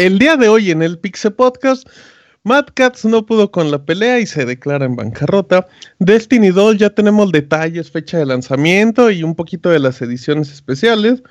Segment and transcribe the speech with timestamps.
[0.00, 1.86] El día de hoy en el Pixel Podcast,
[2.42, 5.68] Mad Cats no pudo con la pelea y se declara en bancarrota.
[5.98, 11.22] Destiny 2 ya tenemos detalles, fecha de lanzamiento y un poquito de las ediciones especiales.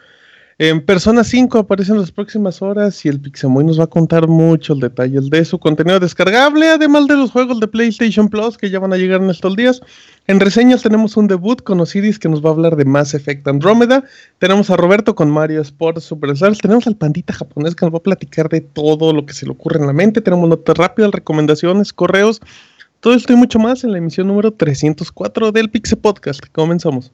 [0.61, 4.27] En Persona 5 aparece en las próximas horas y el Pixamoy nos va a contar
[4.27, 8.69] mucho el detalle de su contenido descargable, además de los juegos de PlayStation Plus que
[8.69, 9.79] ya van a llegar en estos días.
[10.27, 13.47] En reseñas tenemos un debut con Osiris que nos va a hablar de Mass Effect
[13.47, 14.03] Andromeda.
[14.39, 16.57] Tenemos a Roberto con Mario Sports Superstars.
[16.57, 19.53] Tenemos al pandita japonés que nos va a platicar de todo lo que se le
[19.53, 20.19] ocurre en la mente.
[20.19, 22.41] Tenemos notas rápidas, recomendaciones, correos.
[22.99, 26.43] Todo esto y mucho más en la emisión número 304 del Pixel Podcast.
[26.51, 27.13] Comenzamos.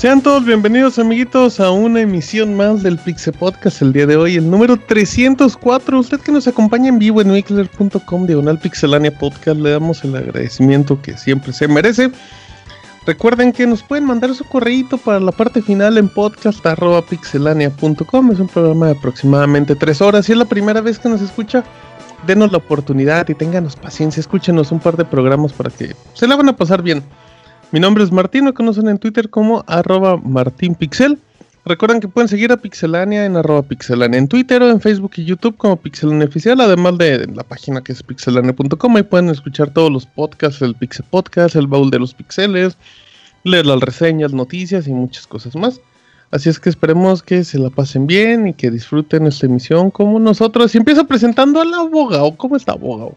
[0.00, 4.36] Sean todos bienvenidos amiguitos a una emisión más del Pixel Podcast el día de hoy,
[4.36, 5.98] el número 304.
[5.98, 11.02] Usted que nos acompaña en vivo en wixler.com diagonal pixelania podcast, le damos el agradecimiento
[11.02, 12.10] que siempre se merece.
[13.04, 18.32] Recuerden que nos pueden mandar su correíto para la parte final en podcast.pixelania.com.
[18.32, 20.24] Es un programa de aproximadamente 3 horas.
[20.24, 21.62] Si es la primera vez que nos escucha,
[22.26, 24.20] denos la oportunidad y ténganos paciencia.
[24.20, 27.04] Escúchenos un par de programas para que se la van a pasar bien.
[27.72, 31.20] Mi nombre es Martín, me conocen en Twitter como arroba martinpixel.
[31.64, 35.24] Recuerden que pueden seguir a Pixelania en arroba pixelania en Twitter o en Facebook y
[35.24, 38.96] YouTube como Pixelania Oficial, además de la página que es pixelania.com.
[38.96, 42.76] Ahí pueden escuchar todos los podcasts, el Pixel Podcast, el baúl de los pixeles,
[43.44, 45.80] leer las reseñas, noticias y muchas cosas más.
[46.32, 50.18] Así es que esperemos que se la pasen bien y que disfruten esta emisión como
[50.18, 50.74] nosotros.
[50.74, 52.36] Y empiezo presentando al abogado.
[52.36, 53.14] ¿Cómo está, abogado?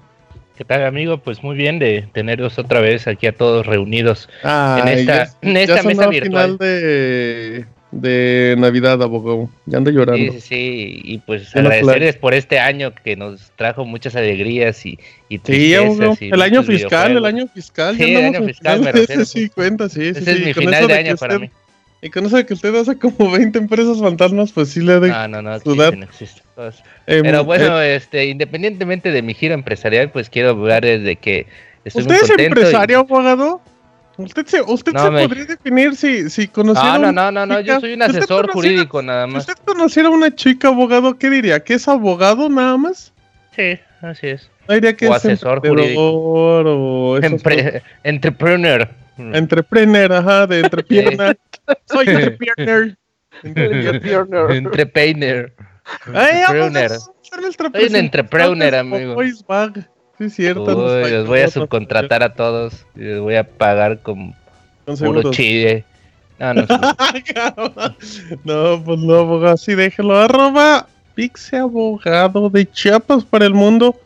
[0.58, 1.18] ¿Qué tal, amigo?
[1.18, 5.82] Pues muy bien de teneros otra vez aquí a todos reunidos en esta, en esta
[5.82, 6.22] mesa virtual.
[6.22, 9.50] final de, de Navidad, abogado.
[9.66, 10.34] Ya ando llorando.
[10.34, 15.40] Sí, sí, y pues agradecerles por este año que nos trajo muchas alegrías y, y
[15.44, 16.16] sí, abogado.
[16.20, 17.98] el año fiscal, el año fiscal.
[17.98, 19.26] Sí, el año fiscal, me refiero.
[19.34, 21.50] Sí, cuenta, sí, Ese sí, es mi final de año para mí.
[22.04, 25.08] Y con eso de que usted hace como 20 empresas fantasmas, pues sí le de
[25.08, 26.44] No, no, no, existen, no existen.
[27.08, 31.48] Eh, Pero bueno, eh, este, independientemente de mi giro empresarial, pues quiero hablar de que
[31.86, 33.62] estoy ¿Usted es empresario, abogado?
[34.18, 37.94] ¿Usted se, usted se podría definir si, si conociera No, no, no, no, yo soy
[37.94, 39.46] un asesor jurídico nada más.
[39.46, 41.62] Si usted conociera a una chica abogado, ¿qué diría?
[41.64, 43.14] ¿Que es abogado nada más?
[43.56, 44.52] Sí, así es.
[44.68, 46.02] No diría que o es asesor jurídico.
[46.02, 48.90] O Empre entrepreneur.
[49.18, 51.36] Entrepreneur, ajá, de entrepierna.
[51.86, 52.98] Soy entrepreneur.
[53.44, 54.52] Entrepreneur.
[54.52, 55.54] Entrepreneur.
[57.74, 59.22] Soy un entrepreneur, amigo.
[60.18, 60.64] Sí, cierto.
[60.64, 62.86] Uy, los voy a subcontratar a todos.
[62.96, 64.36] Y les voy a pagar con,
[64.86, 65.86] con puro chile.
[66.40, 66.66] No, no,
[68.44, 69.58] no, pues no, abogado.
[69.58, 70.18] Sí, déjelo.
[70.18, 74.00] Arroba Pixe Abogado de Chiapas para el mundo.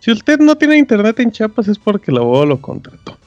[0.00, 3.18] Si usted no tiene internet en Chiapas es porque el abogado lo contrató.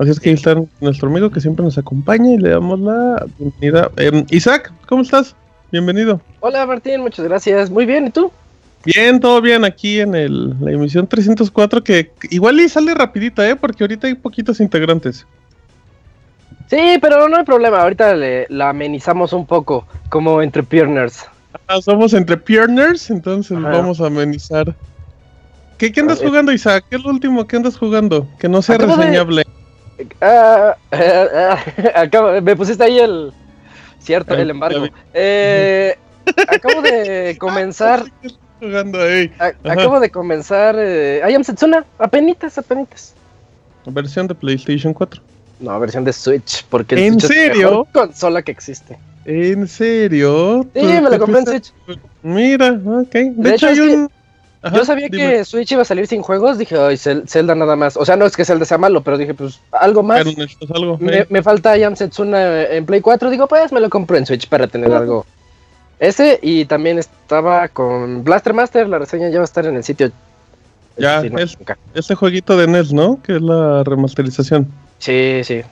[0.00, 3.26] Así es que ahí está nuestro amigo que siempre nos acompaña y le damos la
[3.38, 3.90] bienvenida.
[3.96, 5.34] Eh, Isaac, ¿cómo estás?
[5.72, 6.20] Bienvenido.
[6.40, 7.68] Hola Martín, muchas gracias.
[7.68, 8.30] Muy bien, ¿y tú?
[8.84, 13.56] Bien, todo bien aquí en el, la emisión 304 que igual y sale rapidita, ¿eh?
[13.56, 15.26] Porque ahorita hay poquitos integrantes.
[16.70, 21.24] Sí, pero no hay problema, ahorita le, la amenizamos un poco como entrepreneurs.
[21.66, 24.74] Ah, somos entrepreneurs, entonces vamos a amenizar.
[25.76, 26.84] ¿Qué, qué andas jugando, Isaac?
[26.88, 28.28] ¿Qué es lo último que andas jugando?
[28.38, 29.44] Que no sea reseñable.
[30.20, 30.76] Ah,
[32.42, 33.32] me pusiste ahí el.
[33.98, 34.86] Cierto, el embargo.
[35.12, 35.96] Eh,
[36.48, 38.04] acabo de comenzar.
[39.64, 40.76] acabo de comenzar.
[40.78, 41.84] Eh, I am Setsuna.
[41.98, 43.14] Apenitas, apenitas.
[43.86, 45.20] Versión de PlayStation 4.
[45.60, 46.64] No, versión de Switch.
[46.68, 47.86] Porque ¿En serio?
[47.88, 48.98] Es la consola que existe.
[49.24, 50.66] ¿En serio?
[50.74, 51.72] Sí, me la compré en Switch.
[52.22, 53.12] Mira, ok.
[53.12, 54.10] De, hecho, hay un.
[54.74, 57.96] Yo sabía que Switch iba a salir sin juegos, dije, ay, Zelda nada más.
[57.96, 60.24] O sea, no es que Zelda sea malo, pero dije, pues algo más.
[60.98, 64.48] me, me, falta Yam Setsuna en Play 4, digo, pues me lo compro en Switch
[64.48, 65.24] para tener algo.
[66.00, 69.84] Ese, y también estaba con Blaster Master, la reseña ya va a estar en el
[69.84, 70.10] sitio.
[70.96, 71.56] Ya, es,
[71.94, 73.20] este jueguito de NES, ¿no?
[73.22, 74.68] Que es la remasterización.
[74.98, 75.62] Sí, sí.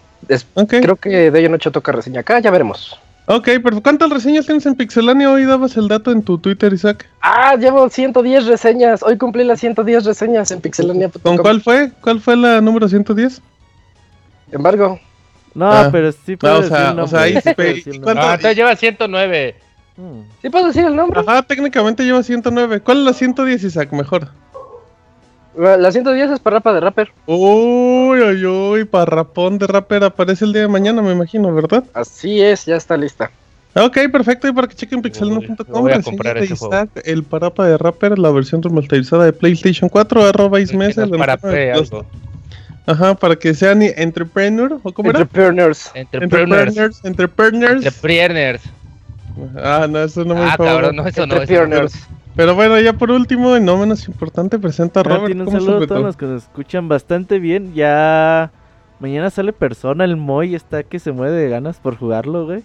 [0.69, 2.99] Creo que de ello noche toca reseña acá, ya veremos.
[3.29, 5.31] Ok, pero ¿cuántas reseñas tienes en Pixelania?
[5.31, 7.09] Hoy dabas el dato en tu Twitter, Isaac.
[7.21, 9.03] Ah, llevo 110 reseñas.
[9.03, 11.11] Hoy cumplí las 110 reseñas en Pixelania.
[11.23, 11.91] ¿Con cuál fue?
[12.01, 13.43] ¿Cuál fue la número 110?
[14.53, 15.01] Embargo.
[15.55, 15.89] No, ah.
[15.91, 17.51] pero sí puedo o sea, o sea, ahí sí
[18.07, 19.57] Ah, entonces lleva 109.
[19.97, 20.21] Hmm.
[20.43, 21.19] ¿Sí puedo decir el nombre?
[21.19, 22.81] Ajá, técnicamente lleva 109.
[22.81, 23.91] ¿Cuál es la 110, Isaac?
[23.93, 24.29] Mejor.
[25.57, 27.13] La 110 es Parrapa de Rapper.
[27.27, 31.85] Uy, uy, uy, Parrapón de Rapper aparece el día de mañana, me imagino, ¿verdad?
[31.95, 33.31] Así es, ya está lista.
[33.75, 36.89] Ok, perfecto, y para que chequen pixel.com, voy a comprar ese juego.
[37.05, 41.07] el Parapa de Rapper, la versión remasterizada de PlayStation 4, arroba Ismesa.
[41.07, 41.39] Para
[41.75, 42.07] algo.
[42.87, 45.21] Ajá, para que sean entrepreneur, ¿o cómo era?
[45.21, 45.91] Entrepreneurs.
[45.95, 47.03] Entrepreneurs.
[47.05, 47.85] Entrepreneurs.
[47.85, 48.63] Entrepreneurs.
[49.57, 51.37] Ah, no, eso no me Ah, cabrón, no, eso no.
[51.37, 52.09] Entrepreneurs.
[52.35, 55.35] Pero bueno, ya por último, y no menos importante, presenta a Robert.
[55.35, 57.73] un saludo a todos los que nos escuchan bastante bien.
[57.73, 58.51] Ya
[59.01, 62.63] mañana sale persona, el Moy está que se mueve de ganas por jugarlo, güey.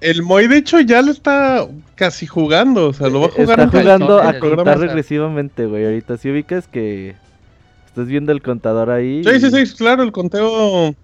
[0.00, 2.88] El Moy, de hecho, ya lo está casi jugando.
[2.88, 3.60] O sea, lo va a jugar.
[3.60, 5.84] Está jugando a contar regresivamente, güey.
[5.84, 7.14] Ahorita si ubicas que
[7.86, 9.22] estás viendo el contador ahí.
[9.24, 10.94] Sí, sí, sí, claro, el conteo,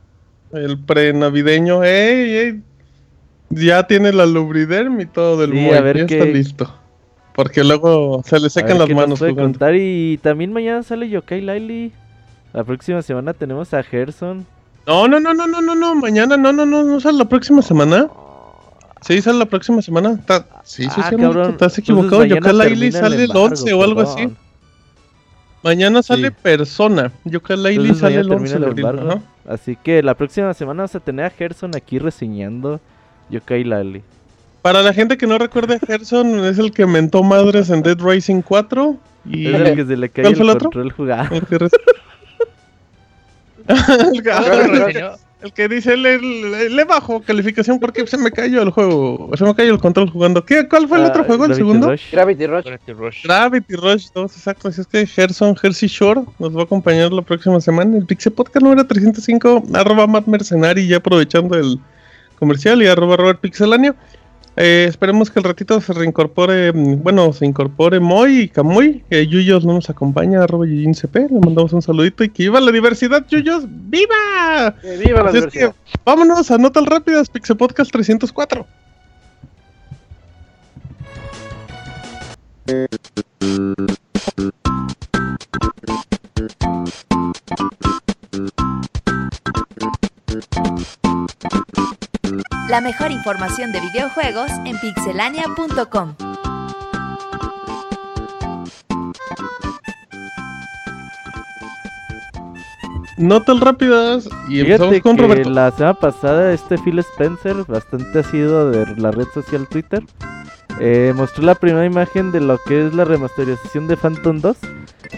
[0.52, 1.82] el pre-navideño.
[1.84, 2.62] ¡Ey, ey!
[3.54, 6.74] Ya tiene la lubriderm y todo del sí, ya está listo.
[7.34, 9.20] Porque luego se le secan las manos.
[9.20, 11.92] contar y también mañana sale Yokai Laili.
[12.52, 14.46] La próxima semana tenemos a Gerson.
[14.86, 17.62] No, no, no, no, no, no, no, mañana no, no, no, no sale la próxima
[17.62, 18.08] semana.
[19.02, 20.18] Sí, sale la próxima semana.
[20.64, 21.50] sí, sí, ah, sí, cabrón.
[21.50, 22.24] estás equivocado.
[22.24, 24.28] Yokai Laili sale el, 11 o algo así.
[25.62, 27.12] Mañana sale Persona.
[27.24, 28.86] Yokai Laili sale el 11 de abril.
[29.46, 32.80] Así que la próxima semana vamos a tener a Gerson aquí reseñando
[33.32, 34.02] Yokai Lali.
[34.62, 38.42] Para la gente que no recuerde, Gerson es el que mentó madres en Dead Racing
[38.42, 38.96] 4.
[39.26, 39.48] Y...
[39.48, 41.34] Es el que se le cae el, el control jugado.
[41.34, 41.46] El
[45.52, 46.18] que, dice le,
[46.68, 49.30] le, bajo calificación porque se me cayó el juego.
[49.36, 50.44] Se me cayó el control jugando.
[50.44, 51.46] ¿Qué, ¿Cuál fue el otro ah, juego?
[51.46, 51.92] ¿El segundo?
[52.12, 52.64] Gravity Rush.
[52.64, 53.24] Gravity Rush.
[53.24, 54.68] Gravity Rush 2, exacto.
[54.68, 57.96] Así es que Gerson, Jersey Shore nos va a acompañar la próxima semana.
[57.96, 61.80] El Pixel Podcast número 305, arroba Matt Mercenari, ya aprovechando el
[62.42, 63.94] comercial y arroba Robert Pixelania.
[64.56, 69.04] Eh, esperemos que el ratito se reincorpore, mm, bueno, se incorpore Moy y Camuy.
[69.08, 71.28] Que Yuyos no nos acompaña, arroba CP.
[71.30, 73.66] Le mandamos un saludito y que viva la diversidad, Yuyos.
[73.68, 74.74] ¡Viva!
[74.82, 75.72] ¡Viva la diversidad!
[76.04, 78.66] vámonos a Notas Rápidas, Pixel Podcast 304.
[92.68, 96.14] La mejor información de videojuegos en pixelania.com.
[103.18, 105.50] Notas rápidas y empezamos con Roberto.
[105.50, 110.02] La semana pasada este Phil Spencer, bastante ha sido de la red social Twitter,
[110.84, 114.56] eh, mostró la primera imagen de lo que es la remasterización de Phantom 2.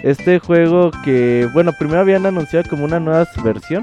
[0.02, 3.82] Este juego que, bueno, primero habían anunciado como una nueva versión,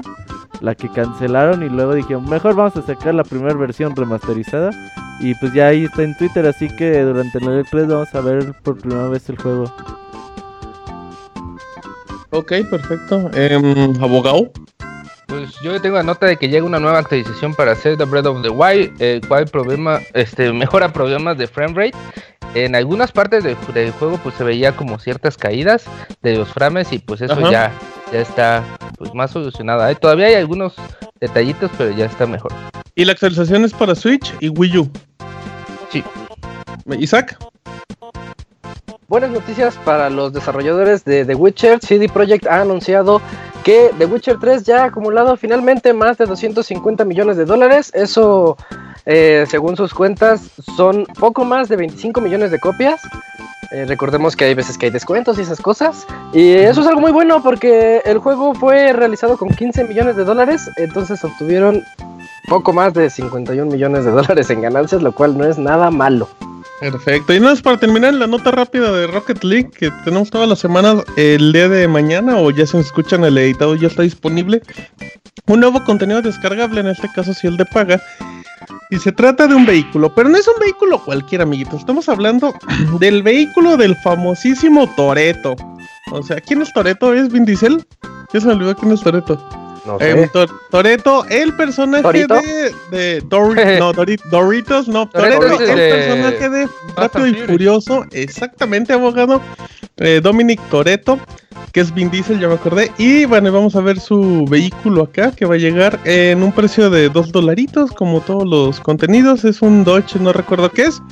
[0.60, 4.70] la que cancelaron y luego dijeron, mejor vamos a sacar la primera versión remasterizada.
[5.18, 8.54] Y pues ya ahí está en Twitter, así que durante el E3 vamos a ver
[8.62, 9.64] por primera vez el juego.
[12.30, 13.28] Ok, perfecto.
[13.34, 14.52] Eh, abogado.
[15.32, 18.26] Pues yo tengo la nota de que llega una nueva actualización para hacer The Breath
[18.26, 21.96] of the Wild, el cual problema, este, mejora problemas de frame rate.
[22.54, 23.56] En algunas partes del,
[23.92, 25.84] juego pues se veía como ciertas caídas
[26.20, 27.72] de los frames y pues eso ya,
[28.12, 28.62] ya está
[28.98, 29.90] pues más solucionada.
[29.90, 29.94] ¿eh?
[29.94, 30.74] Todavía hay algunos
[31.18, 32.52] detallitos, pero ya está mejor.
[32.94, 34.90] ¿Y la actualización es para Switch y Wii U?
[35.88, 36.04] Sí.
[36.98, 37.38] Isaac.
[39.08, 41.80] Buenas noticias para los desarrolladores de The Witcher.
[41.80, 43.22] CD Projekt ha anunciado
[43.62, 47.90] que The Witcher 3 ya ha acumulado finalmente más de 250 millones de dólares.
[47.94, 48.56] Eso,
[49.06, 53.00] eh, según sus cuentas, son poco más de 25 millones de copias.
[53.72, 56.06] Eh, recordemos que hay veces que hay descuentos y esas cosas.
[56.32, 60.24] Y eso es algo muy bueno porque el juego fue realizado con 15 millones de
[60.24, 60.70] dólares.
[60.76, 61.82] Entonces obtuvieron
[62.48, 66.28] poco más de 51 millones de dólares en ganancias, lo cual no es nada malo.
[66.82, 67.32] Perfecto.
[67.32, 70.58] Y nada más para terminar la nota rápida de Rocket League que tenemos todas las
[70.58, 74.60] semanas el día de mañana o ya se escuchan el editado ya está disponible
[75.46, 78.00] un nuevo contenido descargable, en este caso si el de paga,
[78.90, 81.80] Y se trata de un vehículo, pero no es un vehículo cualquiera, amiguitos.
[81.80, 82.54] Estamos hablando
[83.00, 85.56] del vehículo del famosísimo Toreto.
[86.10, 87.14] O sea, ¿quién es Toreto?
[87.14, 87.84] ¿Es Vin Diesel?
[88.32, 89.61] Ya se olvidó quién es Toreto.
[89.84, 90.30] No sé.
[90.70, 93.22] Toreto, el personaje de, de
[93.80, 99.40] no, Doritos, no, Toreto, el, personaje de Rápido y Furioso, exactamente, abogado.
[99.98, 101.18] Eh, Dominic Toreto,
[101.72, 102.92] que es Vin Diesel, ya me acordé.
[102.98, 106.88] Y bueno, vamos a ver su vehículo acá, que va a llegar en un precio
[106.88, 109.44] de dos dolaritos, como todos los contenidos.
[109.44, 111.02] Es un Dodge, no recuerdo qué es.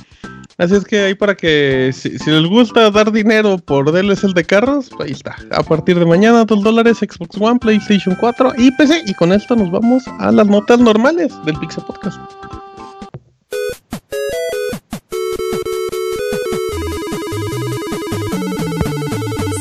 [0.61, 4.91] Así es que ahí para que si, les gusta dar dinero por el de carros,
[4.99, 5.35] ahí está.
[5.49, 9.01] A partir de mañana, 2 dólares Xbox One, PlayStation 4 y PC.
[9.07, 12.19] Y con esto nos vamos a las notas normales del Pixel Podcast.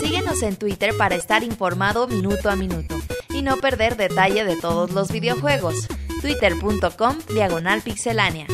[0.02, 4.90] Síguenos en Twitter para estar informado minuto a minuto y no perder detalle de todos
[4.90, 5.88] los videojuegos.
[6.21, 8.47] Twitter.com Diagonal Pixelánea.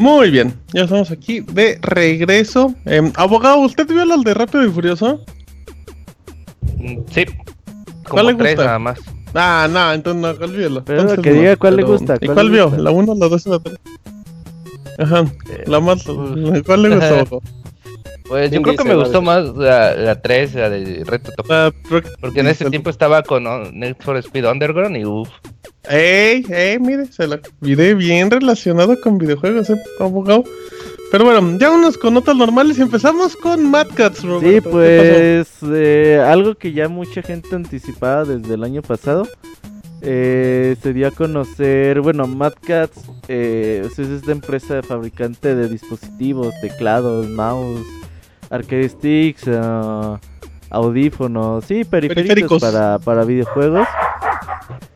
[0.00, 2.74] Muy bien, ya estamos aquí de regreso.
[2.86, 5.22] Em, abogado, ¿usted vio las de Rápido y Furioso?
[6.78, 7.26] Mm, sí.
[8.08, 8.64] ¿Cuál le gusta?
[8.64, 8.98] nada más.
[9.34, 10.82] Ah, no, entonces no, olvídelo.
[10.86, 12.16] Pero entonces, que diga cuál le gusta.
[12.18, 12.70] ¿Y cuál, vio?
[12.78, 13.76] ¿La 1, la 2 y la 3?
[15.00, 15.24] Ajá,
[15.66, 16.02] la más.
[16.64, 17.42] ¿Cuál le gustó?
[18.26, 21.74] Pues yo creo que me gustó más la, la 3, la de Reto Top.
[22.20, 23.42] porque en ese tiempo estaba con
[23.76, 25.28] Need for Speed Underground y uff.
[25.90, 30.44] Ey, ey, mire, se la video bien relacionado con videojuegos, eh, abogado.
[31.10, 36.24] Pero bueno, ya unos con notas normales y empezamos con Mad Cats, Sí, pues eh,
[36.24, 39.26] algo que ya mucha gente anticipaba desde el año pasado.
[40.02, 46.54] Eh, se dio a conocer, bueno, Mad Cats eh, es esta empresa fabricante de dispositivos,
[46.60, 47.84] teclados, mouse,
[48.48, 50.20] arcade sticks, ah,
[50.70, 53.86] audífonos, sí, periféricos, Para, para videojuegos.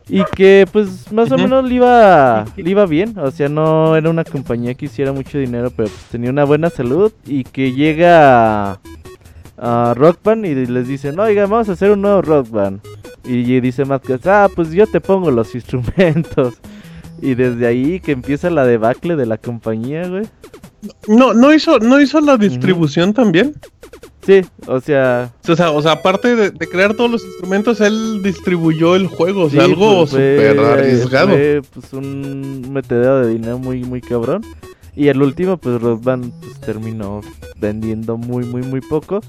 [0.07, 4.09] Y que pues más o menos le iba, le iba bien, o sea, no era
[4.09, 8.79] una compañía que hiciera mucho dinero, pero pues, tenía una buena salud y que llega
[9.57, 12.81] a, Rock Band y les dicen, oiga, vamos a hacer un nuevo Rock Band.
[13.23, 16.55] Y, dice Matt ah, pues yo te pongo los instrumentos.
[17.21, 20.25] Y desde ahí que empieza la debacle de la compañía, güey.
[21.07, 23.55] No, no hizo, no hizo la distribución también.
[24.25, 25.31] Sí, o sea.
[25.47, 29.49] O sea, o sea aparte de, crear todos los instrumentos, él distribuyó el juego, o
[29.49, 31.29] sea, algo pues, súper arriesgado.
[31.29, 34.41] Fue, pues un metedero de dinero muy, muy cabrón.
[34.95, 37.21] Y el último, pues Rock Band pues, terminó
[37.59, 39.21] vendiendo muy, muy, muy poco.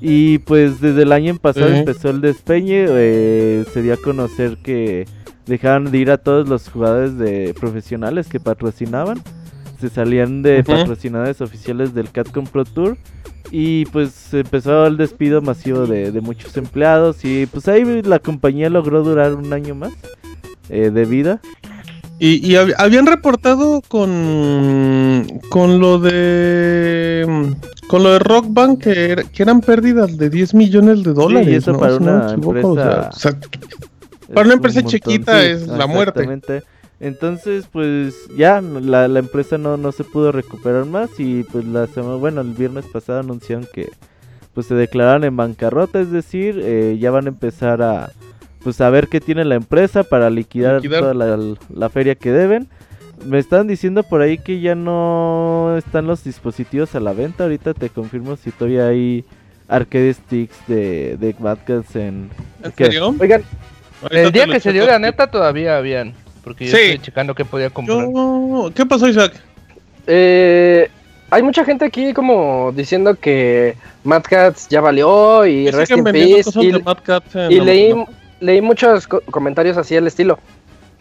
[0.00, 2.86] Y pues desde el año pasado empezó el despeñe.
[2.88, 5.06] Eh, se dio a conocer que
[5.46, 9.22] dejaron de ir a todos los jugadores de profesionales que patrocinaban.
[9.80, 12.98] Se salían de patrocinadores oficiales del Catcom Pro Tour
[13.50, 19.02] y pues empezó el despido masivo de, muchos empleados y pues ahí la compañía logró
[19.02, 19.92] durar un año más
[20.68, 21.40] eh, de vida.
[22.22, 27.54] Y, habían reportado con con lo de
[27.88, 31.48] con lo de Rock Band que, que eran pérdidas de 10 millones de dólares.
[31.48, 33.10] y eso para, una empresa,
[34.34, 36.62] para una empresa chiquita es la muerte.
[37.00, 41.86] Entonces, pues ya la, la empresa no, no se pudo recuperar más y pues la
[41.86, 43.88] semana, bueno, el viernes pasado anunciaron que
[44.52, 48.10] pues se declararon en bancarrota, es decir, eh, ya van a empezar a
[48.62, 52.68] pues a ver qué tiene la empresa para liquidar, toda la, feria que deben.
[53.24, 57.44] Me están diciendo por ahí que ya no están los dispositivos a la venta.
[57.44, 59.24] Ahorita te confirmo si todavía hay
[59.68, 61.34] arcade sticks de, de
[61.94, 62.30] en...
[62.62, 63.14] ¿En serio?
[63.18, 63.44] Oigan,
[64.10, 66.14] el día que se dio la neta todavía habían.
[66.50, 68.08] Porque yo estoy checando qué podía comprar.
[68.74, 69.34] ¿Qué pasó, Isaac?
[70.08, 70.90] Eh,
[71.30, 76.50] hay mucha gente aquí como diciendo que Mad Cats ya valió y Rest in Peace.
[77.50, 77.94] Y, leí,
[78.40, 80.40] leí muchos comentarios así al estilo.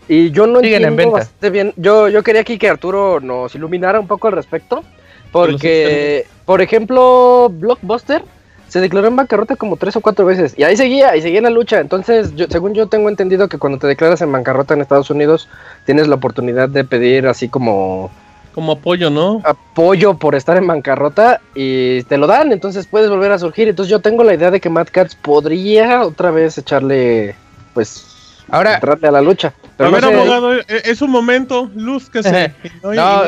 [0.08, 1.74] Y yo no entiendo bastante bien.
[1.78, 4.84] Yo, yo quería aquí que Arturo nos iluminara un poco al respecto.
[5.32, 8.22] Porque, por ejemplo, Blockbuster
[8.70, 10.54] se declaró en bancarrota como tres o cuatro veces.
[10.58, 11.80] Y ahí seguía, y seguía en la lucha.
[11.80, 15.50] Entonces, yo, según yo tengo entendido que cuando te declaras en bancarrota en Estados Unidos,
[15.86, 18.12] tienes la oportunidad de pedir así como...
[18.54, 19.42] Como apoyo, ¿no?
[19.44, 23.68] Apoyo por estar en bancarrota y te lo dan, entonces puedes volver a surgir.
[23.68, 27.36] Entonces yo tengo la idea de que Mad Cats podría otra vez echarle,
[27.74, 28.06] pues,
[28.50, 29.54] Ahora, entrarle a la lucha.
[29.78, 32.54] Pero a ver, abogado, e, es un momento, luz que se...
[32.84, 33.22] no, no,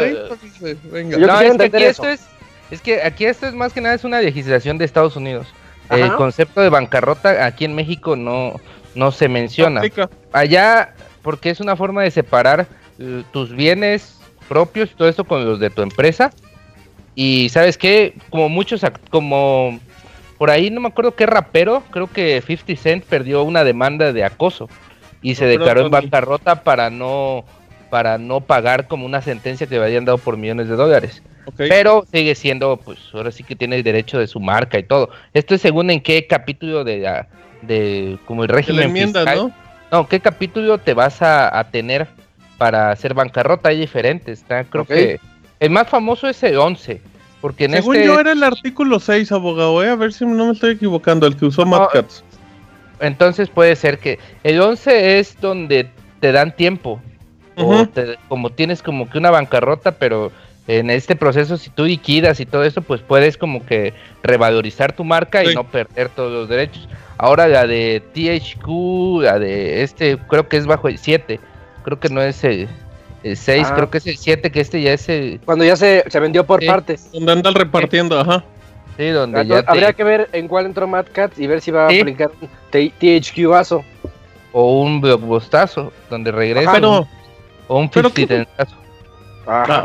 [0.91, 1.17] venga.
[1.17, 2.30] Yo no, es que aquí esto es
[2.71, 5.47] es que aquí esto es más que nada es una legislación de Estados Unidos.
[5.89, 8.55] El concepto de bancarrota aquí en México no,
[8.95, 9.81] no se menciona.
[10.31, 15.43] Allá, porque es una forma de separar eh, tus bienes propios y todo esto con
[15.43, 16.31] los de tu empresa.
[17.13, 19.79] Y sabes qué, como muchos, como
[20.37, 24.23] por ahí no me acuerdo qué rapero, creo que 50 Cent perdió una demanda de
[24.23, 24.69] acoso
[25.21, 27.43] y se declaró en bancarrota para no
[27.89, 31.21] para no pagar como una sentencia que le habían dado por millones de dólares.
[31.57, 35.09] Pero sigue siendo, pues ahora sí que tiene el derecho de su marca y todo.
[35.33, 37.25] Esto es según en qué capítulo de,
[37.61, 39.51] de como el régimen ¿no?
[39.91, 42.07] No, qué capítulo te vas a, tener
[42.57, 43.69] para hacer bancarrota.
[43.69, 44.45] Hay diferentes.
[44.69, 45.19] Creo que
[45.59, 47.01] el más famoso es el 11.
[47.41, 49.89] Porque en Según este yo era el artículo 6, abogado, ¿eh?
[49.89, 51.89] a ver si no me estoy equivocando, el que usó no,
[52.99, 57.01] Entonces puede ser que el 11 es donde te dan tiempo.
[57.55, 57.87] o
[58.29, 60.31] como tienes como que una bancarrota, pero
[60.67, 65.03] en este proceso si tú liquidas y todo eso, pues puedes como que revalorizar tu
[65.03, 66.87] marca y no perder todos los derechos.
[67.17, 71.39] Ahora la de THQ, la de este, creo que es bajo el 7,
[71.83, 72.67] creo que no es el,
[73.23, 73.75] 6, ah.
[73.75, 75.39] creo que es el 7, que este ya es el...
[75.45, 77.11] Cuando ya se, se vendió por partes.
[77.11, 78.43] Donde andan repartiendo, ajá.
[78.97, 81.83] Sí, donde ya Habría que ver en cuál entró Mad Cat y ver si va
[81.83, 82.31] a aplicar
[82.71, 83.83] THQ aso.
[84.51, 86.79] O un blockbustazo, donde regresa.
[87.67, 88.57] o un 50
[89.47, 89.83] Ah.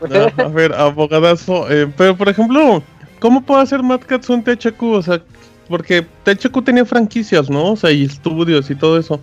[0.38, 1.70] a ver, abogadazo.
[1.70, 2.82] Eh, pero por ejemplo,
[3.18, 4.82] ¿cómo puede hacer Mad Cats un THQ?
[4.82, 5.20] O sea,
[5.68, 7.72] porque THQ tenía franquicias, ¿no?
[7.72, 9.20] O sea, y estudios y todo eso.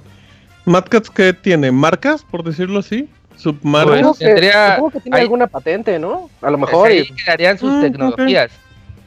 [0.65, 1.71] Mad Cats, ¿qué tiene?
[1.71, 3.09] ¿Marcas, por decirlo así?
[3.35, 4.01] ¿Submarcas?
[4.01, 4.79] Pues, tendría...
[4.91, 6.29] que tiene alguna patente, ¿no?
[6.41, 6.89] A lo mejor.
[6.89, 8.51] Pues ahí crearían sus ah, tecnologías.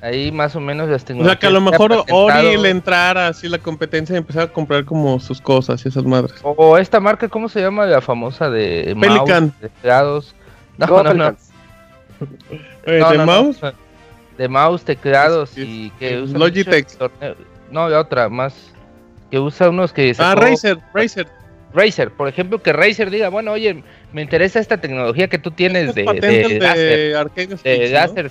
[0.03, 1.37] Ahí más o menos las tecnologías.
[1.37, 4.53] O sea, que a lo mejor Ori le entrara así la competencia y empezara a
[4.53, 6.35] comprar como sus cosas y esas madres.
[6.43, 7.85] O esta marca, ¿cómo se llama?
[7.85, 9.53] La famosa de Pelican.
[9.85, 10.35] Mouse,
[10.87, 11.37] no, no, no.
[12.87, 13.61] ¿De mouse?
[14.37, 16.89] De mouse, teclados y que usa Logitech.
[17.71, 18.73] No, otra más.
[19.31, 20.15] Que usa unos que.
[20.19, 21.29] Ah, Razer, Razer.
[21.73, 25.95] Razer, por ejemplo, que Razer diga, bueno, oye, me interesa esta tecnología que tú tienes
[25.95, 27.29] de, de, de,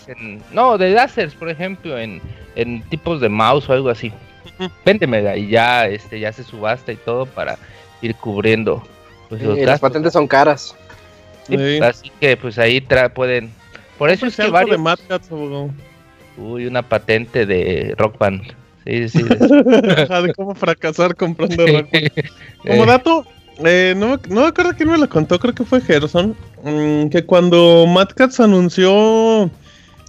[0.08, 2.22] en, no, de lasers, por ejemplo, en,
[2.56, 4.12] en tipos de mouse o algo así.
[4.84, 7.58] Véndemela y ya, este, ya se subasta y todo para
[8.02, 8.84] ir cubriendo.
[9.30, 10.76] Pues, las patentes son caras.
[11.82, 12.82] Así que pues ahí
[13.14, 13.52] pueden.
[13.98, 14.82] Por eso es que varios.
[15.08, 15.70] De
[16.38, 18.44] Uy, una patente de Rock Band.
[18.86, 19.24] Sí, sí.
[19.30, 21.90] de cómo fracasar comprando Rock
[22.66, 23.26] Como dato,
[23.66, 26.36] eh, no, no me acuerdo quién me lo contó, creo que fue Gerson.
[26.64, 29.50] Mm, que cuando Mad Cats anunció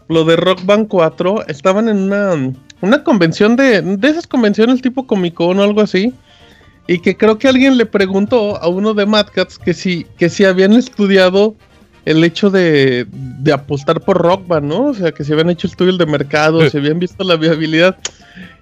[0.09, 5.07] lo de Rock Band 4, estaban en una, una convención de, de esas convenciones tipo
[5.07, 6.15] Comic Con o algo así.
[6.91, 10.29] Y que creo que alguien le preguntó a uno de Mad Cats que si, que
[10.29, 11.55] si habían estudiado
[12.05, 14.87] el hecho de, de apostar por Rock Band, ¿no?
[14.87, 17.97] O sea, que si habían hecho estudios de mercado, si habían visto la viabilidad.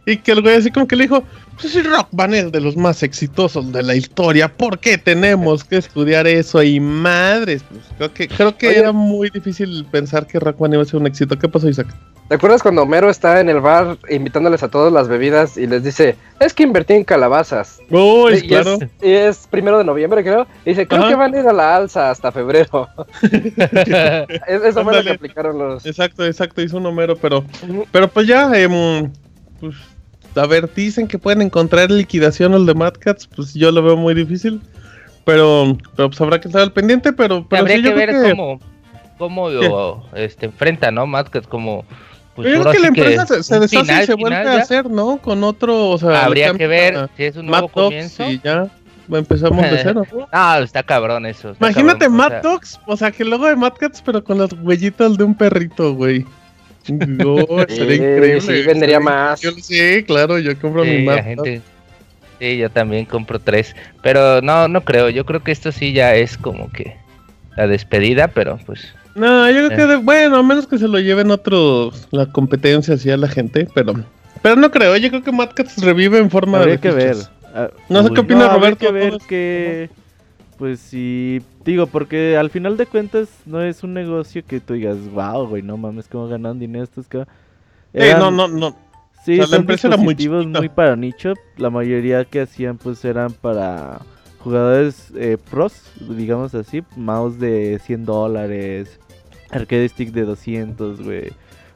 [0.05, 1.25] Y que el güey así como que le dijo,
[1.59, 5.64] pues si Rock Band es de los más exitosos de la historia, ¿por qué tenemos
[5.64, 6.62] que estudiar eso?
[6.62, 10.83] Y madres, pues creo que, creo que era muy difícil pensar que Rock Band iba
[10.83, 11.38] a ser un éxito.
[11.38, 11.88] ¿Qué pasó, Isaac?
[12.29, 15.83] ¿Te acuerdas cuando Homero está en el bar invitándoles a todos las bebidas y les
[15.83, 17.81] dice, es que invertí en calabazas?
[17.88, 18.75] Uy, y claro.
[18.75, 20.47] Es, y es primero de noviembre, creo.
[20.67, 22.87] Y dice, creo que van a ir a la alza hasta febrero.
[24.47, 25.87] Eso fue lo que aplicaron los.
[25.87, 27.45] Exacto, exacto, hizo un Homero, pero,
[27.91, 29.11] pero pues ya, eh,
[29.59, 29.77] pues,
[30.35, 33.97] a ver, dicen que pueden encontrar liquidación el de Mad Cats, pues yo lo veo
[33.97, 34.61] muy difícil.
[35.25, 38.61] Pero, pero pues habrá que estar al pendiente, pero, pero habría que ver cómo,
[39.17, 41.07] cómo lo este, enfrenta, ¿no?
[41.07, 41.85] Mad Cats como
[42.38, 45.18] pues yo creo que la empresa se, deshace y se vuelve a hacer, ¿no?
[45.18, 46.24] Con otro, o sea...
[46.24, 48.31] Habría que ver si es un nuevo comienzo.
[48.31, 48.70] Y ya
[49.12, 50.05] empezamos de cero.
[50.31, 51.57] ah, está cabrón eso.
[51.59, 55.24] Imagínate Mad Dogs, o sea, que luego de Mad Cats, pero con las huellitas de
[55.24, 56.24] un perrito, güey.
[56.88, 58.40] No, sería increíble.
[58.40, 59.40] Sí, vendería más.
[59.40, 61.61] sí, claro, yo compro mi Mad gente...
[62.38, 63.74] Sí, yo también compro tres.
[64.01, 65.11] Pero no, no creo.
[65.11, 66.96] Yo creo que esto sí ya es como que
[67.57, 71.31] la despedida, pero pues no, yo creo que, bueno, a menos que se lo lleven
[71.31, 73.95] otros, la competencia hacia la gente, pero
[74.43, 77.17] pero no creo, yo creo que Mad revive en forma de que ver.
[77.55, 78.79] Ah, no sé qué opina Roberto.
[78.79, 79.91] que ver que,
[80.59, 84.97] pues sí, digo, porque al final de cuentas no es un negocio que tú digas,
[85.13, 87.25] wow, güey, no mames, cómo ganan dinero estos que...
[87.95, 88.77] Eh, no, no, no.
[89.25, 93.99] Sí, la empresa era muy, muy para nicho, la mayoría que hacían pues eran para
[94.39, 98.99] jugadores eh, pros, digamos así, mouse de 100 dólares,
[99.51, 101.29] arcade stick de 200, güey.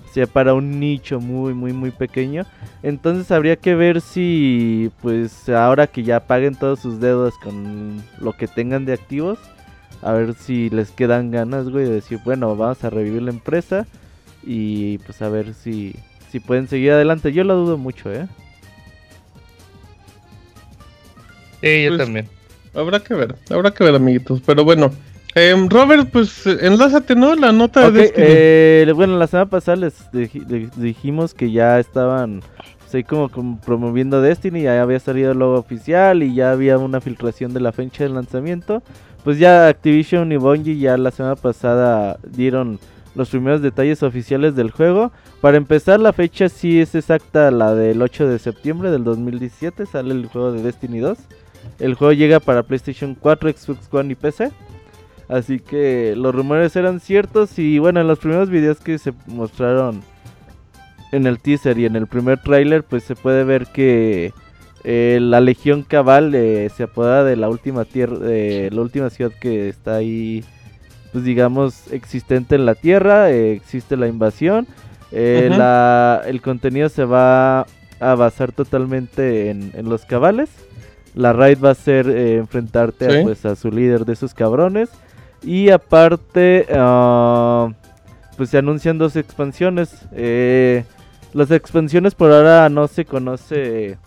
[0.09, 2.45] O sea, para un nicho muy, muy, muy pequeño.
[2.83, 8.35] Entonces habría que ver si, pues, ahora que ya paguen todos sus deudas con lo
[8.35, 9.39] que tengan de activos,
[10.03, 13.87] a ver si les quedan ganas, güey, de decir, bueno, vamos a revivir la empresa
[14.43, 15.97] y, pues, a ver si,
[16.31, 17.33] si pueden seguir adelante.
[17.33, 18.27] Yo lo dudo mucho, ¿eh?
[21.63, 22.29] Sí, yo pues, también.
[22.75, 24.43] Habrá que ver, habrá que ver, amiguitos.
[24.45, 24.93] Pero bueno,
[25.35, 27.35] Em, Robert, pues enlázate, ¿no?
[27.35, 28.13] La nota de.
[28.17, 30.11] Eh, bueno, la semana pasada les,
[30.77, 32.43] dijimos que ya estaban
[32.91, 37.01] pues, como, como, promoviendo Destiny, ya había salido el logo oficial y ya había una
[37.01, 38.83] filtración de la fecha de lanzamiento.
[39.25, 42.79] Pues ya Activision y Bungie ya la semana pasada dieron
[43.15, 45.13] los primeros detalles oficiales del juego.
[45.41, 50.13] Para empezar, la fecha sí es exacta, la del 8 de septiembre del 2017, sale
[50.13, 51.19] el juego de Destiny 2.
[51.79, 54.51] El juego llega para PlayStation 4, Xbox One y PC.
[55.33, 60.03] Así que los rumores eran ciertos y bueno, en los primeros videos que se mostraron
[61.11, 64.35] en el teaser y en el primer tráiler, pues se puede ver que
[64.85, 69.33] eh, la Legión Cabal eh, se apoda de la última tierra, de la última ciudad
[69.41, 70.45] que está ahí,
[71.13, 74.67] pues digamos, existente en la Tierra, eh, existe la invasión,
[75.13, 77.61] el contenido se va
[78.01, 80.51] a basar totalmente en, los cabales.
[81.15, 84.91] La raid va a ser enfrentarte a, pues, a su líder de esos cabrones.
[85.43, 87.69] Y aparte, ah,
[88.37, 90.07] pues se anuncian dos expansiones.
[90.13, 90.85] Eh,
[91.33, 93.99] las expansiones por ahora no se conoce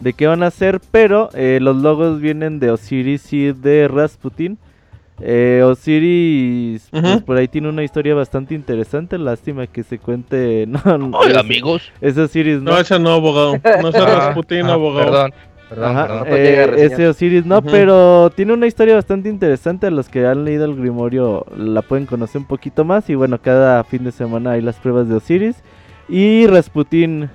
[0.00, 4.58] de qué van a ser, pero eh, los logos vienen de Osiris y de Rasputin.
[5.20, 9.18] Eh, Osiris pues, por ahí tiene una historia bastante interesante.
[9.18, 10.66] Lástima que se cuente.
[10.84, 11.92] No, Hola, amigos.
[12.00, 12.72] Es Osiris, ¿no?
[12.72, 13.54] No, ese no, abogado.
[13.82, 15.06] No es ah, Rasputin, ah, abogado.
[15.06, 15.34] Perdón.
[15.68, 19.86] Perdón, eh, ese Osiris no, pero tiene una historia bastante interesante.
[19.86, 23.10] A los que han leído el Grimorio la pueden conocer un poquito más.
[23.10, 25.56] Y bueno, cada fin de semana hay las pruebas de Osiris.
[26.08, 27.28] Y Rasputin.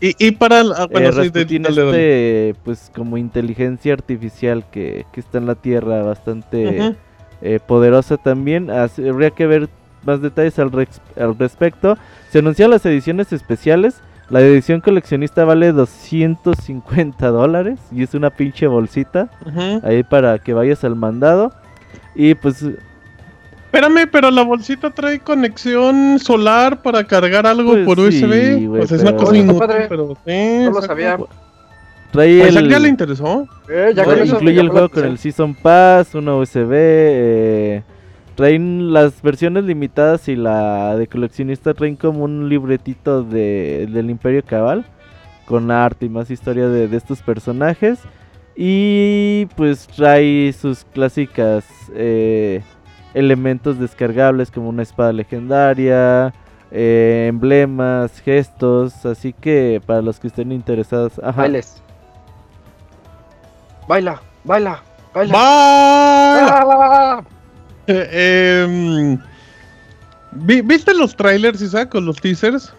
[0.00, 5.54] Y, para el, ah, bueno, eh, este, pues como inteligencia artificial que, está en la
[5.54, 6.96] Tierra bastante
[7.40, 8.68] eh, poderosa también.
[8.68, 9.68] habría que ver
[10.04, 10.72] más detalles al,
[11.16, 11.96] al respecto.
[12.30, 14.02] Se anunciaron las ediciones especiales.
[14.30, 19.28] La edición coleccionista vale 250 dólares y es una pinche bolsita
[19.82, 21.52] ahí para que vayas al mandado.
[22.14, 22.64] Y pues...
[23.72, 28.68] Espérame, pero la bolsita trae conexión solar para cargar algo pues por USB.
[28.68, 31.18] pues es una cosa inútil, pero sí, no lo sabía.
[32.10, 32.68] Trae el...
[32.68, 33.48] ya le interesó?
[33.70, 37.82] Eh, ya incluye el juego con el Season Pass, una USB, eh,
[38.34, 44.44] traen las versiones limitadas y la de coleccionista traen como un libretito de, del Imperio
[44.44, 44.84] Cabal
[45.44, 48.00] con arte y más historia de, estos personajes
[48.54, 51.64] y pues trae sus clásicas
[51.94, 52.62] eh,
[53.14, 56.32] elementos descargables como una espada legendaria
[56.70, 61.42] eh, emblemas gestos así que para los que estén interesados ajá.
[61.42, 61.82] bailes
[63.88, 67.24] baila baila baila, baila.
[67.94, 69.18] Eh,
[70.32, 72.72] ¿Viste los trailers, Isaac, con los teasers?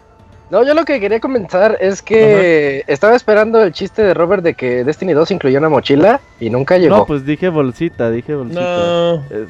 [0.49, 4.53] No, yo lo que quería comentar es que estaba esperando el chiste de Robert de
[4.53, 6.97] que Destiny 2 incluyó una mochila y nunca llegó.
[6.97, 8.61] No, pues dije bolsita, dije bolsita.
[8.61, 9.15] No.
[9.31, 9.47] Eh,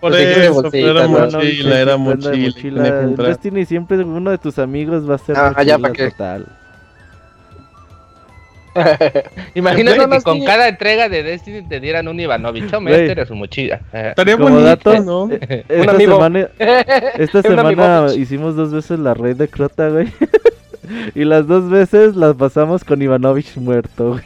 [0.00, 2.82] por pues eso, era mochila, era mochila.
[3.16, 6.10] Destiny siempre uno de tus amigos va a ser ah, ya, ¿para qué?
[6.10, 6.46] total.
[9.54, 12.72] Imagínate que con cada entrega de Destiny te dieran un Ivanovich.
[12.72, 13.80] Oh, este era su mochila.
[13.92, 15.28] Estaría bonito, dato, ¿no?
[15.30, 16.48] Eh, esta semana,
[17.18, 20.08] esta semana hicimos dos veces la red de Crota, güey.
[21.14, 24.24] y las dos veces las pasamos con Ivanovich muerto, güey.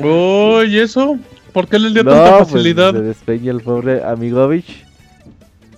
[0.00, 1.18] Oh, ¿y eso?
[1.52, 2.92] ¿Por qué le dio tanta pues, facilidad?
[2.92, 4.87] se despeña el pobre Amigovich.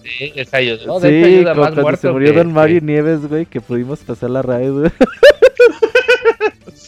[0.04, 1.00] Sí, les ayudó.
[1.00, 4.70] sí, ayuda más cuando se murió Don Mario Nieves, güey, que pudimos pasar la raid,
[4.70, 4.90] güey.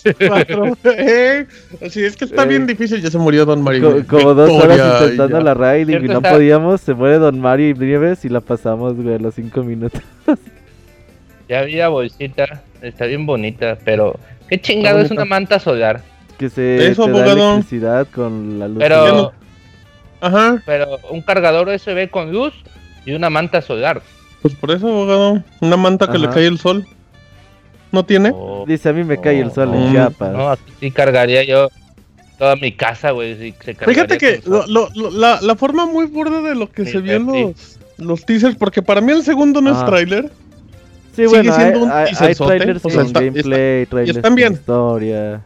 [0.84, 1.46] eh,
[1.90, 4.04] sí, es que está bien difícil, ya se murió Don Mario.
[4.06, 8.28] como dos horas intentando la raid y no podíamos, se muere Don Mario Nieves y
[8.28, 10.00] la pasamos, güey, a los cinco minutos.
[11.48, 16.02] ya había bolsita, está bien bonita, pero qué chingado es una manta solar.
[16.38, 18.78] Que se Eso, te da electricidad con la luz.
[18.78, 19.32] Pero,
[20.20, 20.62] Ajá.
[20.66, 22.54] pero un cargador USB con luz
[23.04, 24.02] y una manta solar.
[24.42, 25.42] Pues por eso, abogado.
[25.60, 26.86] Una manta que le cae el sol.
[27.92, 28.32] ¿No tiene?
[28.34, 29.92] Oh, Dice, a mí me cae el sol en mm.
[29.92, 30.32] Chiapas.
[30.32, 31.68] No, así sí cargaría yo
[32.38, 33.54] toda mi casa, güey.
[33.62, 38.24] Fíjate que la, la, forma muy burda de lo que se vio en los, los
[38.24, 40.30] teasers, porque para mí el segundo no es trailer.
[41.14, 44.54] Sí, bueno, sigue siendo hay, un hay, trailers con gameplay, trailers están bien.
[44.54, 45.42] historia.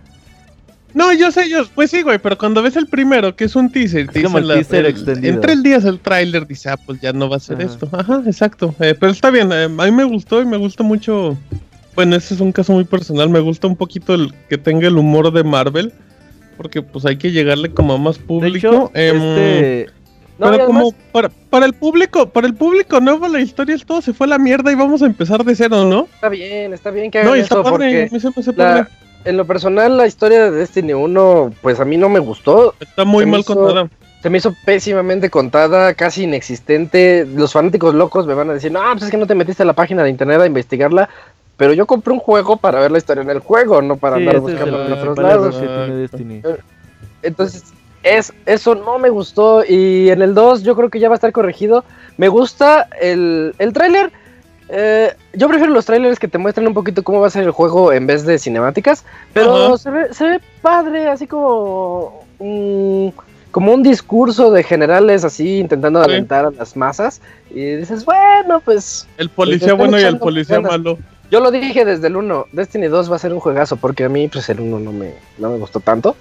[0.96, 3.70] No, yo sé, yo, pues sí, güey, pero cuando ves el primero, que es un
[3.70, 5.35] teaser, es como el teaser extendido.
[5.35, 7.87] En tres días el tráiler dice, ah, pues ya no va a ser esto.
[7.92, 8.74] Ajá, exacto.
[8.80, 11.37] Eh, pero está bien, eh, a mí me gustó y me gusta mucho.
[11.94, 13.28] Bueno, ese es un caso muy personal.
[13.28, 15.92] Me gusta un poquito el que tenga el humor de Marvel,
[16.56, 18.90] porque pues hay que llegarle como a más público.
[18.94, 19.87] Em, este...
[20.38, 24.14] pero como para, para, el público, para el público nuevo la historia es todo se
[24.14, 26.09] fue a la mierda y vamos a empezar de cero, ¿no?
[26.14, 28.09] Está bien, está bien que hagan no, eso porque
[29.26, 32.74] en lo personal, la historia de Destiny 1, pues a mí no me gustó.
[32.80, 33.88] Está muy mal contada.
[34.22, 37.26] Se me hizo pésimamente contada, casi inexistente.
[37.26, 39.66] Los fanáticos locos me van a decir, no, pues es que no te metiste a
[39.66, 41.08] la página de internet a investigarla.
[41.56, 44.40] Pero yo compré un juego para ver la historia en el juego, no para andar
[44.40, 45.56] buscando en otros lados.
[47.22, 47.64] Entonces,
[48.02, 49.64] es, eso no me gustó.
[49.64, 51.84] Y en el 2 yo creo que ya va a estar corregido.
[52.16, 54.12] Me gusta el, el tráiler.
[54.68, 57.52] Eh, yo prefiero los trailers que te muestran un poquito cómo va a ser el
[57.52, 59.05] juego en vez de cinemáticas.
[59.33, 63.14] Pero se ve, se ve, padre, así como un,
[63.50, 67.20] como un discurso de generales así intentando alentar a las masas.
[67.50, 69.07] Y dices, bueno, pues...
[69.18, 70.98] El policía bueno y el policía malo.
[71.31, 74.09] Yo lo dije desde el 1, Destiny 2 va a ser un juegazo porque a
[74.09, 76.16] mí pues el 1 no me, no me gustó tanto.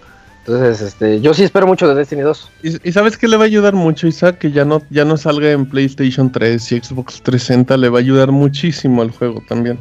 [0.48, 2.52] Entonces, este, yo sí espero mucho de Destiny 2.
[2.84, 4.38] ¿Y, sabes qué le va a ayudar mucho, Isaac?
[4.38, 8.02] Que ya no, ya no salga en PlayStation 3 y Xbox 360, le va a
[8.02, 9.80] ayudar muchísimo al juego también.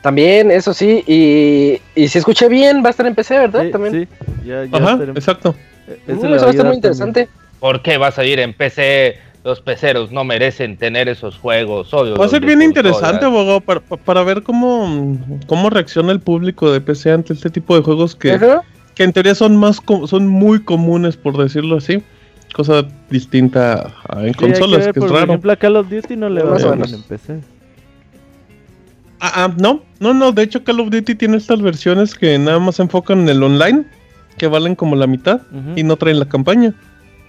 [0.00, 3.70] También, eso sí, y, y si escuché bien, va a estar en PC, ¿verdad?
[3.70, 4.08] también.
[4.08, 5.56] Sí, ya, ya Ajá, exacto.
[5.88, 7.28] E-, eso, va a estar muy interesante.
[7.58, 9.18] ¿Por qué va a salir en PC?
[9.42, 11.92] Los peceros no merecen tener esos juegos.
[11.92, 15.18] Obvio, va a ser bien interesante, abogado, para, para, ver cómo,
[15.48, 18.38] cómo reacciona el público de PC ante este tipo de juegos que,
[18.94, 22.02] que en teoría son más son muy comunes por decirlo así
[22.52, 25.32] cosa distinta en consolas que, por es raro.
[25.32, 27.40] ejemplo a Call of Duty no le va a bien en PC
[29.20, 32.58] ah, ah, no no no de hecho Call of Duty tiene estas versiones que nada
[32.58, 33.84] más se enfocan en el online
[34.36, 35.40] que valen como la mitad
[35.76, 36.74] y no traen la campaña.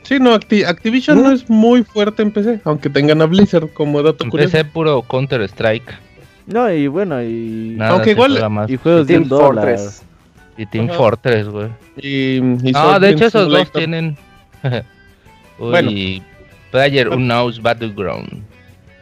[0.04, 4.26] Sí, no, Activision no es muy fuerte en PC, aunque tengan a Blizzard como dato
[4.26, 5.94] en PC puro Counter Strike.
[6.46, 10.04] No, y bueno, y aunque igual y juegos de dólares.
[10.58, 11.70] Y Team Fortress, güey.
[11.98, 12.42] Y,
[12.76, 14.18] ah, de hecho esos dos tienen...
[15.60, 15.92] Uy, bueno.
[16.72, 18.44] Player Unknown's Battleground.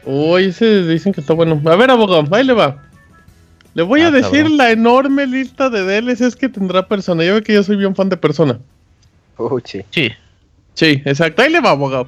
[0.06, 1.62] Uy, ese dicen que está bueno.
[1.66, 2.82] A ver, abogado, ahí le va.
[3.74, 7.24] Le voy a ah, decir la enorme lista de DLCs que tendrá Persona.
[7.24, 8.60] Yo veo que yo soy bien fan de Persona.
[9.38, 9.82] Uy, sí.
[9.92, 10.12] Sí.
[10.74, 11.42] Sí, exacto.
[11.42, 12.08] Ahí le va, abogado.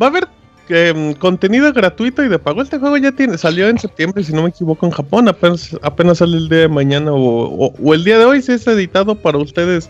[0.00, 0.28] Va a haber
[0.68, 2.60] Em, contenido gratuito y de pago.
[2.60, 5.28] Este juego ya tiene, salió en septiembre, si no me equivoco, en Japón.
[5.28, 8.42] Apenas, apenas sale el día de mañana o, el día de hoy.
[8.42, 9.88] Si es editado para ustedes,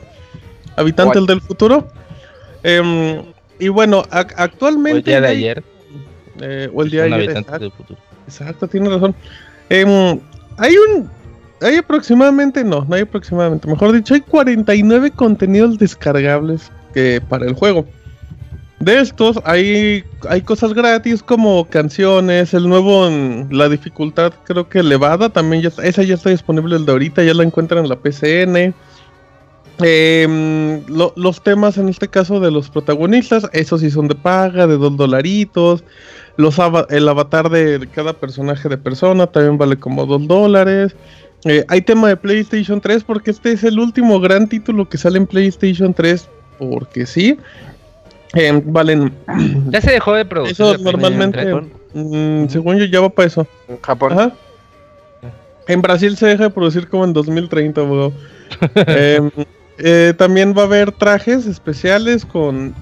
[0.77, 1.89] habitantes del futuro.
[2.63, 3.23] Em,
[3.59, 4.97] y bueno, actualmente.
[4.97, 5.65] O el día de ayer.
[6.41, 7.31] Eh, o el día de ayer.
[7.31, 7.73] Exacto,
[8.27, 9.15] exacto, tiene razón.
[9.71, 10.21] Em,
[10.59, 11.11] hay un.
[11.63, 17.55] Hay aproximadamente, no, no hay aproximadamente, mejor dicho, hay 49 contenidos descargables que para el
[17.55, 17.87] juego.
[18.79, 23.09] De estos hay, hay cosas gratis como canciones, el nuevo,
[23.51, 27.33] la dificultad creo que elevada, también ya, esa ya está disponible el de ahorita, ya
[27.33, 28.75] la encuentran en la PCN.
[29.79, 34.77] Em, los temas en este caso de los protagonistas, esos sí son de paga, de
[34.77, 35.85] dos dolaritos.
[36.37, 36.59] Los
[36.91, 40.95] el avatar de cada personaje de persona también vale como dos dólares.
[41.45, 45.19] Eh, hay tema de PlayStation 3 porque este es el último gran título que sale
[45.19, 47.39] en PlayStation 3 porque sí.
[48.37, 49.13] Eh, valen.
[49.71, 50.53] Ya se dejó de producir.
[50.53, 51.55] Eso normalmente,
[51.95, 53.47] mm, según yo, ya va para eso.
[53.69, 54.33] En Japón.
[55.67, 57.81] En Brasil se deja de producir como en 2030,
[58.87, 59.31] em,
[59.79, 62.73] eh, también va a haber trajes especiales con,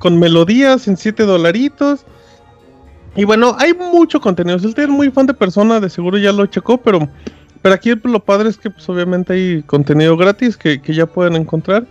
[0.00, 2.04] con melodías en 7 dolaritos.
[3.14, 4.58] Y bueno, hay mucho contenido.
[4.58, 7.08] Si usted es muy fan de persona, de seguro ya lo checó, pero,
[7.62, 11.36] pero aquí lo padre es que pues obviamente hay contenido gratis que, que ya pueden
[11.36, 11.86] encontrar.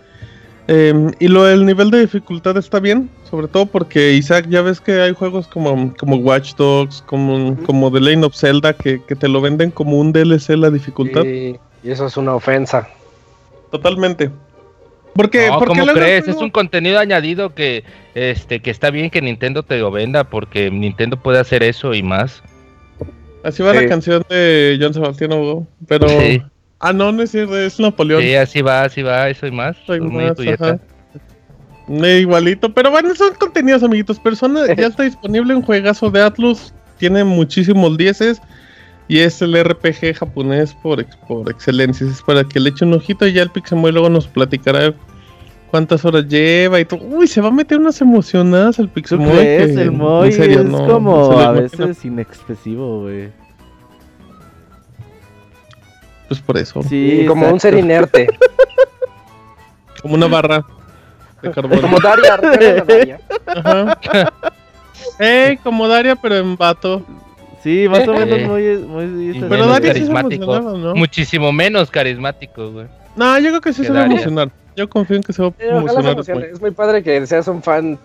[0.68, 4.82] Em, y lo del nivel de dificultad está bien, sobre todo porque Isaac, ya ves
[4.82, 9.28] que hay juegos como, como Watch Dogs, como, como The Lane of Zelda, que, te
[9.28, 11.24] lo venden como un DLC la dificultad.
[11.24, 12.88] y eso es una ofensa.
[13.70, 14.32] Totalmente.
[15.16, 16.28] Porque, no, ¿cómo crees?
[16.28, 20.70] Es un contenido añadido que, este, que está bien que Nintendo te lo venda, porque
[20.70, 22.44] Nintendo puede hacer eso y más.
[23.44, 25.30] Así va la canción de John Sebastián
[25.88, 26.08] pero...
[26.80, 28.22] Ah, no, no es cierto, es Napoleón.
[28.22, 29.78] Sí, así va, así va, eso y más.
[31.88, 34.20] igualito, pero bueno, son contenidos, amiguitos.
[34.20, 38.42] Persona ya está disponible en juegazo de Atlus, tiene muchísimos dieces
[39.08, 42.08] y es el RPG japonés por, por excelencia.
[42.08, 44.94] Es para que le eche un ojito y ya el Pixemoy luego nos platicará
[45.72, 47.02] cuántas horas lleva y todo.
[47.04, 49.38] Uy, se va a meter unas emocionadas el Pixemoy.
[49.38, 53.45] Es el Moy es como a veces inexpresivo, güey.
[56.28, 56.82] Pues por eso.
[56.84, 58.28] Sí, como un ser inerte.
[60.02, 60.66] como una barra
[61.42, 61.82] de carbón.
[61.82, 62.38] como Daria,
[62.88, 63.20] Daria.
[63.46, 64.00] Ajá.
[65.20, 67.04] Eh, como Daria, pero en vato.
[67.64, 70.60] Sí, más o menos muy, muy Pero Daria carismático.
[70.60, 70.96] ¿no?
[70.96, 72.88] Muchísimo menos carismático, güey.
[73.16, 74.52] No, yo creo que sí se va a emocionar.
[74.76, 76.20] Yo confío en que se va a emocionar.
[76.52, 77.98] Es muy padre que seas un fan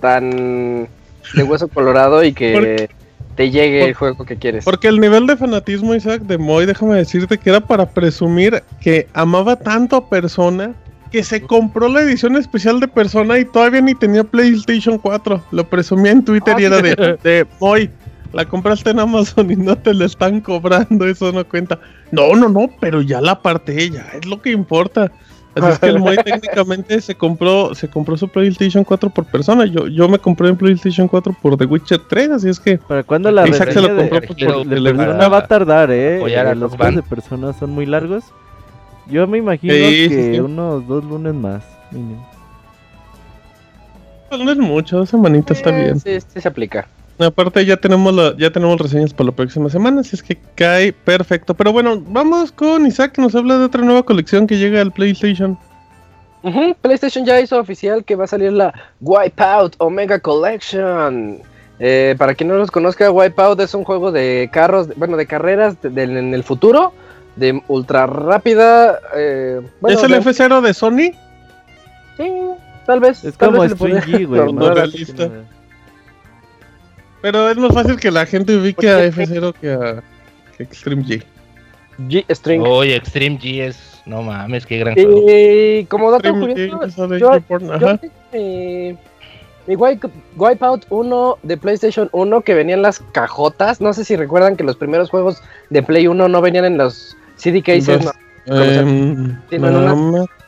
[0.00, 0.88] tan
[1.34, 2.88] de hueso colorado y que
[3.38, 4.64] te llegue el juego que quieres.
[4.64, 9.06] Porque el nivel de fanatismo, Isaac, de Moy, déjame decirte que era para presumir que
[9.14, 10.74] amaba tanto a Persona
[11.12, 15.40] que se compró la edición especial de Persona y todavía ni tenía PlayStation 4.
[15.52, 17.88] Lo presumía en Twitter y era de, de Moy.
[18.32, 21.78] La compraste en Amazon y no te la están cobrando, eso no cuenta.
[22.10, 25.12] No, no, no, pero ya la parte ya es lo que importa.
[25.58, 29.64] Así es que el Moy técnicamente se compró, se compró su PlayStation 4 por persona.
[29.66, 32.78] Yo, yo me compré en PlayStation 4 por The Witcher 3, así es que.
[32.78, 35.46] ¿Para cuándo la Isaac se lo reseña compró de- por- de por- persona va a
[35.46, 36.16] tardar, eh?
[36.18, 38.24] apoyar a Eh, Los juegos de personas son muy largos.
[39.10, 40.40] Yo me imagino Sí, que sí.
[40.40, 42.28] unos dos lunes más, mínimo.
[44.30, 46.00] No es mucho, dos semanitas está Eh, bien.
[46.00, 46.86] Sí, sí se aplica.
[47.18, 50.92] Aparte ya tenemos la, ya tenemos reseñas para la próxima semana, así es que cae
[50.92, 51.52] perfecto.
[51.54, 54.92] Pero bueno, vamos con Isaac que nos habla de otra nueva colección que llega al
[54.92, 55.58] PlayStation.
[56.80, 61.38] PlayStation ya hizo oficial que va a salir la Wipeout Omega Collection.
[61.80, 65.80] Eh, para quien no los conozca, Wipeout es un juego de carros, bueno, de carreras
[65.82, 66.92] de- de- en el futuro,
[67.36, 68.98] de ultra rápida.
[69.16, 71.10] Eh, bueno, ¿Es el de- F0 de Sony?
[72.16, 72.32] Sí,
[72.86, 73.24] tal vez.
[73.24, 74.40] Es tal como vez G, güey.
[77.20, 80.02] Pero es más fácil que la gente ubique a F0 que a
[80.56, 81.22] que Extreme G.
[82.08, 82.62] G String.
[82.64, 84.00] Oye, Extreme G es.
[84.06, 85.24] No mames, qué gran juego.
[85.28, 87.98] Y como dato Extreme curioso, yo- tengo
[88.32, 88.96] mi,
[89.66, 93.80] mi Wipe- Wipeout 1 de PlayStation 1 que venía en las cajotas.
[93.80, 97.16] No sé si recuerdan que los primeros juegos de Play 1 no venían en los
[97.36, 98.14] CD cases Los-
[98.46, 99.94] no, Em, Tienen no,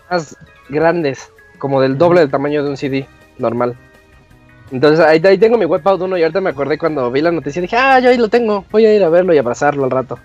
[0.08, 0.36] unas-
[0.70, 3.06] grandes, como del doble del tamaño de un CD
[3.38, 3.74] normal.
[4.72, 7.58] Entonces ahí, ahí tengo mi Wipeout 1 y ahorita me acordé cuando vi la noticia
[7.58, 9.90] y dije, ah, yo ahí lo tengo, voy a ir a verlo y abrazarlo al
[9.90, 10.18] rato.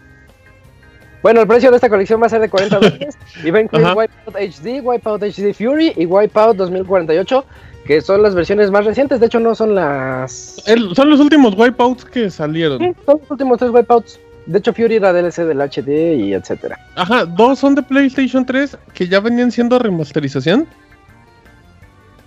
[1.23, 3.61] Bueno, el precio de esta colección va a ser de 40 dólares y va a
[3.63, 3.95] incluir Ajá.
[3.95, 7.45] Wipeout HD, Wipeout HD Fury y Wipeout 2048,
[7.87, 10.61] que son las versiones más recientes, de hecho no son las...
[10.67, 12.77] el- son los últimos wipeouts que salieron.
[12.79, 14.19] Sí, son los últimos tres Wipeouts.
[14.45, 16.77] De hecho Fury era DLC del HD y etcétera.
[16.95, 20.67] Ajá, dos son de PlayStation 3 que ya venían siendo remasterización.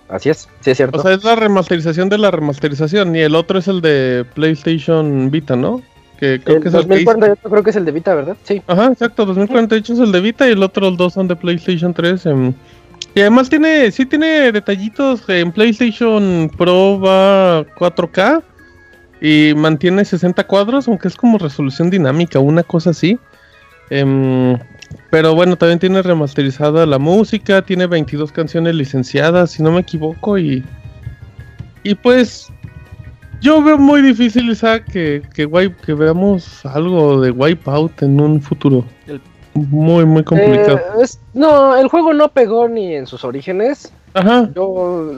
[0.09, 0.99] Así es, sí es cierto.
[0.99, 3.15] O sea, es la remasterización de la remasterización.
[3.15, 5.81] Y el otro es el de PlayStation Vita, ¿no?
[6.19, 7.05] Que creo el que es el que hice.
[7.05, 8.37] 2048 creo que es el de Vita, ¿verdad?
[8.43, 8.61] Sí.
[8.67, 11.93] Ajá, exacto, 2048 es el de Vita y el otro, los dos son de PlayStation
[11.93, 12.25] 3.
[12.25, 12.53] em,
[13.15, 18.43] y además tiene, sí tiene detallitos, en PlayStation Pro va 4K
[19.21, 23.19] y mantiene 60 cuadros, aunque es como resolución dinámica, una cosa así.
[23.89, 24.57] Em,
[25.09, 30.37] pero bueno, también tiene remasterizada la música, tiene 22 canciones licenciadas, si no me equivoco,
[30.37, 30.63] y,
[31.83, 32.47] y pues
[33.41, 35.47] yo veo muy difícil, Isaac, que, que,
[35.85, 38.83] que veamos algo de Wipeout en un futuro.
[39.07, 39.21] El-
[39.53, 40.77] Muy, muy complicado.
[40.77, 43.91] Eh, es- no, el juego no pegó ni en sus orígenes.
[44.13, 44.49] Ajá.
[44.55, 44.65] Yo,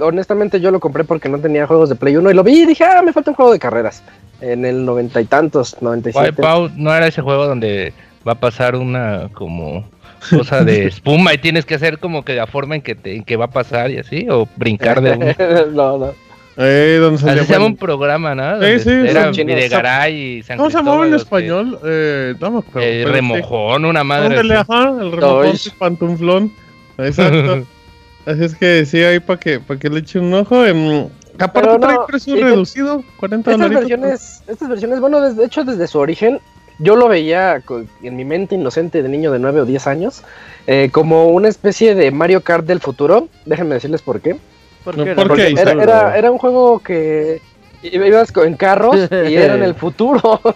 [0.01, 2.65] honestamente, yo lo compré porque no tenía juegos de Play 1 y lo vi y
[2.65, 4.03] dije, ah, me falta un juego de carreras.
[4.39, 6.29] En el noventa y tantos, 97.
[6.41, 7.93] Wipeout no era ese juego donde
[8.27, 9.85] va a pasar una como
[10.29, 13.23] cosa de espuma y tienes que hacer como que la forma en que te, en
[13.23, 15.25] que va a pasar y así, o brincar de uno.
[15.73, 16.13] no, no.
[16.57, 18.55] Eh, donde Así salía se llama un programa, ¿no?
[18.55, 19.31] Sí, Donde sí, Era.
[19.31, 21.79] Videgaray y San ¿Cómo se llamaba en los que- español?
[21.85, 23.11] Eh, no eh, pero sí.
[23.13, 24.37] remojón, una madre.
[24.37, 24.65] Ándale, así.
[24.69, 26.51] ajá, el remojón, pantuflón.
[26.97, 27.65] Exacto.
[28.25, 30.63] Así es que sí, ahí para que, pa' que le eche un ojo.
[30.63, 31.07] em,
[31.39, 35.87] aparte Pero trae no, precio reducido, 40 Estas versiones, estas versiones, bueno, de hecho, desde
[35.87, 36.39] su origen,
[36.81, 40.23] yo lo veía co- en mi mente inocente de niño de 9 o 10 años,
[40.67, 43.27] eh, como una especie de Mario Kart del futuro.
[43.45, 44.35] Déjenme decirles por qué.
[44.83, 45.13] ¿Por qué?
[45.15, 45.61] ¿por Porque qué?
[45.61, 47.41] Era, era, era un juego que
[47.83, 50.41] ibas en carros y era en el futuro.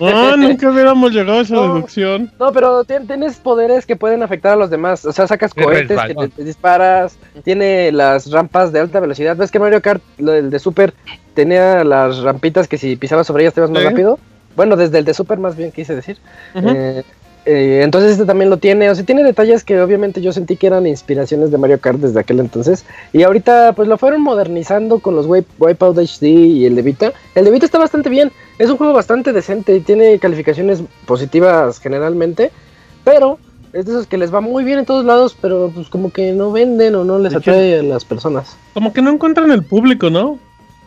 [0.00, 1.74] Ah, nunca hubiéramos llegado a esa No.
[1.74, 2.32] deducción.
[2.40, 5.04] No, pero tien- tienes poderes que pueden afectar a los demás.
[5.04, 7.18] O sea, sacas Es cohetes que te, te disparas.
[7.44, 9.36] Tiene las rampas de alta velocidad.
[9.36, 10.94] ¿Ves que Mario Kart, lo del de Super,
[11.34, 14.18] tenía las rampitas que si pisabas sobre ellas te ibas más rápido?
[14.56, 16.16] Bueno, desde el de Super más bien quise decir.
[16.54, 17.02] Eh,
[17.44, 18.90] eh, entonces este también lo tiene.
[18.90, 22.18] O sea, tiene detalles que obviamente yo sentí que eran inspiraciones de Mario Kart desde
[22.18, 22.84] aquel entonces.
[23.12, 27.12] Y ahorita pues lo fueron modernizando con los Wipe- Wipeout HD y el de Vita.
[27.36, 28.32] El de Vita está bastante bien.
[28.58, 32.50] Es un juego bastante decente y tiene calificaciones positivas generalmente.
[33.04, 33.38] Pero
[33.72, 36.32] es de esos que les va muy bien en todos lados, pero pues como que
[36.32, 38.56] no venden o no les atrae a las personas.
[38.74, 40.38] Como que no encuentran el público, ¿no?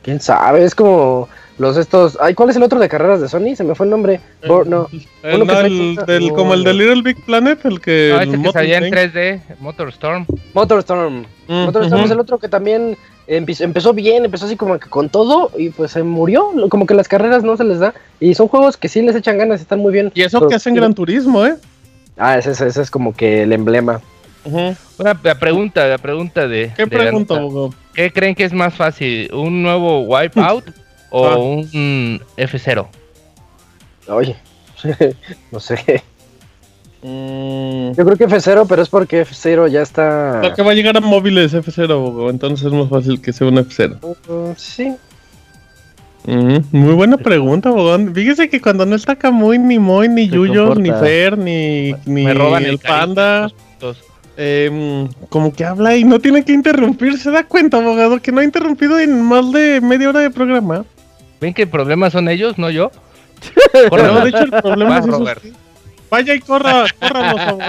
[0.01, 0.63] ¿Quién sabe?
[0.63, 1.29] Es como
[1.59, 2.17] los estos...
[2.21, 3.55] Ay, ¿cuál es el otro de carreras de Sony?
[3.55, 4.19] Se me fue el nombre.
[4.47, 4.61] No.
[4.63, 8.11] El, no, el del, como el de Little Big Planet, el que...
[8.15, 9.13] No, el ese que salía en Tank.
[9.13, 10.25] 3D, Motorstorm.
[10.53, 11.25] Motorstorm.
[11.47, 12.05] Mm, Motorstorm ujú.
[12.05, 12.97] es el otro que también
[13.27, 16.49] empe- empezó bien, empezó así como que con todo y pues se murió.
[16.69, 17.93] Como que las carreras no se les da.
[18.19, 20.11] Y son juegos que sí les echan ganas están muy bien.
[20.15, 21.55] Y eso Pero- que hacen Gran Turismo, ¿eh?
[22.17, 24.01] Ah, ese, es- ese es como que el emblema.
[24.45, 24.75] Una
[25.21, 26.71] la pregunta, la pregunta de.
[26.75, 27.73] ¿Qué de pregunta, abogado?
[27.93, 29.29] ¿Qué creen que es más fácil?
[29.33, 30.63] ¿Un nuevo Wipeout
[31.09, 31.37] o ah.
[31.37, 32.87] un F0.
[34.07, 34.35] Oye,
[35.51, 36.03] no sé.
[37.01, 37.93] Mm.
[37.93, 40.39] Yo creo que F0, pero es porque F0 ya está.
[40.41, 43.97] Porque va a llegar a móviles F0, entonces es más fácil que sea un F0.
[44.27, 44.95] Mm, sí.
[46.71, 48.13] muy buena pregunta, Bogón.
[48.13, 52.79] Fíjese que cuando no está Kamui, ni Moy, ni Yuyo, ni Fer, ni, ni el,
[52.79, 53.49] panda,
[54.35, 57.17] eh, como que habla y no tiene que interrumpir.
[57.17, 60.85] ¿Se da cuenta, abogado, que no ha interrumpido en más de media hora de programa?
[61.39, 62.91] ¿Ven que el problema son ellos, no yo?
[63.91, 65.05] no, de hecho, el problema es.
[66.09, 67.61] Vaya y corra, abogados,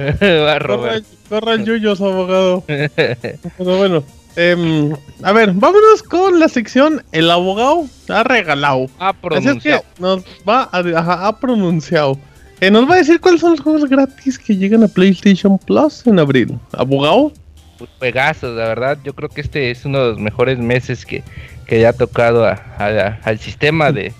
[0.00, 1.04] Va, Robert.
[1.28, 2.64] Corran, yuyos, abogado.
[2.66, 4.04] Pero bueno,
[4.36, 8.86] eh, a ver, vámonos con la sección El abogado ha regalado.
[8.98, 9.58] Ha pronunciado.
[9.58, 12.18] Así es que nos va a, ajá, ha pronunciado.
[12.60, 16.06] Eh, nos va a decir cuáles son los juegos gratis que llegan a PlayStation Plus
[16.06, 16.58] en abril.
[16.72, 17.32] ¿Abogado?
[17.76, 18.98] Pues Pegaso, la verdad.
[19.02, 21.24] Yo creo que este es uno de los mejores meses que,
[21.72, 24.12] que ya ha tocado al sistema de,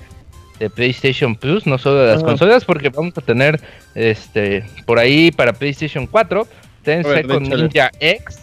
[0.58, 3.60] de PlayStation Plus, no solo de las consolas, porque vamos a tener
[3.94, 6.46] este por ahí para PlayStation 4,
[6.82, 8.38] Ten con Ninja X.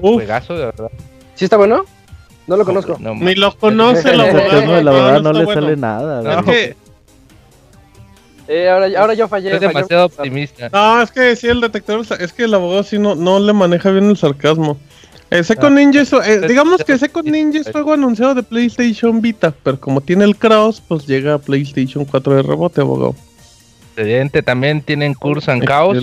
[0.00, 0.92] Juegazo, de verdad.
[1.34, 1.86] ¿Sí está bueno?
[2.46, 2.96] No lo conozco.
[3.00, 4.82] Ni lo conoce, la verdad.
[4.84, 6.44] la verdad no, le sale nada.
[8.46, 9.54] Eh, ahora, ahora yo fallé.
[9.54, 10.68] Es demasiado optimista.
[10.68, 13.90] No, es que sí, el detector, es que el abogado sí no, no le maneja
[13.90, 14.78] bien el sarcasmo.
[15.32, 19.80] Eh, Second Ninja eh, digamos que Second Ninja es juego anunciado de PlayStation Vita, pero
[19.80, 23.14] como tiene el cross, pues llega a PlayStation 4 de rebote, abogado.
[23.88, 25.96] Excelente, también tienen Curse and Chaos.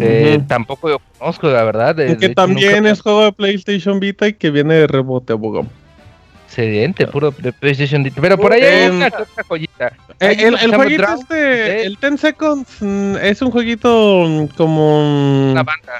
[0.00, 1.96] Eh, tampoco yo conozco, la verdad.
[2.18, 5.66] que también es juego de PlayStation Vita y que viene de rebote, abogado.
[6.46, 8.22] Excelente, puro de PlayStation Vita.
[8.22, 9.10] Pero por ahí hay em, una
[9.46, 9.92] joyita.
[10.18, 15.50] el, el jueguito este, el Ten Seconds, mm, es un jueguito mm, como...
[15.52, 15.92] Una banda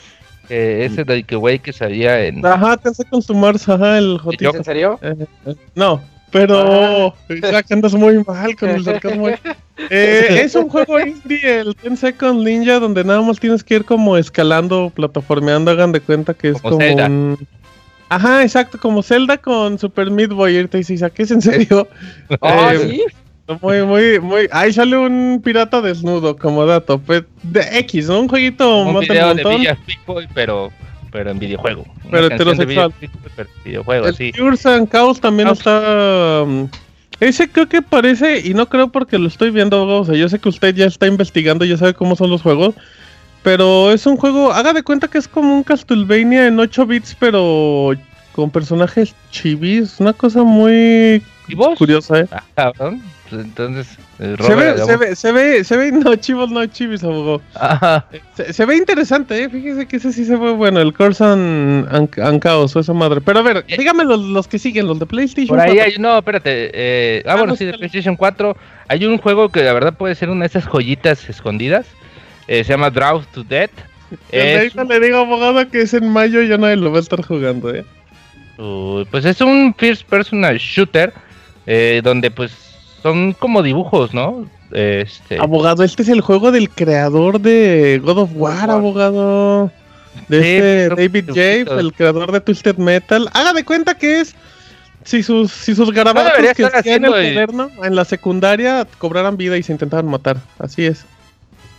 [0.48, 2.44] ese de que güey que salía en.
[2.44, 4.54] Ajá, te hace consumarse, ajá, el Jotis.
[4.54, 4.98] ¿En serio?
[5.02, 9.28] Eh, eh, no, pero ya que andas muy mal con el sarcasmo.
[9.28, 9.38] Eh,
[10.42, 14.16] es un juego indie, el Ten Second Ninja, donde nada más tienes que ir como
[14.16, 17.38] escalando, plataformeando, hagan de cuenta que es como, un.
[18.08, 20.58] Ajá, exacto, como Zelda con Super Meat Boy.
[20.58, 21.88] Y te dices, ¿qué es en serio?
[22.40, 23.02] ¿Ah, sí?
[23.62, 24.48] Muy, muy, muy.
[24.52, 26.98] Ahí sale un pirata desnudo como dato.
[26.98, 28.20] Pues, de X, ¿no?
[28.20, 29.78] Un jueguito un video de Villa
[30.34, 30.70] pero,
[31.10, 31.86] pero en videojuego.
[32.10, 32.92] Pero heterosexual.
[33.36, 34.32] Pero videojuego, el sí.
[34.64, 36.42] And Chaos también está.
[36.42, 36.68] Um,
[37.20, 40.38] ese creo que parece, y no creo porque lo estoy viendo, o sea, yo sé
[40.38, 42.76] que usted ya está investigando, ya sabe cómo son los juegos,
[43.42, 47.16] pero es un juego, haga de cuenta que es como un Castlevania en 8 bits,
[47.18, 47.90] pero
[48.32, 51.20] con personajes chivis, una cosa muy
[51.76, 52.26] curiosa, ¿eh?
[52.56, 52.72] Ah,
[53.28, 57.42] pues, entonces, se, ve, se, ve, se, ve, se ve, no chivos, no chivis, abogado.
[58.50, 59.48] Se, ve interesante, ¿eh?
[59.48, 63.20] fíjese que ese sí se ve bueno, el Corsan Ancaos o esa madre.
[63.20, 63.76] Pero a ver, eh.
[63.76, 66.70] dígame los, que siguen, los de PlayStation Por ahí hay, no, espérate.
[66.72, 68.56] Eh, ah, ah, bueno, sí, de PlayStation 4.
[68.88, 71.86] Hay un juego que la verdad puede ser una de esas joyitas escondidas.
[72.46, 73.72] Eh, se llama Draw to Death.
[74.32, 74.74] Es...
[74.74, 77.74] le digo, abogado, que es en mayo y ya nadie lo va a estar jugando,
[77.74, 77.84] ¿eh?
[79.10, 81.12] pues es un first personal shooter.
[81.70, 82.52] Eh, donde pues
[83.02, 84.48] son como dibujos, ¿no?
[84.72, 85.38] Este...
[85.38, 89.70] Abogado, este es el juego del creador de God of War, abogado.
[90.28, 93.28] De este David Jave, el creador de Twisted Metal.
[93.34, 94.34] Haga de cuenta que es
[95.04, 99.62] si sus, si sus garabatos que hacían el moderno en la secundaria cobraran vida y
[99.62, 100.38] se intentaban matar.
[100.58, 101.04] Así es.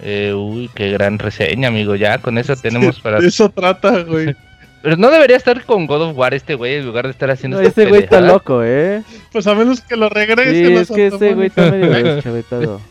[0.02, 1.96] Eh, uy, qué gran reseña, amigo.
[1.96, 3.18] Ya con eso tenemos para.
[3.18, 4.36] eso trata, güey.
[4.82, 7.62] Pero no debería estar con God of War este güey en lugar de estar haciendo
[7.62, 9.04] no, Ese güey está loco, ¿eh?
[9.32, 10.66] Pues a menos que lo regrese.
[10.66, 12.82] Sí, es que ese güey está medio deschavetado.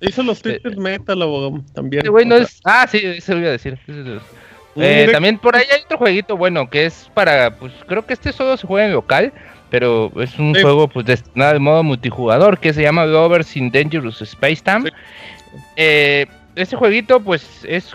[0.00, 2.02] Hizo los Twisted Metal, abogado, también.
[2.02, 2.60] Ese güey no es...
[2.64, 3.78] Ah, sí, eso voy a decir.
[4.76, 8.32] Eh, también por ahí hay otro jueguito bueno que es para, pues creo que este
[8.32, 9.32] solo se juega en local,
[9.70, 14.20] pero es un juego pues destinado de modo multijugador que se llama Lovers in Dangerous
[14.20, 14.90] Space Time.
[15.76, 16.26] Eh,
[16.56, 17.94] este jueguito pues es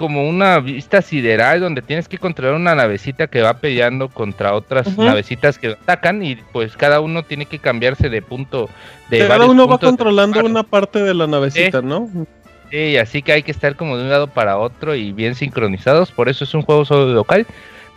[0.00, 4.96] como una vista sideral donde tienes que controlar una navecita que va peleando contra otras
[4.96, 8.70] navecitas que atacan y pues cada uno tiene que cambiarse de punto
[9.10, 12.08] de cada uno va controlando una parte de la navecita, ¿no?
[12.70, 16.10] Sí, así que hay que estar como de un lado para otro y bien sincronizados,
[16.12, 17.46] por eso es un juego solo local,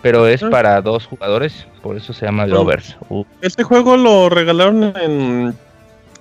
[0.01, 2.97] pero es para dos jugadores, por eso se llama Lovers.
[3.07, 3.23] Uh.
[3.39, 5.55] Este juego lo regalaron en,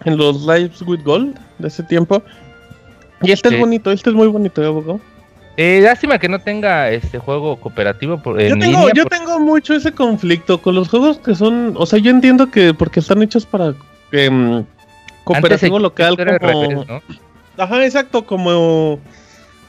[0.05, 2.23] en los Lives with Gold de ese tiempo.
[3.21, 4.97] Y este es bonito, este es muy bonito, ¿eh, abogado?
[4.97, 5.12] Eh,
[5.57, 10.61] lástima que no tenga este juego cooperativo por, yo tengo, Yo tengo mucho ese conflicto
[10.61, 13.75] con los juegos que son, o sea, yo entiendo que porque están hechos para
[14.13, 14.65] em,
[15.25, 16.87] cooperativo local como,
[17.59, 18.99] ajá, exacto, como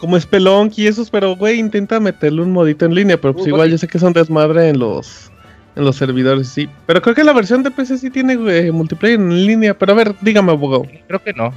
[0.03, 3.71] como Spelunk y esos, pero güey, intenta meterle un modito en línea, pero pues igual
[3.71, 5.31] yo sé que son desmadre en los
[5.77, 6.67] En los servidores, sí.
[6.85, 9.73] Pero creo que la versión de PC sí tiene eh, multiplayer en línea.
[9.73, 10.85] Pero a ver, dígame, abogado.
[11.07, 11.53] Creo que no.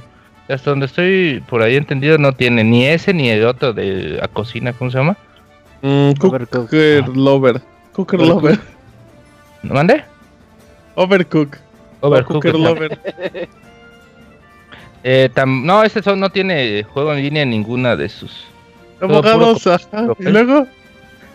[0.49, 4.27] Hasta donde estoy por ahí entendido, no tiene ni ese ni el otro de la
[4.27, 5.17] cocina, ¿cómo se llama?
[5.81, 7.61] Mm, Cooker Lover.
[7.93, 8.59] Cooker Lover.
[9.63, 10.03] ¿No mande?
[10.95, 11.57] Overcook.
[11.99, 12.43] Overcook.
[12.43, 12.99] Cooker Lover.
[15.03, 18.45] eh, no, este son, no tiene juego en línea en ninguna de sus.
[18.99, 19.67] Abogados,
[20.19, 20.65] ¿Y luego?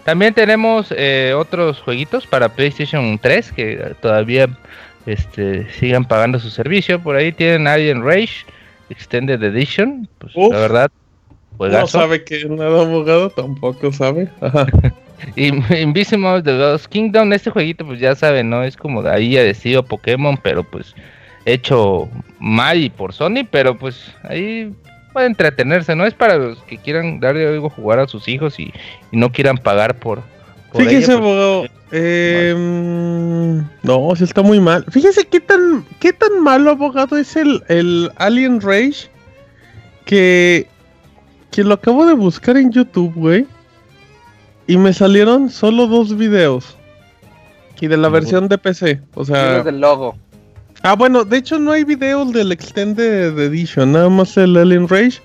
[0.05, 4.49] También tenemos eh, otros jueguitos para PlayStation 3 que todavía
[5.07, 6.99] este, sigan pagando su servicio.
[7.01, 8.45] Por ahí tienen Alien Rage
[8.91, 10.09] Extended Edition.
[10.19, 10.91] Pues la verdad,
[11.59, 14.29] no sabe que nada abogado, tampoco sabe.
[15.37, 15.49] y
[15.81, 18.63] Invisible The Lost Kingdom, este jueguito, pues ya saben, ¿no?
[18.65, 20.95] Es como de ahí a decido Pokémon, pero pues
[21.45, 22.09] hecho
[22.39, 24.73] mal y por Sony, pero pues ahí
[25.13, 26.07] puede entretenerse, ¿no?
[26.07, 28.73] Es para los que quieran darle algo a jugar a sus hijos y,
[29.13, 30.23] no quieran pagar por.
[30.75, 31.65] Fíjese, pues, abogado.
[31.91, 32.55] Eh,
[33.83, 34.85] no, si está muy mal.
[34.91, 39.11] Fíjese qué tan, qué tan malo, abogado, es el, el Alien Rage
[40.05, 40.67] que
[41.53, 43.47] que lo acabo de buscar en YouTube, güey.
[44.67, 46.77] Y me salieron solo dos videos.
[47.81, 49.01] Y de la versión de PC.
[49.15, 49.63] O sea.
[49.63, 50.17] del logo.
[50.83, 55.21] Ah, bueno, de hecho no hay videos del Extended Edition, nada más el Alien Rage.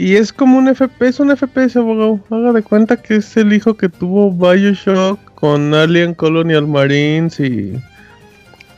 [0.00, 2.20] Y es como un FPS, un FPS, abogado.
[2.30, 7.78] Haga de cuenta que es el hijo que tuvo Bioshock con Alien Colonial Marines y.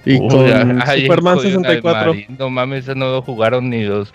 [0.04, 2.14] Y con Superman 64.
[2.38, 4.12] no mames, no lo jugaron ni los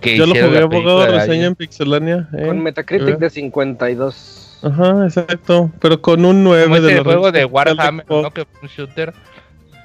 [0.00, 2.28] yo lo jugué abogado reseña en Pixelania.
[2.32, 2.46] Eh.
[2.46, 4.58] Con Metacritic de 52.
[4.62, 5.70] Ajá, exacto.
[5.80, 8.30] Pero con un 9 de los juego de Warhammer, ¿no?
[8.30, 9.12] Que un shooter.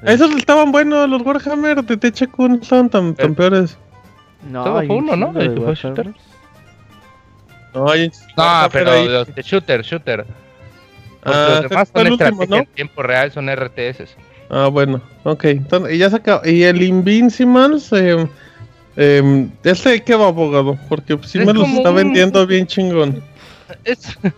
[0.03, 3.77] Esos estaban buenos, los Warhammer de THQ no estaban tan, tan peores.
[4.49, 5.33] No, fue uno, ¿no?
[5.33, 5.49] De
[7.73, 8.11] shooter.
[8.37, 10.25] No, no pero los de shooter, shooter.
[11.23, 14.15] ah, los demás son estrategia en tiempo real, son RTS.
[14.49, 15.45] Ah, bueno, ok.
[15.45, 16.45] Entonces, y ya se acabó.
[16.45, 18.27] Y el Invincibles, eh,
[18.97, 20.77] eh, ¿Este qué va, abogado?
[20.89, 23.23] Porque si me los está vendiendo bien chingón.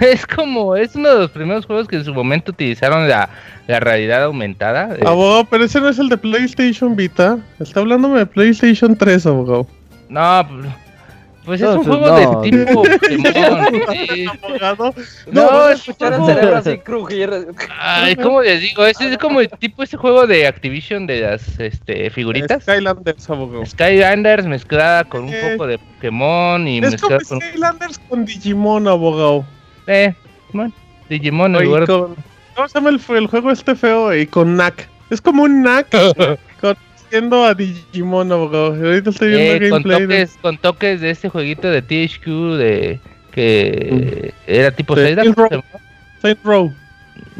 [0.00, 3.30] Es, como, es uno de los primeros juegos que en su momento utilizaron la,
[3.68, 4.96] realidad aumentada.
[4.96, 5.04] Eh.
[5.06, 7.38] Abogado, pero ese no es el de PlayStation Vita.
[7.60, 9.68] Está hablándome de PlayStation 3, abogado.
[10.08, 10.48] No,
[11.44, 12.82] pues es un juego de tipo
[15.32, 17.30] No, escuchar el cerebro así crujir.
[17.78, 18.86] Ay, ¿cómo les digo?
[18.86, 22.62] Es, es como el tipo ese juego de Activision de las este, figuritas.
[22.62, 23.66] Skylanders, abogado.
[23.66, 27.40] Skylanders mezclada con un poco de Pokémon y es como con...
[27.40, 29.44] Skylanders con Digimon, abogado.
[29.86, 30.14] Eh,
[30.52, 30.72] bueno,
[31.08, 31.54] Digimon.
[31.56, 31.86] El lugar...
[31.86, 32.16] con...
[32.54, 34.14] ¿Cómo se llama el, el juego este feo?
[34.14, 34.88] Y con Knack.
[35.10, 35.88] Es como un Knack
[36.60, 36.76] con
[37.14, 38.74] a Digimon, abogado.
[38.74, 42.26] Ahorita estoy viendo eh, con toques, con toques de este jueguito de THQ
[42.58, 43.00] de
[43.30, 44.50] que mm.
[44.50, 45.22] era tipo Zelda.
[46.20, 46.72] Saint Row.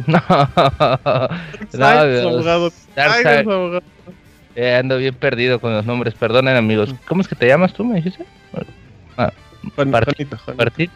[0.07, 0.21] No,
[1.73, 2.71] no, abogado.
[4.57, 6.93] Eh, ando bien perdido con los nombres, perdonen amigos.
[6.93, 6.97] Mm.
[7.07, 8.25] ¿Cómo es que te llamas tú, me dijiste?
[9.17, 9.33] Ah,
[9.75, 10.93] Juanito, Juanito.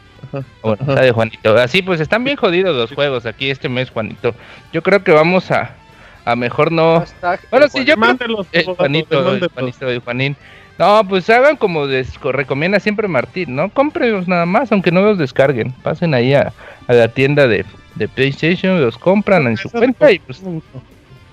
[0.63, 1.57] Bueno, de Juanito.
[1.57, 4.35] Así pues están bien jodidos los juegos aquí este mes, Juanito.
[4.73, 5.75] Yo creo que vamos a,
[6.29, 7.05] a mejor no.
[7.51, 7.95] bueno, sí, yo
[8.53, 10.37] eh, Juanito, Juanito, Juanín.
[10.79, 13.71] No, pues hagan como les recomienda siempre Martín, ¿no?
[13.71, 15.73] Cómprenlos nada más, aunque no los descarguen.
[15.83, 16.53] Pasen ahí a,
[16.87, 17.65] la tienda de,
[17.95, 20.43] de, PlayStation, los compran en su cuenta y pues.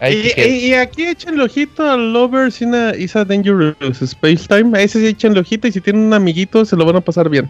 [0.10, 2.48] y, aquí echen ojito al Lover
[2.98, 4.78] Is a Dangerous Space Time.
[4.78, 7.30] A ese sí echen ojito y si tienen un amiguito se lo van a pasar
[7.30, 7.50] bien.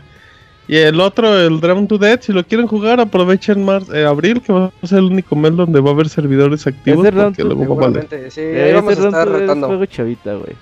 [0.67, 4.41] Y el otro, el Drown to Dead, si lo quieren jugar, aprovechen más eh, abril,
[4.41, 7.05] que va a ser el único mes donde va a haber servidores activos.
[7.05, 8.31] Ese porque luego va a valer.
[8.31, 9.67] Sí, ahí vamos a estar retando.
[9.67, 10.53] juego chavita, güey.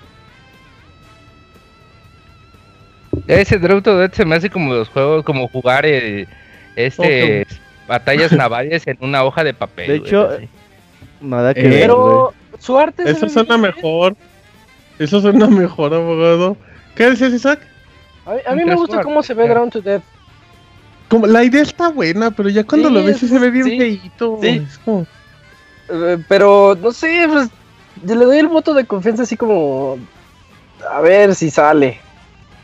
[3.26, 6.26] Ese Drown to Dead se me hace como los juegos, como jugar eh,
[6.76, 7.46] este
[7.86, 9.86] batallas navales en una hoja de papel.
[9.86, 10.28] De hecho,
[11.20, 11.80] nada que ver.
[11.80, 14.16] Pero su arte Eso suena mejor.
[14.98, 16.56] Eso suena mejor, abogado.
[16.94, 17.60] ¿Qué decías, Isaac?
[18.26, 20.02] A, mí me gusta cómo se ve Ground to Death.
[21.08, 24.40] Como, la idea está buena, pero ya cuando lo ves sí se ve bien feito.
[24.42, 27.50] Eh, pero, no sé, pues,
[28.02, 29.98] yo le doy el voto de confianza así como...
[30.90, 32.00] A ver si sale.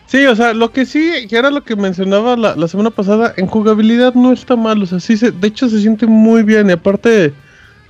[0.07, 3.47] Sí, o sea, lo que sí, que era lo que mencionaba la, semana pasada, en
[3.47, 6.73] jugabilidad no está mal, o sea, sí, se, de hecho se siente muy bien, y
[6.73, 7.33] aparte,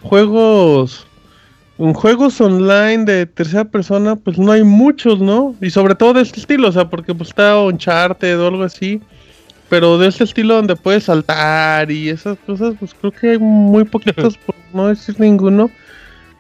[0.03, 1.07] juegos
[1.81, 5.55] en juegos online de tercera persona, pues no hay muchos, ¿no?
[5.63, 9.01] Y sobre todo de este estilo, o sea, porque pues está Uncharted o algo así.
[9.71, 13.85] Pero de este estilo donde puedes saltar y esas cosas, pues creo que hay muy
[13.85, 15.71] poquitos, por no decir ninguno.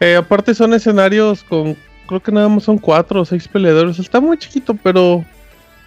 [0.00, 1.76] Eh, aparte son escenarios con,
[2.06, 3.98] creo que nada más son cuatro o seis peleadores.
[3.98, 5.24] Está muy chiquito, pero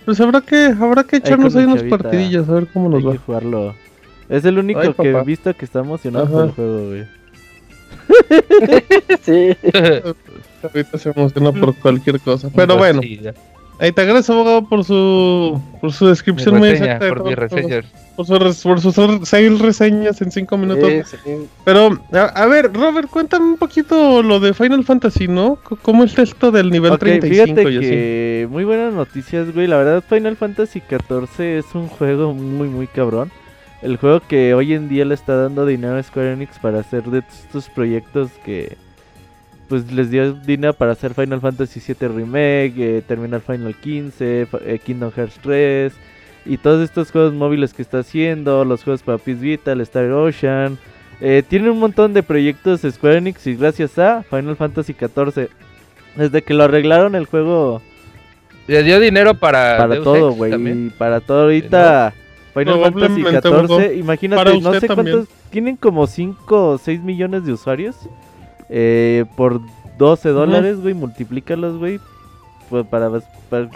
[0.05, 3.17] pues habrá que, habrá que echarnos ahí unas partidillas a ver cómo nos va.
[3.17, 3.75] jugarlo.
[4.29, 7.22] Es el único que he visto que está emocionado por el juego, güey.
[9.21, 9.55] sí.
[10.63, 12.49] Ahorita se emociona por cualquier cosa.
[12.55, 13.01] Pero bueno.
[13.79, 17.09] Ahí te agradezco, abogado, por su, por su descripción muy exacta.
[17.09, 17.85] Por, reseñas.
[18.15, 18.95] Por, por, sus
[19.27, 21.15] seis reseñas en cinco minutos.
[21.65, 25.57] Pero, a, ver, Robert, cuéntame un poquito lo de Final Fantasy, ¿no?
[25.81, 29.67] ¿Cómo es esto del nivel okay, 35 fíjate que Muy buenas noticias, güey.
[29.67, 33.31] La verdad, Final Fantasy XIV es un juego muy, muy cabrón.
[33.83, 37.03] El juego que hoy en día le está dando dinero a Square Enix para hacer
[37.03, 38.77] de estos proyectos que
[39.67, 44.79] pues les dio dinero para hacer Final Fantasy VII Remake, eh, terminar Final 15, eh,
[44.85, 45.93] Kingdom Hearts 3
[46.45, 50.09] y todos estos juegos móviles que está haciendo, los juegos para PS Vita, el Star
[50.11, 50.77] Ocean.
[51.19, 55.49] Eh, tiene un montón de proyectos Square Enix y gracias a Final Fantasy XIV.
[56.15, 57.81] Desde que lo arreglaron el juego...
[58.67, 59.75] Le dio dinero para...
[59.75, 60.89] Para todo, güey.
[60.91, 62.13] Para todo ahorita...
[62.53, 65.27] Final Fantasy XIV, imagínate, no sé cuántos...
[65.49, 67.95] Tienen como 5 o 6 millones de usuarios.
[68.69, 69.61] Eh, por
[69.97, 71.99] 12 dólares, güey, multiplícalos, güey.
[72.69, 73.09] Pues para,
[73.49, 73.69] para,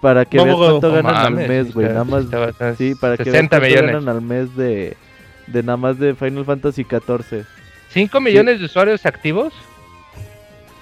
[0.00, 1.88] para que veas cuánto ganan al mes, güey.
[1.88, 2.24] Nada más.
[2.76, 4.96] Sí, para que veas cuánto ganan al mes de,
[5.46, 7.44] de nada más de Final Fantasy XIV.
[7.94, 9.52] ¿5 millones de usuarios activos?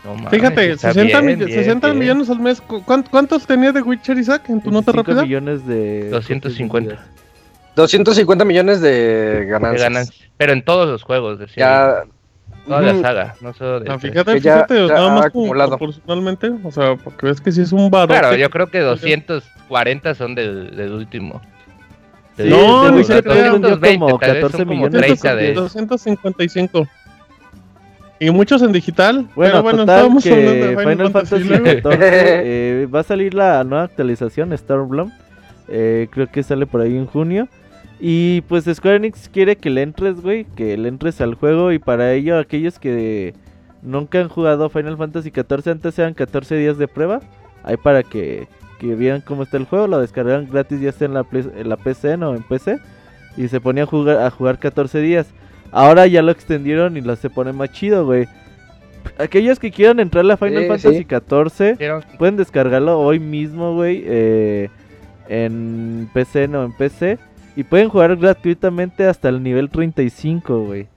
[0.05, 2.61] No mames, Fíjate, 60, millones al mes.
[2.61, 5.22] ¿Cuántos tenía de Witcher Isaac en tu nota rápida?
[5.22, 6.11] millones de.
[6.11, 6.99] 250.
[7.76, 10.12] 250 millones de ganancias.
[10.36, 12.04] Pero en todos los juegos, decía.
[12.04, 12.04] Ya,
[12.66, 13.88] Toda la saga, no solo de.
[13.88, 15.76] No, fíjate, fíjate, nada más acumulado.
[15.76, 18.08] proporcionalmente, o sea, porque ves que si es un baro.
[18.08, 21.42] Claro, yo creo que 240 son del, del último.
[22.36, 25.20] Sí, no, no sé, como 14 millones.
[25.20, 25.54] 30 de...
[25.54, 26.88] 255.
[28.18, 29.28] Y muchos en digital.
[29.34, 33.62] Bueno, pero bueno, total que de Final, Final Fantasy, Fantasy eh, va a salir la
[33.64, 35.12] nueva actualización, Stormbloom.
[35.68, 37.48] Eh, creo que sale por ahí en junio.
[38.07, 41.78] Y pues Square Enix quiere que le entres, güey, que le entres al juego y
[41.78, 43.32] para ello aquellos que
[43.80, 47.20] nunca han jugado Final Fantasy XIV antes sean 14 días de prueba,
[47.62, 48.46] ahí para que,
[48.78, 51.78] que vieran cómo está el juego, lo descargan gratis ya sea en la, en la
[51.78, 52.78] PC o en PC
[53.38, 55.28] y se ponía a jugar, a jugar 14 días.
[55.72, 58.26] Ahora ya lo extendieron y lo se pone más chido, güey.
[59.16, 64.68] Aquellos que quieran entrar a Final Fantasy XIV pueden descargarlo hoy mismo, güey, eh,
[65.30, 67.18] en PC o en PC.
[67.57, 70.88] Y pueden jugar gratuitamente hasta el nivel 35, güey.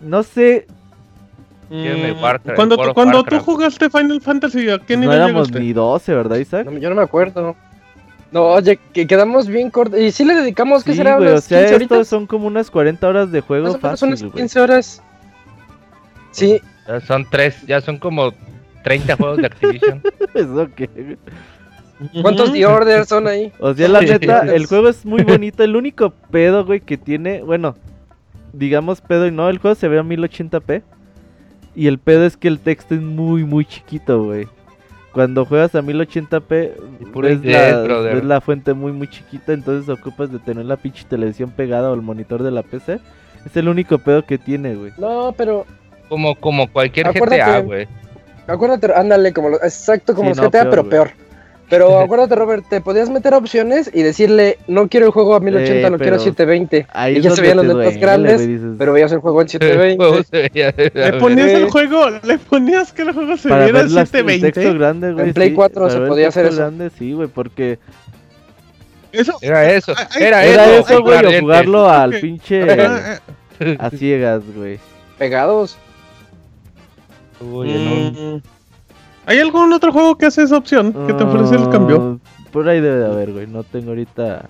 [0.00, 0.66] No sé.
[1.70, 6.36] Mm, cuando cuando tú jugaste Final Fantasy, ¿a qué nivel no éramos ni 12, ¿verdad,
[6.36, 6.68] Isaac?
[6.78, 7.56] yo no me acuerdo.
[8.32, 9.98] No, oye, que quedamos bien cortos.
[10.00, 11.18] Y sí le dedicamos, ¿qué será?
[11.18, 14.60] Güey, o sea, esto son como unas 40 horas de juego fácil, Son unas 15
[14.60, 15.02] horas.
[16.32, 16.60] Sí.
[16.88, 18.32] Ya son tres, ya son como
[18.82, 20.02] 30 juegos de Activision.
[20.34, 21.16] ¿Eso qué?
[22.22, 23.52] ¿Cuántos The Order son ahí?
[23.58, 25.62] O sea, la neta, el juego es muy bonito.
[25.62, 27.76] El único pedo, güey, que tiene, bueno,
[28.52, 30.82] digamos pedo y no, el juego se ve a 1080p.
[31.76, 34.46] Y el pedo es que el texto es muy, muy chiquito, güey.
[35.12, 36.72] Cuando juegas a 1080p,
[37.28, 39.52] es la, es la fuente muy, muy chiquita.
[39.52, 43.00] Entonces ocupas de tener la pinche televisión pegada o el monitor de la PC.
[43.44, 44.92] Es el único pedo que tiene, güey.
[44.98, 45.66] No, pero.
[46.08, 47.88] Como, como cualquier GTA, güey.
[48.46, 51.10] Acuérdate, ándale, como exacto como los GTA, pero peor.
[51.70, 55.90] Pero acuérdate, Robert, te podías meter opciones y decirle, no quiero el juego a 1080,
[55.90, 56.86] lo quiero a 720.
[57.10, 58.48] y ya se veían los letras grandes,
[58.78, 60.50] pero veías el juego en 720.
[60.94, 64.74] le ponías el juego, le ponías que el juego se viera en 720.
[64.74, 66.56] Grande, güey, en Play 4 se podía hacer eso.
[66.56, 67.78] Grande, sí, güey, porque...
[69.12, 72.62] Eso, era eso, era, era eso, güey, jugarlo al pinche...
[73.78, 74.78] a ciegas, güey.
[75.18, 75.78] Pegados.
[77.40, 78.53] Uy, mm.
[79.26, 80.92] ¿Hay algún otro juego que hace esa opción?
[81.06, 82.20] Que te ofrece el cambio.
[82.22, 83.46] Ah, por ahí debe de haber, güey.
[83.46, 84.48] No tengo ahorita.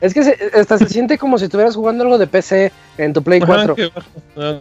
[0.00, 3.22] Es que se, hasta se siente como si estuvieras jugando algo de PC en tu
[3.22, 3.76] Play 4.
[4.36, 4.60] Ah,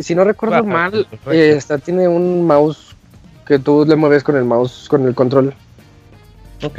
[0.00, 2.94] si, no recuerdo mal, esta tiene un mouse
[3.46, 5.52] que tú le mueves con el mouse, con el control.
[6.62, 6.78] Ok,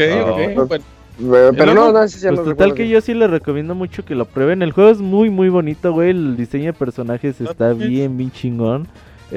[0.58, 0.82] ok.
[1.18, 1.58] Bueno.
[1.58, 4.62] Pero no, no, si pues total que yo sí le recomiendo mucho que lo prueben.
[4.62, 6.10] El juego es muy, muy bonito, güey.
[6.10, 8.88] El diseño de personajes está bien, bien chingón.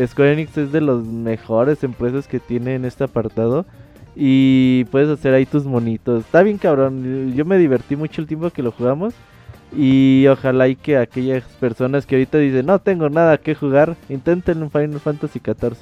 [0.06, 3.66] Square Enix es de las mejores empresas que tiene en este apartado.
[4.14, 6.24] Y puedes hacer ahí tus monitos.
[6.24, 7.32] Está bien cabrón.
[7.34, 9.14] Yo me divertí mucho el tiempo que lo jugamos.
[9.76, 14.62] Y ojalá y que aquellas personas que ahorita dicen no tengo nada que jugar, intenten
[14.62, 15.76] un Final Fantasy XIV.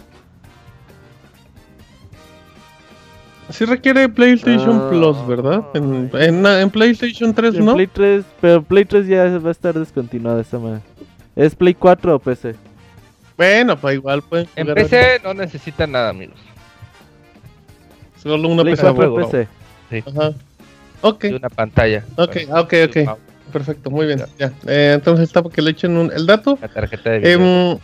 [3.50, 4.88] Sí requiere PlayStation ah.
[4.90, 5.64] Plus, ¿verdad?
[5.74, 7.74] En, en, PlayStation 3, ¿no?
[7.74, 10.82] Play 3, pero Play 3 ya va a estar descontinuada esa manera.
[11.36, 12.56] ¿Es Play 4 o PC?
[13.36, 16.38] Bueno, pues igual pueden En PC no necesitan nada, amigos.
[18.22, 18.86] Solo una PC.
[18.92, 19.48] PC.
[19.90, 20.04] Sí.
[20.06, 20.32] Ajá.
[21.02, 21.24] Ok.
[21.24, 22.04] Y una pantalla.
[22.16, 23.18] Ok, ok, ok.
[23.52, 24.22] Perfecto, muy bien.
[24.38, 24.52] Ya.
[24.66, 26.58] Eh, entonces está para que le echen un, el dato.
[26.60, 27.72] La tarjeta de video.
[27.72, 27.78] Eh,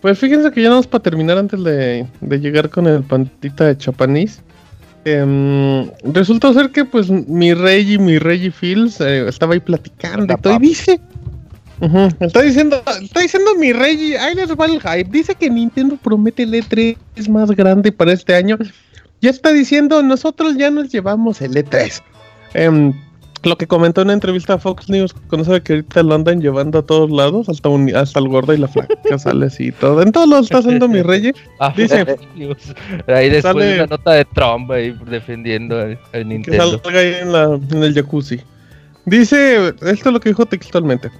[0.00, 4.42] Pues fíjense que ya vamos para terminar antes de, llegar con el pantita de Chapanís.
[5.04, 10.34] Em, resulta ser que pues mi rey y mi rey Fields eh, estaba ahí platicando
[10.34, 11.00] y todo y dice
[12.20, 15.10] Está diciendo, está diciendo mi rey, ahí les va el hype.
[15.10, 16.96] Dice que Nintendo promete el E3
[17.28, 18.56] más grande para este año.
[19.20, 22.02] Ya está diciendo, nosotros ya nos llevamos el E3.
[22.54, 22.92] Em,
[23.42, 25.14] lo que comentó en una entrevista a Fox News,
[25.44, 28.68] sabe que ahorita lo andan llevando a todos lados, hasta, hasta el gordo y la
[28.68, 30.02] flaca sale así y todo.
[30.02, 31.32] En todos lados está haciendo mi rey.
[31.58, 32.00] Ah, dice,
[33.06, 36.78] ahí después sale, una nota de Trump ahí defendiendo al, Nintendo.
[36.78, 38.40] Que salga ahí en, la, en el jacuzzi.
[39.06, 41.10] Dice, esto es lo que dijo textualmente.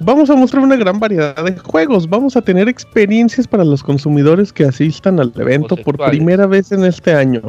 [0.00, 2.08] Vamos a mostrar una gran variedad de juegos.
[2.08, 6.84] Vamos a tener experiencias para los consumidores que asistan al evento por primera vez en
[6.84, 7.40] este año.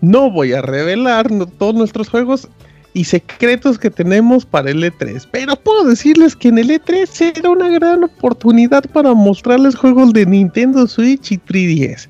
[0.00, 1.28] No voy a revelar
[1.58, 2.48] todos nuestros juegos
[2.94, 7.50] y secretos que tenemos para el E3, pero puedo decirles que en el E3 será
[7.50, 12.08] una gran oportunidad para mostrarles juegos de Nintendo Switch y 3DS.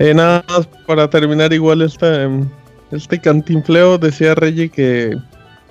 [0.00, 2.48] Eh, nada más para terminar igual esta, em,
[2.90, 5.16] este cantinfleo decía Reggie que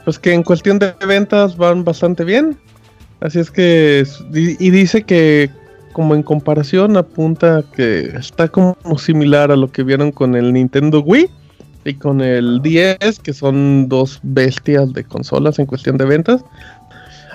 [0.05, 2.57] pues que en cuestión de ventas van bastante bien
[3.23, 4.03] Así es que,
[4.33, 5.49] y dice que
[5.93, 10.99] como en comparación apunta que está como similar a lo que vieron con el Nintendo
[10.99, 11.29] Wii
[11.85, 16.43] y con el 10, que son dos bestias de consolas en cuestión de ventas.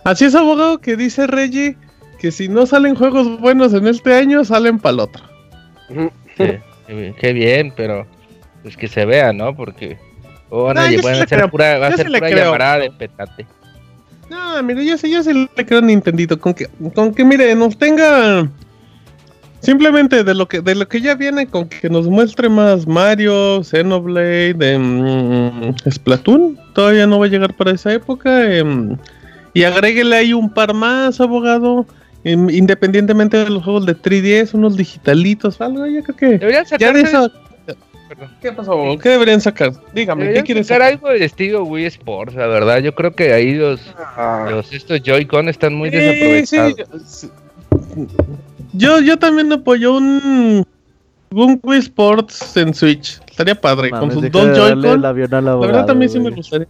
[0.05, 1.78] Así es, abogado, que dice Reggie
[2.18, 5.24] que si no salen juegos buenos en este año, salen para el otro.
[6.86, 8.07] qué bien, pero
[8.62, 9.57] pues que se vea, ¿no?
[9.57, 9.97] Porque
[10.51, 10.91] van a,
[11.26, 13.47] ser pura, va a ser pura llamada de petate.
[14.31, 16.39] No, mire, yo sí, yo sí le creo a Nintendito.
[16.39, 18.49] Con que, con que, mire, nos tenga.
[19.61, 23.64] Simplemente de lo que de lo que ya viene, con que nos muestre más Mario,
[23.64, 26.57] Xenoblade, eh, Splatoon.
[26.74, 28.55] Todavía no va a llegar para esa época.
[28.55, 28.97] Em,
[29.55, 31.87] y agréguele ahí un par más, abogado.
[32.24, 36.39] Em, independientemente de los juegos de 3DS, unos digitalitos, algo, ya creo que.
[36.39, 37.31] Deberían ya de eso,
[38.41, 38.99] ¿Qué pasó?
[39.03, 39.73] ¿Qué deberían sacar?
[39.93, 40.83] Dígame, ¿qué quieres sacar?
[40.83, 42.79] algo del estilo Wii Sports, la verdad.
[42.79, 44.63] Yo creo que ahí los, ah.
[44.71, 47.29] estos Joy-Con están muy desaprovechados.
[48.73, 50.67] yo, yo también apoyo un,
[51.31, 53.21] un Wii Sports en Switch.
[53.29, 55.03] Estaría padre, con sus dos Joy-Con.
[55.03, 56.69] La, la verdad también sí me gustaría.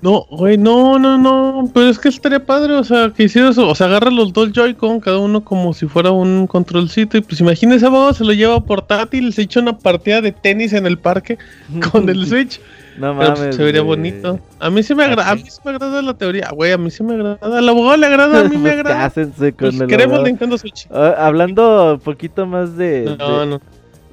[0.00, 3.68] No, güey, no, no, no, pero es que estaría padre, o sea, que hiciera eso,
[3.68, 7.40] o sea, agarra los dos Joy-Con, cada uno como si fuera un controlcito, y pues
[7.40, 11.36] imagínese, abogado, se lo lleva portátil, se echa una partida de tenis en el parque
[11.90, 12.60] con el Switch.
[12.96, 13.56] No pues, mames.
[13.56, 14.38] se vería bonito.
[14.60, 16.90] A mí sí me agrada, a mí sí me agrada la teoría, güey, a mí
[16.90, 17.38] sí me agrada.
[17.40, 19.10] Al abogado le agrada, a mí me agrada.
[19.10, 20.86] con pues queremos Nintendo Switch.
[20.92, 23.16] Ah, hablando un poquito más de.
[23.18, 23.60] No, de, no.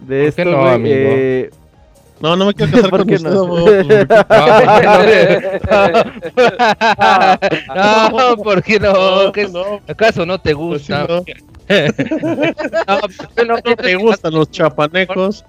[0.08, 1.50] De esto, no, güey, eh,
[2.22, 3.48] no, no me quiero casar con usted, no?
[8.16, 9.82] no, ¿por qué no?
[9.88, 11.08] ¿Acaso no te pues gusta?
[11.08, 11.26] no.
[13.48, 15.44] no, te gustan los chapanecos.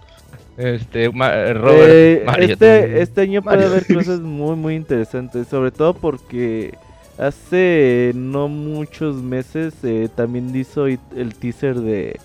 [0.57, 5.49] Este, Robert, eh, este, este año puede haber cosas muy, muy interesantes.
[5.49, 6.75] Sobre todo porque
[7.19, 12.19] hace no muchos meses eh, también hizo el teaser de,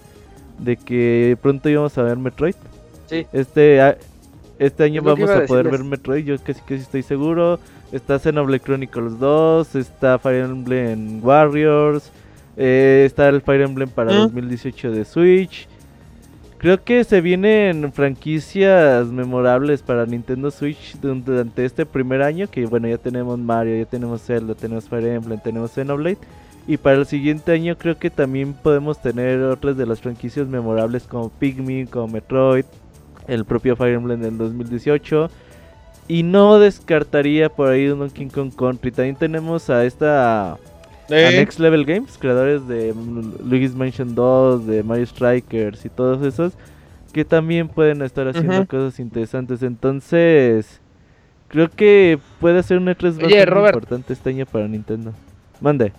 [0.59, 2.55] de que pronto íbamos a ver Metroid.
[3.07, 3.27] Sí.
[3.33, 3.81] Este,
[4.61, 7.59] este año vamos a, poder ver Metroid, yo casi casi estoy seguro.
[7.91, 12.11] Está Xenoblade Chronicles 2, está Fire Emblem Warriors,
[12.55, 14.91] eh, está el Fire Emblem para 2018 ¿Mm?
[14.91, 15.67] de Switch.
[16.59, 22.87] Creo que se vienen franquicias memorables para Nintendo Switch durante este primer año, que bueno,
[22.87, 26.19] ya tenemos Mario, ya tenemos Zelda, tenemos Fire Emblem, tenemos Xenoblade.
[26.67, 31.07] Y para el siguiente año creo que también podemos tener otras de las franquicias memorables
[31.07, 32.65] como Pikmin, como Metroid,
[33.27, 35.29] el propio Fire Emblem del 2018.
[36.07, 38.91] Y no descartaría por ahí un Donkey Kong Country.
[38.91, 40.57] También tenemos a esta...
[41.09, 42.93] Next Level Games, creadores de
[43.43, 46.53] Luigi's Mansion 2, de Mario Strikers y todos esos,
[47.11, 49.61] que también pueden estar haciendo cosas interesantes.
[49.61, 50.79] Entonces,
[51.49, 55.13] creo que puede ser un E3 bastante importante este año para Nintendo.
[55.59, 55.91] Mande.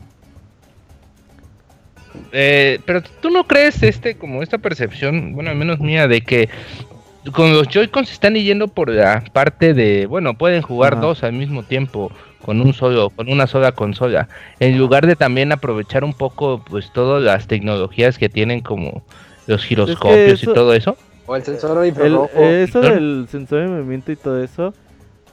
[2.33, 6.49] Eh, pero tú no crees este como esta percepción, bueno, al menos mía, de que
[7.31, 11.33] con los Joy-Cons se están yendo por la parte de, bueno, pueden jugar dos al
[11.33, 12.11] mismo tiempo
[12.45, 16.93] con un solo, con una sola consola, en lugar de también aprovechar un poco, pues,
[16.93, 19.05] todas las tecnologías que tienen como
[19.47, 20.97] los giroscopios y todo eso.
[21.27, 21.89] O el sensor de
[22.65, 24.75] eso del sensor de movimiento y todo eso,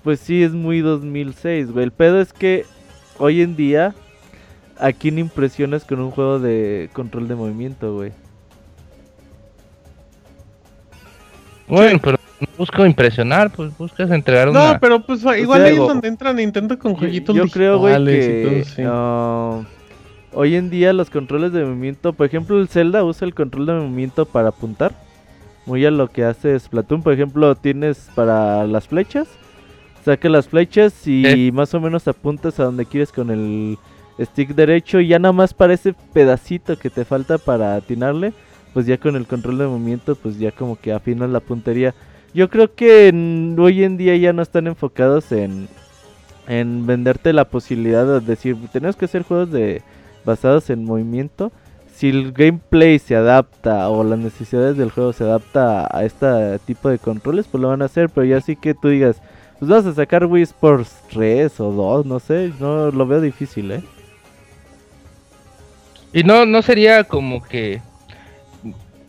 [0.04, 1.86] pues sí es muy 2006, güey.
[1.86, 2.66] El pedo es que
[3.18, 3.96] hoy en día,
[4.78, 8.12] ¿a quién impresionas con un juego de control de movimiento, güey?
[11.70, 14.74] Bueno, pero no busco impresionar, pues buscas entregar una...
[14.74, 18.04] No, pero pues igual ahí es donde entra Nintendo con jueguitos Yo, yo creo, güey,
[18.06, 18.66] que...
[20.34, 23.74] hoy en día los controles de movimiento, por ejemplo, el Zelda usa el control de
[23.74, 24.94] movimiento para apuntar.
[25.66, 29.28] Muy a lo que hace Splatoon, por ejemplo, tienes para las flechas.
[30.04, 33.78] Saca las flechas y más o menos apuntas a donde quieres con el
[34.20, 38.34] stick derecho y ya nada más para ese pedacito que te falta para atinarle,
[38.74, 41.94] pues ya con el control de movimiento, pues ya como que afinas la puntería.
[42.34, 43.10] Yo creo que
[43.58, 45.68] hoy en día ya no están enfocados en,
[46.48, 49.82] en venderte la posibilidad de decir, tenemos que hacer juegos de
[50.26, 51.52] basados en movimiento.
[51.94, 56.88] Si el gameplay se adapta o las necesidades del juego se adapta a este tipo
[56.88, 58.10] de controles, pues lo van a hacer.
[58.10, 59.22] Pero ya sí que tú digas,
[59.60, 63.72] pues vas a sacar Wii Sports 3 o 2, no sé, no lo veo difícil,
[63.72, 63.84] ¿eh?
[66.14, 67.82] Y no, no sería como que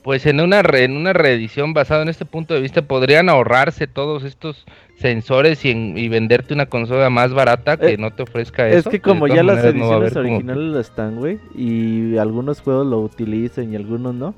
[0.03, 4.25] pues en una, en una reedición basada en este punto de vista podrían ahorrarse todos
[4.25, 4.65] estos
[4.97, 8.79] sensores y, venderte una consola más barata que eh, no te ofrezca eso.
[8.79, 13.73] Es que como ya las ediciones originales lo están, güey, y algunos juegos lo utilizan
[13.73, 14.35] y algunos no,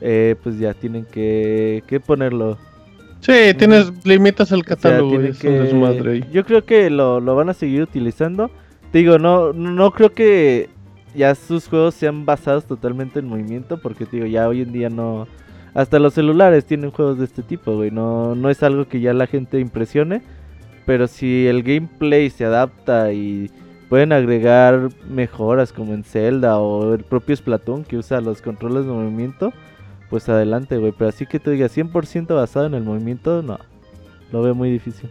[0.00, 2.58] eh, pues ya tienen que, que ponerlo.
[3.20, 5.20] Sí, tienes, limitas el catálogo,
[6.32, 8.50] Yo creo que lo, lo van a seguir utilizando.
[8.92, 10.68] Digo, no, no creo que
[11.14, 15.26] ya sus juegos sean basados totalmente en movimiento, porque digo, ya hoy en día no...
[15.74, 17.90] Hasta los celulares tienen juegos de este tipo, güey.
[17.90, 20.22] No, no es algo que ya la gente impresione.
[20.84, 23.50] Pero si el gameplay se adapta y
[23.88, 28.92] pueden agregar mejoras como en Zelda o el propio Splatoon que usa los controles de
[28.92, 29.52] movimiento,
[30.10, 30.92] pues adelante, güey.
[30.92, 33.58] Pero así que te diga 100% basado en el movimiento, no.
[34.30, 35.08] Lo veo muy difícil.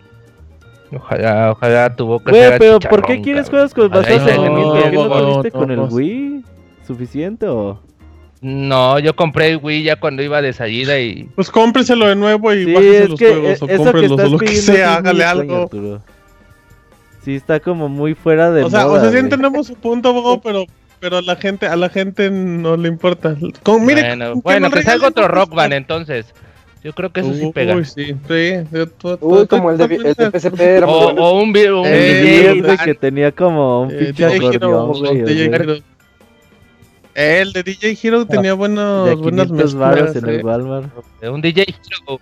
[0.93, 5.09] Ojalá, ojalá tu boca Güey, pero ¿por qué quieres juegos con en el ¿Qué no
[5.09, 6.43] tuviste con el Wii?
[6.85, 7.79] ¿Suficiente o...?
[8.41, 11.29] No, yo compré el Wii ya cuando iba de salida y...
[11.35, 14.95] Pues cómpreselo de nuevo y sí, bájese los juegos o cómprelos o lo que sea,
[14.95, 15.69] hágale algo.
[17.23, 20.65] Sí, está como muy fuera de O sea, o sea, sí entendemos su punto, pero
[20.99, 23.35] pero a la gente a la gente no le importa.
[23.63, 26.33] Con, mire, bueno, bueno que salga otro Rock Band entonces.
[26.83, 27.75] Yo creo que eso sí pega.
[27.75, 28.53] Uy, sí, sí.
[29.21, 33.31] Uy, como el de, el de PSP era o, o, un, video eh, que tenía
[33.31, 35.83] como un eh, pinche acordeón,
[37.13, 40.15] El de DJ Hero tenía buenos, buenas mezclas.
[40.15, 40.39] en el
[41.21, 41.29] eh.
[41.29, 42.19] Un DJ Hero.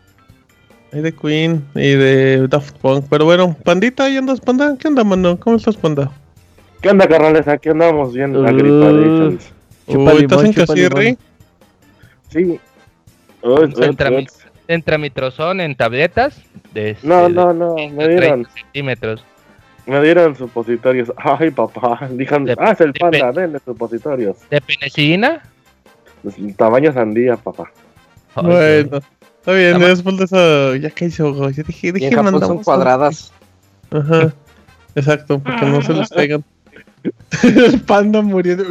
[0.91, 3.05] Hay de Queen y de Daft Punk.
[3.09, 4.75] Pero bueno, Pandita, ¿ahí andas, Panda?
[4.77, 5.39] ¿Qué onda, mano?
[5.39, 6.11] ¿Cómo estás, Panda?
[6.81, 7.47] ¿Qué onda, carnales?
[7.47, 9.37] Aquí andamos viendo la gripa de
[10.19, 11.17] ¿Estás en Casirri?
[12.29, 12.59] Sí.
[13.41, 14.09] Entra
[14.99, 16.41] mi trozón en tabletas.
[16.73, 18.47] De, no, no, no, me dieron.
[18.53, 19.23] centímetros.
[19.85, 21.11] Me dieron supositorios.
[21.17, 22.07] Ay, papá.
[22.11, 24.37] Dijan, ah, es el panda, denle supositorios.
[24.49, 25.41] ¿De penicilina?
[26.21, 27.71] Pues, tamaño sandía, papá.
[28.35, 28.99] bueno,
[29.37, 33.31] está bien, después de eso, ya que hizo, yo dije, dije, son cuadradas.
[33.89, 34.33] Ajá,
[34.95, 36.43] exacto, porque no se los pegan.
[37.43, 38.65] el panda muriendo.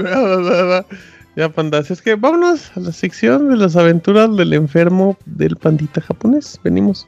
[1.38, 6.00] Ya, pandas, es que vámonos a la sección de las aventuras del enfermo del pandita
[6.00, 6.58] japonés.
[6.64, 7.06] Venimos.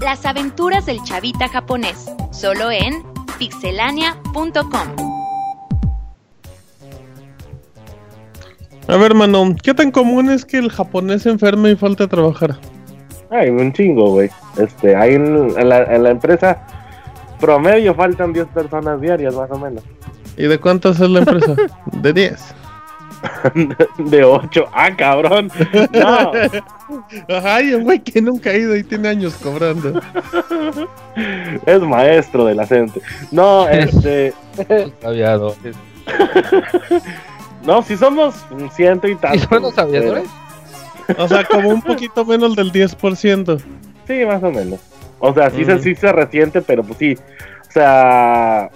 [0.00, 3.02] Las aventuras del chavita japonés, solo en
[3.36, 4.88] pixelania.com.
[8.86, 12.56] A ver, mano, ¿qué tan común es que el japonés se enferme y falte trabajar?
[13.38, 14.30] Ay, un chingo, güey.
[14.56, 16.66] Este, hay en, la, en la empresa
[17.38, 19.82] promedio faltan 10 personas diarias, más o menos.
[20.36, 21.54] ¿Y de cuántas es la empresa?
[21.92, 22.54] de 10.
[24.10, 24.64] de 8.
[24.72, 25.50] Ah, cabrón.
[25.92, 26.32] No.
[27.44, 30.00] Ay, un güey que nunca ha ido y tiene años cobrando.
[31.66, 33.00] es maestro de la gente.
[33.30, 34.34] No, este.
[37.64, 39.48] No, si somos un ciento y tanto.
[39.48, 40.28] son los aviadores?
[41.18, 43.60] O sea, como un poquito menos del 10%.
[44.06, 44.80] Sí, más o menos.
[45.18, 47.16] O sea, sí, se, sí se resiente, pero pues sí.
[47.68, 48.70] O sea,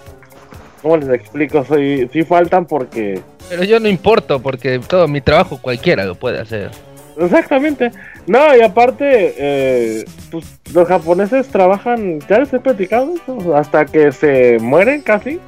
[0.83, 1.65] ¿cómo les explico?
[1.65, 3.21] Soy, sí faltan porque...
[3.49, 6.71] Pero yo no importo, porque todo mi trabajo cualquiera lo puede hacer.
[7.19, 7.91] Exactamente.
[8.27, 13.15] No, y aparte, eh, pues los japoneses trabajan, ya les he platicado,
[13.55, 15.41] hasta que se mueren casi.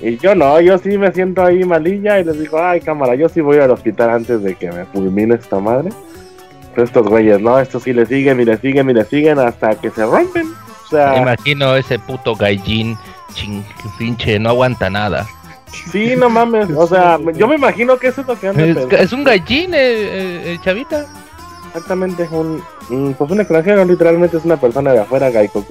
[0.00, 3.28] Y yo no, yo sí me siento ahí malilla y les digo, ay cámara, yo
[3.28, 5.90] sí voy al hospital antes de que me fulmine esta madre
[6.82, 7.58] estos güeyes, ¿no?
[7.58, 10.52] Estos sí le siguen y le siguen y le siguen hasta que se rompen.
[10.84, 11.12] O sea...
[11.12, 12.96] Me imagino ese puto gaijin,
[13.34, 13.64] ching,
[13.98, 15.26] pinche, no aguanta nada.
[15.92, 18.76] Sí, no mames, o sea, yo me imagino que eso es lo que anda Es,
[18.92, 21.06] es un gaijin, el, chavita.
[21.68, 22.62] Exactamente, un,
[23.16, 25.64] pues un extranjero, literalmente es una persona de afuera, Gaiko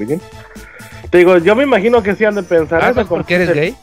[1.10, 2.84] Te digo, yo me imagino que sí han de pensar.
[2.84, 3.76] Ah, ¿por qué eres gay?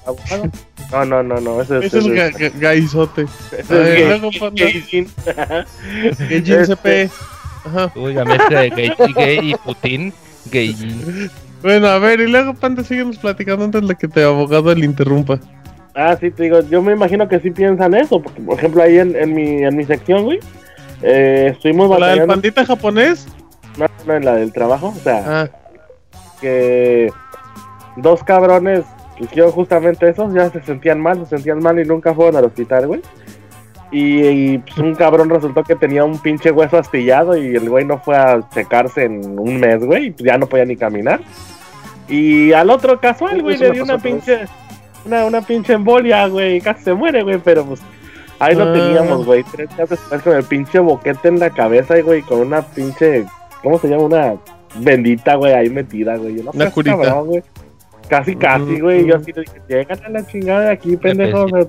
[0.92, 1.60] No, no, no, no.
[1.60, 2.12] Ese, es el
[2.60, 3.26] gaizote.
[3.68, 5.08] Gaijin
[6.66, 7.10] CP.
[7.64, 7.92] Ajá.
[7.96, 10.12] Uy, la mezcla de gay, gay y Putin.
[10.52, 10.76] Gay.
[11.62, 15.40] Bueno, a ver, y luego Panda, síguenos platicando antes de que te abogado le interrumpa.
[15.94, 18.98] Ah, sí, te digo, yo me imagino que sí piensan eso, porque por ejemplo ahí
[18.98, 20.38] en, en mi, en mi sección, güey,
[21.02, 23.26] eh, estuvimos ¿La del pandita japonés?
[23.78, 25.50] No, no, en la del trabajo, o sea, Ah,
[26.41, 27.11] que
[27.97, 28.84] dos cabrones
[29.18, 32.87] hicieron justamente eso, ya se sentían mal, se sentían mal y nunca fueron al hospital,
[32.87, 33.03] güey.
[33.93, 37.84] Y, y, pues, un cabrón resultó que tenía un pinche hueso astillado y el güey
[37.84, 41.20] no fue a checarse en un mes, güey, y ya no podía ni caminar.
[42.09, 44.41] Y al otro casual, güey, le dio una pinche,
[45.05, 47.80] una, una pinche embolia, güey, y casi se muere, güey, pero pues
[48.41, 48.72] ahí lo Ah.
[48.72, 52.62] teníamos, güey, tres días después con el pinche boquete en la cabeza, güey, con una
[52.62, 53.24] pinche,
[53.62, 54.03] ¿cómo se llama?
[54.03, 54.34] Una
[54.80, 56.36] bendita, güey, ahí metida, güey.
[56.36, 56.96] Yo no Una sé, curita.
[56.96, 57.42] cabrón, güey.
[58.08, 59.06] Casi, casi, güey.
[59.06, 61.46] Yo así le dije, llegan a la chingada de aquí, pendejo.
[61.48, 61.66] pues,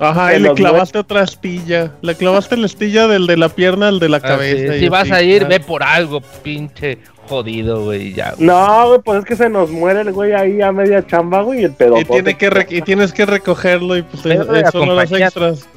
[0.00, 1.92] Ajá, y le clavaste otra astilla.
[2.02, 4.74] Le clavaste la astilla del de la pierna al de la Ah, cabeza.
[4.74, 5.12] sí, Si vas así.
[5.12, 8.12] a ir, ve por algo, pinche jodido, güey.
[8.14, 8.46] Ya, güey.
[8.46, 11.62] No, güey, pues es que se nos muere el güey ahí a media chamba, güey,
[11.62, 11.98] y el pedo.
[12.00, 15.22] Y, tiene que re- y tienes que recogerlo y pues eso los acompañar.
[15.22, 15.68] extras.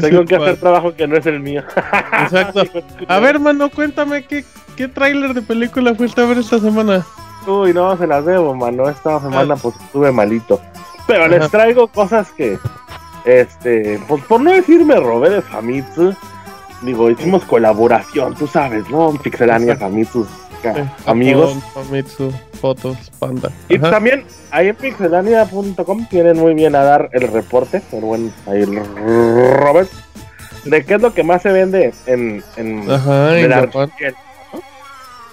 [0.00, 1.62] Tengo que hacer trabajo que no es el mío.
[2.22, 2.62] Exacto.
[3.08, 4.44] A ver, mano, cuéntame qué,
[4.76, 7.04] qué tráiler de película fuiste a ver esta semana.
[7.46, 8.88] Uy, no, se las debo, mano.
[8.88, 10.60] Esta semana, pues estuve malito.
[11.06, 11.28] Pero Ajá.
[11.28, 12.58] les traigo cosas que,
[13.24, 16.14] este, pues por no decir me robé de Famitsu.
[16.82, 19.12] Digo, hicimos colaboración, tú sabes, ¿no?
[19.12, 20.26] Pixelania, Famitsu,
[20.64, 21.56] Eh, amigos.
[21.74, 23.50] Famitsu, fotos, panda.
[23.68, 23.90] Y Ajá.
[23.90, 28.76] también ahí en pixelania.com tienen muy bien a dar el reporte, el buen ahí el
[29.56, 29.88] Robert,
[30.64, 33.50] de qué es lo que más se vende en, en Ajá, en.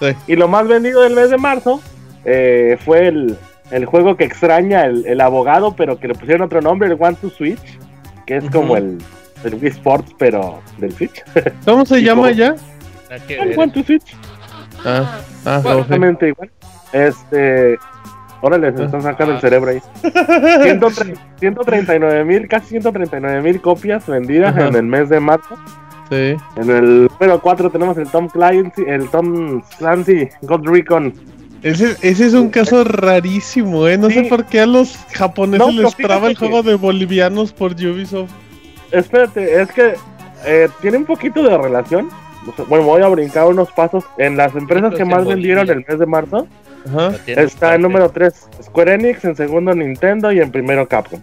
[0.00, 0.06] Sí.
[0.28, 1.80] Y lo más vendido del mes de marzo
[2.24, 3.36] eh, fue el,
[3.70, 7.16] el juego que extraña el, el abogado, pero que le pusieron otro nombre, el One
[7.20, 7.78] to Switch,
[8.24, 8.98] que es como el,
[9.44, 11.22] el Wii Sports, pero del Switch.
[11.64, 12.54] ¿Cómo se llama como- ya?
[13.28, 13.58] El.
[13.58, 14.04] One to Switch,
[14.84, 16.50] Ah, ah, Bueno, exactamente igual.
[16.92, 17.78] Este.
[18.40, 19.80] Órale, se están sacando el cerebro ahí.
[21.40, 24.68] 139 mil, casi 139 mil copias vendidas Ajá.
[24.68, 25.56] en el mes de marzo.
[26.08, 26.36] Sí.
[26.56, 31.12] En el número 4 tenemos el Tom Clancy, el Tom Clancy God Recon.
[31.62, 33.98] Ese, ese es un caso rarísimo, ¿eh?
[33.98, 37.72] No sé por qué a los japoneses No, les traba el juego de bolivianos por
[37.72, 38.30] Ubisoft.
[38.92, 39.94] Espérate, es que
[40.46, 42.08] eh, tiene un poquito de relación.
[42.68, 44.04] Bueno, voy a brincar unos pasos.
[44.18, 46.46] En las empresas que más vendieron el mes de marzo,
[46.88, 47.78] Ajá, está en parte.
[47.78, 51.20] número 3 Square Enix, en segundo Nintendo y en primero Capcom.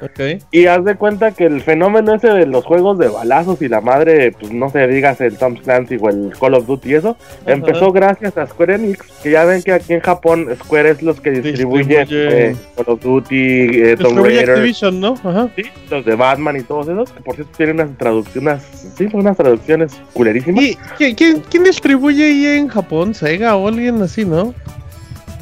[0.00, 0.42] Ok.
[0.50, 3.80] Y haz de cuenta que el fenómeno ese de los juegos de balazos y la
[3.80, 7.16] madre, pues no se digas el Tom Clancy o el Call of Duty y eso,
[7.42, 7.52] Ajá.
[7.52, 11.20] empezó gracias a Square Enix, que ya ven que aquí en Japón Square es los
[11.20, 15.14] que distribuyen Distribuye- eh, Call of Duty, eh, Tomb Raider, Activision, ¿no?
[15.24, 15.48] Ajá.
[15.56, 18.62] sí, los de Batman y todos esos, que por cierto tienen unas traducciones,
[18.96, 20.62] sí, unas traducciones culerísimas.
[20.64, 23.14] ¿Y qui- quién, quién distribuye EA en Japón?
[23.14, 24.54] ¿Sega o alguien así, no?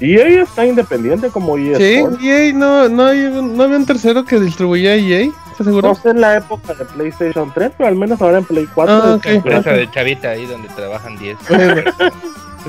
[0.01, 2.23] Y ella está independiente como EA Sí, Sports.
[2.23, 5.89] EA, no, no, hay, no había un tercero que distribuía EA, ¿estás seguro?
[5.89, 8.95] No sé en la época de PlayStation 3, pero al menos ahora en Play 4
[8.95, 9.27] Ah, está ok.
[9.37, 11.37] Empresa de chavita ahí donde trabajan 10.
[11.49, 11.83] Bueno,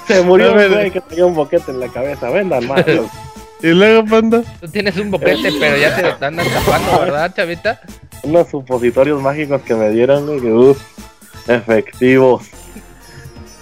[0.07, 2.86] se murió un güey que tenía un boquete en la cabeza, vendan más.
[3.63, 4.43] y luego, panda.
[4.61, 7.82] Tú tienes un boquete, pero ya te lo están tapando, ¿verdad, chavita?
[8.23, 10.80] unos supositorios mágicos que me dieron, güey, que uff,
[11.47, 12.43] efectivos.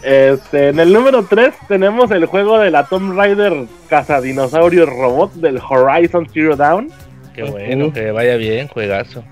[0.06, 5.60] Este, en el número 3 tenemos el juego de la Tomb Raider Cazadinosaurio Robot del
[5.68, 6.90] Horizon Zero Dawn.
[7.34, 9.24] Qué bueno, que vaya bien, juegazo.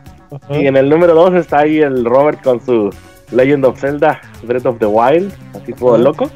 [0.50, 2.90] Y en el número 2 está ahí el Robert con su
[3.32, 6.30] Legend of Zelda Breath of the Wild, así todo loco.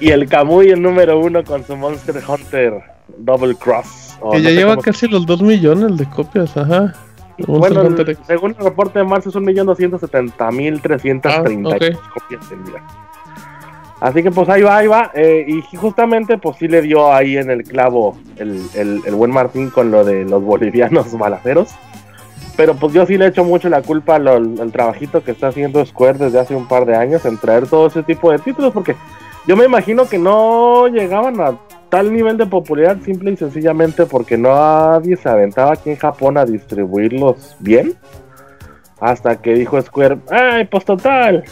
[0.00, 2.74] Y el Kamui el número 1 con su Monster Hunter
[3.16, 4.18] Double Cross.
[4.20, 6.92] Que no ya sé lleva cómo- casi los 2 millones de copias, ajá.
[7.38, 12.12] Monster Bueno, el- según el reporte de marzo es 1.270.330 Ah, ok.
[12.12, 12.82] copias vendidas.
[14.00, 15.10] Así que pues ahí va, ahí va.
[15.14, 19.70] eh, y justamente pues sí le dio ahí en el clavo el, el- buen Martín
[19.70, 21.74] con lo de los bolivianos balaceros.
[22.56, 25.84] Pero pues yo sí le echo mucho la culpa al, al trabajito que está haciendo
[25.84, 28.72] Square desde hace un par de años en traer todo ese tipo de títulos.
[28.72, 28.94] Porque
[29.46, 31.54] yo me imagino que no llegaban a
[31.90, 36.44] tal nivel de popularidad simple y sencillamente porque nadie se aventaba aquí en Japón a
[36.46, 37.94] distribuirlos bien.
[39.00, 41.44] Hasta que dijo Square, ay, pues total,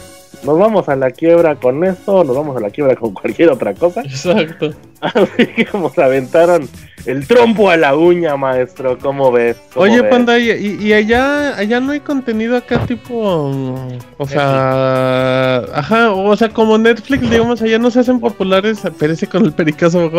[0.43, 3.73] nos vamos a la quiebra con esto, nos vamos a la quiebra con cualquier otra
[3.73, 4.01] cosa.
[4.01, 4.71] Exacto.
[5.01, 6.67] Así que nos aventaron
[7.05, 9.57] el trompo a la uña, maestro, ¿cómo ves?
[9.73, 10.09] ¿Cómo Oye, ves?
[10.09, 13.51] Panda, ¿y, allá, allá no hay contenido acá tipo...
[13.53, 15.57] mm, O sea...
[15.73, 18.79] Ajá, o sea, como Netflix, digamos, allá no se hacen populares...
[18.97, 20.09] Perece con el pericazo,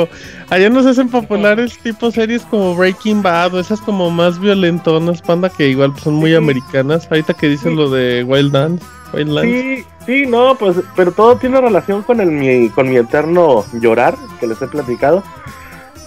[0.50, 5.20] Allá no se hacen populares tipo series como Breaking Bad o esas como más violentonas,
[5.22, 6.36] Panda, que igual pues, son muy Sí.
[6.36, 7.08] americanas.
[7.10, 7.76] Ahorita que dicen Sí.
[7.76, 8.84] lo de Wild Dance.
[9.12, 9.48] Wildlands.
[9.50, 14.14] Sí, Sí, no, pues, pero todo tiene relación con el mi, con mi eterno llorar
[14.38, 15.22] que les he platicado.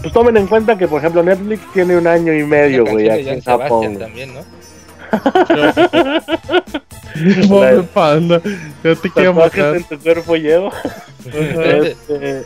[0.01, 3.27] Pues tomen en cuenta que, por ejemplo, Netflix tiene un año y medio, güey, aquí
[3.27, 3.97] en Japón.
[3.97, 4.39] También, ¿no?
[7.49, 8.41] Pobre panda,
[8.83, 9.75] yo te quiero matar.
[9.75, 10.71] en tu cuerpo llevo.
[11.31, 12.43] Este,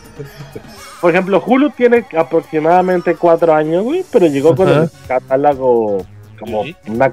[0.99, 6.03] por ejemplo, Hulu tiene aproximadamente cuatro años, güey, pero llegó con el catálogo
[6.39, 7.11] como una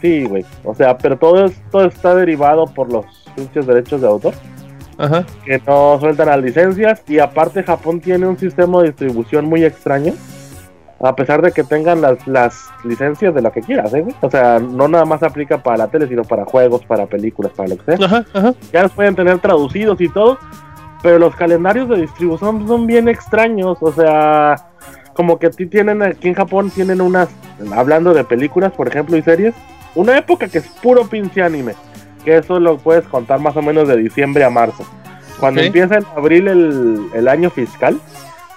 [0.00, 0.44] Sí, güey.
[0.64, 4.34] O sea, pero todo esto está derivado por los pinches derechos de autor.
[4.98, 5.24] Ajá.
[5.44, 7.02] Que no sueltan las licencias.
[7.08, 10.12] Y aparte, Japón tiene un sistema de distribución muy extraño.
[11.02, 14.04] A pesar de que tengan las, las licencias de lo que quieras, ¿eh?
[14.20, 17.70] O sea, no nada más aplica para la tele, sino para juegos, para películas, para
[17.70, 18.06] lo que sea.
[18.06, 18.54] Ajá, ajá.
[18.70, 20.38] Ya los pueden tener traducidos y todo.
[21.02, 23.78] Pero los calendarios de distribución son bien extraños.
[23.80, 24.69] O sea,
[25.14, 27.28] como que tienen aquí en Japón tienen unas,
[27.72, 29.54] hablando de películas, por ejemplo, y series,
[29.94, 31.74] una época que es puro pinche anime,
[32.24, 34.86] que eso lo puedes contar más o menos de diciembre a marzo.
[35.38, 37.98] Cuando empieza en abril el, año fiscal,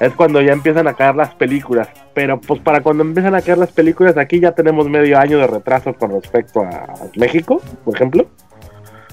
[0.01, 1.87] es cuando ya empiezan a caer las películas.
[2.13, 5.47] Pero pues para cuando empiezan a caer las películas, aquí ya tenemos medio año de
[5.47, 8.27] retraso con respecto a México, por ejemplo.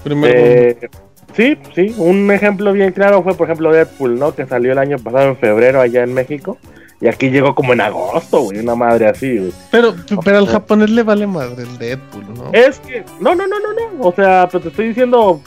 [0.05, 0.89] Eh,
[1.33, 4.35] sí, sí, un ejemplo bien claro fue por ejemplo Deadpool, ¿no?
[4.35, 6.57] Que salió el año pasado en febrero allá en México.
[7.01, 9.51] Y aquí llegó como en agosto, güey, una madre así, güey.
[9.71, 12.51] Pero, pero al japonés le vale madre el Deadpool, ¿no?
[12.53, 14.07] Es que, no, no, no, no, no.
[14.07, 15.41] O sea, pero te estoy diciendo,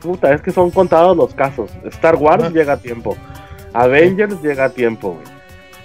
[0.00, 1.68] puta, es que son contados los casos.
[1.86, 3.16] Star Wars llega a tiempo.
[3.72, 5.24] Avengers llega a tiempo, güey.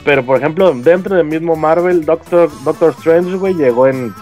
[0.06, 4.14] Pero, por ejemplo, dentro del mismo Marvel, Doctor, Doctor Strange, güey, llegó en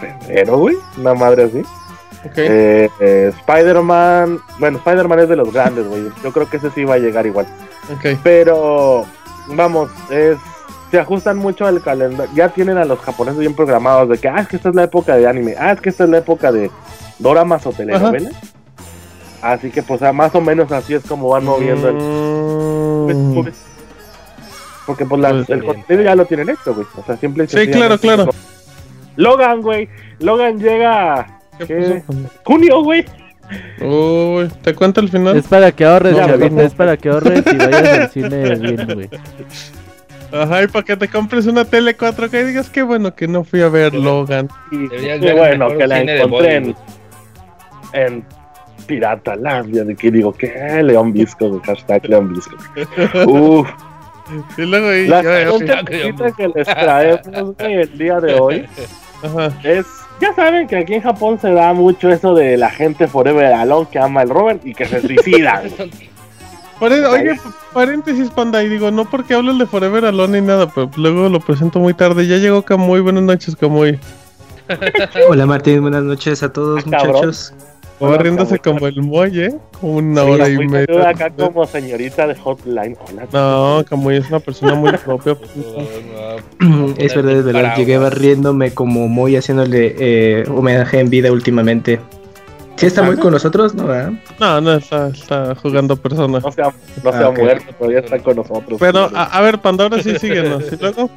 [0.00, 0.76] febrero, güey.
[0.98, 1.62] Una madre así.
[2.30, 2.46] Okay.
[2.50, 6.10] Eh, eh, Spider-Man, bueno, Spider-Man es de los grandes, güey.
[6.22, 7.46] Yo creo que ese sí va a llegar igual.
[7.96, 8.18] Okay.
[8.22, 9.06] Pero
[9.56, 10.38] vamos, es
[10.90, 12.32] se ajustan mucho al calendario.
[12.34, 14.84] Ya tienen a los japoneses bien programados de que, ah, es que esta es la
[14.84, 16.70] época de anime, ah, es que esta es la época de
[17.18, 18.34] doramas o telenovelas.
[19.40, 21.94] Así que, pues, más o menos así es como van moviendo el.
[21.96, 23.34] Mm.
[24.86, 26.86] Porque, pues, pues el contenido ya lo tienen hecho, güey.
[26.96, 27.46] O sea, siempre.
[27.46, 28.28] Sí, claro, claro.
[29.16, 29.88] Logan, güey.
[30.18, 31.40] Logan llega.
[31.66, 32.02] ¿Qué?
[32.44, 33.04] Junio, güey.
[33.80, 35.36] Uy, ¿te cuento el final?
[35.36, 39.08] Es para que ahorres, es para que ahorres y vayas al cine bien, güey.
[40.32, 43.42] Ajá, y para que te compres una tele 4K y digas que bueno que no
[43.42, 44.48] fui a ver Logan.
[44.70, 46.76] Y qué bueno que la encontré en,
[47.92, 48.24] en
[48.86, 50.82] Pirata Landia, de que digo, ¿qué?
[50.82, 52.56] León Visco, hashtag León Visco.
[53.26, 53.68] Uf.
[54.56, 58.68] Y luego ahí, la que les traemos el día de hoy
[59.24, 59.52] Ajá.
[59.64, 59.86] es
[60.20, 63.88] ya saben que aquí en Japón se da mucho eso de la gente forever alone
[63.90, 65.62] que ama el Robert y que se suicida.
[66.80, 67.38] Oye,
[67.74, 71.38] paréntesis, panda, y digo, no porque hablo de Forever Alone ni nada, pero luego lo
[71.40, 72.26] presento muy tarde.
[72.26, 73.98] Ya llegó Camuy, buenas noches, Camuy.
[75.28, 77.52] Hola Martín, buenas noches a todos, ah, muchachos.
[78.02, 81.10] Va riéndose como el muelle, como una hora y media.
[81.10, 82.96] acá como señorita de hotline.
[83.08, 85.32] Hola, no, Camuy es una persona muy propia.
[86.96, 87.76] es verdad, es verdad.
[87.76, 92.00] Llegué barriéndome como muy haciéndole eh, homenaje en vida últimamente.
[92.76, 93.74] ¿Sí está muy con nosotros?
[93.74, 93.84] No,
[94.38, 96.42] no, no está, está jugando personas.
[96.42, 96.72] No se ha,
[97.04, 98.80] no se ha ah, muerto, todavía está con nosotros.
[98.80, 100.72] Pero, a, a ver, Pandora sí síguenos.
[100.72, 101.10] ¿Y luego?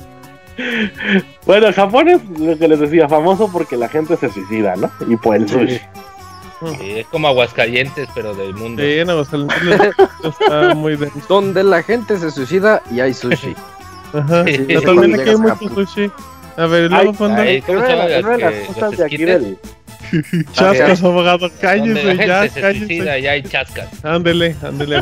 [1.46, 4.90] Bueno, Japón es lo que les decía, famoso porque la gente se suicida, ¿no?
[5.10, 5.78] Y por el sushi.
[5.78, 5.82] Sí,
[6.70, 8.82] es como Aguascalientes, pero del mundo.
[8.82, 9.92] Sí, en Aguascalientes
[10.24, 11.20] está muy denso.
[11.28, 13.56] Donde la gente se suicida y hay sushi.
[14.14, 16.12] Ajá, sí, también aquí hay mucho sushi.
[16.58, 17.42] A ver, luego fondo.
[17.66, 18.06] ¿Cómo se llama?
[18.06, 19.58] De las cosas de aquí del...
[20.54, 23.22] Chascas, abogado, cállese ya, cállese.
[23.22, 23.88] Ya hay chascas.
[24.04, 24.98] Ándele, ándele.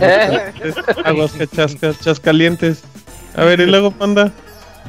[1.03, 2.83] Aguas chascas, chascalientes.
[3.35, 4.31] A ver, y luego, panda.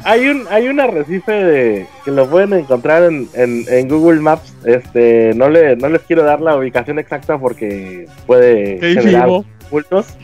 [0.04, 4.52] Hay un, hay un arrecife de, que lo pueden encontrar en, en, Google Maps.
[4.64, 9.28] Este, no le, no les quiero dar la ubicación exacta porque puede generar
[9.70, 10.16] cultos.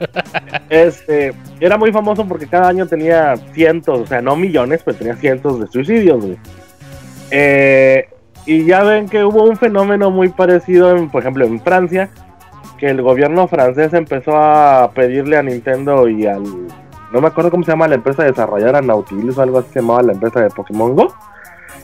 [0.68, 5.16] este, era muy famoso porque cada año tenía cientos, o sea, no millones, pero tenía
[5.16, 6.24] cientos de suicidios,
[7.30, 8.08] eh,
[8.46, 12.10] y ya ven que hubo un fenómeno muy parecido, en, por ejemplo, en Francia,
[12.78, 16.44] que el gobierno francés empezó a pedirle a Nintendo y al
[17.14, 20.02] no me acuerdo cómo se llama la empresa desarrolladora Nautilus o algo así se llamaba
[20.02, 21.14] la empresa de Pokémon Go,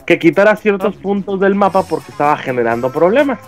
[0.05, 0.99] que quitara ciertos ah.
[1.01, 3.39] puntos del mapa porque estaba generando problemas.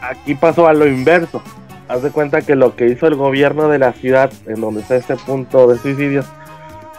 [0.00, 1.42] Aquí pasó a lo inverso.
[1.88, 4.96] Haz de cuenta que lo que hizo el gobierno de la ciudad, en donde está
[4.96, 6.24] este punto de suicidios,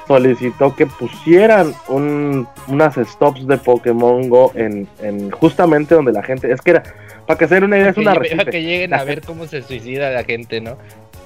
[0.07, 6.51] solicitó que pusieran un, unas stops de Pokémon Go en, en, justamente donde la gente.
[6.51, 6.83] Es que era,
[7.25, 9.63] para que se den una idea, es una que, que lleguen a ver cómo se
[9.63, 10.77] suicida la gente, ¿no?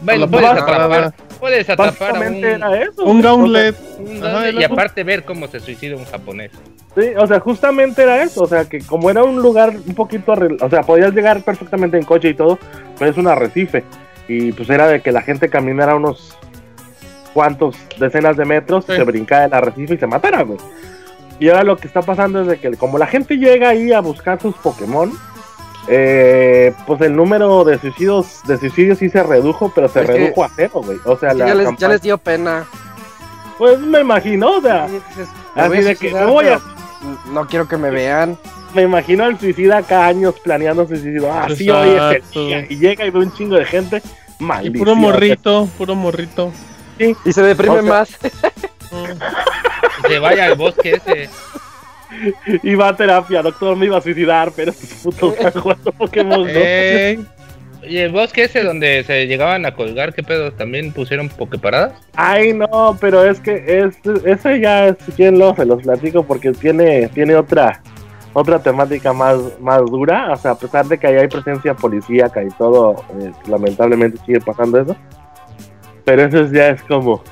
[0.01, 3.75] Bueno, puedes atrapar, puedes atrapar a un, eso, un gauntlet.
[4.53, 6.51] y aparte ver cómo se suicida un japonés.
[6.95, 10.33] Sí, o sea, justamente era eso, o sea, que como era un lugar un poquito,
[10.33, 12.57] o sea, podías llegar perfectamente en coche y todo,
[12.97, 13.83] pero es un arrecife.
[14.27, 16.37] Y pues era de que la gente caminara unos
[17.33, 20.57] cuantos decenas de metros, se brincara el arrecife y se matara, güey.
[21.39, 23.99] Y ahora lo que está pasando es de que como la gente llega ahí a
[23.99, 25.11] buscar sus Pokémon,
[25.87, 30.49] eh, pues el número de suicidios de suicidios sí se redujo, pero se redujo a
[30.55, 30.99] cero, güey.
[31.05, 32.65] O sea, ya, les, dio pena.
[33.57, 34.87] Pues me imagino, o sea,
[35.55, 36.59] así de que voy a...
[37.31, 38.37] No quiero que me vean.
[38.73, 41.31] Me imagino al suicida cada años planeando su suicidio.
[41.31, 44.01] Ah, sí, hoy es Y llega y ve un chingo de gente.
[44.39, 44.75] Maldición.
[44.75, 46.51] Y puro morrito, puro morrito.
[46.97, 47.15] Sí.
[47.23, 48.09] Y se deprime más.
[50.07, 51.29] se vaya al bosque ese.
[52.79, 56.47] Va a terapia, doctor, me iba a suicidar, pero es puto jugando Pokémon
[57.83, 60.51] ¿Y el bosque ese donde se llegaban a colgar, qué pedo?
[60.51, 61.93] ¿También pusieron Poképaradas?
[62.15, 63.95] Ay, no, pero es que es,
[64.25, 67.81] ese ya, si quieren, lo, se los platico porque tiene, tiene otra
[68.33, 70.31] otra temática más, más dura.
[70.31, 74.41] O sea, a pesar de que ahí hay presencia policíaca y todo, eh, lamentablemente sigue
[74.41, 74.95] pasando eso.
[76.05, 77.23] Pero eso ya es como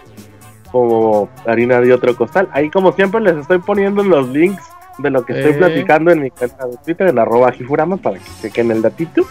[0.72, 2.50] como harina de otro costal.
[2.52, 4.64] Ahí como siempre les estoy poniendo los links
[4.98, 8.26] de lo que estoy platicando en mi cuenta de Twitter en arroba Hifurama para que
[8.42, 9.24] chequen el datito.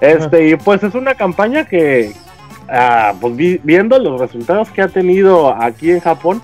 [0.00, 2.12] Este, y pues es una campaña que
[2.68, 6.40] ah, pues viendo los resultados que ha tenido aquí en Japón,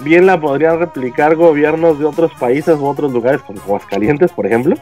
[0.00, 4.76] bien la podrían replicar gobiernos de otros países u otros lugares como Aguascalientes, por ejemplo.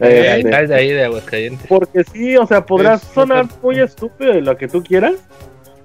[0.00, 1.66] Eh, de ahí de Aguascalientes.
[1.66, 5.14] Porque sí, o sea, podrás sonar muy estúpido de lo que tú quieras,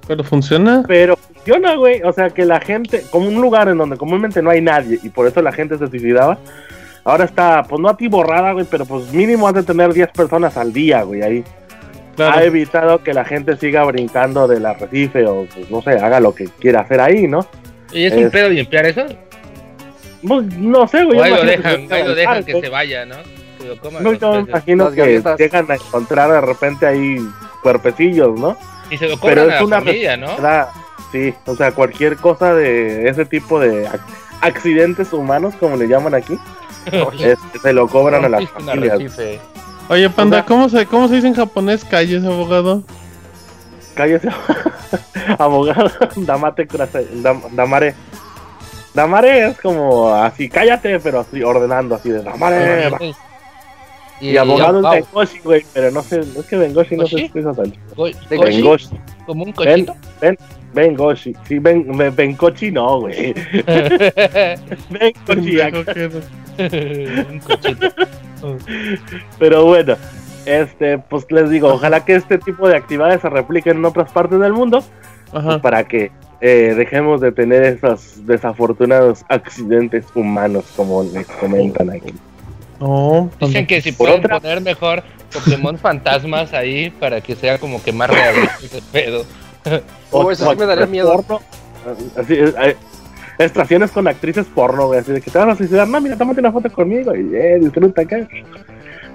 [0.07, 0.84] pero funciona.
[0.88, 2.01] Pero funciona, güey.
[2.03, 5.09] O sea, que la gente, como un lugar en donde comúnmente no hay nadie y
[5.09, 6.38] por eso la gente se suicidaba,
[7.03, 10.09] ahora está, pues no a ti borrada, güey, pero pues mínimo has de tener 10
[10.09, 11.43] personas al día, güey, ahí.
[12.18, 16.35] Ha evitado que la gente siga brincando del arrecife o, pues no sé, haga lo
[16.35, 17.47] que quiera hacer ahí, ¿no?
[17.91, 19.05] ¿Y es, un pedo limpiar eso?
[20.27, 21.19] Pues, no sé, güey.
[21.19, 23.15] ahí lo dejan, que, ahí lo dejan que se vaya, ¿no?
[23.57, 27.18] Que lo coman no, yo me imagino que llegan a encontrar de repente ahí
[27.63, 28.55] cuerpecillos, ¿no?
[28.91, 30.27] Y se lo cobran Pero es una familia, ¿no?
[31.11, 33.88] Sí, o sea, cualquier cosa de ese tipo de
[34.41, 36.39] accidentes humanos, como le llaman aquí,
[37.61, 38.99] se lo cobran a las familias.
[39.89, 42.83] Oye, Panda, ¿cómo, se, ¿cómo se dice en japonés calles, abogado?
[43.93, 44.21] Calles,
[45.38, 46.67] abogado, damate,
[47.51, 47.95] damare.
[48.93, 53.13] Damare es como así, cállate, pero así ordenando, así de damare.
[54.22, 57.45] Y, abogado es Bengoshi, güey, pero no sé, es que Bengoshi no sé si es
[57.56, 57.73] tal.
[58.30, 58.89] Bengoshi.
[59.26, 59.95] ¿Como un cochito?
[60.22, 60.38] Ben,
[60.73, 61.85] Bengoshi, sí, ben,
[62.15, 63.34] Bencochi no, güey.
[64.89, 65.60] Bengoshi.
[67.30, 67.88] un cochito.
[69.39, 69.95] pero bueno,
[70.45, 74.39] este, pues les digo, ojalá que este tipo de actividades se repliquen en otras partes
[74.39, 74.84] del mundo,
[75.31, 76.11] pues para que
[76.41, 82.14] eh, dejemos de tener esos desafortunados accidentes humanos, como les comentan aquí.
[83.40, 88.10] Dicen que si pueden poner mejor Pokémon fantasmas ahí para que sea como que más
[88.10, 89.26] real ese pedo.
[90.14, 91.24] Oh, eso me daría miedo.
[92.18, 92.36] Así,
[93.38, 95.88] estaciones con actrices porno, güey, así de que te vas a suicidar.
[95.88, 98.28] No, mira, tómate una foto conmigo y eh, disfruta acá.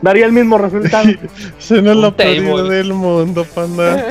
[0.00, 1.08] Daría el mismo resultado.
[1.58, 4.06] Se no es lo peor del mundo, panda.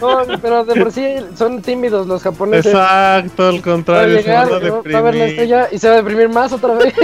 [0.00, 2.72] No, pero de por sí son tímidos los japoneses.
[2.72, 4.22] Exacto, al contrario.
[4.22, 6.74] se va a, va a ver la estrella y se va a deprimir más otra
[6.74, 6.94] vez.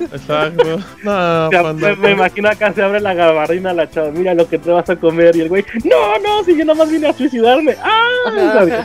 [0.00, 0.78] Exacto.
[1.04, 4.88] No, me, imagino acá se abre la gabardina la chava, mira lo que te vas
[4.90, 7.76] a comer y el güey, no, no, si yo nomás vine a suicidarme.
[7.82, 8.84] ¡Ah!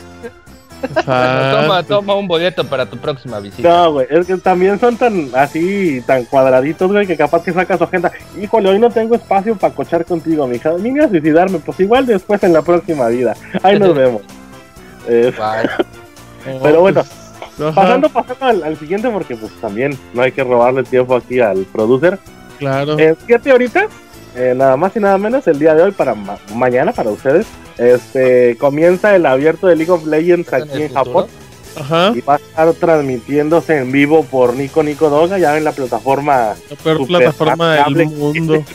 [1.04, 3.68] toma, toma un boleto para tu próxima visita.
[3.68, 7.78] No, güey, es que también son tan así, tan cuadraditos, güey, que capaz que saca
[7.78, 8.12] su agenda.
[8.40, 10.74] Híjole, hoy no tengo espacio para cochar contigo, mija.
[10.74, 13.36] Vine a suicidarme, pues igual después en la próxima vida.
[13.64, 14.22] Ahí nos vemos.
[16.62, 17.04] Pero bueno,
[17.58, 22.20] Pasando, pasando al, siguiente, porque pues también no hay que robarle tiempo aquí al producer.
[22.60, 22.98] Claro.
[23.00, 23.88] Eh, siete horitas,
[24.36, 26.16] eh, nada más y nada menos, el día de hoy para
[26.54, 27.48] mañana, para ustedes.
[27.78, 31.28] Este comienza el abierto de League of Legends aquí en, Japón.
[31.78, 32.14] Ajá.
[32.16, 36.56] Y va a estar transmitiéndose en vivo por Nico Nico Doga, ya en la plataforma.
[36.70, 38.64] La peor plataforma del mundo.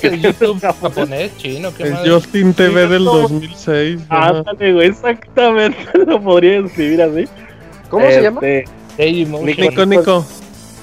[0.00, 4.00] YouTube japonés, chino, ¿qué El Justin TV del 2006.
[4.08, 7.28] Ah, güey, exactamente, lo podría escribir así.
[7.90, 8.40] ¿Cómo se llama?
[8.42, 10.26] Este, Nico, Nico.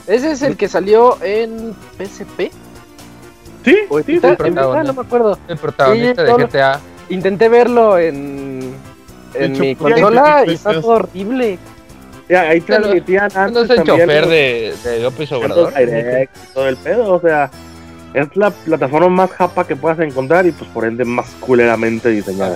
[0.05, 2.51] ¿Ese es el que salió en PSP?
[3.65, 3.75] Sí,
[4.05, 5.39] sí, el protagonista, no me acuerdo.
[5.47, 6.79] El protagonista de GTA.
[7.09, 8.73] Intenté verlo en,
[9.33, 11.57] en mi consola y está todo horrible.
[12.29, 15.73] Ya, ahí transmitían antes ¿No es el chofer de, de López Obrador?
[16.53, 17.49] todo el pedo, o sea,
[18.13, 22.55] es la plataforma más japa que puedas encontrar y pues por ende más culeramente diseñada.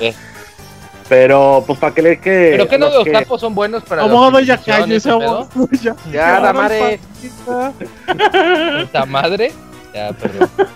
[1.11, 2.51] Pero, pues, para que le que.
[2.51, 4.03] Pero que no los capos son buenos para.
[4.03, 5.49] Abogado, ya calle esa voz.
[5.81, 7.01] Ya, ya Damare.
[8.85, 9.51] Puta madre.
[9.93, 10.49] Ya, perdón.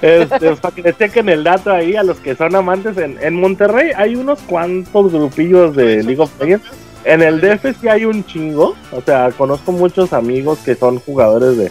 [0.00, 2.96] Este, para que le chequen el dato ahí a los que son amantes.
[2.96, 6.66] En, en Monterrey hay unos cuantos grupillos de League of Legends.
[7.04, 8.74] En el DF sí hay un chingo.
[8.92, 11.70] O sea, conozco muchos amigos que son jugadores de,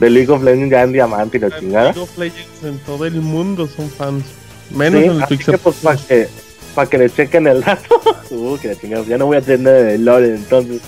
[0.00, 1.92] de League of Legends ya en Diamante y la chingada.
[1.92, 4.24] League of Legends en todo el mundo son fans.
[4.70, 6.28] Menos Sí, en el así que, pues, para que,
[6.74, 8.00] pa' que le chequen el dato.
[8.30, 8.74] Uh, que
[9.06, 10.80] ya no voy a tener el lore entonces.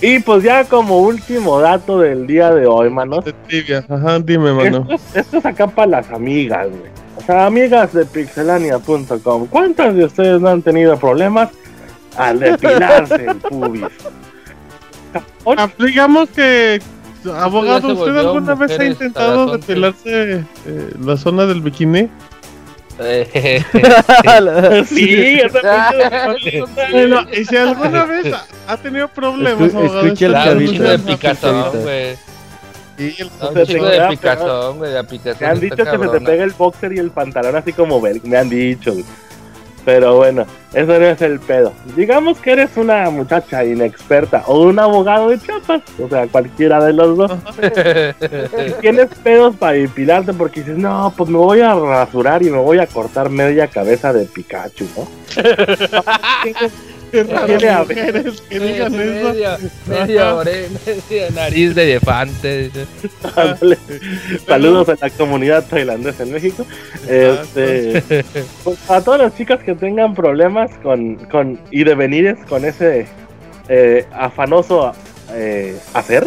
[0.00, 3.24] Y pues ya como último dato del día de hoy, manos.
[3.24, 3.84] De trivia.
[3.88, 4.78] Ajá, dime, mano.
[4.80, 6.90] Esto, es- esto es acá para las amigas, güey.
[7.16, 9.46] O sea, amigas de pixelania.com.
[9.48, 11.50] ¿Cuántas de ustedes no han tenido problemas
[12.16, 13.84] al depilarse el pubis?
[15.78, 16.80] Digamos que,
[17.36, 22.08] abogado, ¿usted alguna vez ha intentado depilarse eh, la zona del bikini?
[24.86, 26.34] Sí, esa
[26.90, 28.26] Bueno, y si alguna vez
[28.66, 30.72] ha, tenido problemas, Escu- abogado, escucha el chavito.
[30.72, 31.06] de denunciando.
[31.06, 32.16] picazón, güey.
[32.98, 33.66] Sí, el de
[34.78, 34.92] güey.
[35.40, 38.20] Me han dicho que se te pega el boxer y el pantalón así como ver,
[38.24, 38.94] me han dicho.
[39.92, 41.72] Pero bueno, eso no es el pedo.
[41.96, 46.92] Digamos que eres una muchacha inexperta o un abogado de chapas, o sea, cualquiera de
[46.92, 47.32] los dos.
[48.68, 52.58] Y tienes pedos para depilarte porque dices, no, pues me voy a rasurar y me
[52.58, 55.08] voy a cortar media cabeza de Pikachu, ¿no?
[57.10, 59.28] Qué raro, Tiene a- mujeres que digan eso.
[59.28, 62.70] media, media orella, media nariz de elefante.
[64.46, 66.64] Saludos a la comunidad tailandesa en México.
[67.08, 68.24] Este,
[68.64, 73.06] pues, a todas las chicas que tengan problemas con, con y devenires con ese
[73.68, 74.92] eh, afanoso
[75.32, 76.26] eh, hacer.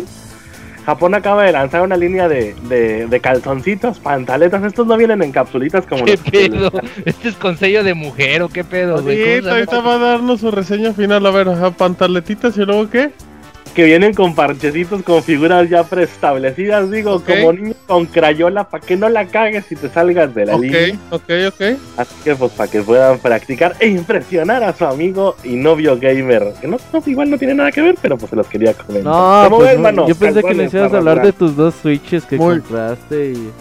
[0.85, 4.64] Japón acaba de lanzar una línea de, de, de calzoncitos, pantaletas.
[4.64, 6.72] Estos no vienen en capsulitas como ¿Qué los pedo?
[7.05, 9.47] ¿Este es consejo de mujer o qué pedo, güey?
[9.47, 11.26] Ahorita va a darnos su reseña final.
[11.26, 13.11] A ver, ajá, pantaletitas y luego qué?
[13.73, 16.89] Que vienen con parchecitos con figuras ya preestablecidas.
[16.91, 20.57] Digo, como niño con crayola, para que no la cagues y te salgas de la
[20.57, 20.97] línea.
[21.09, 21.61] ok, ok.
[21.97, 26.53] Así que pues para que puedan practicar e impresionar a su amigo y novio gamer.
[26.61, 29.03] Que no, no, igual no tiene nada que ver, pero pues se los quería comentar.
[29.11, 30.07] No, ¿Cómo pues, ves, no, mano?
[30.07, 33.31] yo pensé que le ibas a para hablar de tus dos switches que Muy- compraste
[33.31, 33.51] y...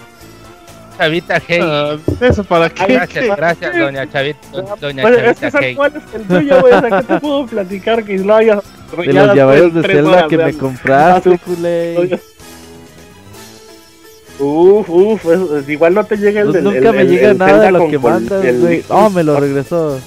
[1.03, 1.61] Chavita Hey.
[1.63, 2.87] Ah, ¿Eso para qué?
[2.95, 4.39] Gracias, gracias, doña Chavita.
[4.81, 5.75] Doña Pues, es que Chavita ¿sabes Hey.
[5.75, 6.73] cuál es el tuyo, güey?
[6.75, 8.61] O sea, ¿qué te puedo platicar que no haya...
[8.97, 12.21] De los llaveros de Zelda que me compraste, Ah, culé.
[14.39, 17.09] Uf, uf, es- es- igual no te llega el Pues del nunca el- me el-
[17.11, 18.85] llega el nada de lo que mandas, güey.
[18.89, 20.01] Oh, me lo regresó.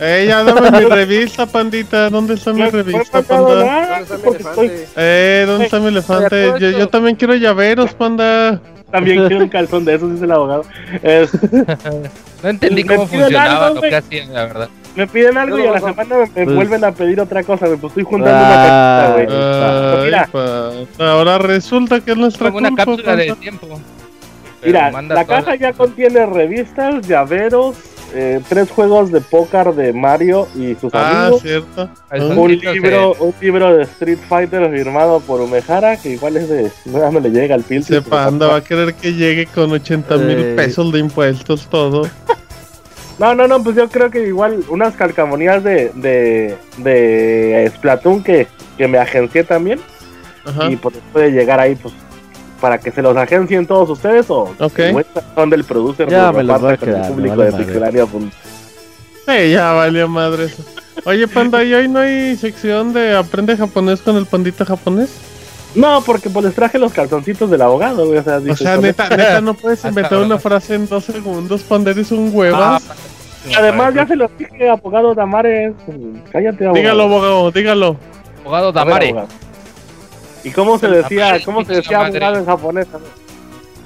[0.00, 2.08] Eh, ya dame mi revista, pandita.
[2.10, 3.64] ¿Dónde está mi No, no he revista, panda?
[3.64, 6.52] nada, porque estoy- Eh, ¿dónde está mi elefante?
[6.58, 8.60] Yo, yo también quiero llaveros, panda.
[8.90, 10.64] también quiero un calzón de esos, dice el abogado.
[11.02, 11.30] Es-
[12.42, 14.68] No entendí Me cómo funcionaba algo, lo que hacían, la verdad.
[14.96, 17.66] me piden algo y a la semana me, me Pues- vuelven a pedir otra cosa,
[17.66, 17.78] güey.
[17.78, 20.30] Pues estoy juntando Ah, una cajita,
[20.72, 20.86] güey.
[20.96, 23.66] Pa- Ahora resulta que es nuestra Como una culpa, cápsula de tiempo.
[24.62, 27.76] Pero Mira, la caja ya contiene revistas, llaveros,
[28.14, 31.42] eh, tres juegos de póker de Mario y sus Ah, amigos.
[31.42, 31.88] cierto.
[32.10, 36.70] Ah, Un libro, un libro de Street Fighter firmado por Umehara, que igual es de.
[36.86, 37.98] No, no le llega al filtro.
[37.98, 42.08] Ese panda va a querer que llegue con 80 mil pesos de impuestos todo.
[43.18, 48.46] No, no, no, pues yo creo que igual unas calcamonías de, de, de Splatoon que,
[48.78, 49.78] que me agencié también.
[50.44, 50.70] Ajá.
[50.70, 51.92] Y pues puede llegar ahí, pues,
[52.60, 54.78] para que se los agencien todos ustedes o Ok.
[54.94, 56.08] o estas son del producer.
[56.08, 57.64] Ya me los voy a el quedar, público vale de madre.
[57.64, 58.06] Pixelania.
[58.06, 58.24] pues.
[59.26, 60.62] Sí, ya valió madre eso.
[61.04, 65.10] Oye, panda, ¿y hoy no hay sección de aprende japonés con el pandita japonés?
[65.74, 68.18] No, porque pues les traje los calzoncitos del abogado, güey.
[68.18, 71.62] O sea, O sea, neta, neta, no puedes Ah, inventar una frase en dos segundos,
[71.62, 72.82] panda, eres un Ah, huevas.
[73.56, 75.72] Además, ya se los dije, abogado Damares.
[76.32, 76.74] Cállate, abogado.
[76.74, 77.96] dígalo, abogado, dígalo.
[78.42, 79.08] Abogado A ver, Damare.
[79.10, 79.28] abogado.
[80.44, 82.86] ¿Y cómo se decía, Damare, cómo se decía abogado en japonés?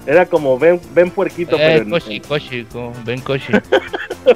[0.07, 2.67] Era como ven, ven puerquito, Eh, pero en- Koshi, Koshi,
[3.05, 3.53] ven Koshi.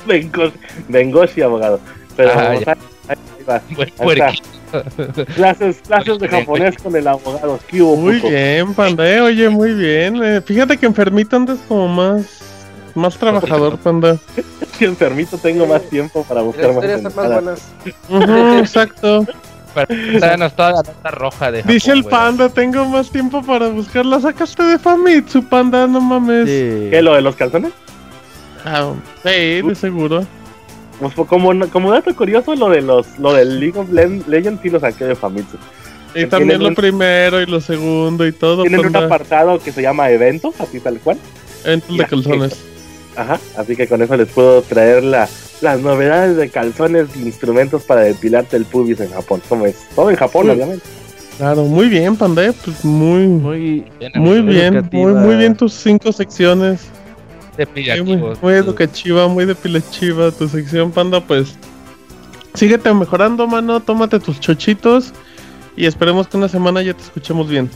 [0.07, 0.53] ven, Goshi-
[0.89, 1.13] ven
[1.43, 1.81] abogado.
[2.17, 2.65] Pero Ah, ahí,
[3.09, 3.17] ahí
[3.49, 3.63] va.
[3.77, 4.05] Buen Ahí está.
[4.05, 5.25] puerquito.
[5.35, 7.59] Clases, clases de japonés con el abogado.
[7.69, 10.23] ¿Qué hubo, Muy bien, panda, eh, oye, muy bien.
[10.23, 12.43] eh, fíjate que enfermito andas como más,
[12.95, 14.17] más trabajador, panda.
[14.79, 16.85] Si enfermito tengo más tiempo para buscar más
[18.09, 19.27] más exacto.
[19.87, 23.69] Pero danos toda la nota roja de Japón, Dice el panda, tengo más tiempo para
[23.69, 24.21] buscarla.
[24.21, 26.47] Sacaste de Famitsu, panda, no mames.
[26.49, 26.89] Sí.
[26.91, 27.73] ¿Qué, lo de los calzones?
[28.65, 28.93] Ah,
[29.23, 30.27] sí, de seguro.
[31.01, 34.61] Pues, fue como, como dato curioso, lo de los lo del League of Le- Legends
[34.63, 35.57] sí lo saqué de Famitsu.
[36.15, 38.63] Y también lo un- primero y lo segundo y todo.
[38.63, 41.19] Tienen un apartado que se llama eventos, así tal cual.
[41.65, 42.65] Entonces de calzones.
[43.17, 45.29] Ajá, así que con eso les puedo traer la
[45.61, 49.43] las novedades de calzones e instrumentos para depilarte el pubis en Japón.
[49.49, 49.77] ¿Cómo es?
[49.95, 50.85] Todo en Japón, obviamente.
[51.37, 56.11] Claro, muy bien, Panda, pues muy, muy bien, muy bien, muy, muy bien tus cinco
[56.13, 56.89] secciones.
[58.05, 61.57] Muy, muy educativa, muy depilativa tu sección, Panda, pues
[62.55, 65.13] síguete mejorando, mano, tómate tus chochitos
[65.77, 67.71] y esperemos que una semana ya te escuchemos bien.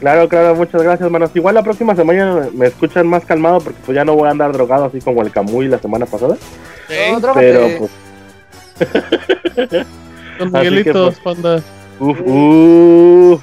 [0.00, 1.30] Claro, claro, muchas gracias, manos.
[1.34, 4.52] Igual la próxima semana me escuchan más calmado porque pues ya no voy a andar
[4.52, 6.36] drogado así como el Camuy la semana pasada.
[6.88, 7.90] Pero pues...
[10.38, 11.62] Con Miguelitos, pues, panda.
[12.00, 13.42] Uf, uf.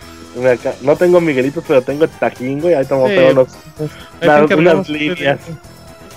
[0.82, 2.74] No tengo Miguelitos, pero tengo Tajín, güey.
[2.74, 3.48] Ahí tomo todos los,
[4.22, 5.40] las, unas líneas.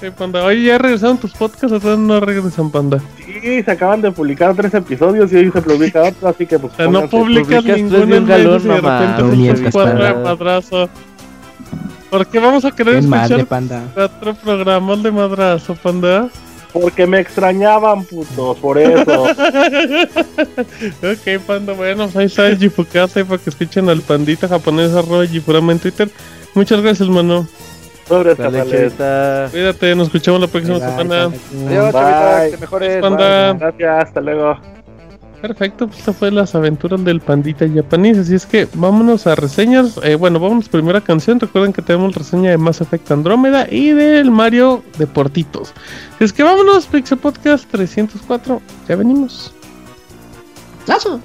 [0.00, 0.44] Sí, panda.
[0.44, 3.00] Oye, ¿ya regresaron tus podcasts o no regresan, Panda?
[3.16, 6.72] Sí, se acaban de publicar tres episodios y hoy se publica otro, así que pues.
[6.72, 10.88] O sea, no publicas ninguno en galón, y de repente se cuadra de madrazo.
[12.10, 13.46] ¿Por qué vamos a querer escuchar
[13.94, 16.28] cuatro programas de madrazo, Panda?
[16.74, 19.22] Porque me extrañaban, putos, por eso.
[21.02, 25.70] ok, panda, bueno, ahí está el Jifukase para que escuchen al pandita japonés arroba Jifurama
[25.72, 26.10] en Twitter.
[26.52, 27.46] Muchas gracias, mano.
[28.08, 31.30] Sobre Cuídate, nos escuchamos la próxima semana.
[31.66, 33.00] Adiós, chavita, que mejores.
[33.00, 33.52] Panda.
[33.54, 34.58] Gracias, hasta luego.
[35.46, 38.16] Perfecto, pues esta fue las aventuras del pandita japonés.
[38.16, 40.00] Así es que vámonos a reseñas.
[40.02, 41.38] Eh, bueno, vámonos primera canción.
[41.38, 45.74] Recuerden que tenemos reseña de Mass Effect Andrómeda y del Mario Deportitos.
[46.14, 48.62] Así es que vámonos, Pixel Podcast 304.
[48.88, 49.52] Ya venimos.
[50.86, 51.20] ¡Lazo!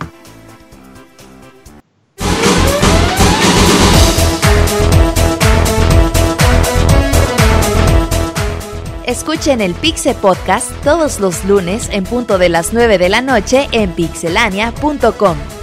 [9.09, 13.67] Escuchen el Pixel Podcast todos los lunes en punto de las 9 de la noche
[13.71, 15.58] en pixelania.com.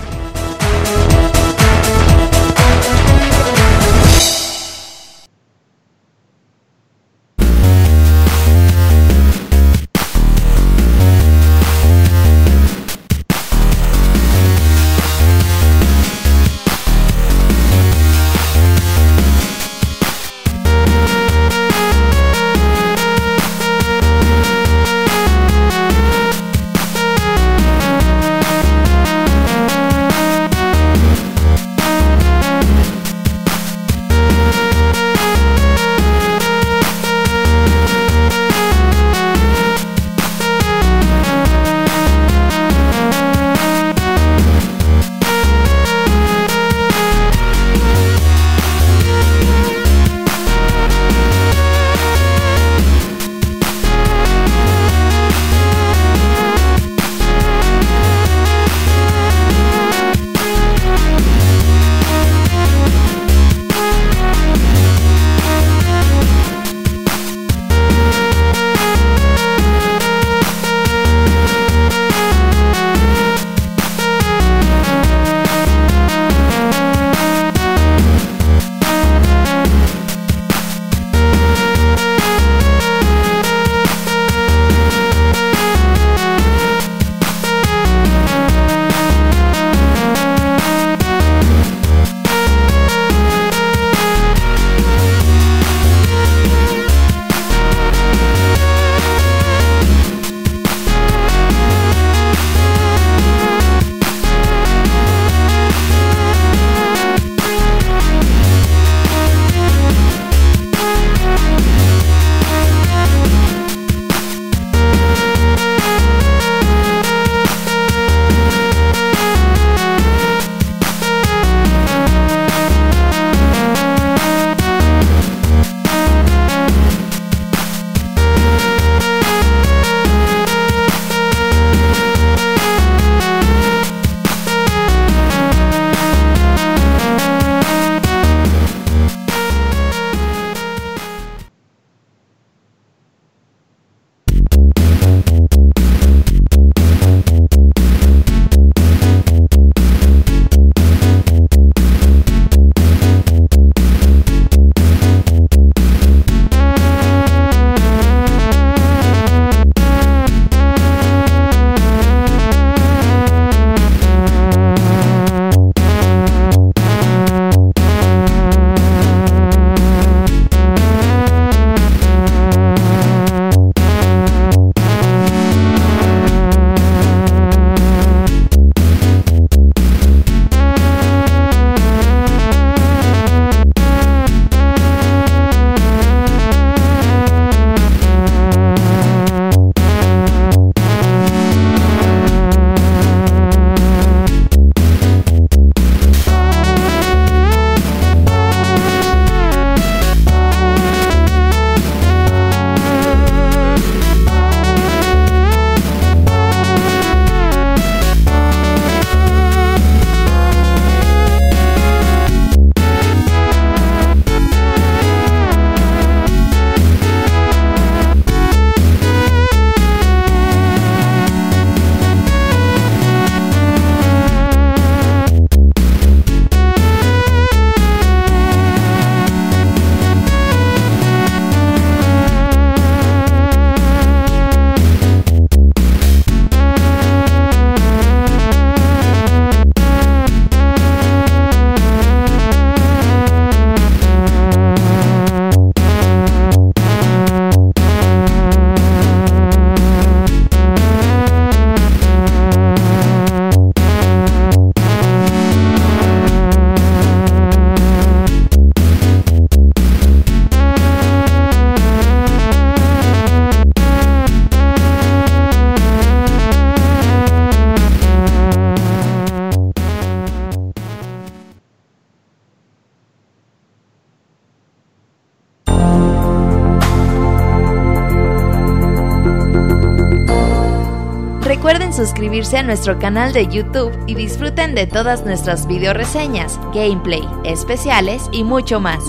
[282.54, 288.44] a nuestro canal de YouTube y disfruten de todas nuestras video reseñas, gameplay, especiales y
[288.44, 289.02] mucho más.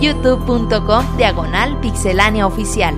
[0.00, 2.96] youtube.com diagonal pixelania oficial.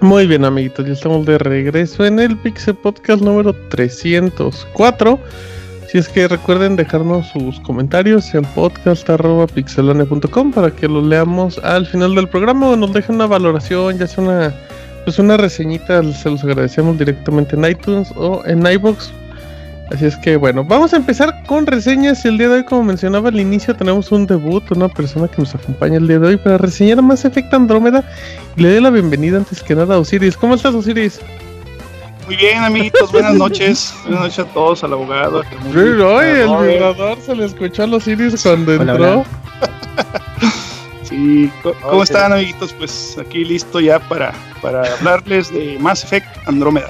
[0.00, 5.20] Muy bien, amiguitos, ya estamos de regreso en el Pixel Podcast número 304.
[5.94, 12.16] Si es que recuerden dejarnos sus comentarios en podcast.pixelane.com para que los leamos al final
[12.16, 14.52] del programa o nos dejen una valoración, ya sea una,
[15.04, 19.12] pues una reseñita, se los agradecemos directamente en iTunes o en iBox
[19.92, 22.24] Así es que bueno, vamos a empezar con reseñas.
[22.24, 25.54] El día de hoy, como mencionaba al inicio, tenemos un debut, una persona que nos
[25.54, 28.02] acompaña el día de hoy para reseñar más Effect Andrómeda.
[28.56, 30.36] Y le doy la bienvenida antes que nada a Osiris.
[30.36, 31.20] ¿Cómo estás, Osiris?
[32.26, 33.94] Muy bien, amiguitos, buenas noches.
[34.04, 35.42] buenas noches a todos, al abogado.
[35.42, 39.24] Sí, el vibrador se le escuchó a Osiris cuando entró.
[41.02, 41.50] sí,
[41.82, 42.72] ¿cómo están, amiguitos?
[42.72, 44.32] Pues aquí listo ya para,
[44.62, 46.88] para hablarles de Mass Effect Andrómeda.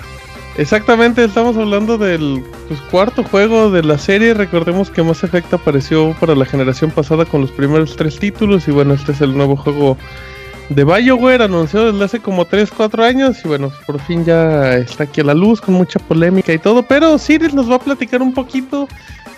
[0.57, 4.35] Exactamente, estamos hablando del pues, cuarto juego de la serie.
[4.35, 8.69] Recordemos que Mass Effect apareció para la generación pasada con los primeros tres títulos.
[8.69, 9.97] Y bueno, este es el nuevo juego
[10.69, 13.39] de BioWare, anunciado desde hace como 3-4 años.
[13.45, 16.83] Y bueno, por fin ya está aquí a la luz con mucha polémica y todo.
[16.83, 18.89] Pero Siris nos va a platicar un poquito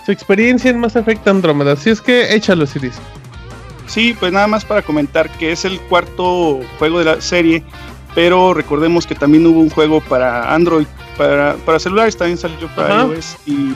[0.05, 1.73] su experiencia en Mass Effect Andromeda.
[1.73, 2.95] Así es que échalo, Siris.
[3.87, 7.63] Sí, pues nada más para comentar que es el cuarto juego de la serie
[8.17, 10.87] pero recordemos que también hubo un juego para Android,
[11.19, 13.75] para, para celulares también salió para iOS y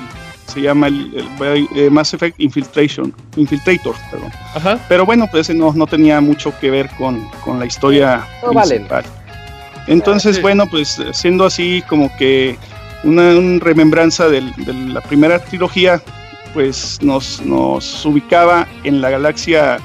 [0.51, 1.27] se llama el,
[1.75, 4.31] eh, Mass Effect Infiltration, Infiltrator, perdón.
[4.89, 7.29] Pero bueno, pues no, no tenía mucho que ver con,
[7.59, 9.05] la historia principal.
[9.87, 12.57] Entonces, bueno, pues siendo así como que
[13.05, 14.43] una, remembranza de
[14.89, 16.03] la primera trilogía,
[16.53, 19.79] pues nos, nos ubicaba en la galaxia,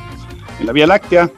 [0.59, 1.29] en la Vía Láctea,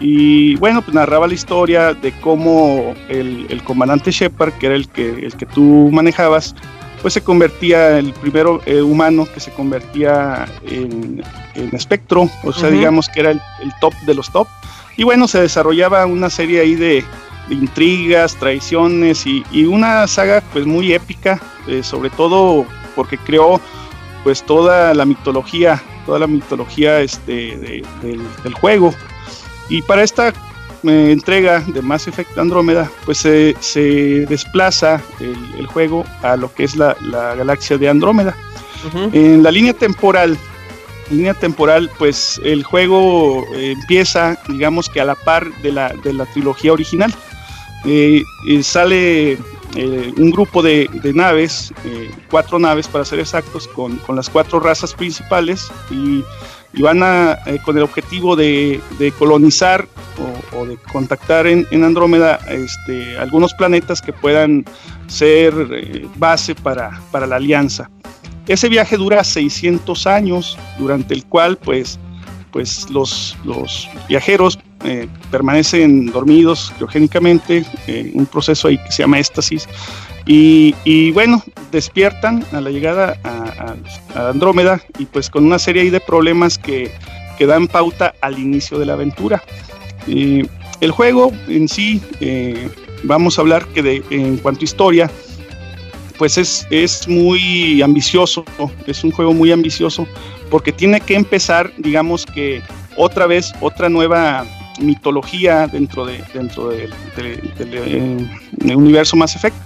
[0.00, 5.10] y bueno, pues narraba la historia de cómo el, comandante Shepard, que era el que,
[5.10, 6.56] el que tú manejabas,
[7.02, 11.22] pues se convertía el primero eh, humano que se convertía en,
[11.72, 13.40] espectro, o sea, digamos que era el,
[13.80, 14.48] top de los top.
[14.96, 17.04] Y bueno, se desarrollaba una serie ahí de,
[17.48, 22.64] intrigas, traiciones y, una saga pues muy épica, eh, sobre todo
[22.94, 23.60] porque creó
[24.22, 27.82] pues toda la mitología, toda la mitología este,
[28.42, 28.94] del juego.
[29.68, 30.32] Y para esta
[30.84, 36.76] eh, entrega de Mass Effect Andrómeda, pues se desplaza el, juego a lo que es
[36.76, 36.96] la,
[37.36, 38.36] galaxia de Andrómeda.
[39.12, 40.38] En la línea temporal,
[41.10, 46.14] línea temporal, pues el juego eh, empieza, digamos que a la par de la, de
[46.14, 47.14] la trilogía original.
[47.84, 48.22] Eh,
[48.62, 49.38] sale
[50.16, 51.72] un grupo de, naves,
[52.30, 56.24] cuatro naves para ser exactos, con, con, las cuatro razas principales y
[56.72, 58.80] y van a, eh, con el objetivo de,
[59.18, 59.86] colonizar
[60.56, 64.64] o, de contactar en, Andrómeda este, algunos planetas que puedan
[65.08, 67.90] ser eh, base para, para, la alianza.
[68.46, 71.98] Ese viaje dura 600 años, durante el cual pues,
[72.50, 73.36] pues los,
[74.08, 77.64] viajeros eh, permanecen dormidos criogénicamente,
[78.14, 79.68] un proceso ahí que se llama éxtasis,
[80.26, 81.42] y, bueno,
[81.72, 83.76] despiertan a la llegada a,
[84.30, 86.92] Andrómeda y pues con una serie de problemas que,
[87.40, 89.42] dan pauta al inicio de la aventura.
[90.06, 92.68] el juego en sí, eh,
[93.02, 95.10] vamos a hablar que de, en cuanto a historia,
[96.18, 98.44] pues es, es muy ambicioso,
[98.86, 100.06] es un juego muy ambicioso
[100.50, 102.60] porque tiene que empezar, digamos que
[102.96, 104.44] otra vez, otra nueva
[104.80, 106.92] mitología dentro de dentro del,
[107.58, 108.26] eh,
[108.74, 109.56] universo Mass Effect.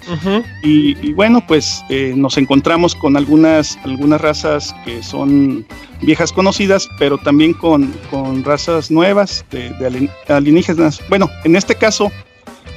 [0.63, 5.67] Y, bueno pues eh, nos encontramos con algunas algunas razas que son
[6.03, 11.01] viejas conocidas pero también con, con razas nuevas de, alienígenas.
[11.09, 12.11] Bueno en este caso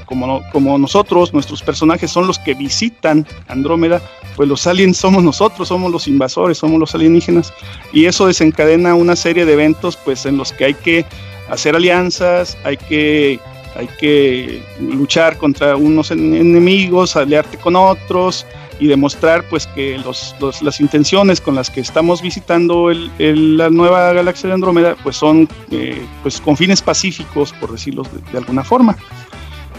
[0.08, 4.02] como, como nosotros, nuestros personajes son los que visitan Andrómeda,
[4.36, 7.54] pues los aliens somos nosotros, somos los invasores, somos los alienígenas,
[7.94, 11.06] y eso desencadena una serie de eventos pues en los que hay que
[11.49, 13.40] hacer alianzas, hay que,
[13.76, 18.45] hay que luchar contra unos enemigos, aliarte con otros
[18.80, 24.14] y demostrar pues que los, las intenciones con las que estamos visitando el, la nueva
[24.14, 28.95] galaxia de Andrómeda pues son eh, pues con fines pacíficos por decirlo de, alguna forma.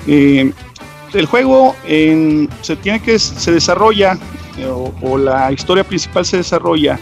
[0.06, 0.52] Eh,
[1.14, 4.18] el juego se tiene que se desarrolla
[4.58, 6.98] eh, o, la historia principal se desarrolla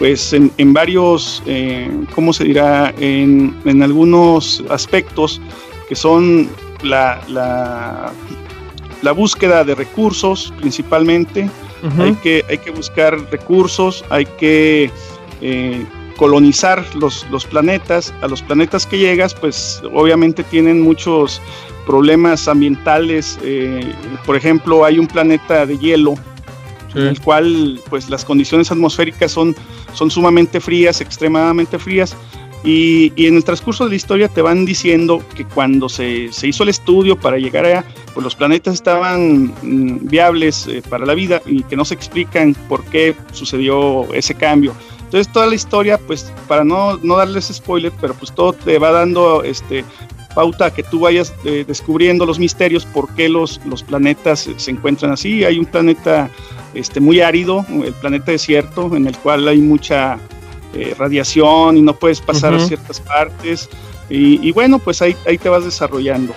[0.00, 2.94] pues en, varios, eh, ¿cómo se dirá?
[2.98, 5.42] En, algunos aspectos
[5.90, 6.48] que son
[6.82, 11.50] la, la, búsqueda de recursos principalmente,
[11.98, 14.90] hay, que, hay que buscar recursos, hay que
[15.42, 15.84] eh,
[16.16, 18.14] colonizar los, los planetas.
[18.22, 21.42] A los planetas que llegas, pues obviamente tienen muchos
[21.84, 23.38] problemas ambientales.
[23.42, 23.92] Eh,
[24.24, 26.14] por ejemplo, hay un planeta de hielo
[26.94, 29.54] en el cual pues las condiciones atmosféricas son,
[29.94, 32.16] son sumamente frías, extremadamente frías.
[32.62, 36.68] Y, en el transcurso de la historia te van diciendo que cuando se, hizo el
[36.68, 41.62] estudio para llegar allá, pues los planetas estaban mm, viables eh, para la vida y
[41.62, 44.74] que no se explican por qué sucedió ese cambio.
[45.04, 48.92] Entonces toda la historia, pues para no, no darles spoiler, pero pues todo te va
[48.92, 49.84] dando este,
[50.34, 54.70] pauta a que tú vayas eh, descubriendo los misterios, por qué los, los planetas se
[54.70, 55.44] encuentran así.
[55.44, 56.30] Hay un planeta
[56.74, 60.18] este, muy árido, el planeta desierto, en el cual hay mucha
[60.74, 63.68] eh, radiación y no puedes pasar a ciertas partes.
[64.08, 66.34] Y, bueno, pues ahí, ahí te vas desarrollando.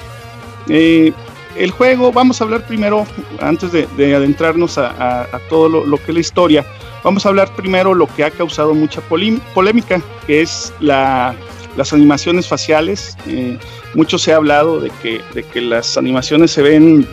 [0.70, 1.12] Eh,
[1.56, 3.06] el juego, vamos a hablar primero,
[3.40, 6.66] antes de, adentrarnos a, todo lo, que es la historia,
[7.04, 11.36] vamos a hablar primero lo que ha causado mucha polémica, que es la,
[11.76, 13.18] las animaciones faciales.
[13.28, 13.58] Eh,
[13.94, 17.08] mucho se ha hablado de que, de que las animaciones se ven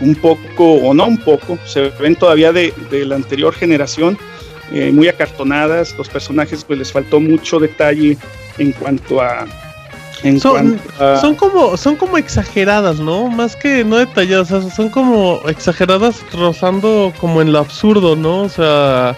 [0.00, 4.18] un poco, o no un poco, se ven todavía de, la anterior generación,
[4.72, 5.94] eh, muy acartonadas.
[5.98, 8.16] Los personajes, pues les faltó mucho detalle
[8.58, 9.46] en cuanto a
[10.38, 10.78] son,
[11.20, 13.28] son como son como exageradas, ¿no?
[13.28, 18.42] Más que no detalladas, son como exageradas rozando como en lo absurdo, ¿no?
[18.42, 19.16] O sea,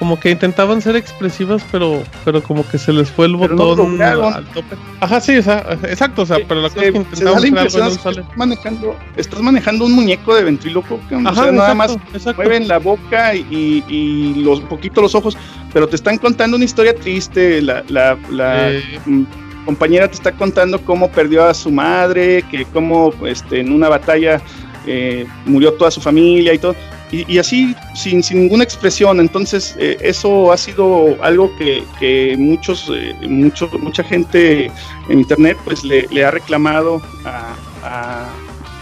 [0.00, 4.46] como que intentaban ser expresivas, pero pero como que se les fue el botón al
[4.46, 4.74] tope.
[4.98, 9.84] Ajá, sí, exacto, o sea, pero la cosa es que intentaban Estás manejando, estás manejando
[9.84, 11.98] un muñeco de ventríloco que nada más
[12.34, 15.36] mueven la boca y, y, los poquito los ojos,
[15.70, 18.72] pero te están contando una historia triste, la, la, la
[19.04, 19.24] mm,
[19.66, 24.40] compañera te está contando cómo perdió a su madre, que cómo este, en una batalla
[24.86, 26.74] eh, murió toda su familia y todo
[27.12, 29.20] y, así sin, sin, ninguna expresión.
[29.20, 34.70] Entonces, eh, eso ha sido algo que, muchos, eh, mucha gente
[35.08, 38.28] en internet pues le, ha reclamado a,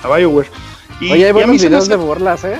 [0.02, 0.48] a, BioWare.
[1.00, 2.58] Y, Oye, hay buenos videos de burlas, ¿eh?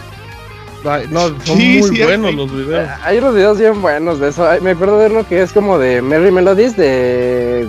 [1.11, 2.89] no, son muy buenos los videos.
[3.03, 4.49] Hay unos videos bien buenos de eso.
[4.63, 7.69] Me acuerdo de uno que es como de Merry Melodies, de,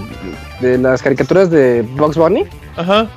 [0.62, 2.46] de las caricaturas de Box Bunny.
[2.78, 3.10] Ajá.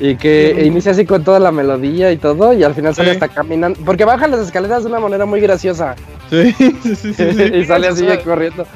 [0.00, 3.28] Y que inicia así con toda la melodía y todo, y al final sale hasta
[3.28, 3.78] caminando.
[3.84, 5.94] Porque baja las escaleras de una manera muy graciosa.
[6.30, 6.52] Sí,
[6.82, 7.14] sí, sí.
[7.54, 8.66] y sale así corriendo.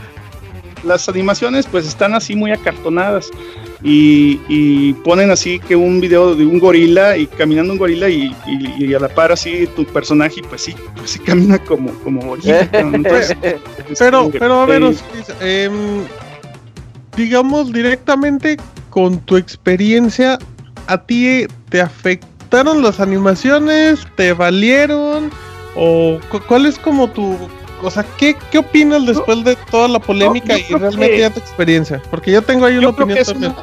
[0.85, 3.31] Las animaciones, pues están así muy acartonadas.
[3.82, 8.35] Y, ponen así que un video de un gorila y caminando un gorila y,
[8.95, 12.69] a la par así tu personaje, pues sí, pues sí camina como, como gorila.
[13.99, 14.82] pero, pero a ver,
[15.40, 15.70] eh,
[17.16, 18.57] digamos directamente
[18.90, 20.39] con tu experiencia
[20.89, 24.01] ¿a ti te afectaron las animaciones?
[24.16, 25.31] ¿Te valieron?
[25.77, 27.36] ¿O cuál es como tu...
[27.81, 32.02] O sea, ¿qué, qué opinas después de toda la polémica y realmente ya tu experiencia?
[32.10, 33.55] Porque yo tengo ahí una opinión también.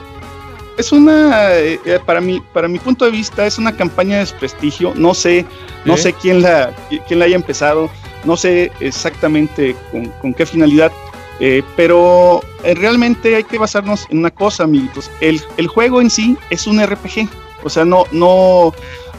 [0.78, 4.20] es una eh, eh, para mi para mi punto de vista es una campaña de
[4.22, 5.46] desprestigio no sé
[5.84, 6.74] no sé quién la
[7.08, 7.90] quién la haya empezado
[8.24, 9.76] no sé exactamente
[10.22, 10.92] con, qué finalidad
[11.40, 15.12] eh, pero eh, realmente hay que basarnos en una cosa, amiguitos.
[15.22, 17.28] El, el, juego en sí es un RPG.
[17.64, 18.74] O sea, no, no,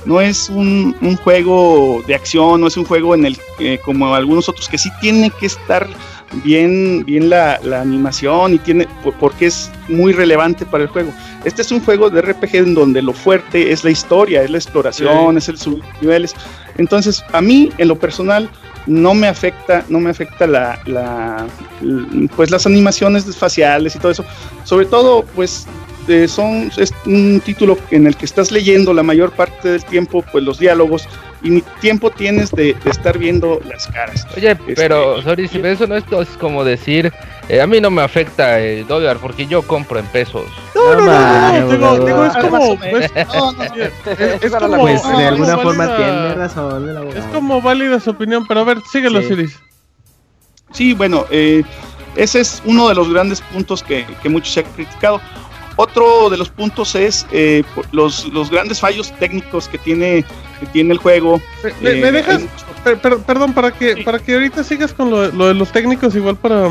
[0.07, 4.49] no es un, juego de acción, no es un juego en el que, como algunos
[4.49, 5.87] otros, que sí tiene que estar
[6.45, 8.87] bien, bien la, animación y tiene,
[9.21, 11.13] porque es muy relevante para el juego.
[11.45, 14.59] Este es un juego de RPG en donde lo fuerte es la historia, es la
[14.59, 16.35] exploración, es el subir niveles.
[16.77, 18.51] Entonces, a mí, en lo personal,
[18.87, 21.47] no me afecta, no me afecta la, la,
[22.37, 24.25] pues las animaciones faciales y todo eso.
[24.65, 25.67] Sobre todo, pues
[26.09, 30.25] eh, son es un título en el que estás leyendo la mayor parte del tiempo,
[30.33, 31.09] pues los diálogos
[31.43, 34.27] y ni tiempo tienes de, estar viendo las caras.
[34.37, 36.05] Oye, este, pero sorry, si eso no es,
[36.41, 37.13] como decir,
[37.49, 40.47] eh, a mí no me afecta el dólar porque yo compro en pesos.
[40.75, 45.59] No, no, no, digo, digo, es como, pues, no, no, es, como, pues de alguna
[45.59, 47.09] forma tiene razón.
[47.15, 49.29] Es como válida su opinión, pero a ver, síguelo, sí.
[49.29, 49.61] Siris.
[50.73, 51.63] Sí, bueno, eh,
[52.17, 55.21] ese es uno de los grandes puntos que, que muchos se han criticado.
[55.77, 57.63] Otro de los puntos es eh,
[57.93, 60.25] los, los, grandes fallos técnicos que tiene,
[60.59, 61.41] que tiene el juego.
[61.83, 62.45] ¿Me, eh, dejas?
[63.27, 66.69] perdón, para que, para que ahorita sigas con lo, de los técnicos, igual para,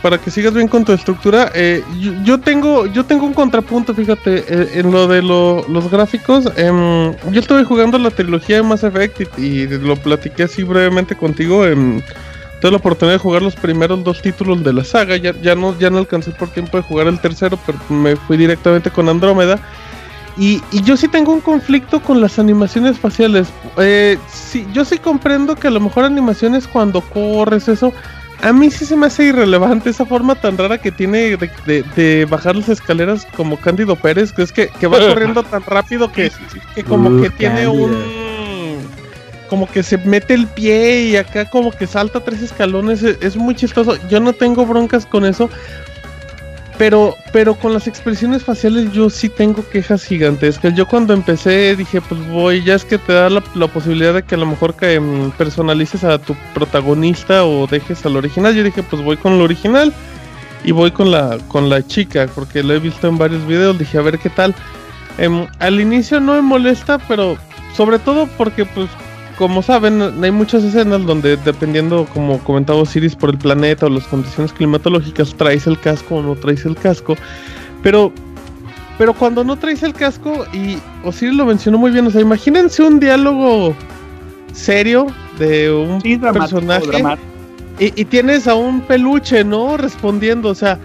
[0.00, 1.52] para que sigas bien con tu estructura.
[1.54, 1.82] Eh,
[2.24, 6.46] yo, tengo, yo tengo un contrapunto, fíjate, en lo de los gráficos.
[6.56, 11.14] Em, yo estuve jugando la trilogía de Mass Effect y, y lo platiqué así brevemente
[11.14, 11.66] contigo.
[11.66, 12.02] en
[12.60, 15.16] Tuve la oportunidad de jugar los primeros dos títulos de la saga.
[15.16, 18.36] Ya, ya, no, ya no alcancé por tiempo de jugar el tercero, pero me fui
[18.36, 19.60] directamente con Andrómeda.
[20.38, 23.48] Y, yo sí tengo un conflicto con las animaciones faciales.
[23.78, 27.92] Eh, sí, yo sí comprendo que a lo mejor animaciones cuando corres, eso.
[28.42, 32.54] A mí sí se me hace irrelevante esa forma tan rara que tiene de, bajar
[32.54, 36.30] las escaleras como Cándido Pérez, que es que, va corriendo tan rápido que,
[36.86, 38.25] como que tiene un...
[39.48, 43.02] Como que se mete el pie y acá como que salta tres escalones.
[43.02, 43.96] es muy chistoso.
[44.08, 45.48] Yo no tengo broncas con eso.
[46.78, 50.74] Pero, pero con las expresiones faciales yo sí tengo quejas gigantescas.
[50.74, 54.34] Yo cuando empecé dije, pues voy, ya es que te da la, posibilidad de que
[54.34, 58.54] a lo mejor que mm, personalices a tu protagonista o dejes al original.
[58.54, 59.92] Yo dije, pues voy con lo original
[60.64, 63.78] y voy con la, con la chica, porque lo he visto en varios videos.
[63.78, 64.54] Dije, a ver qué tal.
[65.16, 67.38] Em, al inicio no me molesta, pero
[67.74, 68.90] sobre todo porque pues
[69.38, 74.06] como saben, hay muchas escenas donde dependiendo, como comentaba Osiris, por el planeta o las
[74.06, 77.16] condiciones climatológicas, traes el casco o no traes el casco.
[77.82, 78.12] Pero,
[78.98, 82.82] pero cuando no traes el casco, y Osiris lo mencionó muy bien, o sea, imagínense
[82.82, 83.74] un diálogo
[84.52, 85.06] serio
[85.38, 86.00] de un
[86.32, 87.18] personaje
[87.78, 89.76] y, y, tienes a un peluche, ¿no?
[89.76, 90.78] Respondiendo, o sea,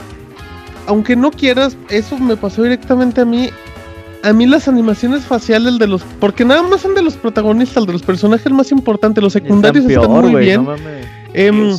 [0.87, 3.49] aunque no quieras, eso me pasó directamente a mí
[4.23, 6.03] a mí las animaciones faciales de los.
[6.19, 9.23] Porque nada más son de los protagonistas, de los personajes más importantes.
[9.23, 10.63] Los secundarios están, muy bien.
[10.63, 10.75] No,
[11.33, 11.77] em,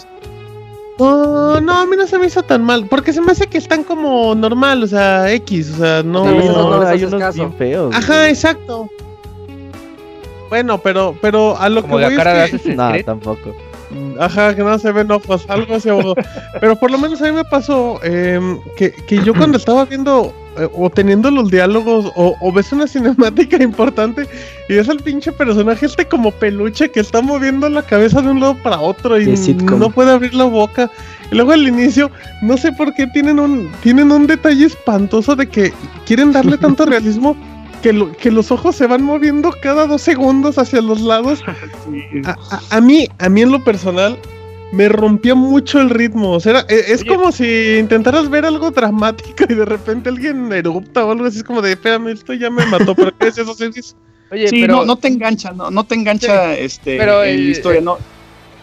[0.99, 2.87] oh, no, a mí no se me hizo tan mal.
[2.87, 5.73] Porque se me hace que están como normal, o sea, X.
[5.75, 6.25] O sea, no.
[6.87, 7.95] hay unos bien feos.
[7.95, 8.89] Ajá, exacto.
[10.49, 12.75] Bueno, pero, pero a lo como que la cara es que...
[12.75, 13.55] No, tampoco.
[14.19, 15.89] Ajá, que no se ven ojos, algo así.
[16.61, 20.35] pero por lo menos a mí me pasó em, que, que yo cuando estaba viendo
[20.59, 24.29] eh, o teniendo los diálogos, o, ves una cinemática importante
[24.69, 28.41] y ves al pinche personaje este como peluche que está moviendo la cabeza de un
[28.41, 30.91] lado para otro y no puede abrir la boca.
[31.31, 32.11] Y luego al inicio,
[32.43, 35.73] no sé por qué tienen un, tienen un detalle espantoso de que
[36.05, 37.35] quieren darle tanto realismo
[37.83, 41.43] que, que los ojos se van moviendo cada dos segundos hacia los lados.
[42.71, 44.19] a, mí, a mí en lo personal,
[44.73, 46.31] me rompió mucho el ritmo.
[46.31, 51.05] O sea, e, es, como si intentaras ver algo dramático y de repente alguien erupta
[51.05, 51.39] o algo así.
[51.39, 52.95] Es como de, espérame, esto ya me mató.
[52.95, 53.55] ¿Pero qué es eso?
[54.31, 54.77] Oye, sí, pero...
[54.77, 57.99] no, no te engancha, no, no te engancha este, pero el, historia, no.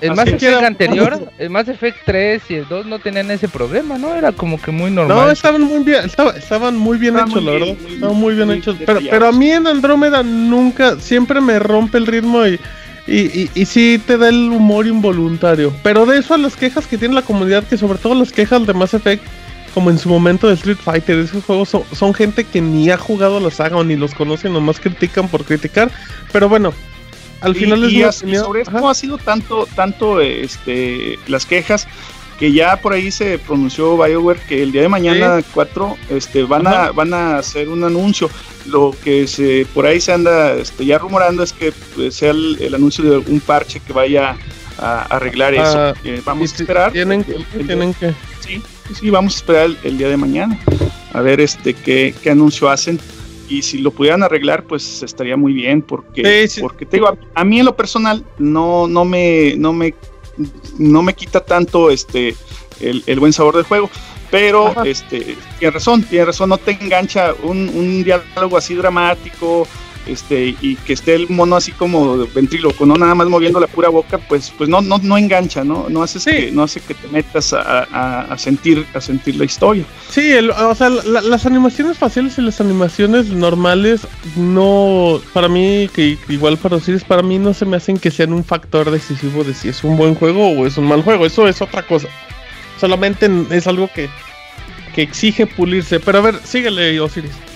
[0.02, 3.98] El Mass Effect anterior, el Mass Effect 3 y el 2 no tenían ese problema,
[3.98, 4.16] ¿no?
[4.16, 5.18] Era como que muy normal.
[5.18, 7.76] No, estaban muy bien, estaban muy bien hechos, la verdad.
[7.88, 8.78] estaban muy bien hechos.
[8.86, 12.60] Pero, pero a mí en Andrómeda nunca, siempre me rompe el ritmo y
[13.10, 15.74] y, y, sí te da el humor involuntario.
[15.84, 18.66] Pero de eso a las quejas que tiene la comunidad, que sobre todo las quejas
[18.68, 19.24] de Mass Effect,
[19.74, 23.40] como en su momento de Street Fighter, esos juegos son, gente que ni ha jugado
[23.40, 25.92] la saga o ni los conoce, nomás critican por criticar.
[26.32, 26.74] Pero bueno,
[27.42, 31.88] al final es y, sobre esto ha sido tanto, tanto este, las quejas
[32.40, 36.68] que ya por ahí se pronunció BioWare que el día de mañana 4 este, van,
[36.68, 38.30] a, van a hacer un anuncio.
[38.66, 42.74] Lo que se por ahí se anda este, ya rumorando es que pues, sea el,
[42.74, 44.38] anuncio de un parche que vaya
[44.78, 45.94] a arreglar eso.
[46.06, 46.92] Eh, vamos a esperar.
[46.94, 47.34] Tienen que,
[47.66, 48.14] tienen que.
[48.40, 48.62] Sí,
[48.98, 50.58] sí, vamos a esperar el, día de mañana
[51.12, 53.00] a ver este qué, qué anuncio hacen
[53.50, 57.60] y si lo pudieran arreglar pues estaría muy bien porque porque te digo a, mí
[57.60, 59.96] en lo personal no no me no me
[60.78, 62.36] no me quita tanto este
[62.80, 63.90] el, buen sabor del juego.
[64.32, 69.68] Pero este tiene razón, tiene razón, no te engancha un, un diálogo así dramático,
[70.08, 73.90] este, y que esté el mono así como ventríloco, no nada más moviendo la pura
[73.90, 75.88] boca, pues, pues no, no, no engancha, ¿no?
[75.90, 79.86] No hace que, no hace que te metas a, sentir, a sentir la historia.
[80.10, 84.02] Sí, o sea, las animaciones faciales y las animaciones normales
[84.36, 88.34] no, para mí, que igual para Osiris, para mí no se me hacen que sean
[88.34, 91.48] un factor decisivo de si es un buen juego o es un mal juego, eso
[91.48, 92.08] es otra cosa.
[92.80, 94.10] Solamente es algo que,
[94.96, 96.00] que exige pulirse.
[96.00, 97.49] Pero a ver, síguele, Osiris.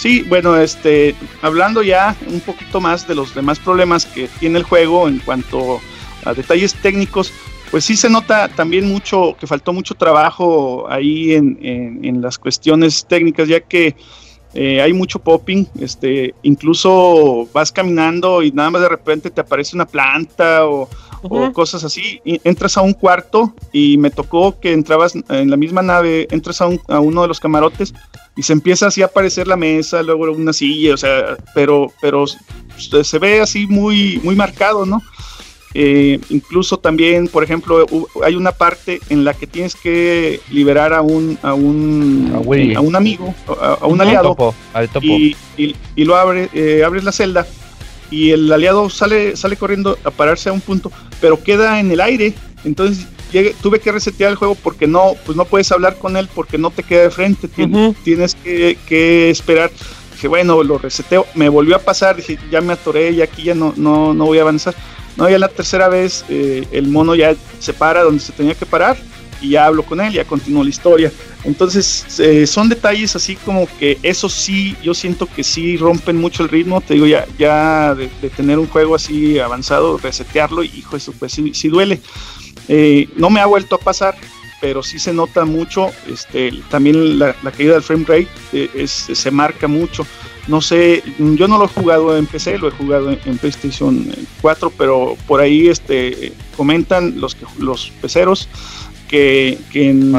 [0.00, 4.64] Sí, bueno, este, hablando ya un poquito más de los demás problemas que tiene el
[4.64, 5.78] juego en cuanto
[6.24, 7.30] a detalles técnicos,
[7.70, 11.58] pues sí se nota también mucho, que faltó mucho trabajo ahí en,
[12.02, 13.94] en, las cuestiones técnicas, ya que
[14.54, 19.76] eh, hay mucho popping, este, incluso vas caminando y nada más de repente te aparece
[19.76, 20.88] una planta o,
[21.52, 26.28] cosas así, entras a un cuarto y me tocó que entrabas en la misma nave,
[26.30, 27.94] entras a, a uno de los camarotes
[28.36, 32.24] y se empieza así a aparecer la mesa, luego una silla, o sea, pero, pero
[32.26, 35.02] se ve así muy, muy marcado, ¿no?
[35.72, 37.86] Eh, incluso también, por ejemplo,
[38.24, 42.96] hay una parte en la que tienes que liberar a un a un, a, un
[42.96, 44.54] amigo, a, un aliado,
[45.00, 47.46] Y, y, lo abre, eh, abres la celda
[48.10, 52.00] y el aliado sale sale corriendo a pararse a un punto, pero queda en el
[52.00, 52.34] aire,
[52.64, 53.06] entonces
[53.62, 56.70] tuve que resetear el juego porque no, pues no puedes hablar con él porque no
[56.70, 59.70] te queda de frente, tienes, que, esperar.
[60.12, 61.26] dije, bueno, lo reseteo.
[61.34, 64.38] Me volvió a pasar, dije, ya me atoré y aquí ya no, no, no voy
[64.38, 64.74] a avanzar.
[65.16, 68.66] No, ya la tercera vez eh, el mono ya se para donde se tenía que
[68.66, 68.96] parar
[69.40, 71.12] y ya hablo con él, ya continúo la historia.
[71.44, 76.42] Entonces, eh, son detalles así como que eso sí, yo siento que sí rompen mucho
[76.42, 76.80] el ritmo.
[76.80, 81.52] Te digo, ya, ya de, tener un juego así avanzado, resetearlo, hijo, eso pues sí,
[81.54, 82.00] sí duele.
[82.68, 84.16] Eh, no me ha vuelto a pasar,
[84.60, 85.90] pero sí se nota mucho.
[86.06, 90.06] Este, también la, caída del frame rate eh, se marca mucho.
[90.46, 94.10] No sé, yo no lo he jugado en PC, lo he jugado en, PlayStation
[94.40, 98.48] 4, pero por ahí este, comentan los, los peceros
[99.10, 100.12] que, en,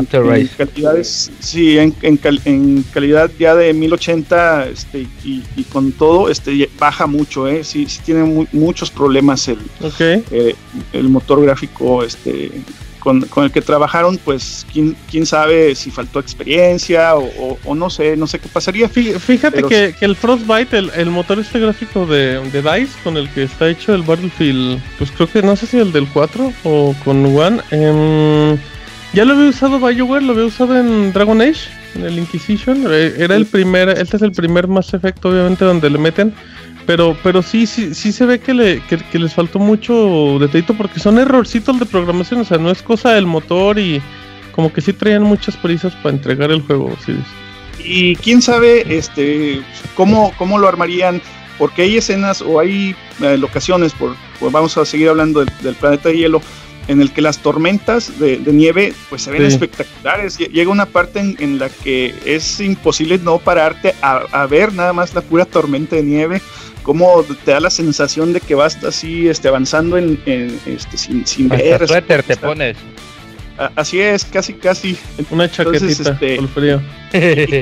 [0.57, 7.47] calidades, sí, en, en, calidad ya de 1080 este, y, con todo, este, baja mucho,
[7.47, 7.63] ¿eh?
[7.63, 9.59] sí, sí tiene muchos problemas el,
[9.99, 10.55] eh,
[10.91, 12.51] el motor gráfico este,
[12.99, 17.89] con, con, el que trabajaron, pues quién, quién sabe si faltó experiencia o, o, no
[17.89, 18.89] sé, no sé qué pasaría.
[18.89, 23.30] Fíjate que, que, el Frostbite, el, el, motor este gráfico de, de, DICE con el
[23.30, 26.93] que está hecho el Battlefield, pues creo que no sé si el del 4 o
[27.05, 27.61] con One.
[27.72, 28.57] Eh,
[29.13, 32.85] ya lo había usado BioWare, lo había usado en Dragon Age, en el Inquisition.
[32.89, 36.33] Eh, era el primer, este es el primer Mass Effect, obviamente, donde le meten.
[36.85, 40.99] Pero, pero sí, sí, sí se ve que, le, que, les faltó mucho detallito porque
[40.99, 44.01] son errorcitos de programación, o sea, no es cosa del motor y
[44.51, 47.15] como que sí traían muchas prisas para entregar el juego, sí.
[47.83, 49.61] Y quién sabe este
[49.95, 51.21] cómo, cómo lo armarían,
[51.57, 56.09] porque hay escenas o hay eh, locaciones, por, pues vamos a seguir hablando del, planeta
[56.09, 56.41] de hielo,
[56.88, 60.38] en el que las tormentas de, nieve pues se ven espectaculares.
[60.38, 65.22] Llega una parte en, la que es imposible no pararte a, ver nada más la
[65.22, 66.41] pura tormenta de nieve,
[66.84, 70.20] como te da la sensación de que vas así este, avanzando en,
[70.66, 71.88] este, sin, sin ver.
[71.88, 72.78] suéter te pones.
[73.76, 74.98] Así es, casi, casi.
[75.30, 76.82] Una chaquetita este, por frío.
[77.14, 77.62] Y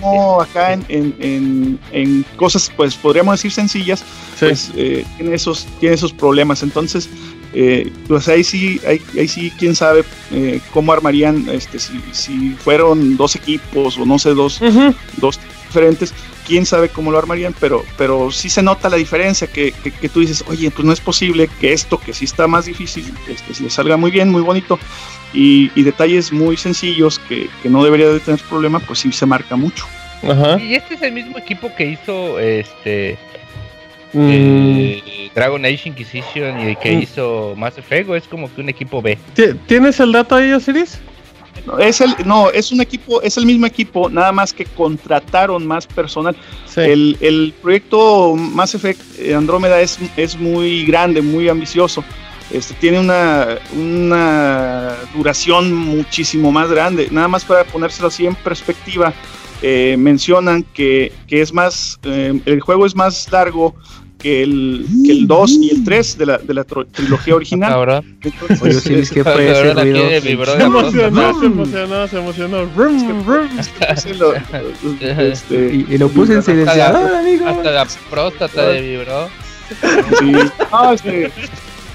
[0.00, 4.04] como, acá en, cosas, pues podríamos decir sencillas,
[4.38, 6.62] pues eh, tiene, esos, tiene esos problemas.
[6.62, 7.08] Entonces,
[7.56, 12.50] eh, pues ahí sí, ahí, ahí sí, quién sabe eh, cómo armarían, este, si, si,
[12.50, 14.60] fueron dos equipos o no sé, dos,
[15.18, 16.12] dos diferentes,
[16.44, 20.18] quién sabe cómo lo armarían, pero, pero sí se nota la diferencia, que, que, tú
[20.18, 23.70] dices, oye, pues no es posible que esto, que sí está más difícil, este, le
[23.70, 24.78] salga muy bien, muy bonito,
[25.32, 29.26] y, y detalles muy sencillos que, que, no debería de tener problema, pues sí se
[29.26, 29.86] marca mucho.
[30.58, 33.18] Y este es el mismo equipo que hizo este
[34.14, 35.34] Mm.
[35.34, 37.02] Dragon Age Inquisition y que mm.
[37.02, 39.18] hizo Mass Effect es como que un equipo B.
[39.66, 41.00] ¿Tienes el dato ahí, Osiris?
[41.66, 45.66] No, es el, no, es un equipo, es el mismo equipo, nada más que contrataron
[45.66, 46.36] más personal.
[46.76, 52.04] El, proyecto Mass Effect eh, Andrómeda es, es muy grande, muy ambicioso.
[52.50, 57.08] Este, tiene una, una duración muchísimo más grande.
[57.10, 59.14] Nada más para ponérselo así en perspectiva,
[59.62, 63.74] eh, mencionan que, que, es más, eh, el juego es más largo
[64.24, 67.72] que el, que el 2 y el 3 de la, de la trilogía original.
[67.74, 68.02] Ahora.
[68.82, 70.08] Sí, es que fue ese ruido.
[70.08, 72.64] Se emocionó, se emocionó, se emocionó.
[75.00, 77.46] Este, y, y, lo puse en silenciador, amigo.
[77.46, 79.28] Hasta la próstata de vibró.
[80.18, 80.32] Sí.
[80.72, 81.30] Ah, este,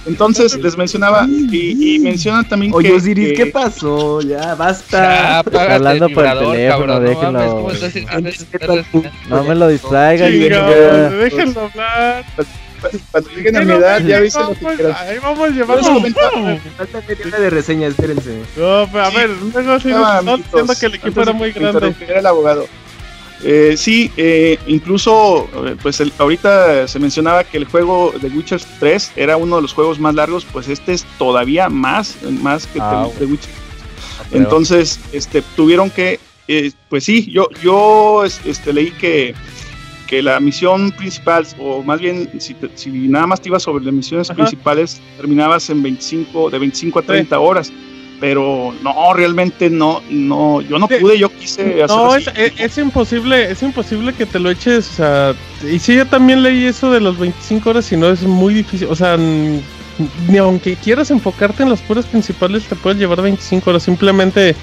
[0.09, 2.95] entonces les mencionaba y, y mencionan también Oye, que.
[2.95, 4.21] Oye, Osiris, ¿qué pasó?
[4.21, 5.43] Ya, basta.
[5.51, 7.71] Ya, Hablando por el teléfono, déjenlo.
[9.29, 10.31] No, me lo distraigan.
[10.31, 12.25] déjenlo hablar.
[13.11, 15.01] Cuando lleguen a mi edad, ya viste lo que quieras.
[15.01, 16.01] Ahí vamos llevando.
[16.77, 18.41] Falta media de reseña, espérense.
[18.55, 20.05] No, pero a ver, luego sigo
[20.37, 21.93] diciendo que el equipo era muy grande.
[22.07, 22.67] Era el abogado.
[23.43, 29.13] Eh, sí, eh, incluso, eh, pues ahorita se mencionaba que el juego de Witcher 3
[29.15, 33.07] era uno de los juegos más largos, pues este es todavía más, más que ah,
[33.17, 33.51] The Witcher.
[34.31, 39.33] Entonces, este, tuvieron que, eh, pues sí, yo, yo este, leí que,
[40.07, 43.93] que la misión principal, o más bien, si, si nada más te ibas sobre las
[43.93, 47.71] misiones principales, terminabas en 25, de 25 a 30 horas
[48.19, 53.63] pero no, realmente no, no, yo no pude, yo quise hacer No, Es, imposible, es
[53.63, 57.17] imposible que te lo eches, o sea, y sí, yo también leí eso de los
[57.17, 61.81] 25 horas, y no es muy difícil, o sea, ni aunque quieras enfocarte en las
[61.81, 64.55] puras principales, te puedes llevar 25 horas, simplemente,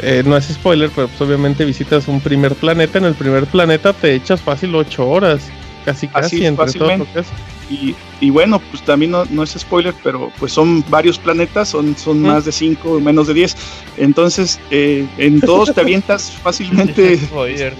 [0.00, 3.92] eh, no es spoiler, pero pues obviamente visitas un primer planeta, en el primer planeta
[3.92, 5.42] te echas fácil 8 horas,
[5.84, 7.26] casi casi, entre todo lo que es.
[7.70, 12.44] Y, bueno, pues también no, es spoiler, pero pues son varios planetas, son, son más
[12.44, 13.56] de 5, menos de 10.
[13.98, 17.18] Entonces, eh, en todos te avientas fácilmente.
[17.18, 17.74] spoiler.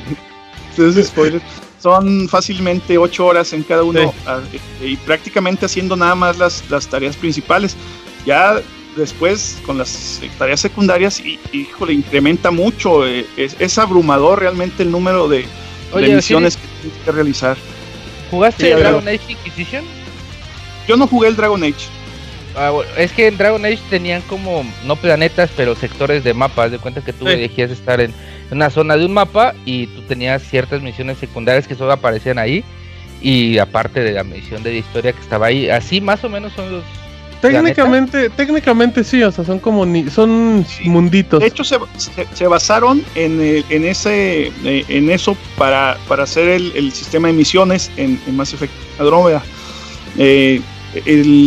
[1.02, 1.42] spoiler.
[1.80, 4.12] Son fácilmente 8 horas en cada uno
[4.82, 7.76] y prácticamente haciendo nada más las, las tareas principales.
[8.26, 8.60] Ya
[8.98, 13.06] después con las tareas secundarias, y, híjole, incrementa mucho.
[13.06, 15.46] Eh, es, es abrumador realmente el número de,
[15.94, 17.56] misiones que tienes que realizar.
[18.30, 19.84] ¿Jugaste Dragon Age Inquisition?
[20.86, 21.86] Yo no jugué el Dragon Age.
[22.56, 26.70] Ah, es que en Dragon Age tenían como, no planetas, pero sectores de mapas.
[26.70, 28.12] De cuenta que tú elegías estar en
[28.50, 32.64] una zona de un mapa y tú tenías ciertas misiones secundarias que solo aparecían ahí.
[33.20, 36.52] Y aparte de la misión de la historia que estaba ahí, así más o menos
[36.52, 36.84] son los.
[37.40, 41.40] Técnicamente, técnicamente sí, o sea, son como ni, son munditos.
[41.40, 41.78] De hecho, se,
[42.34, 47.34] se, basaron en, eh, en ese eh, en eso para, para hacer el, sistema de
[47.34, 49.42] misiones en, en Mass Effect Andromeda.
[50.16, 50.60] Eh,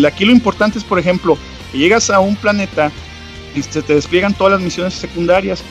[0.07, 1.37] aquí lo importante es, por ejemplo,
[1.71, 2.91] que llegas a un planeta
[3.53, 5.61] y se te despliegan todas las misiones secundarias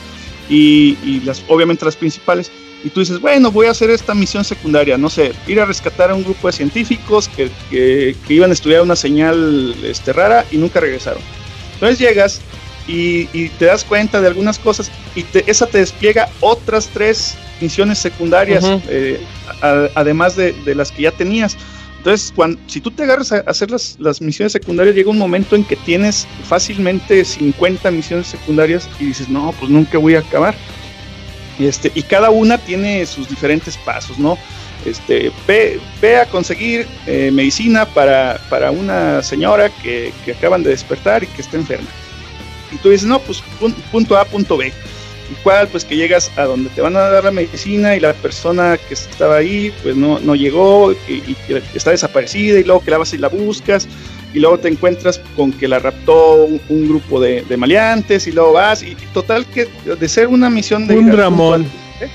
[0.49, 2.51] y, las, obviamente las principales.
[2.83, 6.09] Y tú dices, bueno, voy a hacer esta misión secundaria, no sé, ir a rescatar
[6.09, 10.79] a un grupo de científicos que, iban a estudiar una señal este, rara y nunca
[10.79, 11.21] regresaron.
[11.73, 12.41] Entonces llegas
[12.87, 13.25] y,
[13.59, 19.19] te das cuenta de algunas cosas y esa te despliega otras tres misiones secundarias, eh,
[19.95, 21.55] además de, de, las que ya tenías.
[21.97, 25.55] Entonces, cuando, si tú te agarras a hacer las, las, misiones secundarias, llega un momento
[25.55, 30.55] en que tienes fácilmente 50 misiones secundarias y dices, no, pues nunca voy a acabar.
[31.61, 34.37] Y, este, y cada una tiene sus diferentes pasos, ¿no?
[34.85, 40.71] Este, ve, ve a conseguir eh, medicina para, para, una señora que, que, acaban de
[40.71, 41.87] despertar y que está enferma.
[42.71, 43.43] Y tú dices, no, pues
[43.91, 44.73] punto A, punto B
[45.43, 48.77] cual pues que llegas a donde te van a dar la medicina y la persona
[48.77, 51.35] que estaba ahí pues no, no llegó y,
[51.73, 53.87] está desaparecida y luego que la vas y la buscas
[54.33, 58.83] y luego te encuentras con que la raptó un, grupo de, maleantes y luego vas
[58.83, 60.97] y total que de ser una misión de...
[60.97, 61.65] Un Ramón.
[61.99, 62.07] ¿eh?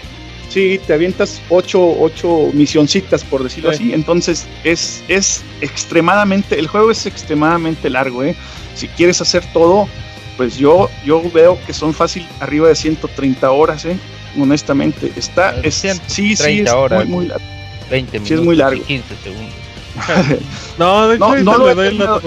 [0.49, 6.91] Sí, te avientas ocho, ocho misioncitas por decirlo así, entonces es, es extremadamente, el juego
[6.91, 8.35] es extremadamente largo, ¿eh?
[8.75, 9.89] Si quieres hacer todo,
[10.37, 13.97] pues yo, yo veo que son fácil arriba de 130 horas, ¿eh?
[14.39, 15.13] honestamente.
[15.17, 15.75] Está, es,
[16.07, 17.45] sí, sí, es horas, muy, largo.
[17.91, 18.83] 20 minutos sí, es muy largo.
[18.85, 19.66] 15 segundos.
[20.79, 22.23] no, de hecho, no, no lo he terminado,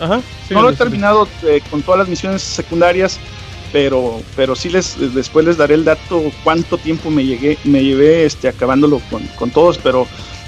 [0.00, 0.20] Ajá,
[0.50, 3.18] no lo he terminado eh, con todas las misiones secundarias,
[3.72, 8.24] pero, pero sí les después les daré el dato cuánto tiempo me llegué, me llevé
[8.24, 10.06] este acabándolo con, con todos, pero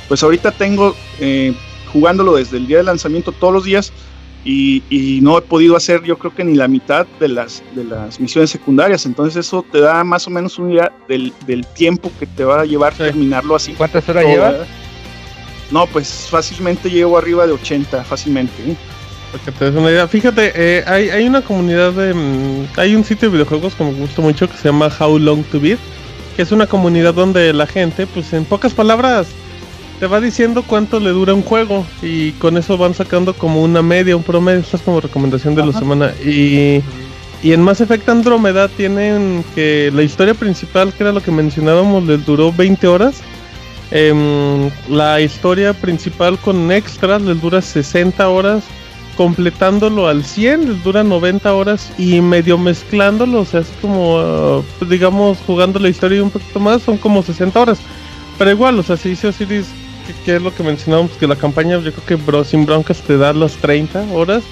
[0.08, 1.54] pues ahorita tengo eh,
[1.92, 3.92] jugándolo desde el día de lanzamiento todos los días
[4.44, 8.18] y, no he podido hacer yo creo que ni la mitad de las, de las
[8.18, 11.32] misiones secundarias, entonces eso te da más o menos una idea del,
[11.74, 13.72] tiempo que te va a llevar terminarlo así.
[13.74, 14.54] ¿Cuántas horas llevas?
[15.70, 18.70] No, pues fácilmente llevo arriba de 80, fácilmente.
[18.70, 18.76] ¿eh?
[19.32, 20.08] Porque te des una idea.
[20.08, 22.14] Fíjate, eh, hay, hay una comunidad de...
[22.14, 25.44] Mm, hay un sitio de videojuegos que me gusta mucho que se llama How Long
[25.44, 25.78] to Beat,
[26.36, 29.28] que es una comunidad donde la gente, pues en pocas palabras,
[30.00, 33.82] te va diciendo cuánto le dura un juego y con eso van sacando como una
[33.82, 36.82] media, un promedio, esta es como recomendación de la semana y,
[37.42, 42.04] y en Mass Effect Andromeda tienen que la historia principal, que era lo que mencionábamos,
[42.04, 43.20] les duró 20 horas.
[43.90, 48.62] Em, la historia principal con extras les dura 60 horas,
[49.16, 55.38] completándolo al 100 les dura 90 horas y medio mezclándolo, o sea, es como, digamos,
[55.46, 57.78] jugando la historia un poquito más, son como 60 horas.
[58.38, 59.66] Pero igual, o sea, si dice Osiris
[60.24, 63.16] que, es lo que mencionábamos, que la campaña yo creo que bro, sin broncas te
[63.16, 64.42] da las 30 horas.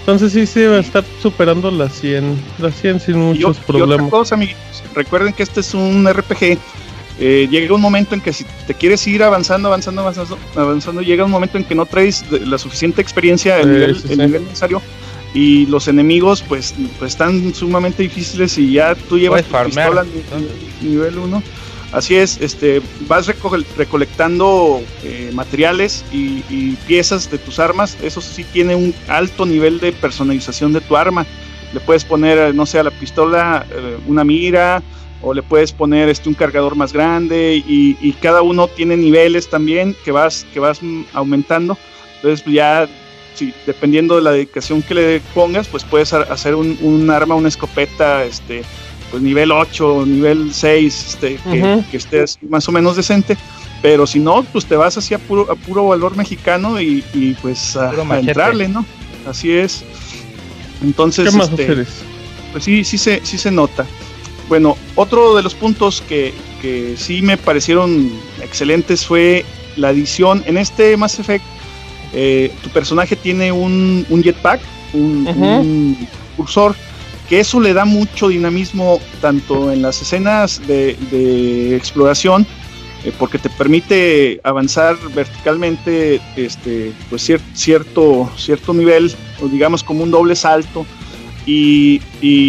[0.00, 4.00] Entonces sí, sí va a estar superando las 100, las 100 sin muchos problemas.
[4.00, 6.58] Y otra cosa, amiguitos, recuerden que este es un RPG.
[7.20, 11.24] Eh, llega un momento en que si te quieres ir avanzando, avanzando, avanzando, avanzando, llega
[11.24, 14.82] un momento en que no traes la suficiente experiencia, el, nivel, el nivel necesario
[15.32, 20.04] y los enemigos pues, pues, están sumamente difíciles y ya tú llevas tu pistola
[20.80, 21.42] nivel 1
[21.94, 23.28] Así es, este, vas
[23.76, 27.96] recolectando eh, materiales y, piezas de tus armas.
[28.02, 31.24] Eso sí tiene un alto nivel de personalización de tu arma.
[31.72, 34.82] Le puedes poner, eh, no sé, a la pistola eh, una mira
[35.24, 39.96] o le puedes poner este, un cargador más grande y, cada uno tiene niveles también
[40.04, 40.80] que vas, que vas
[41.12, 41.76] aumentando.
[42.16, 42.88] Entonces ya,
[43.34, 47.48] sí, dependiendo de la dedicación que le pongas, pues puedes hacer un, un arma, una
[47.48, 48.62] escopeta, este,
[49.10, 51.38] pues nivel 8, nivel 6, este,
[51.90, 53.36] que, estés más o menos decente.
[53.82, 57.76] Pero si no, pues te vas así a puro, a puro valor mexicano y, pues
[57.76, 58.86] a, entrarle, ¿no?
[59.26, 59.84] Así es.
[60.82, 61.86] Entonces, ¿Qué más este,
[62.52, 63.84] pues sí, sí se, sí se nota.
[64.48, 68.10] Bueno, otro de los puntos que, que sí me parecieron
[68.42, 69.44] excelentes fue
[69.76, 70.42] la edición.
[70.46, 71.44] En este Mass Effect,
[72.12, 74.60] eh, tu personaje tiene un, un jetpack,
[74.92, 76.74] un, un cursor
[77.28, 82.46] que eso le da mucho dinamismo tanto en las escenas de, exploración,
[83.04, 90.10] eh, porque te permite avanzar verticalmente este, pues cierto, cierto nivel, o digamos como un
[90.10, 90.86] doble salto,
[91.46, 92.00] y,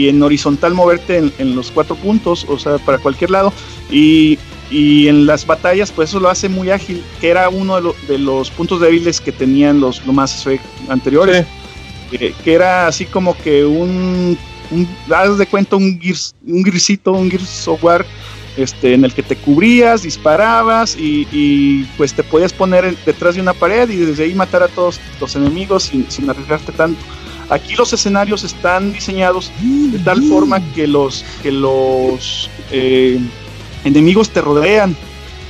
[0.07, 3.53] en horizontal moverte en, los cuatro puntos, o sea, para cualquier lado.
[3.91, 4.39] Y,
[4.71, 8.49] y en las batallas pues eso lo hace muy ágil, que era uno de, los
[8.49, 11.45] puntos débiles que tenían los, los Mass Effect anteriores,
[12.09, 14.37] que era así como que un,
[14.71, 18.05] un das de cuenta un, gears, un grisito, un Gears Software
[18.57, 23.53] este, en el que te cubrías, disparabas y, pues te podías poner detrás de una
[23.53, 26.99] pared y desde ahí matar a todos los enemigos sin, sin arriesgarte tanto.
[27.49, 33.19] Aquí los escenarios están diseñados de tal forma que los, que los eh,
[33.83, 34.95] enemigos te rodean.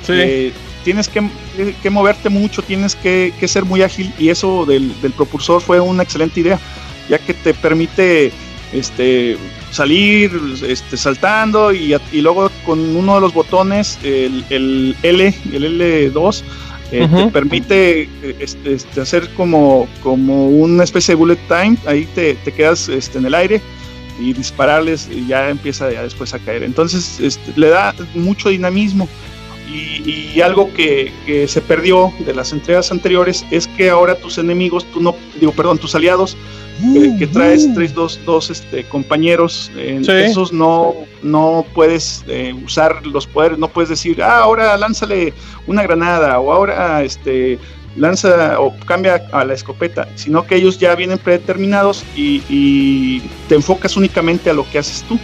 [0.08, 0.52] Eh,
[0.84, 6.04] tienes que, moverte mucho, tienes que, ser muy ágil y eso del, propulsor fue una
[6.04, 6.60] excelente idea,
[7.10, 8.32] ya que te permite
[8.74, 9.38] este,
[9.72, 10.32] salir
[10.68, 16.44] este, saltando y, luego con uno de los botones, el, el L, el L2,
[16.92, 18.10] eh, te permite
[18.40, 23.18] este, este, hacer como, como una especie de bullet time, ahí te, te quedas este,
[23.18, 23.62] en el aire
[24.20, 26.64] y dispararles y ya empieza ya después a caer.
[26.64, 29.10] Entonces este, le da mucho dinamismo
[29.68, 34.86] y, algo que, que, se perdió de las entregas anteriores es que ahora tus enemigos,
[34.92, 36.38] tú no, digo, perdón, tus aliados
[37.18, 40.94] que traes, tres dos, dos este, compañeros, esos no,
[41.24, 45.34] no puedes eh, usar los poderes, no puedes decir, ah, ahora lánzale
[45.68, 47.60] una granada o ahora este,
[47.96, 53.96] lanza o cambia a la escopeta, sino que ellos ya vienen predeterminados y, te enfocas
[53.96, 55.20] únicamente a lo que haces tú.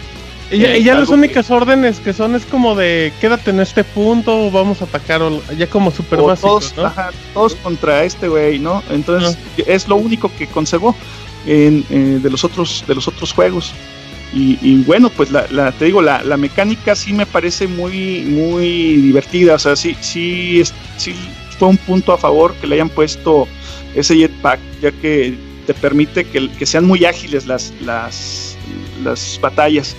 [0.52, 4.82] Y, ya, las únicas órdenes que son es como de quédate en este punto, vamos
[4.82, 5.22] a atacar,
[5.56, 6.74] ya como super todos,
[7.32, 8.82] todos contra este güey, ¿no?
[8.90, 10.94] Entonces es lo único que conservó
[11.46, 13.72] en, eh, de los otros de los otros juegos.
[14.34, 19.56] Y, bueno, pues la, te digo, la, la, mecánica sí me parece muy, muy divertida.
[19.56, 20.62] O sea, sí, sí,
[20.96, 21.14] sí
[21.58, 23.46] fue un punto a favor que le hayan puesto
[23.94, 28.56] ese jetpack, ya que te permite que, que sean muy ágiles las, las,
[29.04, 29.94] las batallas.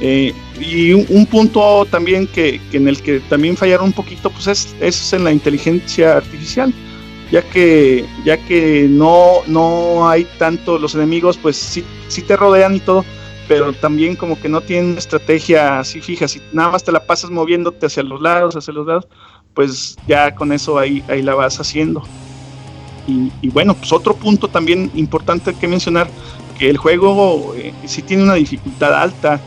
[0.00, 4.46] Eh, y un, punto también que, que, en el que también fallaron un poquito, pues
[4.46, 6.72] es, es en la inteligencia artificial
[7.30, 12.76] ya que ya que no no hay tanto los enemigos pues sí, sí te rodean
[12.76, 13.04] y todo
[13.46, 17.30] pero también como que no tienen estrategia así fija si nada más te la pasas
[17.30, 19.08] moviéndote hacia los lados hacia los lados
[19.54, 22.02] pues ya con eso ahí ahí la vas haciendo.
[23.08, 26.08] Y, bueno pues otro punto también importante que mencionar
[26.58, 29.40] que el juego eh, sí tiene una dificultad alta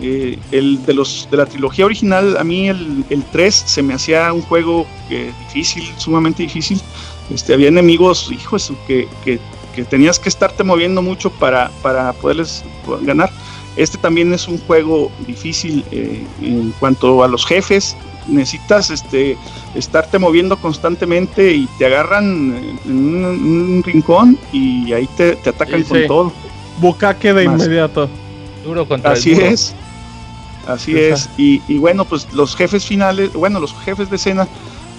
[0.00, 3.94] eh, el de los de la trilogía original a mí el, el 3 se me
[3.94, 6.80] hacía un juego eh, difícil sumamente difícil
[7.34, 9.38] este, había enemigos, hijos, que, que,
[9.90, 12.64] tenías que estarte moviendo mucho para, para poderles
[13.02, 13.30] ganar.
[13.76, 17.96] Este también es un juego difícil eh, en cuanto a los jefes.
[18.26, 19.36] Necesitas este,
[19.76, 26.32] estarte moviendo constantemente y te agarran en un, rincón y ahí te, atacan con todo.
[26.80, 28.08] Bucaque de inmediato.
[28.64, 29.76] Duro contra Así es.
[30.68, 31.30] Así es.
[31.38, 34.46] Y, y, bueno, pues los jefes finales, bueno, los jefes de escena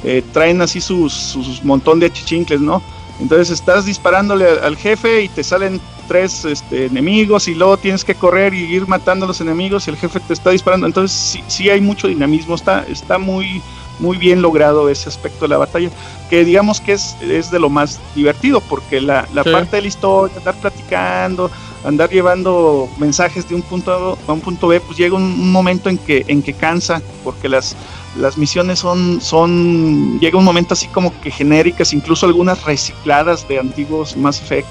[0.04, 2.82] eh, traen así sus, sus, montón de achichincles, ¿no?
[3.20, 8.16] Entonces estás disparándole al, jefe y te salen tres este, enemigos y luego tienes que
[8.16, 10.88] correr y ir matando a los enemigos y el jefe te está disparando.
[10.88, 13.62] Entonces sí, sí hay mucho dinamismo, está, está muy,
[14.00, 15.90] muy bien logrado ese aspecto de la batalla,
[16.30, 19.88] que digamos que es, es de lo más divertido, porque la, la parte de la
[19.88, 21.52] historia, andar platicando,
[21.84, 25.52] andar llevando mensajes de un punto A a un punto B, pues llega un, un
[25.52, 27.76] momento en que, en que cansa, porque las,
[28.18, 33.60] las misiones son, son, llega un momento así como que genéricas, incluso algunas recicladas de
[33.60, 34.68] antiguos Mass Effect,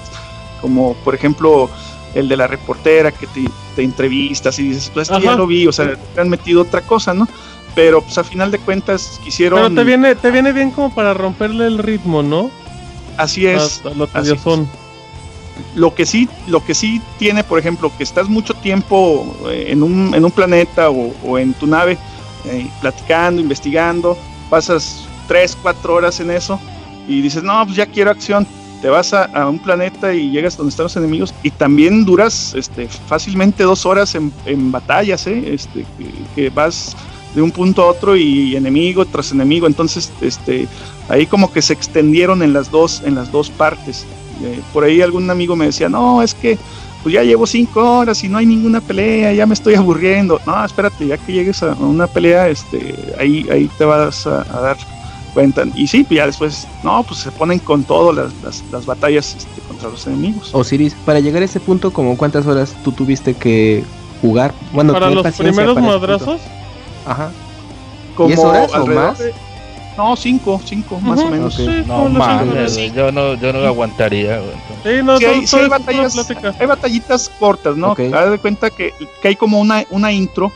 [0.61, 1.69] como por ejemplo
[2.15, 3.45] el de la reportera que te,
[3.75, 7.13] te entrevistas y dices, pues ya lo vi, o sea, te han metido otra cosa,
[7.13, 7.27] ¿no?
[7.75, 9.61] Pero pues a final de cuentas quisieron...
[9.61, 12.49] Pero te viene, te viene bien como para romperle el ritmo, ¿no?
[13.17, 13.81] Así es.
[13.95, 14.67] lo, así son.
[15.75, 19.83] lo que sí, lo que sí tiene, por ejemplo, que estás mucho tiempo eh, en
[19.83, 21.97] un, en un planeta o, o en tu nave,
[22.45, 24.17] eh, platicando, investigando,
[24.49, 26.59] pasas 3, 4 horas en eso
[27.07, 28.47] y dices, no, pues ya quiero acción.
[28.81, 32.87] Te vas a, un planeta y llegas donde están los enemigos y también duras este,
[32.87, 35.53] fácilmente dos horas en, en batallas, ¿eh?
[35.53, 35.85] este,
[36.33, 36.95] que, vas
[37.35, 39.67] de un punto a otro y enemigo tras enemigo.
[39.67, 40.67] Entonces, este,
[41.09, 44.05] ahí como que se extendieron en las dos, en las dos partes.
[44.43, 46.57] Eh, por ahí algún amigo me decía, no, es que
[47.03, 50.39] pues ya llevo cinco horas y no hay ninguna pelea, ya me estoy aburriendo.
[50.45, 54.77] No, espérate, ya que llegues a una pelea, este, ahí, ahí te vas a, dar
[55.33, 55.63] cuenta.
[55.75, 58.33] Y sí, ya después, no, pues se ponen con todo las,
[58.71, 60.49] las, batallas este, contra los enemigos.
[60.53, 63.83] Osiris, para llegar a ese punto, como cuántas horas tú tuviste que
[64.21, 64.53] jugar?
[64.73, 66.41] Bueno, para los primeros madrazos.
[67.05, 67.31] Ajá.
[68.17, 69.21] ¿10 horas o más?
[69.97, 71.59] No, cinco, cinco, más o menos.
[71.85, 74.39] no mames, yo no, yo no aguantaría.
[74.83, 76.15] Sí, no, hay, batallas,
[76.57, 77.91] hay batallitas cortas, ¿no?
[77.91, 78.11] Okay.
[78.13, 80.53] Haz de cuenta que, que, hay como una, una intro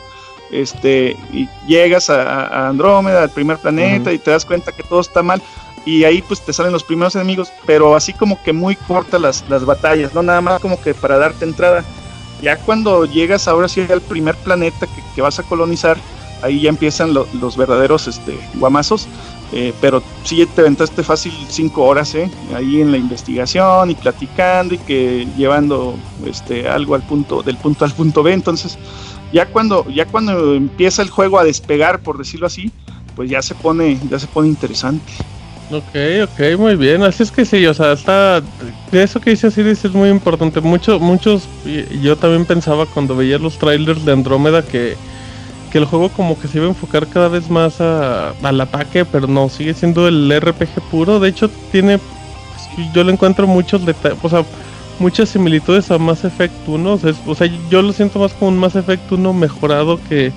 [0.50, 5.22] este, y llegas a, Andrómeda, al primer planeta, y te das cuenta que todo está
[5.22, 5.42] mal,
[5.84, 9.44] y ahí pues te salen los primeros enemigos, pero así como que muy cortas las,
[9.48, 11.84] las batallas, no nada más como que para darte entrada.
[12.40, 15.96] Ya cuando llegas ahora sí al primer planeta que, vas a colonizar,
[16.44, 19.08] ahí ya empiezan los verdaderos este, guamazos.
[19.52, 22.28] Eh, pero sí te aventaste fácil cinco horas ¿eh?
[22.56, 25.94] ahí en la investigación y platicando y que llevando
[26.26, 28.78] este algo al punto del punto al punto B entonces
[29.32, 32.72] ya cuando ya cuando empieza el juego a despegar por decirlo así
[33.14, 35.12] pues ya se pone ya se pone interesante
[35.70, 37.02] Ok, ok, muy bien.
[37.02, 38.42] Así es que sí, o sea, está.
[38.92, 40.60] Eso que dice Osiris es muy importante.
[40.60, 41.48] Muchos, muchos.
[42.02, 44.94] Yo también pensaba cuando veía los trailers de Andrómeda que,
[45.74, 49.26] que el juego como que se iba a enfocar cada vez más al ataque, pero
[49.26, 51.18] no, sigue siendo el RPG puro.
[51.18, 51.98] De hecho, tiene.
[52.94, 54.16] Yo le encuentro muchos detalles.
[54.22, 54.44] O sea,
[55.00, 56.92] muchas similitudes a Mass Effect 1.
[56.92, 60.32] O sea, o sea, yo lo siento más como un Mass Effect 1 mejorado que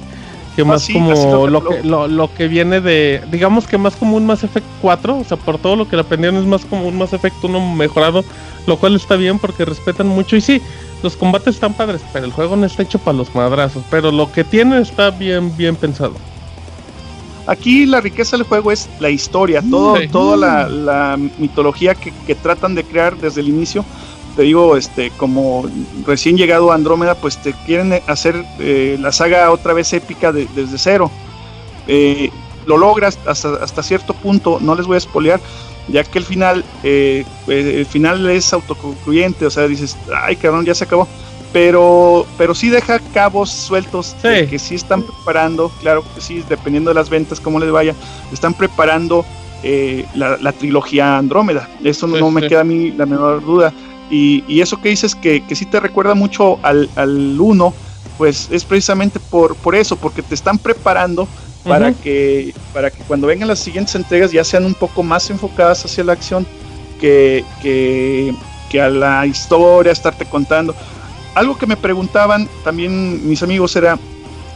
[0.55, 4.43] que más como lo, que, lo, que viene de, digamos que más como un Mass
[4.43, 7.13] Effect 4, o sea, por todo lo que le aprendieron es más como un Mass
[7.13, 8.25] Effect 1 mejorado,
[8.65, 10.59] lo cual está bien porque respetan mucho y sí,
[11.03, 14.31] los combates están padres, pero el juego no está hecho para los madrazos, pero lo
[14.31, 16.15] que tiene está bien, bien pensado.
[17.45, 22.75] Aquí la riqueza del juego es la historia, todo, toda la, mitología que, que, tratan
[22.75, 23.85] de crear desde el inicio
[24.37, 25.65] te digo, este, como
[26.05, 30.77] recién llegado a Andrómeda, pues te quieren hacer eh, la saga otra vez épica desde
[30.77, 31.09] cero.
[31.87, 32.29] Eh,
[32.67, 35.41] lo logras hasta, hasta cierto punto, no les voy a espolear,
[35.87, 40.75] ya que el final, eh, el final es autoconcluyente, o sea, dices, ay cabrón, ya
[40.75, 41.07] se acabó.
[41.53, 46.95] Pero, pero sí deja cabos sueltos que sí están preparando, claro que sí, dependiendo de
[46.95, 47.95] las ventas, cómo les vaya,
[48.33, 49.25] están preparando
[50.13, 51.69] la, trilogía Andrómeda.
[51.83, 53.73] Eso no me queda a mí la menor duda.
[54.09, 57.73] Y, eso que dices que, que sí te recuerda mucho al, al 1,
[58.17, 61.27] pues es precisamente por, por eso, porque te están preparando
[61.67, 65.83] para, que, para que cuando vengan las siguientes entregas ya sean un poco más enfocadas
[65.85, 66.45] hacia la acción
[66.99, 68.33] que, que,
[68.69, 70.75] que a la historia, estarte contando.
[71.35, 73.99] Algo que me preguntaban también mis amigos era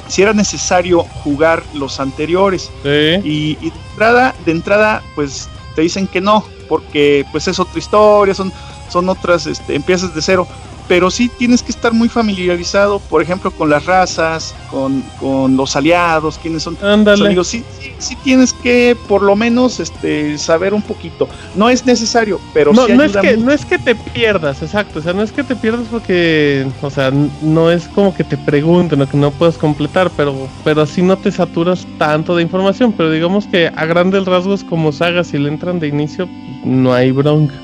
[0.08, 2.70] si era necesario jugar los anteriores.
[2.84, 7.80] Y, y, de entrada, de entrada, pues te dicen que no, porque pues es otra
[7.80, 8.52] historia, son
[8.92, 10.48] son otras, este, empiezas de cero,
[10.92, 15.74] pero sí tienes que estar muy familiarizado, por ejemplo, con las razas, con, con los
[15.78, 17.48] aliados, quiénes son los amigos.
[17.48, 17.64] Sí,
[17.98, 21.30] sí, tienes que por lo menos este, saber un poquito.
[21.56, 25.00] No es necesario, pero no, no es que no es que te pierdas, exacto.
[25.00, 27.10] O sea, no es que te pierdas porque, o sea,
[27.42, 31.18] no es como que te pregunten lo que no puedes completar, pero, pero así no
[31.18, 32.92] te saturas tanto de información.
[32.92, 36.28] Pero digamos que a grandes rasgos, como sagas, si le entran de inicio,
[36.66, 37.56] no hay bronca.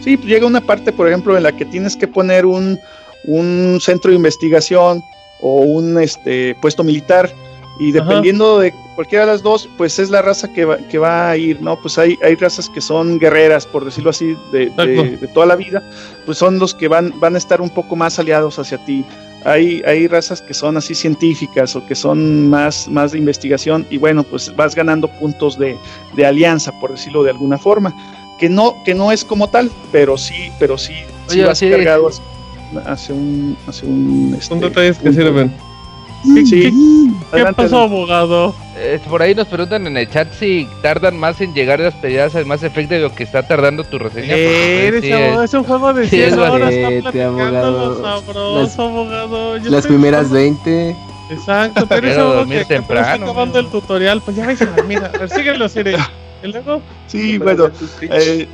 [0.00, 2.78] Sí, pues llega una parte, por ejemplo, en la que tienes que poner un,
[3.80, 5.02] centro de investigación
[5.40, 7.30] o un este, puesto militar
[7.78, 11.30] y dependiendo de cualquiera de las dos, pues es la raza que va, que va
[11.30, 11.80] a ir, ¿no?
[11.80, 14.72] Pues hay, hay razas que son guerreras, por decirlo así, de,
[15.32, 15.88] toda la vida,
[16.26, 19.04] pues son los que van, van a estar un poco más aliados hacia ti.
[19.44, 23.96] Hay, hay razas que son así científicas o que son más, más de investigación y
[23.96, 25.76] bueno, pues vas ganando puntos de,
[26.16, 27.94] de alianza, por decirlo de alguna forma
[28.38, 30.94] que no, que no es como tal, pero sí, pero sí,
[31.26, 32.10] sí vas cargado
[32.86, 35.52] hacia un, hacia un, este, Son detalles que sirven.
[36.34, 36.72] ¿Qué,
[37.30, 38.52] ¿Qué, pasó, abogado?
[38.76, 42.34] Eh, por ahí nos preguntan en el chat si tardan más en llegar las peleas
[42.34, 44.34] al más efecto de lo que está tardando tu reseña.
[44.34, 46.72] Eh, eres abogado, es un juego de 100 horas.
[46.72, 48.02] Está abogado.
[48.02, 49.58] Sabroso, las, abogado.
[49.58, 50.96] las primeras 20.
[51.30, 54.20] Exacto, pero eres abogado que, temprano, que está acabando el tutorial.
[54.20, 54.98] Pues ya vais a dormir.
[54.98, 55.28] A ver,
[57.06, 57.70] Sí, bueno.
[58.02, 58.46] Eh,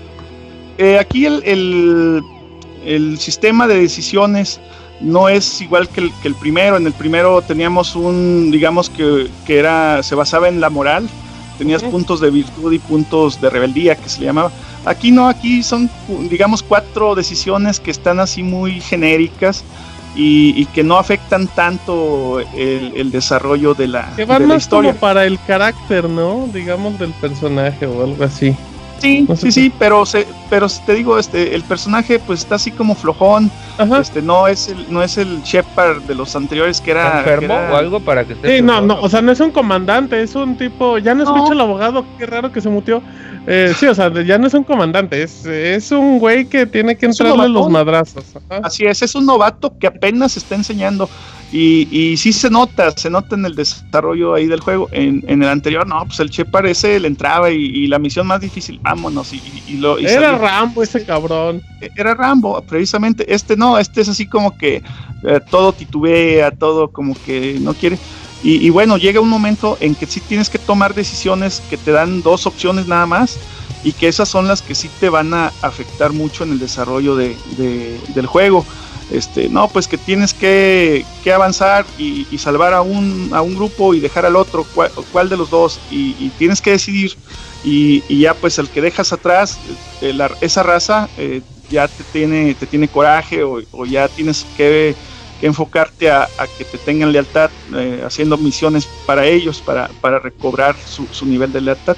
[0.79, 2.23] eh, aquí el,
[2.85, 4.61] el, sistema de decisiones
[5.01, 6.77] no es igual que el, que el, primero.
[6.77, 11.09] En el primero teníamos un, digamos que, que era, se basaba en la moral.
[11.59, 14.51] Tenías puntos de virtud y puntos de rebeldía, que se le llamaba.
[14.85, 15.89] Aquí no, aquí son,
[16.29, 19.65] digamos, cuatro decisiones que están así muy genéricas
[20.15, 25.39] y, que no afectan tanto el, desarrollo de la, que van más Como para el
[25.47, 26.49] carácter, ¿no?
[26.53, 28.57] Digamos del personaje o algo así.
[28.99, 32.95] Sí, sí, sí, pero se, pero te digo, este, el personaje pues está así como
[32.95, 33.51] flojón,
[34.01, 37.77] este, no es el, no es el Shepard de los anteriores que era enfermo o
[37.77, 38.57] algo para que esté.
[38.57, 41.53] Sí, no, no, o sea, no es un comandante, es un tipo, ya no escucho
[41.53, 43.03] el abogado, qué raro que se mutió.
[43.47, 46.97] Eh, sí, o sea, ya no es un comandante, es, es un güey que tiene
[46.97, 48.25] que entrarle los madrazos.
[48.63, 51.09] Así es, es un novato que apenas está enseñando.
[51.53, 54.89] Y, y sí se nota, se nota en el desarrollo ahí del juego.
[54.91, 58.41] En, en el anterior, no, pues el Che parece, le entraba y, la misión más
[58.41, 59.33] difícil, vámonos.
[59.33, 61.63] Y, lo, era Rambo ese cabrón.
[61.81, 63.33] E, era Rambo, precisamente.
[63.33, 64.83] Este no, este es así como que
[65.23, 67.99] eh, todo titubea, todo como que no quiere.
[68.47, 72.21] Y, bueno, llega un momento en que sí tienes que tomar decisiones que te dan
[72.21, 73.39] dos opciones nada más
[73.83, 77.17] y que esas son las que sí te van a afectar mucho en el desarrollo
[77.17, 77.35] de,
[78.15, 78.67] del juego.
[79.11, 84.01] Este, no, pues que tienes que, avanzar y, salvar a un, a un grupo y
[84.01, 84.67] dejar al otro,
[85.13, 87.17] cuál, de los dos, y, tienes que decidir,
[87.65, 89.59] y, ya pues el que dejas atrás,
[90.03, 91.41] eh, esa raza eh,
[91.71, 94.95] ya te tiene, te tiene coraje o, ya tienes que,
[95.47, 101.27] enfocarte a, que te tengan lealtad eh, haciendo misiones para ellos, para, para recobrar su,
[101.27, 101.97] nivel de lealtad.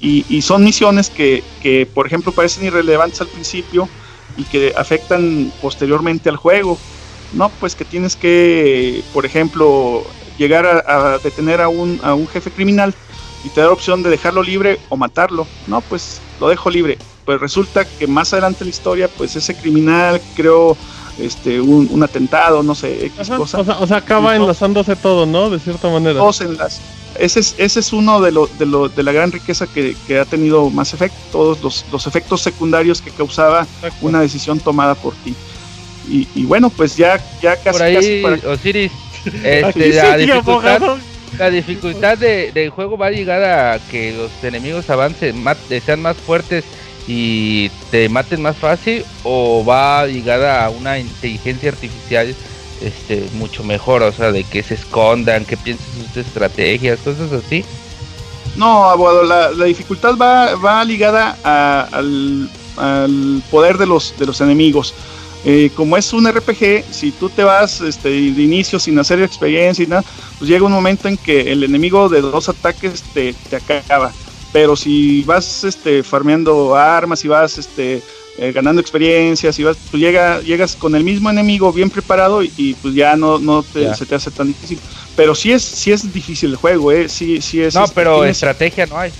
[0.00, 3.88] Y, son misiones que, que, por ejemplo, parecen irrelevantes al principio
[4.36, 6.76] y que afectan posteriormente al juego.
[7.32, 10.04] No, pues que tienes que, por ejemplo,
[10.38, 12.92] llegar a, detener a un, a un jefe criminal
[13.44, 15.46] y te da opción de dejarlo libre o matarlo.
[15.68, 19.54] No, pues lo dejo libre pues resulta que más adelante en la historia, pues ese
[19.54, 20.76] criminal creó
[21.18, 23.60] este un, atentado, no sé, X cosa.
[23.60, 25.50] O sea, acaba enlazándose todo, ¿no?
[25.50, 26.18] De cierta manera.
[26.18, 26.80] Todos enlaces.
[27.18, 30.24] Ese es, ese es uno de, lo, de, lo, de la gran riqueza que, ha
[30.24, 33.66] tenido más efecto, todos los, los, efectos secundarios que causaba
[34.00, 35.34] una decisión tomada por ti.
[36.08, 37.78] Y, bueno, pues ya, ya casi.
[37.78, 38.92] Por ahí, Osiris,
[39.44, 40.82] este, la, dificultad,
[41.38, 45.44] la dificultad de, del juego va a llegar a que los enemigos avancen,
[45.84, 46.64] sean más fuertes
[47.06, 52.34] y te maten más fácil o va a llegar a una inteligencia artificial
[52.80, 57.64] este mucho mejor, o sea, de que se escondan, que piensen sus estrategias, cosas así.
[58.56, 61.38] No, abogado, la, dificultad va, va ligada
[61.92, 62.50] al,
[63.50, 64.94] poder de los, de los enemigos.
[65.44, 69.82] Eh, como es un RPG, si tú te vas este, de inicio sin hacer experiencia
[69.84, 70.04] y nada,
[70.38, 74.12] pues llega un momento en que el enemigo de dos ataques te, te acaba
[74.52, 78.02] pero si vas este, farmeando armas y vas este,
[78.38, 82.76] eh, ganando experiencias y vas, pues llega, llegas con el mismo enemigo bien preparado y,
[82.80, 84.78] pues ya no, no se te hace tan difícil.
[85.16, 87.08] Pero sí es, sí es difícil el juego, ¿eh?
[87.08, 89.12] Sí, sí es, no, pero estrategia no hay.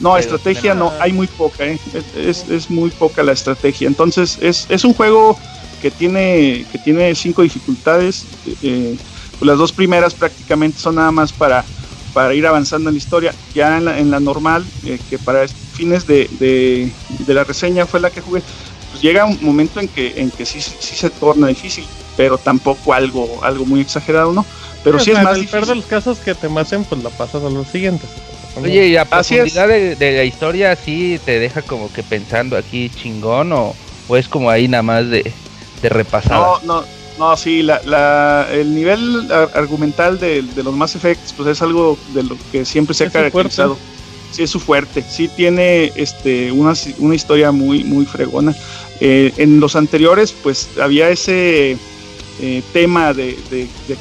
[0.00, 1.78] No, estrategia no, hay muy poca, ¿eh?
[2.16, 3.86] es, es, muy poca la estrategia.
[3.86, 5.38] Entonces es, es un juego
[5.80, 8.24] que tiene, que tiene cinco dificultades.
[8.62, 8.96] Eh,
[9.38, 11.64] pues las dos primeras prácticamente son nada más para
[12.14, 13.34] para ir avanzando en la historia.
[13.54, 18.22] Ya en la, normal, eh, que para fines de, de, la reseña fue la que
[18.22, 18.40] jugué,
[18.90, 21.84] pues llega un momento en que, en que sí, sí se torna difícil,
[22.16, 24.46] pero tampoco algo, algo muy exagerado, ¿no?
[24.84, 25.58] Pero sí, es más difícil.
[25.58, 28.08] En de los casos que te maten, pues la pasas a los siguientes.
[28.56, 32.88] Oye, y a profundidad de, de, la historia sí te deja como que pensando aquí
[32.88, 33.74] chingón o,
[34.06, 35.32] o es como ahí nada más de,
[35.82, 36.60] de repasada.
[36.62, 36.84] No, no,
[37.18, 42.36] no, sí, la, el nivel argumental de, los Mass Effects pues es algo de lo
[42.50, 43.76] que siempre se ha caracterizado.
[44.32, 45.04] Sí, es su fuerte.
[45.08, 48.52] Sí tiene este, una, una historia muy, muy fregona.
[49.00, 51.76] Eh, en los anteriores, pues había ese
[52.40, 53.36] eh, tema de,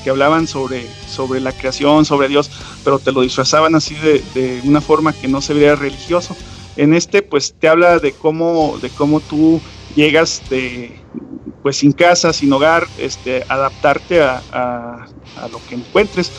[0.03, 2.49] que hablaban sobre, sobre la creación, sobre Dios,
[2.83, 6.35] pero te lo disfrazaban así de, de una forma que no se veía religioso.
[6.77, 9.61] En este, pues te habla de cómo, de cómo tú
[9.95, 10.99] llegas de,
[11.63, 15.07] pues sin casa, sin hogar, este, adaptarte a,
[15.51, 16.31] lo que encuentres.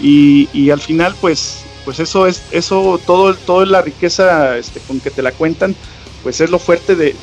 [0.00, 5.10] Y, al final pues pues eso es eso todo toda la riqueza este, con que
[5.10, 5.74] te la cuentan
[6.22, 7.14] pues es lo fuerte de,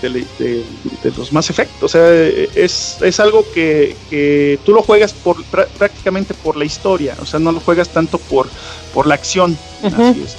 [1.16, 6.58] los más efectos o sea es, es algo que, tú lo juegas por prácticamente por
[6.58, 7.16] la historia.
[7.22, 8.48] O sea no lo juegas tanto por
[8.94, 9.58] por la acción.
[9.84, 10.36] Así es.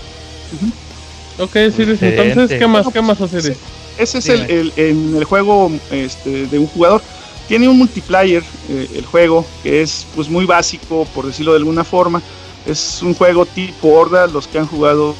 [1.38, 3.56] Ok, entonces, ¿qué más, qué más hacer?
[3.98, 7.02] Ese es el, en el juego este, de un jugador.
[7.48, 11.84] Tiene un multiplayer eh, el juego que es pues muy básico, por decirlo de alguna
[11.84, 12.22] forma.
[12.66, 15.14] Es un juego tipo Horda, los que han jugado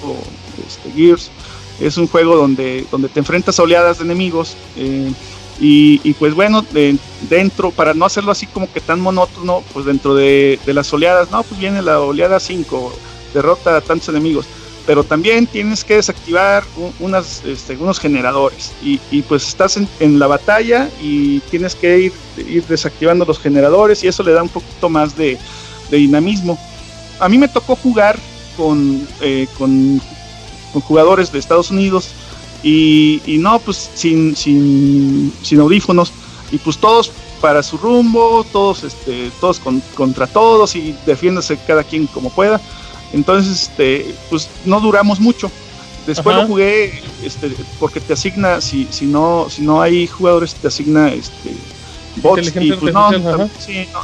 [0.66, 1.30] este, Gears.
[1.80, 4.56] Es un juego donde, donde te enfrentas a oleadas de enemigos.
[4.76, 5.12] Eh,
[5.58, 6.66] y, pues bueno,
[7.30, 11.30] dentro, para no hacerlo así como que tan monótono, pues dentro de, de las oleadas,
[11.30, 12.92] no, pues viene la oleada 5,
[13.32, 14.46] derrota a tantos enemigos
[14.86, 16.64] pero también tienes que desactivar
[17.00, 18.72] unas, este, unos generadores.
[18.80, 21.98] Y, pues estás en, la batalla y tienes que
[22.36, 25.38] ir, desactivando los generadores y eso le da un poquito más de,
[25.90, 26.56] dinamismo.
[27.18, 28.16] A mí me tocó jugar
[28.56, 30.00] con, eh, con,
[30.72, 32.10] jugadores de Estados Unidos
[32.62, 36.12] y, no, pues sin, sin, sin, audífonos.
[36.52, 37.10] Y pues todos
[37.40, 39.60] para su rumbo, todos, este, todos
[39.94, 42.60] contra todos y defiéndase cada quien como pueda
[43.12, 45.50] entonces, este, pues no duramos mucho.
[46.06, 47.50] Después lo jugué este,
[47.80, 51.52] porque te asigna, si, si, no, si no hay jugadores, te asigna este,
[52.16, 52.52] bots.
[52.60, 53.10] Y pues no,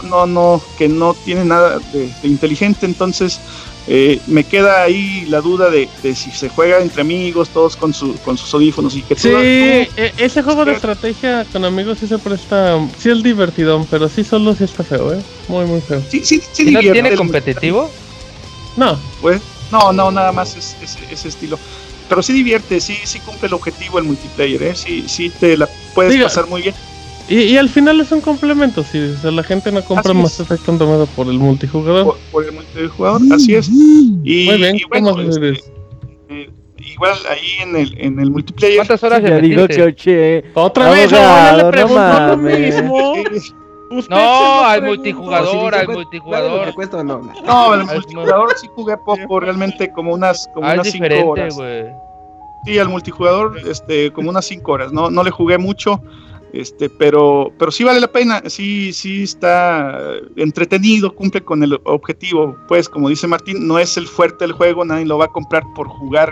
[0.02, 2.86] no, no, que no tiene nada de, inteligente.
[2.86, 3.40] Entonces,
[3.88, 8.14] Eh, me queda ahí la duda de, si se juega entre amigos, todos con, su,
[8.24, 12.18] con sus audífonos y que Sí, e, ese juego de estrategia con amigos sí se
[12.18, 15.20] presta, sí es divertido, pero sí solo sí está feo, ¿eh?
[15.48, 16.00] Muy, muy feo.
[16.08, 17.90] Sí, sí, sí ¿No tiene competitivo?
[18.76, 18.98] No.
[19.20, 19.40] Pues,
[19.70, 20.76] no, no, nada más es,
[21.10, 21.58] ese estilo.
[22.08, 24.74] Pero sí divierte, sí, sí cumple el objetivo el multiplayer, ¿eh?
[24.74, 26.74] Sí, sí te la puedes pasar muy bien.
[27.28, 31.28] Y, al final es un complemento, si la gente no compra más efecto Andromeda por
[31.28, 32.18] el multijugador.
[32.30, 33.68] Por, el multijugador, así es.
[33.68, 35.50] Y, Muy bien, bueno, este,
[36.28, 38.76] eh, igual ahí en el, en el multiplayer.
[38.78, 43.14] ¿Cuántas horas ya digo que oche, Otra vez, no, le preguntó lo mismo.
[44.08, 47.04] No, al multijugador, al multijugador.
[47.04, 51.58] no, no, al multijugador sí jugué poco, realmente como unas, como ah, unas 5 horas.
[52.64, 56.00] Sí, al multijugador, este, como unas 5 horas, no, no le jugué mucho.
[56.52, 59.98] Este, pero, pero sí vale la pena, sí, sí está
[60.36, 62.56] entretenido, cumple con el objetivo.
[62.68, 65.62] Pues, como dice Martín, no es el fuerte del juego, nadie lo va a comprar
[65.74, 66.30] por jugar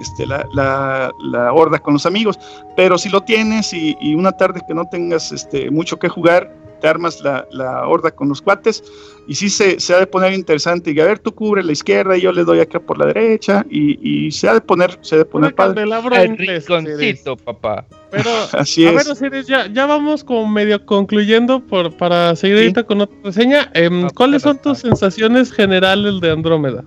[0.00, 2.38] este, la, la, horda con los amigos.
[2.76, 6.54] Pero si lo tienes y, y, una tarde que no tengas este, mucho que jugar,
[6.80, 8.82] te armas la, la horda con los cuates
[9.26, 12.16] y sí se, se, ha de poner interesante y a ver tú cubre la izquierda
[12.16, 15.16] y yo le doy acá por la derecha y, y se ha de poner se
[15.16, 15.82] ha de poner padre.
[15.82, 17.84] el rinconcito papá.
[18.10, 23.02] Pero Así a ver ya, ya vamos como medio concluyendo por, para seguir ahorita con
[23.02, 23.70] otra reseña.
[23.74, 26.84] Em, ¿cuáles son tus sensaciones generales de Andrómeda?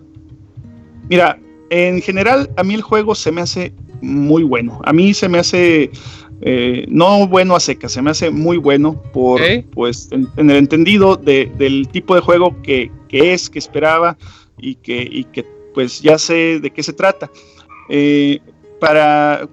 [1.10, 1.38] mira
[1.70, 4.82] en general a mí el juego se me hace muy bueno.
[4.84, 5.92] A mí se me hace
[6.44, 9.42] eh, no bueno a seca, se me hace muy bueno por
[9.74, 14.18] pues en, el entendido del tipo de juego que, es, que esperaba
[14.58, 15.46] y que, y que
[15.76, 17.30] pues ya sé de qué se trata.
[17.90, 18.40] Eh,
[18.80, 19.48] para,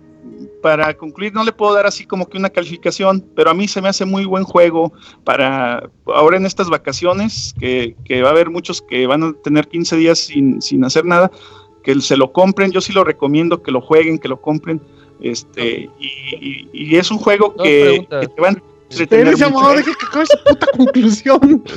[0.63, 3.83] para concluir, no le puedo dar así como que una calificación, pero a mí se
[3.83, 4.93] me hace muy buen juego
[5.25, 9.69] para ahora en estas vacaciones, que, que va a haber muchos que van a tener
[9.69, 11.31] 15 días sin, sin hacer nada,
[11.83, 14.81] que se lo compren, yo sí lo recomiendo, que lo jueguen, que lo compren
[15.21, 19.35] este, y, y, es un juego que, te va a entretener.
[20.45, 21.65] puta conclusión.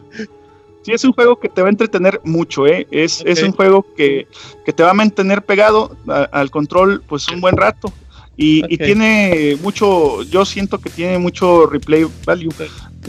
[0.83, 2.87] Sí, es un juego que te va a entretener mucho, ¿eh?
[2.89, 4.27] Es, es un juego que,
[4.65, 7.93] que, te va a mantener pegado al control pues un buen rato.
[8.35, 12.49] Y, y, tiene mucho, yo siento que tiene mucho replay value,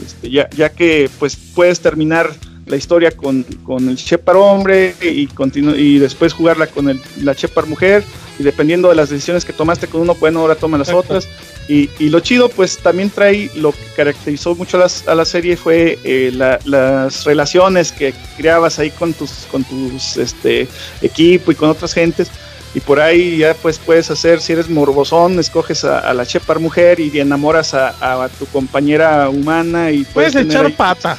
[0.05, 2.29] este, ya, ya que pues puedes terminar
[2.67, 5.27] la historia con, con el Shepard hombre y,
[5.75, 8.03] y después jugarla con el, la Shepard mujer
[8.39, 11.27] y dependiendo de las decisiones que tomaste con uno, bueno, ahora toma las otras.
[11.67, 15.23] Y, y, lo chido, pues también trae lo que caracterizó mucho a, las, a la
[15.23, 20.67] serie fue eh, las relaciones que creabas ahí con tus, con tus este,
[21.01, 22.29] equipo y con otras gentes.
[22.75, 26.99] Y por ahí ya pues puedes hacer, si eres morbosón, escoges a, la Shepard mujer
[26.99, 31.17] y enamoras a, a, tu compañera humana y puedes, echar pata.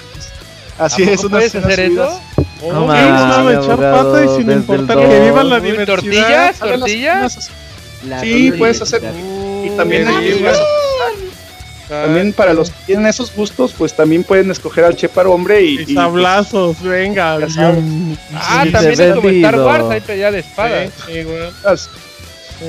[0.78, 2.20] Así es, puedes hacer eso?
[2.62, 6.54] No, mames, echar pata y sin importar que viva la diversidad.
[6.56, 6.58] ¿Tortillas?
[6.58, 7.50] ¿Tortillas?
[8.20, 9.02] Sí, puedes hacer.
[9.64, 10.08] y también
[11.88, 15.82] también para los que tienen esos gustos, pues también pueden escoger al Chepar hombre y.
[15.82, 17.38] y sablazos, venga.
[18.34, 20.92] Ah, también es como Star Wars, hay pelea de espadas.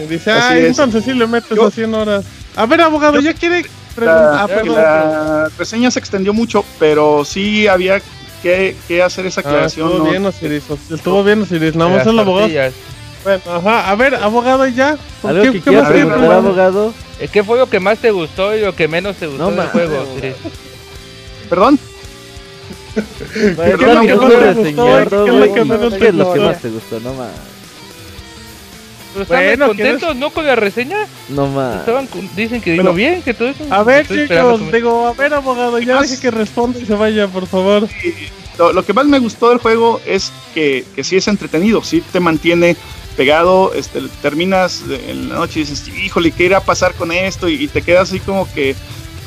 [0.10, 2.26] Dice, ah, entonces sí le metes a 100 horas.
[2.56, 3.65] A ver, abogado, ya quiere
[3.97, 8.01] la, ah, la, reseña se extendió mucho, pero sí había
[8.41, 9.89] que, que hacer esa ah, aclaración.
[9.89, 11.76] estuvo, bien, Osiris, estuvo bien, Osiris.
[11.76, 12.49] Nada más el abogado.
[13.23, 14.97] Bueno, ajá, a ver, abogado, ya.
[15.23, 16.93] ¿Algo ¿Qué, que abogado?
[17.31, 20.01] ¿Qué fue lo que más te gustó y lo que menos te gustó del juego,
[20.01, 20.35] Osiris?
[21.49, 21.80] ¿Perdón?
[22.93, 23.01] ¿Qué
[26.07, 26.99] es lo que más te gustó?
[26.99, 27.55] No más.
[29.22, 31.08] ¿Estaban contentos, no con la reseña?
[31.30, 31.80] No más.
[31.80, 33.66] Estaban dicen que digo bien, que todo eso.
[33.70, 37.48] A ver, chicos, digo, a ver, abogado, ya deje que responda y se vaya, por
[37.48, 37.88] favor.
[38.58, 42.22] Lo, que más me gustó del juego es que, que sí es entretenido, sí te
[42.22, 42.78] mantiene
[43.18, 47.50] pegado, este, terminas en la noche y dices, híjole, ¿qué irá a pasar con esto?
[47.50, 48.76] Y, te quedas así como que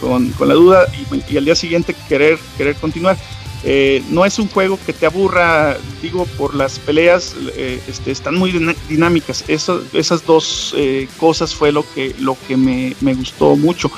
[0.00, 3.16] con, con la duda y, y, al día siguiente querer, querer continuar.
[3.64, 8.36] Eh, no es un juego que te aburra, digo, por las peleas, eh, este, están
[8.36, 8.52] muy
[8.88, 9.44] dinámicas.
[9.48, 12.14] Esas dos eh, cosas fue lo que,
[12.46, 13.90] que me, gustó mucho.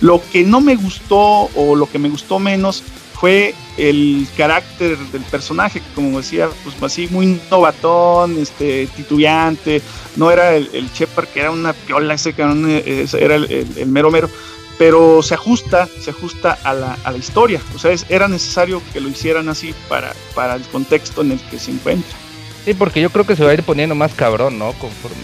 [0.00, 2.84] Lo que no me gustó o lo que me gustó menos
[3.14, 9.82] fue el carácter del personaje, que como decía, pues así muy novatón, este, titubeante,
[10.14, 14.30] no era el, el Shepard que era una piola, ese era el, el mero mero
[14.78, 17.60] pero se ajusta, se ajusta a la, a la historia.
[17.74, 21.58] O sea, era necesario que lo hicieran así para, para el contexto en el que
[21.58, 22.16] se encuentra.
[22.64, 24.72] Sí, porque yo creo que se va a ir poniendo más cabrón, ¿no?
[24.74, 25.16] Conforme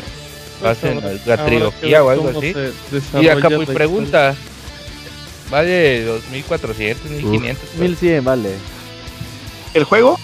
[0.62, 2.54] pasen la, trilogía o algo así.
[3.20, 4.34] Y acá pues pregunta,
[5.50, 7.74] ¿vale 2400, 1500?
[7.76, 8.50] 1100 vale.
[9.74, 10.18] ¿El juego?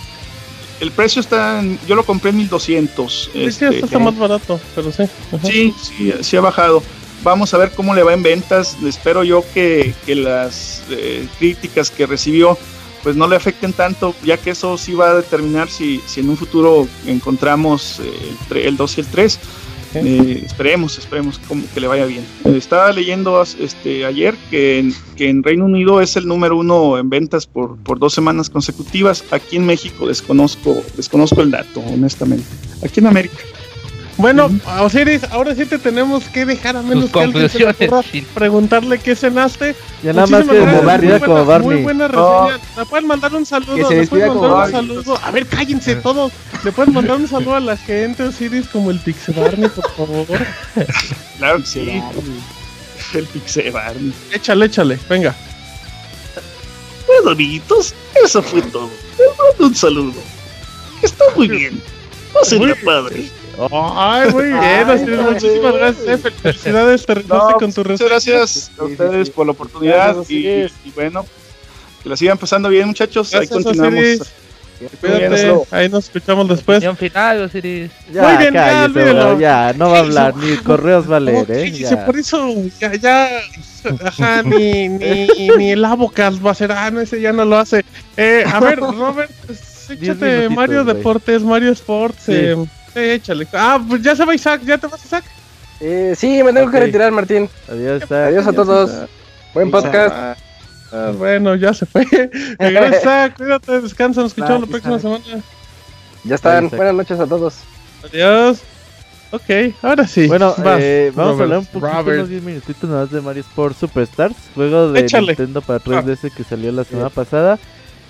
[0.80, 3.30] el precio está, yo lo compré en 1200.
[3.32, 5.04] Sí, este, está más barato, pero sí.
[5.44, 6.82] Sí, sí, sí ha bajado.
[7.22, 8.76] Vamos a ver cómo le va en ventas.
[8.84, 12.56] Espero yo que, las eh, críticas que recibió
[13.02, 16.28] pues no le afecten tanto, ya que eso sí va a determinar si, si en
[16.28, 19.38] un futuro encontramos eh, el 2 y el 3
[19.94, 21.40] eh, esperemos, esperemos
[21.74, 22.24] que le vaya bien.
[22.44, 27.10] Estaba leyendo este, ayer que en, que en Reino Unido es el número uno en
[27.10, 29.24] ventas por, por dos semanas consecutivas.
[29.30, 32.46] Aquí en México desconozco, desconozco el dato, honestamente.
[32.84, 33.38] Aquí en América.
[34.20, 39.16] Bueno, Osiris, ahora sí te tenemos que dejar a menos que alguien se preguntarle qué
[39.16, 39.74] cenaste.
[40.02, 41.70] Ya nada más que como Barney, como Barney.
[41.70, 42.60] Muy buena reseña.
[42.76, 43.90] ¿Me pueden mandar un saludo?
[43.90, 45.18] ¿Me pueden mandar un saludo?
[45.22, 46.32] A ver, cállense todos.
[46.62, 50.26] ¿Le pueden mandar un saludo a la gente, Osiris, como el Pixie Barney, por favor?
[51.38, 52.02] Claro que sí.
[53.14, 54.12] El Pixie Barney.
[54.32, 55.34] Échale, échale, venga.
[57.06, 58.90] Bueno, amiguitos, eso fue todo.
[59.18, 60.20] Les mando un saludo.
[61.02, 61.82] Está muy bien.
[62.32, 63.30] Pásenla padre.
[63.70, 66.24] Ay, muy bien, muchísimas gracias.
[66.24, 71.26] Eh, felicidades, te no, con tu Muchas gracias a ustedes por la oportunidad y, bueno,
[72.02, 73.34] que la sigan pasando bien, muchachos.
[73.34, 74.32] ahí continuamos.
[75.00, 76.82] Cuídate, ahí nos escuchamos después.
[76.96, 77.90] final, Osiris.
[78.10, 78.88] Ya, Muy bien, ya,
[79.38, 81.70] ya, no va a hablar, ni correos va a leer, ¿eh?
[81.70, 82.06] Ya.
[82.06, 83.28] Por eso, ya, ya,
[84.02, 85.28] ajá, ni, ni,
[85.58, 87.84] ni el Abocas va a ser, ah, no, ese ya no lo hace.
[88.16, 92.56] Eh, a ver, Robert, pues, échate Mario Deportes, Mario Sports, eh,
[92.94, 93.46] échale.
[93.52, 95.24] Ah, pues ya se va Isaac, ¿ya te vas Isaac?
[95.80, 97.48] Eh, sí, me tengo que retirar, Martín.
[97.68, 98.90] Adiós, Adiós a todos.
[99.54, 100.38] Buen podcast.
[100.92, 102.04] Ah, bueno, ya se fue.
[102.58, 105.24] Regresa, cuídate, descansa, nos escuchamos la próxima semana.
[106.24, 107.54] Ya están, buenas noches a todos.
[108.04, 108.60] Adiós.
[109.32, 110.26] Ok, ahora sí.
[110.26, 113.78] Bueno, eh, vamos a hablar un poquito, unos 10 minutitos nada más de Mario Sports
[113.78, 117.58] Superstars, juego de Nintendo para 3DS que salió la semana pasada.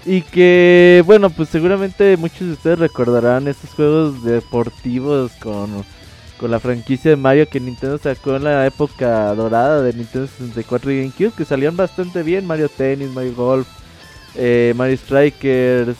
[0.04, 5.84] Y que, bueno, pues seguramente muchos de ustedes recordarán estos juegos deportivos con,
[6.38, 10.90] con la franquicia de Mario que Nintendo sacó en la época dorada de Nintendo 64
[10.90, 12.46] y GameCube, que salían bastante bien.
[12.46, 13.68] Mario Tennis, Mario Golf,
[14.36, 15.96] eh, Mario Strikers,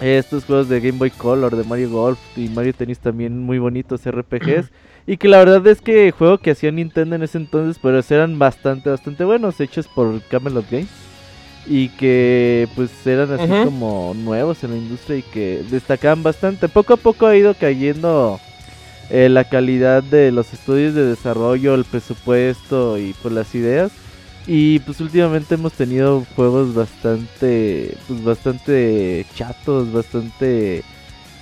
[0.00, 4.02] estos juegos de Game Boy Color, de Mario Golf y Mario Tennis también muy bonitos
[4.08, 4.70] RPGs.
[5.08, 8.38] y que la verdad es que juego que hacía Nintendo en ese entonces, pero eran
[8.38, 11.09] bastante, bastante buenos, hechos por Camelot Games
[11.66, 16.68] y que pues eran así como nuevos en la industria y que destacaban bastante.
[16.68, 18.40] Poco a poco ha ido cayendo
[19.10, 23.92] eh, la calidad de los estudios de desarrollo, el presupuesto y pues las ideas.
[24.46, 30.82] Y pues últimamente hemos tenido juegos bastante, pues bastante chatos, bastante,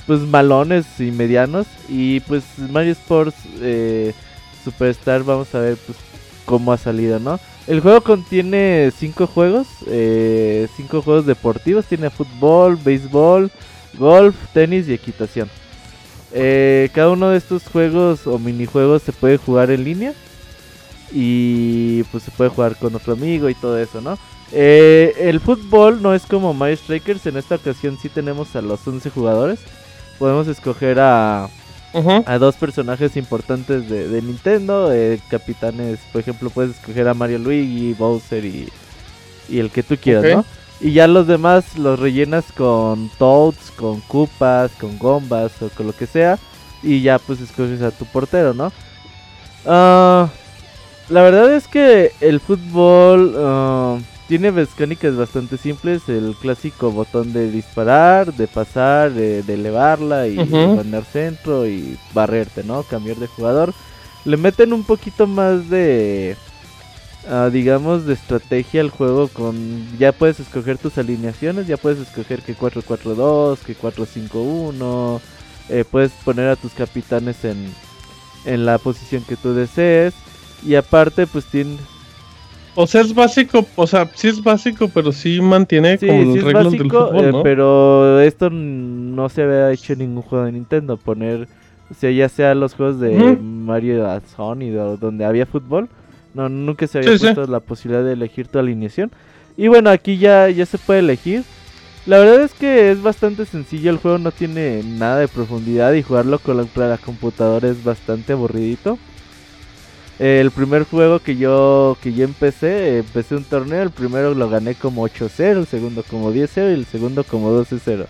[0.07, 1.67] pues malones y medianos.
[1.89, 4.13] Y pues Mario Sports eh,
[4.65, 5.97] Superstar vamos a ver pues
[6.49, 7.39] cómo ha salido, ¿no?
[7.67, 11.85] El juego contiene cinco juegos, eh, cinco juegos deportivos.
[11.85, 13.51] Tiene fútbol, béisbol,
[13.99, 15.51] golf, tenis y equitación.
[16.33, 20.15] Eh, cada uno de estos juegos o minijuegos se puede jugar en línea
[21.13, 24.19] y pues se puede jugar con otro amigo y todo eso, ¿no?
[24.51, 27.27] Eh, el fútbol no es como Mario Strikers.
[27.27, 29.61] En esta ocasión sí tenemos a los 11 jugadores.
[30.19, 31.51] Podemos escoger a
[31.95, 34.93] a dos personajes importantes de, Nintendo.
[34.93, 38.69] Eh, capitanes, por ejemplo, puedes escoger a Mario Luigi, Bowser y,
[39.49, 40.45] y el que tú quieras, ¿no?
[40.81, 45.93] Y ya los demás los rellenas con Toads, con Koopas, con Gombas o con lo
[45.93, 46.39] que sea.
[46.83, 48.73] Y ya pues escoges a tu portero, ¿no?
[49.67, 50.29] Ah,
[51.09, 53.35] la verdad es que el fútbol...
[53.37, 53.99] Ah,
[54.29, 61.05] tiene mecánicas bastante simples, el clásico botón de disparar, de pasar, de, elevarla y poner
[61.05, 62.83] centro y barrerte, ¿no?
[62.83, 63.73] Cambiar de jugador.
[64.27, 66.37] Le meten un poquito más de,
[67.27, 69.57] ah, digamos, de estrategia al juego con...
[69.99, 75.21] Ya puedes escoger tus alineaciones, ya puedes escoger que 4-4-2, que 4-5-1.
[75.71, 77.73] Eh, puedes poner a tus capitanes en,
[78.45, 80.13] en la posición que tú desees.
[80.67, 81.79] Y aparte, pues tiene
[82.81, 86.71] o sea, es básico, o sea, sí es básico, pero sí mantiene como los reglas
[86.71, 87.43] del fútbol, eh, ¿no?
[87.43, 91.49] pero esto no se había hecho en ningún juego de Nintendo, poner,
[91.91, 94.07] o sea, ya sea los juegos de Mario
[94.37, 95.89] Sony, donde había fútbol,
[96.35, 99.11] no, nunca se había puesto la posibilidad de elegir tu alineación.
[99.57, 101.43] Y bueno, aquí ya, ya se puede elegir.
[102.07, 106.05] La verdad es que es bastante sencillo, el juego no tiene nada de profundidad y
[106.05, 109.01] jugarlo con la, la computadora es bastante aburridito
[110.19, 114.75] el primer juego que yo que yo empecé, empecé un torneo, el primero lo gané
[114.75, 118.07] como 8-0, el segundo como 10-0 y el segundo como 12-0.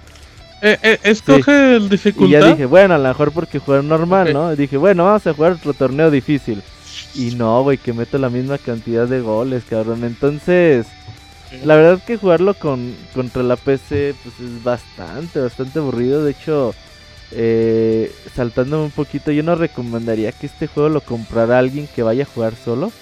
[0.60, 2.28] Eh, eh, escoge el dificultad.
[2.28, 4.56] Y ya dije, bueno, a lo mejor porque jugar normal, ¿no?
[4.56, 6.62] dije, bueno, vamos a jugar otro torneo difícil.
[7.14, 10.04] Y no, güey, que meto la misma cantidad de goles, cabrón.
[10.04, 10.86] Entonces,
[11.64, 16.24] La verdad que jugarlo con contra la PC pues es bastante, bastante aburrido.
[16.24, 16.74] De hecho,
[17.32, 22.24] eh, saltándome un poquito, yo no recomendaría que este juego lo comprara alguien que vaya
[22.24, 22.92] a jugar solo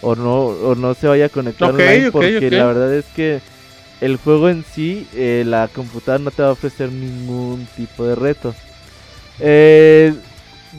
[0.00, 3.40] o no, o no se vaya a conectar online porque la verdad es que
[4.00, 8.14] el juego en sí, eh, la computadora no te va a ofrecer ningún tipo de
[8.14, 8.54] reto.
[9.40, 10.14] Eh,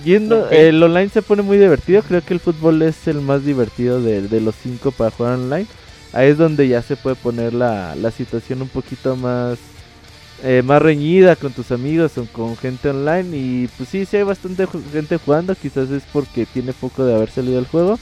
[0.04, 2.02] yendo, el online se pone muy divertido.
[2.04, 5.68] Creo que el fútbol es el más divertido de, de, los cinco para jugar online.
[6.14, 9.60] Ahí es donde ya se puede poner la, la situación un poquito más,
[10.44, 13.36] eh, más reñida con tus amigos o con gente online.
[13.36, 15.56] Y pues sí, sí hay bastante gente jugando.
[15.56, 18.00] Quizás es porque tiene poco de haber salido el juego.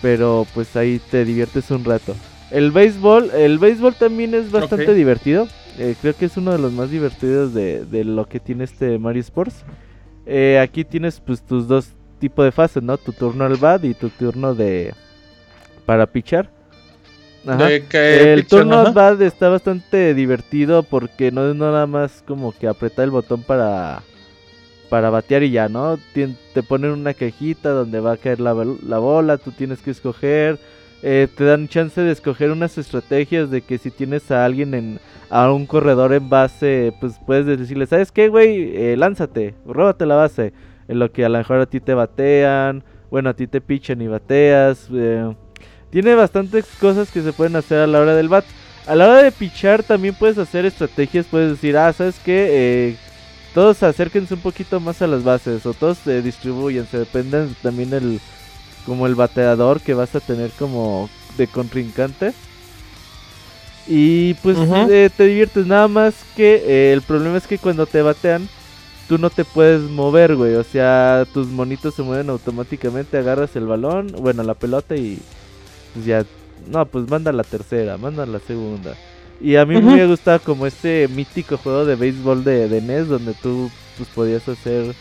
[0.00, 2.14] Pero pues ahí te diviertes un rato.
[2.50, 5.48] El béisbol, el béisbol también es bastante divertido.
[5.78, 8.98] Eh, creo que es uno de los más divertidos de, de lo que tiene este
[8.98, 9.64] Mario Sports.
[10.26, 11.88] Eh, aquí tienes pues tus dos
[12.18, 12.96] tipos de fases, ¿no?
[12.98, 14.94] Tu turno al bat y tu turno de
[15.86, 16.50] para pichar.
[17.44, 23.04] El turno al bat está bastante divertido porque no es nada más como que apretar
[23.04, 24.02] el botón para
[24.88, 25.98] para batear y ya, ¿no?
[26.12, 28.54] Te, ponen una cajita donde va a caer la,
[28.86, 30.58] la bola, tú tienes que escoger
[31.04, 35.00] eh, te dan chance de escoger unas estrategias de que si tienes a alguien en
[35.30, 38.76] a un corredor en base, pues puedes decirle, ¿sabes qué, güey?
[38.76, 40.52] Eh, lánzate, róbate la base.
[40.88, 44.00] En lo que a lo mejor a ti te batean, bueno, a ti te pichan
[44.02, 44.88] y bateas.
[44.92, 45.34] Eh,
[45.92, 48.44] tiene bastantes cosas que se pueden hacer a la hora del bat.
[48.86, 52.96] A la hora de pichar también puedes hacer estrategias, puedes decir, ah, ¿sabes qué?
[53.54, 57.92] todos acérquense un poquito más a las bases o todos se distribuyen, se dependen también
[57.92, 58.18] el
[58.86, 62.32] como el bateador que vas a tener como de contrincante.
[63.86, 68.00] Y pues eh, te diviertes nada más que eh, el problema es que cuando te
[68.00, 68.48] batean
[69.08, 70.54] tú no te puedes mover, güey.
[70.54, 75.20] O sea, tus monitos se mueven automáticamente, agarras el balón, bueno, la pelota y
[75.92, 76.24] pues ya,
[76.70, 78.96] no, pues manda la tercera, manda la segunda.
[79.40, 83.08] Y a mí me me gustado como este mítico juego de béisbol de, de NES
[83.08, 84.94] donde tú pues podías hacer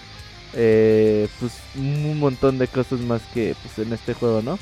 [0.53, 4.57] eh, pues un montón de cosas más que pues en este juego, ¿no?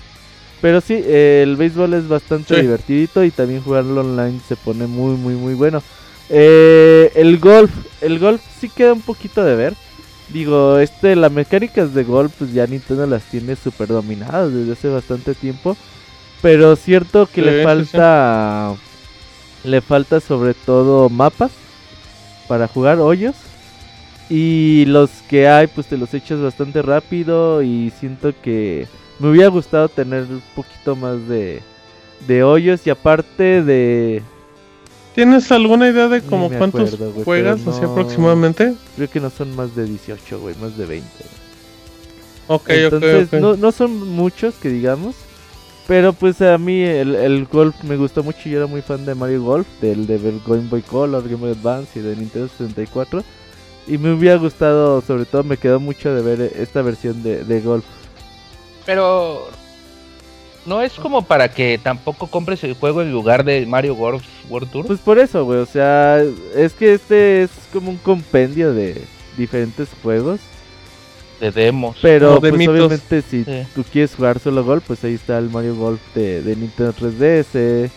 [0.62, 5.36] Pero sí, el béisbol es bastante divertidito y también jugarlo online se pone muy, muy,
[5.36, 5.82] muy bueno.
[6.30, 9.74] Eh, el golf, el golf sí queda un poquito de ver.
[10.34, 14.90] Digo, este, las mecánicas de golf, pues ya Nintendo las tiene super dominadas desde hace
[14.90, 15.76] bastante tiempo.
[16.42, 18.74] Pero cierto que le falta,
[19.64, 21.52] le falta sobre todo mapas
[22.48, 23.36] para jugar hoyos.
[24.30, 27.62] Y los que hay, pues te los echas bastante rápido.
[27.62, 28.88] Y siento que
[29.20, 31.62] me hubiera gustado tener un poquito más de,
[32.28, 32.86] de hoyos.
[32.86, 34.22] Y aparte de.
[35.16, 38.74] ¿Tienes alguna idea de como cuántos juegas así aproximadamente?
[38.96, 41.08] Creo que no son más de 18, güey, más de 20.
[42.48, 45.16] Ok, Entonces, No, no son muchos que digamos.
[45.90, 48.48] Pero pues a mí el, el, golf me gustó mucho.
[48.48, 51.98] Yo era muy fan de Mario Golf, del de Game Boy Color, Game Boy Advance
[51.98, 53.24] y de Nintendo 64.
[53.88, 57.84] Y me hubiera gustado, sobre todo me quedó mucho de ver esta versión de, golf.
[58.86, 59.50] Pero
[60.68, 64.70] no es como para que tampoco compres el juego en lugar de Mario Golf World
[64.70, 64.86] Tour.
[64.86, 65.58] Pues por eso, güey.
[65.58, 66.24] O sea,
[66.56, 69.02] es que este es como un compendio de
[69.38, 70.40] diferentes juegos.
[71.40, 71.98] De demos.
[72.02, 76.02] Pero pues, obviamente si tú quieres jugar solo golf, pues ahí está el Mario Golf
[76.14, 77.90] de, Nintendo 3DS.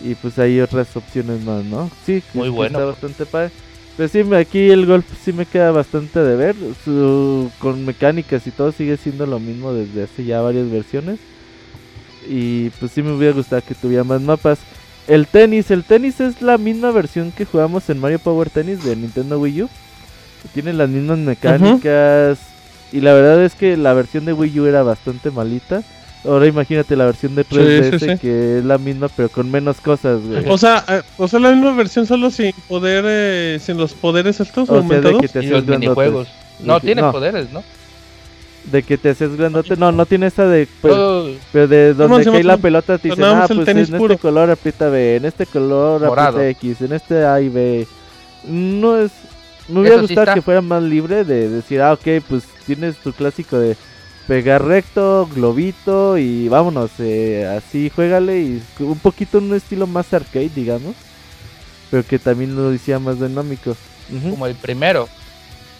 [0.00, 1.90] Y pues hay otras opciones más, ¿no?
[2.04, 2.78] Sí, muy bueno.
[2.78, 3.50] Está bastante padre.
[3.96, 6.56] Pues sí, aquí el golf sí me queda bastante de ver.
[6.84, 11.18] Su, con mecánicas y todo sigue siendo lo mismo desde hace ya varias versiones.
[12.28, 14.58] Y pues sí me hubiera gustado que tuviera más mapas.
[15.06, 18.96] El tenis, el tenis es la misma versión que jugamos en Mario Power Tennis de
[18.96, 19.68] Nintendo Wii U.
[20.52, 22.53] Tiene las mismas mecánicas.
[22.94, 25.82] Y la verdad es que la versión de Wii U era bastante malita.
[26.24, 30.48] Ahora imagínate la versión de 3DS que es la misma pero con menos cosas, güey.
[30.48, 34.38] O sea, eh, o sea, la misma versión solo sin poder, eh, sin los poderes
[34.38, 35.10] estos o aumentados.
[35.10, 36.28] Sea, de que te y los minijuegos.
[36.60, 37.64] No, tiene poderes, ¿no?
[38.70, 39.76] De que te haces grandote.
[39.76, 40.68] No, no tiene esa de.
[40.80, 44.88] Pero, pero de donde cae la pelota te dicen, ah, pues en este color aprieta
[44.88, 47.88] B, en este color aprieta X, en este A y B.
[48.46, 49.10] No es.
[49.68, 53.58] Me hubiera gustado que fuera más libre de decir, ah, ok, pues tienes tu clásico
[53.58, 53.76] de
[54.26, 60.12] pegar recto, globito y vámonos, eh, así juégale y un poquito en un estilo más
[60.12, 60.94] arcade, digamos,
[61.90, 63.76] pero que también lo decía más dinámico.
[64.30, 65.08] Como el primero.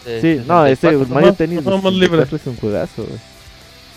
[0.04, 3.06] sí, no, ese Mario Tennis es un juegazo,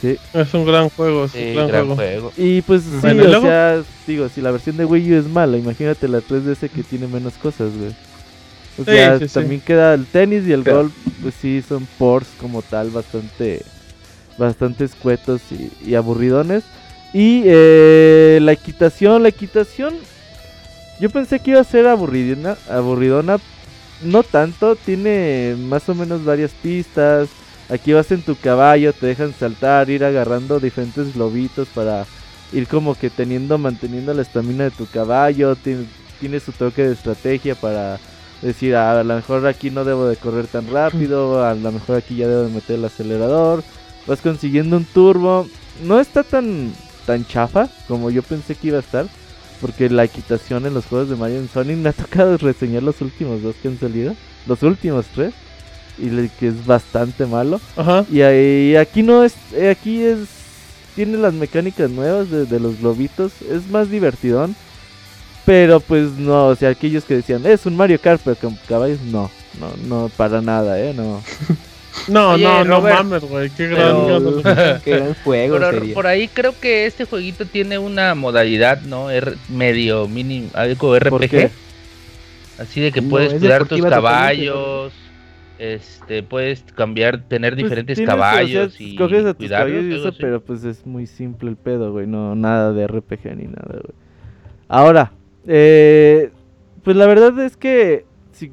[0.02, 0.16] Sí.
[0.32, 2.32] Es un gran juego, es un gran, juego.
[2.38, 6.08] Y pues sí, o sea, digo, si la versión de Wii U es mala, imagínate
[6.08, 7.96] la 3DS que tiene menos cosas, güey.
[8.78, 12.92] O sea, también queda el tenis y el golf, pues sí, son ports como tal
[12.92, 13.64] bastante
[14.38, 15.42] bastante escuetos
[15.84, 16.64] y, aburridones.
[17.14, 19.96] Y eh, la equitación, la equitación
[21.00, 23.38] Yo pensé que iba a ser aburridona, aburridona,
[24.04, 27.30] no tanto, tiene más o menos varias pistas.
[27.70, 32.06] Aquí vas en tu caballo, te dejan saltar, ir agarrando diferentes globitos para
[32.54, 35.56] ir como que teniendo, manteniendo la estamina de tu caballo.
[35.56, 35.86] Tiene,
[36.20, 38.00] tiene su toque de estrategia para
[38.42, 41.98] decir, ah, a lo mejor aquí no debo de correr tan rápido, a lo mejor
[41.98, 43.64] aquí ya debo de meter el acelerador.
[44.06, 45.48] Vas consiguiendo un turbo.
[45.84, 46.74] No está tan,
[47.06, 49.08] tan chafa como yo pensé que iba a estar.
[49.60, 53.02] Porque la equitación en los juegos de Mario en Sonic me ha tocado reseñar los
[53.02, 54.16] últimos dos que han salido.
[54.46, 55.34] Los últimos tres.
[55.98, 57.60] Y que es bastante malo.
[58.12, 59.34] Y, ahí, aquí no es.
[59.54, 60.20] Eh, aquí es.
[60.96, 63.32] Tiene las mecánicas nuevas de, de los globitos.
[63.42, 64.56] Es más divertidón.
[65.48, 69.00] Pero pues no, o sea, aquellos que decían, es un Mario Kart, pero con caballos,
[69.04, 70.94] no, no, no, para nada, ¿eh?
[70.94, 71.24] No.
[72.08, 73.96] No, no, no mames, güey, qué gran,
[74.84, 75.58] qué gran juego.
[75.96, 79.10] Por ahí creo que este jueguito tiene una modalidad, ¿no?
[79.10, 81.50] R medio mini, algo RPG.
[82.60, 84.94] Así de que puedes cuidar tus caballos,
[85.58, 90.40] este, puedes cambiar, tener pues diferentes caballos y coges a tus caballos y eso, pero
[90.40, 93.96] pues es muy simple el pedo, güey, no, nada de RPG ni nada, güey.
[94.70, 95.14] Ahora,
[95.48, 96.32] eh,
[96.84, 98.52] pues la verdad es que si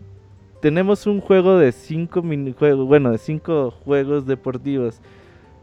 [0.63, 5.01] tenemos un juego de cinco minijuegos, bueno, de cinco juegos deportivos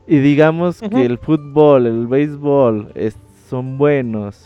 [0.08, 2.94] y digamos que el fútbol, el béisbol
[3.50, 4.42] son buenos,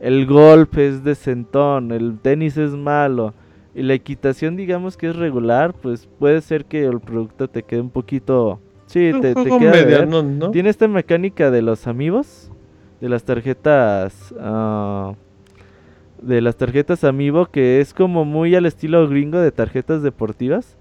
[0.00, 3.34] el golf es decentón, el tenis es malo
[3.74, 7.80] y la equitación digamos que es regular, pues puede ser que el producto te quede
[7.80, 8.60] un poquito...
[8.86, 10.50] Sí, te, queda ¿no?
[10.50, 12.50] Tiene esta mecánica de los amigos,
[13.00, 14.32] de las tarjetas...
[14.32, 15.14] Uh,
[16.22, 20.76] de las tarjetas Amiibo que es como muy al estilo gringo de tarjetas deportivas.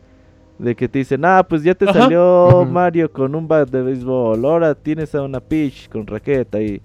[0.59, 4.45] De que te dicen, ah, pues ya te salió Mario con un bat de béisbol,
[4.45, 6.81] ahora tienes a una Peach con raqueta y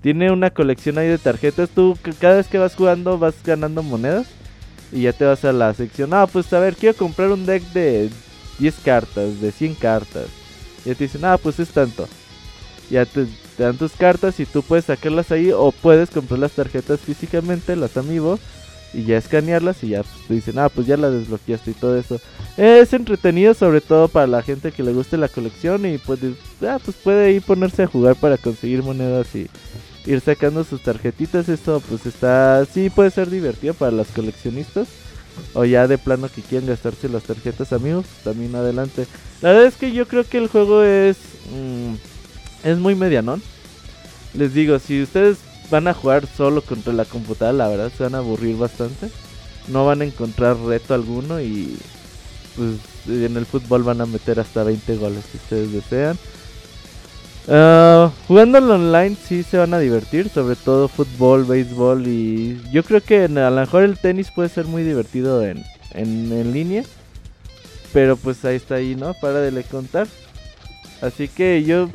[0.00, 1.70] tiene una colección ahí de tarjetas.
[1.70, 4.28] Tú cada vez que vas jugando vas ganando monedas
[4.90, 7.62] y ya te vas a la sección, ah, pues a ver, quiero comprar un deck
[7.72, 8.10] de
[8.58, 10.26] 10 cartas, de 100 cartas.
[10.84, 12.08] Y ya te dicen, ah, pues es tanto.
[12.90, 16.52] Ya te, te dan tus cartas y tú puedes sacarlas ahí o puedes comprar las
[16.52, 18.38] tarjetas físicamente, las Amiibo,
[18.94, 21.98] y ya escanearlas y ya pues, te dicen, ah, pues ya las desbloqueaste y todo
[21.98, 22.20] eso.
[22.56, 26.20] Es entretenido sobre todo para la gente que le guste la colección y pues,
[26.62, 29.48] ah, pues puede ir ponerse a jugar para conseguir monedas y
[30.06, 31.48] ir sacando sus tarjetitas.
[31.48, 34.88] Esto pues está, sí puede ser divertido para los coleccionistas.
[35.54, 39.06] O ya de plano que quieran gastarse las tarjetas amigos, también adelante.
[39.40, 41.16] La verdad es que yo creo que el juego es...
[41.50, 41.94] Mm,
[42.64, 43.42] es muy medianón.
[44.34, 45.38] Les digo, si ustedes
[45.70, 49.10] van a jugar solo contra la computadora, la verdad se van a aburrir bastante.
[49.68, 51.76] No van a encontrar reto alguno y
[52.56, 52.76] pues
[53.08, 56.18] en el fútbol van a meter hasta 20 goles si ustedes desean.
[57.48, 63.00] Uh, jugando online sí se van a divertir, sobre todo fútbol, béisbol y yo creo
[63.00, 66.84] que a lo mejor el tenis puede ser muy divertido en, en, en línea.
[67.92, 69.14] Pero pues ahí está ahí, ¿no?
[69.14, 70.06] Para de le contar.
[71.02, 71.88] Así que yo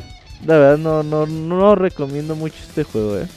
[0.45, 3.27] la verdad no, no, no recomiendo mucho este juego, eh.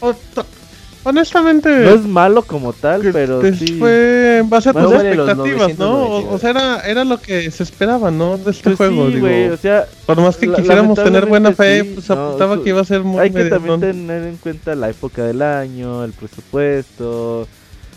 [1.02, 1.70] Honestamente.
[1.70, 3.78] No es malo como tal, pero sí.
[3.78, 6.16] Fue en base a tus expectativas, ¿no?
[6.28, 8.36] O, sea, era, era lo que se esperaba, ¿no?
[8.36, 9.26] De este pues juego, digo.
[9.54, 13.02] o sea, por más que quisiéramos tener buena fe, pues apuntaba que iba a ser
[13.02, 17.48] muy Hay que también tener en cuenta la época del año, el presupuesto.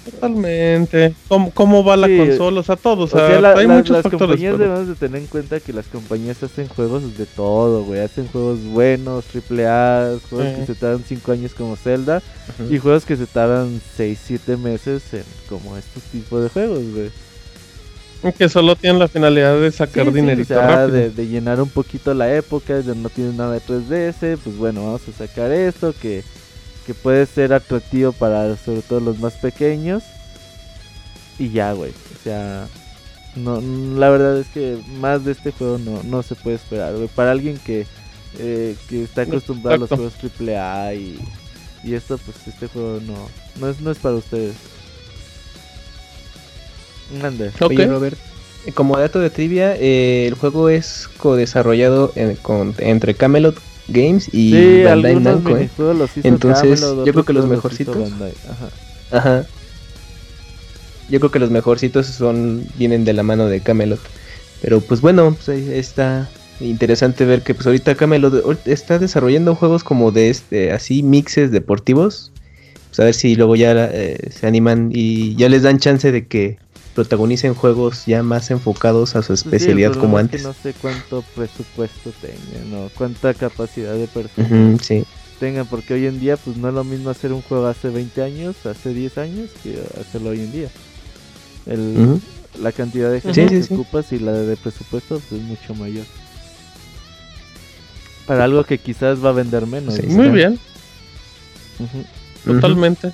[0.06, 1.16] Totalmente.
[1.28, 2.60] ¿Cómo, cómo va la consola?
[2.60, 3.14] O sea, todos.
[3.14, 4.20] O sea, hay muchos las factores.
[4.20, 8.02] compañías debemos de tener en cuenta que las compañías hacen juegos de todo, güey.
[8.02, 12.22] Hacen juegos buenos, triple A, juegos que se tardan 5 años como Zelda
[12.70, 17.12] y juegos que se tardan 6, 7 meses en como estos tipos de juegos, güey.
[18.38, 22.34] Que solo tienen la finalidad de sacar sí, dinerito De, de, llenar un poquito la
[22.34, 26.24] época, de no tienen nada de 3DS, pues bueno, vamos a sacar esto que
[26.86, 30.04] que puede ser atractivo para sobre todo los más pequeños.
[31.40, 31.92] Y ya, güey.
[31.92, 32.68] O sea,
[33.36, 37.08] no, la verdad es que más de este juego no, no se puede esperar, güey.
[37.08, 37.86] Para alguien que,
[38.40, 41.20] eh, que está acostumbrado a los juegos AAA y,
[41.84, 43.16] y esto, pues este juego no,
[43.60, 44.56] no, es, no es para ustedes.
[47.18, 47.52] Grande.
[47.60, 48.18] Oye, Robert,
[48.76, 55.16] como dato de trivia, eh, el juego es co-desarrollado con, entre Camelot Games y Bandai
[55.20, 55.58] Namco.
[55.58, 55.70] ¿eh?
[56.24, 57.98] Entonces, yo creo que los mejorcitos.
[59.12, 59.46] Ajá.
[61.10, 64.00] Yo creo que los mejorcitos son vienen de la mano de Camelot.
[64.62, 66.30] Pero pues bueno, pues está
[66.62, 72.32] interesante ver que pues ahorita Camelot está desarrollando juegos como de este así mixes deportivos.
[72.88, 76.28] Pues a ver si luego ya eh, se animan y ya les dan chance de
[76.28, 76.58] que
[76.94, 80.44] protagonicen juegos ya más enfocados a su especialidad como antes.
[80.44, 85.06] no sé cuánto presupuesto tengan o cuánta capacidad de personas
[85.40, 88.22] tengan, porque hoy en día pues no es lo mismo hacer un juego hace 20
[88.22, 90.70] años, hace 10 años, que hacerlo hoy en día.
[91.66, 92.22] El,
[92.62, 96.06] La cantidad de gente que ocupas y la de presupuesto pues, es mucho mayor.
[98.28, 100.02] Para algo que quizás va a vender menos.
[100.04, 100.60] Muy bien.
[102.46, 103.12] Totalmente.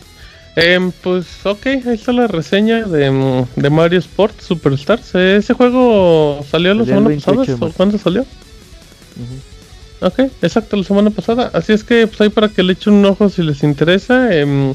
[0.62, 5.16] Em, pues ok, ahí está la reseña de, de Mario Sport Superstars.
[5.16, 7.72] ¿Ese juego salió la semana pasada?
[7.76, 8.26] ¿Cuándo salió?
[10.02, 11.50] Ok, exacto, la semana pasada.
[11.54, 14.34] Así es que pues ahí para que le echen un ojo si les interesa.
[14.36, 14.74] Em,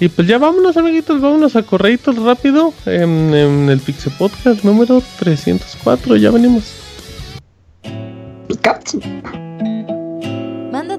[0.00, 5.02] y pues ya vámonos, amiguitos, vámonos a correitos rápido en, en el Pixel Podcast número
[5.18, 6.16] 304.
[6.16, 6.64] Ya venimos.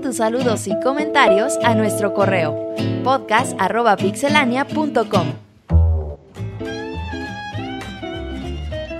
[0.01, 5.27] Tus saludos y comentarios a nuestro correo podcast.pixelania.com.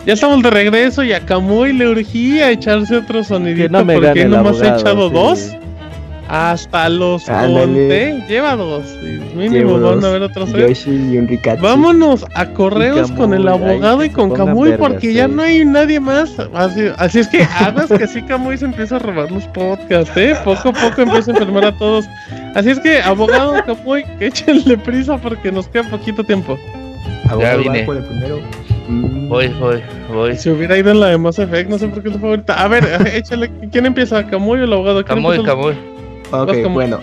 [0.06, 4.60] Ya estamos de regreso y a Camuy le urgía echarse otro sonidito no porque nomás
[4.62, 5.52] ha echado dos.
[6.30, 8.24] Hasta los conté.
[8.28, 8.84] Lleva dos.
[9.36, 10.86] Mínimo van a ver otros tres.
[11.62, 16.36] Vámonos a correos con el abogado y con Camuy porque ya no hay nadie más.
[16.54, 20.36] Así, es que hagas que sí Camuy se empieza a robar los podcasts, ¿eh?
[20.44, 22.06] Poco a poco empieza a enfermar a todos.
[22.56, 26.58] Así es que, abogado Camuy, échenle prisa porque nos queda poquito tiempo.
[27.40, 27.84] ya vine.
[27.84, 28.42] primero.
[28.90, 29.28] Mm.
[29.28, 29.82] Voy, voy,
[30.14, 30.36] voy.
[30.38, 32.54] Si hubiera ido en la de Mass Effect, no sé por qué es tu favorita.
[32.54, 33.52] A ver, échale.
[33.72, 34.26] ¿Quién empieza?
[34.28, 35.04] ¿Camuy o el abogado?
[35.04, 35.97] Camuy, Camuy.
[36.32, 37.00] Ok, bueno.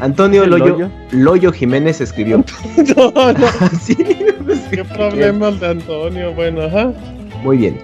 [0.00, 2.44] Antonio Loyo, Loyo, Jiménez escribió.
[2.96, 3.46] no, no.
[3.80, 3.96] sí,
[4.70, 6.34] Qué problema el de Antonio.
[6.34, 6.92] Bueno, ajá.
[7.42, 7.78] Muy bien.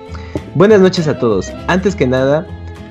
[0.55, 1.53] Buenas noches a todos.
[1.69, 2.47] Antes que nada,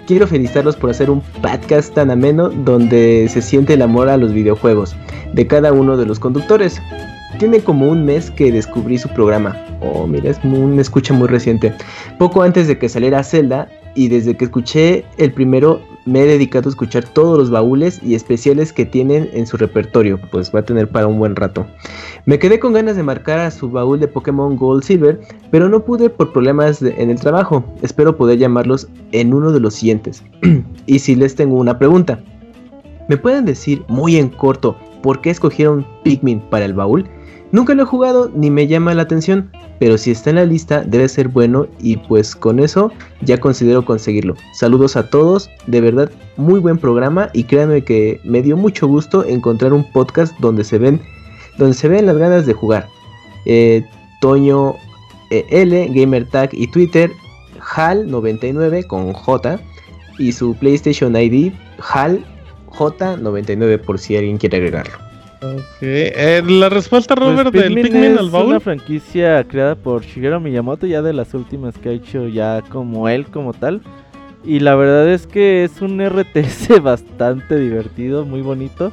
[0.07, 4.33] quiero felicitarlos por hacer un podcast tan ameno donde se siente el amor a los
[4.33, 4.95] videojuegos
[5.33, 6.81] de cada uno de los conductores.
[7.37, 9.55] Tiene como un mes que descubrí su programa.
[9.81, 11.73] Oh, mira, es un escucha muy reciente.
[12.17, 16.67] Poco antes de que saliera Zelda y desde que escuché el primero me he dedicado
[16.67, 20.65] a escuchar todos los baúles y especiales que tienen en su repertorio, pues va a
[20.65, 21.65] tener para un buen rato.
[22.25, 25.19] Me quedé con ganas de marcar a su baúl de Pokémon Gold Silver,
[25.51, 27.63] pero no pude por problemas en el trabajo.
[27.81, 30.23] Espero poder llamarlos en uno de los siguientes.
[30.85, 32.19] y si les tengo una pregunta,
[33.07, 37.07] ¿me pueden decir muy en corto por qué escogieron Pikmin para el baúl?
[37.51, 40.83] Nunca lo he jugado ni me llama la atención, pero si está en la lista
[40.83, 44.35] debe ser bueno y pues con eso ya considero conseguirlo.
[44.53, 49.25] Saludos a todos, de verdad muy buen programa y créanme que me dio mucho gusto
[49.25, 51.01] encontrar un podcast donde se ven,
[51.57, 52.87] donde se ven las ganas de jugar.
[53.45, 53.85] Eh,
[54.21, 54.75] Toño
[55.29, 57.11] eh, L, Gamertag y Twitter,
[57.59, 59.59] HAL99 con J
[60.19, 62.23] y su PlayStation ID HAL
[62.69, 65.10] J99 por si alguien quiere agregarlo.
[65.43, 68.43] Ok, eh, la respuesta, pues Robert, del Pikmin al baúl.
[68.43, 72.61] Es una franquicia creada por Shigeru Miyamoto, ya de las últimas que ha hecho ya
[72.69, 73.81] como él, como tal.
[74.43, 78.91] Y la verdad es que es un RTS bastante divertido, muy bonito.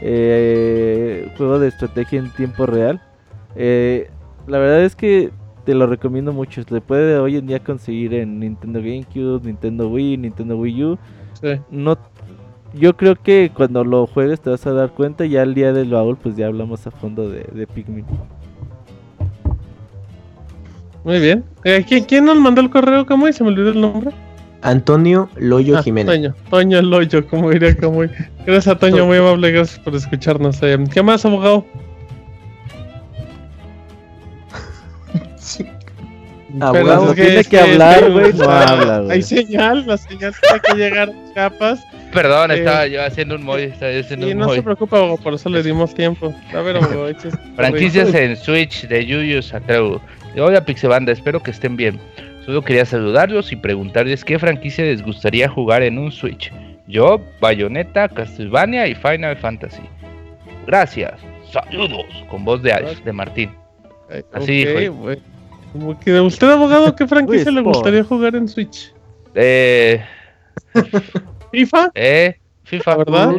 [0.00, 3.02] Eh, juego de estrategia en tiempo real.
[3.56, 4.08] Eh,
[4.46, 5.30] la verdad es que
[5.64, 6.62] te lo recomiendo mucho.
[6.62, 10.98] Se puede hoy en día conseguir en Nintendo GameCube, Nintendo Wii, Nintendo Wii U.
[11.40, 11.60] Sí.
[11.70, 11.98] No
[12.74, 15.26] yo creo que cuando lo juegues te vas a dar cuenta.
[15.26, 18.04] Ya el día del baúl, pues ya hablamos a fondo de, de Pikmin.
[21.04, 21.44] Muy bien.
[21.64, 23.32] Eh, ¿quién, nos mandó el correo, Camuy?
[23.32, 24.10] Se me olvidó el nombre.
[24.60, 26.14] Antonio Loyo ah, Jiménez.
[26.14, 28.10] Toño, Toño Loyo, como diría Camuy.
[28.44, 30.62] Gracias a Toño, muy amable, gracias por escucharnos.
[30.62, 31.64] Eh, ¿Qué más, abogado?
[36.60, 41.84] Abogado, tiene que, hablar, güey, no habla, Hay señal, la señal tiene que llegar capas.
[42.12, 43.58] Perdón, eh, estaba yo haciendo un mod.
[43.58, 46.34] y no se preocupe, por eso le dimos tiempo.
[46.54, 47.08] A ver, abogado,
[47.54, 50.00] Franquicias en Switch de Yuyu Satreu.
[50.36, 52.00] Hola, Pixebanda, espero que estén bien.
[52.46, 56.50] Solo quería saludarlos y preguntarles qué franquicia les gustaría jugar en un Switch.
[56.86, 59.82] Yo, Bayonetta, Castlevania y Final Fantasy.
[60.66, 61.12] Gracias.
[61.52, 62.06] Saludos.
[62.30, 63.50] Con voz de Alex, de Martín.
[65.74, 66.20] Eh, Así fue.
[66.20, 68.92] ¿Usted, abogado, qué franquicia le gustaría jugar en Switch?
[69.34, 70.04] Eh.
[71.52, 71.90] ¿FIFA?
[71.94, 73.34] Eh, FIFA, ¿verdad?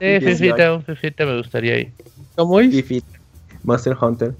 [0.00, 1.92] Eh, FIFA, FIFA me gustaría ahí.
[2.36, 2.84] ¿Cómo es?
[2.84, 3.06] FIFA.
[3.64, 4.34] Master Hunter.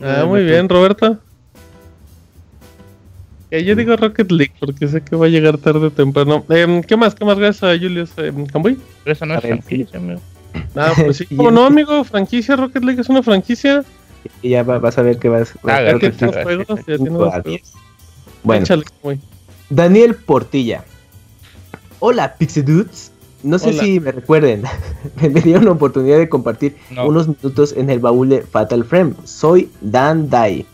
[0.00, 1.18] Ah, muy bien, Roberta.
[3.52, 6.44] Eh, yo digo Rocket League porque sé que va a llegar tarde o temprano.
[6.48, 7.14] Eh, ¿Qué más?
[7.14, 8.78] ¿Qué más gracias a Julius eh, Camboy?
[9.04, 10.20] Pero eso no es franquicia, amigo.
[10.74, 11.26] Ah, pues sí.
[11.36, 12.02] ¿Cómo no, amigo?
[12.04, 13.84] Franquicia, Rocket League es una franquicia
[14.42, 16.96] y ya vas a ver que vas a ver que juegos, ya
[18.42, 18.66] Bueno,
[19.70, 20.84] Daniel Portilla.
[21.98, 23.12] Hola, Pixie Dudes.
[23.42, 24.62] No sé si me recuerden.
[25.20, 29.14] me dieron la oportunidad de compartir unos minutos en el baúl de Fatal Frame.
[29.24, 30.66] Soy Dan Dai.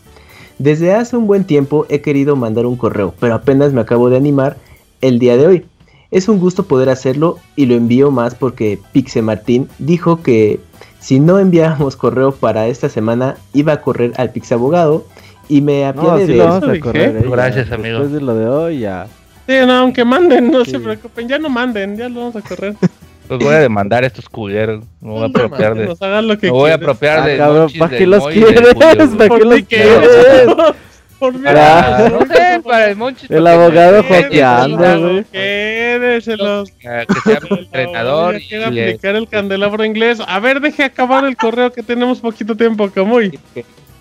[0.59, 4.17] Desde hace un buen tiempo he querido mandar un correo, pero apenas me acabo de
[4.17, 4.57] animar
[5.01, 5.65] el día de hoy.
[6.11, 10.59] Es un gusto poder hacerlo y lo envío más porque Pixe Martín dijo que
[10.99, 15.05] si no enviábamos correo para esta semana iba a correr al Pixabogado
[15.47, 17.29] y me apiade de vamos a correr, ¿eh?
[17.29, 17.99] Gracias, amigo.
[17.99, 19.07] Después de lo de hoy ya.
[19.47, 22.75] Sí, no, aunque manden, no se preocupen, ya no manden, ya lo vamos a correr.
[23.29, 24.83] Pues voy a demandar a estos culeros.
[24.99, 25.87] Me voy a apropiar de.
[26.41, 27.39] me voy a apropiar de.
[27.39, 28.73] Ah, ¿Para qué los quieres?
[29.17, 30.47] ¿Para qué los quieres?
[31.19, 35.23] Por para, no sé, para el abogado joqueando, güey.
[35.25, 38.35] Que sea mi entrenador.
[38.35, 40.19] y quiere aplicar el candelabro inglés.
[40.27, 43.39] A ver, deje acabar el correo que tenemos poquito tiempo, Camuy.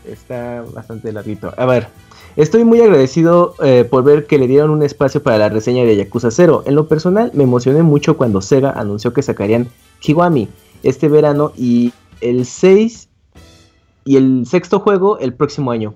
[0.07, 1.53] Está bastante larguito.
[1.57, 1.89] A ver.
[2.37, 5.97] Estoy muy agradecido eh, por ver que le dieron un espacio para la reseña de
[5.97, 6.62] Yakuza 0.
[6.67, 9.67] En lo personal, me emocioné mucho cuando Sega anunció que sacarían
[9.99, 10.49] Kiwami
[10.85, 13.09] este verano y el 6
[14.05, 15.95] y el sexto juego el próximo año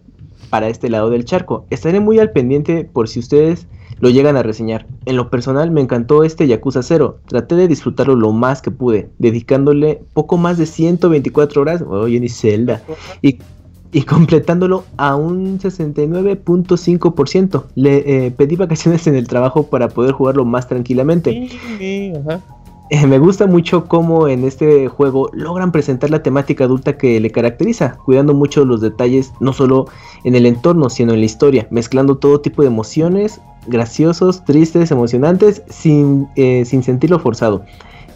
[0.53, 1.65] para este lado del charco.
[1.71, 3.67] Estaré muy al pendiente por si ustedes
[4.01, 4.87] lo llegan a reseñar.
[5.07, 7.21] En lo personal me encantó este Yakuza 0.
[7.27, 12.29] Traté de disfrutarlo lo más que pude, dedicándole poco más de 124 horas, oye ni
[12.29, 12.83] Zelda,
[13.23, 13.39] y,
[14.03, 17.65] completándolo a un 69.5%.
[17.75, 21.49] Le eh, pedí vacaciones en el trabajo para poder jugarlo más tranquilamente.
[22.27, 22.43] Ajá.
[23.09, 27.97] Me gusta mucho cómo en este juego logran presentar la temática adulta que le caracteriza,
[28.05, 29.87] cuidando mucho los detalles, no solo
[30.25, 35.63] en el entorno, sino en la historia, mezclando todo tipo de emociones, graciosos, tristes, emocionantes,
[35.69, 37.65] sin, eh, sin sentirlo forzado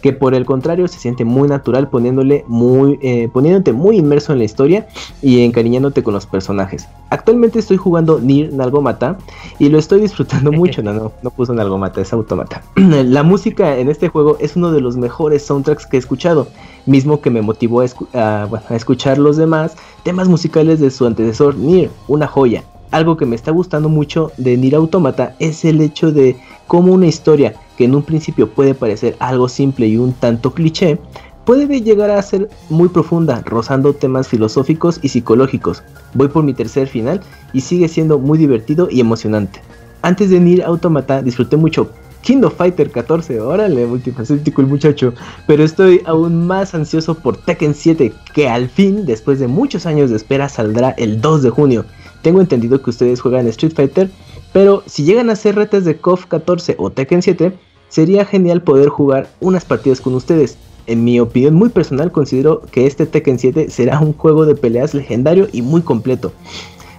[0.01, 4.39] que por el contrario se siente muy natural poniéndole muy, eh, poniéndote muy inmerso en
[4.39, 4.87] la historia
[5.21, 6.87] y encariñándote con los personajes.
[7.09, 9.17] Actualmente estoy jugando Nier Nalgomata
[9.59, 10.81] y lo estoy disfrutando mucho.
[10.81, 12.61] No, no, no puso Nalgomata, es Automata.
[12.75, 16.47] la música en este juego es uno de los mejores soundtracks que he escuchado,
[16.85, 21.89] mismo que me motivó a, a escuchar los demás temas musicales de su antecesor Nier,
[22.07, 22.63] una joya.
[22.91, 26.37] Algo que me está gustando mucho de Nier Automata es el hecho de
[26.67, 30.99] cómo una historia que en un principio puede parecer algo simple y un tanto cliché,
[31.45, 35.81] puede llegar a ser muy profunda, rozando temas filosóficos y psicológicos.
[36.13, 37.21] Voy por mi tercer final
[37.53, 39.61] y sigue siendo muy divertido y emocionante.
[40.01, 41.89] Antes de Nier Automata disfruté mucho
[42.21, 45.13] Kingdom Fighter 14, órale, multifacético el muchacho,
[45.45, 50.09] pero estoy aún más ansioso por Tekken 7, que al fin, después de muchos años
[50.09, 51.85] de espera, saldrá el 2 de junio.
[52.23, 54.09] Tengo entendido que ustedes juegan Street Fighter,
[54.53, 57.53] pero si llegan a hacer retas de KOF 14 o Tekken 7,
[57.89, 60.57] sería genial poder jugar unas partidas con ustedes.
[60.87, 64.93] En mi opinión muy personal considero que este Tekken 7 será un juego de peleas
[64.93, 66.31] legendario y muy completo.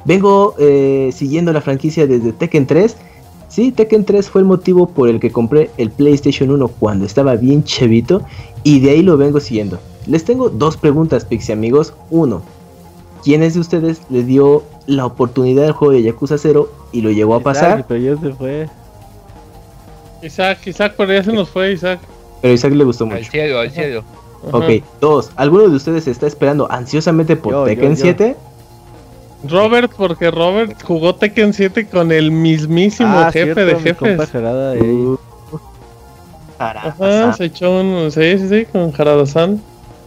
[0.05, 2.97] Vengo eh, siguiendo la franquicia desde Tekken 3.
[3.49, 7.35] Sí, Tekken 3 fue el motivo por el que compré el PlayStation 1 cuando estaba
[7.37, 8.23] bien chavito
[8.63, 9.79] y de ahí lo vengo siguiendo.
[10.07, 11.95] Les tengo dos preguntas, Pixie amigos.
[12.11, 12.43] Uno,
[13.25, 17.37] ¿quiénes de ustedes le dio la oportunidad del juego de Yakuza 0 y lo llevó
[17.37, 17.85] a pasar?
[17.89, 18.69] se fue.
[20.23, 22.01] Isaac, Isaac, pero ya se nos fue, Isaac.
[22.43, 23.19] Pero Isaac le gustó mucho.
[23.19, 24.05] Al cielo, al cielo.
[24.53, 24.65] Ok,
[25.01, 25.31] dos.
[25.37, 28.37] ¿Alguno de ustedes está esperando ansiosamente por Tekken 7?
[29.49, 34.35] Robert, porque Robert jugó Tekken 7 con el mismísimo ah, jefe de jefes.
[34.35, 35.17] Uh,
[36.59, 38.11] Ajá, se echó un.
[38.11, 39.63] Sí, sí, sí, con Harada-san.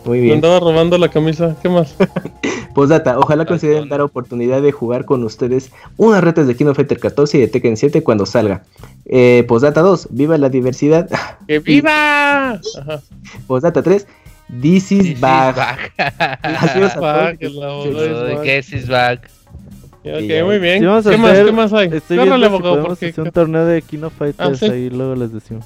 [0.05, 0.35] Muy bien.
[0.35, 1.55] andaba robando la camisa.
[1.61, 1.95] ¿Qué más?
[2.73, 7.37] Postdata, ojalá consideren dar oportunidad de jugar con ustedes unas retas de Kino Fighter 14
[7.37, 8.63] y de Tekken 7 cuando salga.
[9.05, 11.09] Eh, Postdata 2, viva la diversidad.
[11.47, 12.59] ¡Que viva!
[13.47, 14.07] Postdata 3,
[14.61, 15.55] This is back.
[15.55, 15.93] back.
[16.43, 16.75] This
[18.73, 19.29] is back.
[20.03, 20.81] Ok, muy bien.
[20.81, 21.89] ¿Qué, más, ¿Qué más hay?
[21.93, 25.65] Estoy viendo si podemos hacer un torneo de Kino Fighters ah, ahí luego les decimos.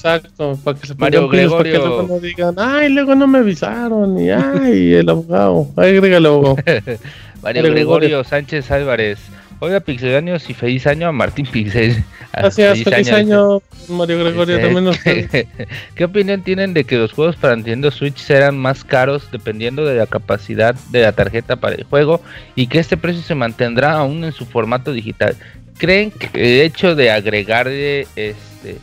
[0.00, 1.58] Exacto, para que se Mario Gregorio.
[1.58, 5.90] Para que luego no digan, ay, luego no me avisaron, y ay, el abogado, ay,
[5.90, 6.56] agrégale abogado.
[7.42, 9.18] Mario, Gregorio, Sánchez Álvarez.
[9.58, 12.02] Hola Pixelanios y feliz año a Martín Pixel.
[12.32, 14.98] Gracias, feliz, año, Mario Gregorio también nos
[15.94, 19.96] ¿Qué opinión tienen de que los juegos para Nintendo Switch serán más caros dependiendo de
[19.96, 22.22] la capacidad de la tarjeta para el juego
[22.54, 25.36] y que este precio se mantendrá aún en su formato digital?
[25.76, 28.78] ¿Creen que el hecho de agregarle este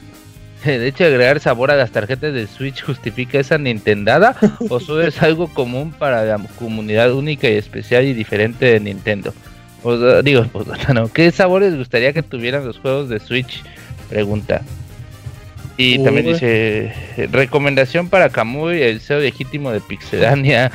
[0.79, 4.35] de hecho agregar sabor a las tarjetas de Switch justifica esa Nintendada
[4.69, 9.33] o solo es algo común para la comunidad única y especial y diferente de Nintendo?
[9.81, 13.63] Pues, digo, pues, no, ¿qué sabores gustaría que tuvieran los juegos de Switch?
[14.09, 14.61] Pregunta.
[15.79, 16.91] Y también dice,
[17.31, 20.71] recomendación para Kamui, el CEO legítimo de Pixelania.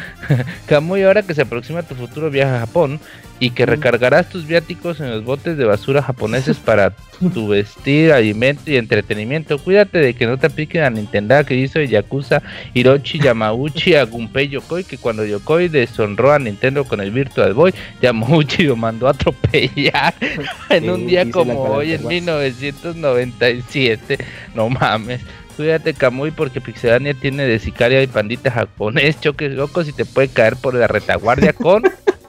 [0.66, 3.00] Kamui, ahora que se aproxima tu futuro viaje a Japón
[3.42, 6.94] y que recargarás tus viáticos en los botes de basura japoneses para
[7.34, 9.58] tu vestir, alimento y entretenimiento.
[9.58, 12.40] Cuídate de que no te apliquen a Nintendo que hizo Yakuza
[12.72, 17.74] Hiroshi Yamauchi a Gunpei Yokoi, que cuando Yokoi deshonró a Nintendo con el Virtual Boy,
[18.00, 20.14] Yamauchi lo mandó a atropellar
[20.70, 24.18] en un día como hoy, en 1997.
[24.54, 25.20] No mames.
[25.56, 30.28] Cuídate, Kamui, porque Pixelania tiene de sicaria y pandita japonés, choques locos y te puede
[30.28, 31.82] caer por la retaguardia con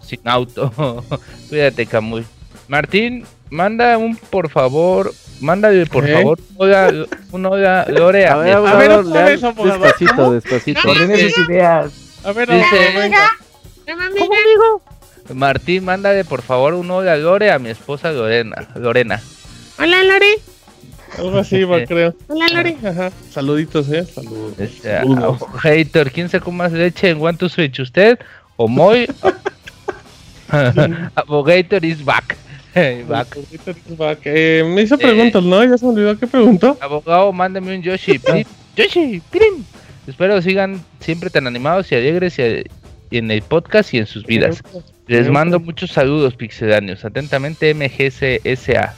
[0.06, 0.72] sin auto.
[1.50, 2.26] Cuídate, Camuy.
[2.68, 6.40] Martín, manda un por favor, mándale por favor
[7.32, 10.82] un oiga, Lore a, ver, a ver, a ver, despacito, despacito.
[10.82, 11.92] sus ideas.
[12.24, 13.30] A ver, dice, venga.
[13.86, 14.82] ¿Cómo digo?
[15.34, 18.70] Martín, mándale por favor un oiga Lore a mi esposa Lorena.
[18.76, 19.22] Lorena.
[19.78, 20.40] Hola, Lore.
[21.18, 22.16] Algo así va, creo.
[22.28, 22.78] Hola, Lore.
[22.84, 23.12] Ajá.
[23.30, 24.06] Saluditos, eh.
[24.06, 24.60] Saludos.
[24.60, 25.00] Este,
[25.62, 27.80] hater, ¿quién sacó más leche en One to Switch?
[27.80, 28.18] ¿Usted
[28.56, 29.08] o Moy?
[31.16, 32.38] Abogator is back.
[33.08, 33.36] back.
[33.38, 34.20] is back.
[34.26, 35.64] Eh, me hizo preguntas, ¿no?
[35.64, 36.78] Ya se me olvidó qué preguntó.
[36.80, 38.20] Abogado, mándeme un Yoshi.
[38.76, 39.66] Yoshi, pirin.
[40.08, 42.66] Espero sigan siempre tan animados y alegres y,
[43.12, 44.62] en el podcast y en sus vidas.
[45.08, 47.04] Les mando muchos saludos, pixedanios.
[47.06, 48.96] Atentamente, MGCSA.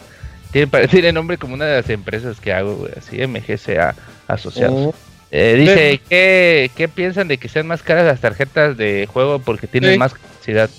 [0.52, 3.96] Tiene, tiene nombre como una de las empresas que hago, así, MGCA
[4.28, 4.88] asociados.
[4.88, 4.96] Oh.
[5.32, 9.68] Eh, dice, ¿qué, ¿qué piensan de que sean más caras las tarjetas de juego porque
[9.68, 10.70] tienen más capacidad?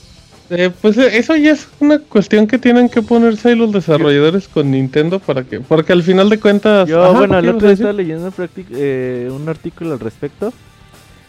[0.50, 4.47] Eh, pues eh, eso ya es una cuestión que tienen que ponerse ahí los desarrolladores
[4.47, 6.89] con Nintendo para que, porque al final de cuentas.
[6.89, 8.33] Yo, bueno, el otro día estaba leyendo
[8.70, 10.52] eh, un artículo al respecto.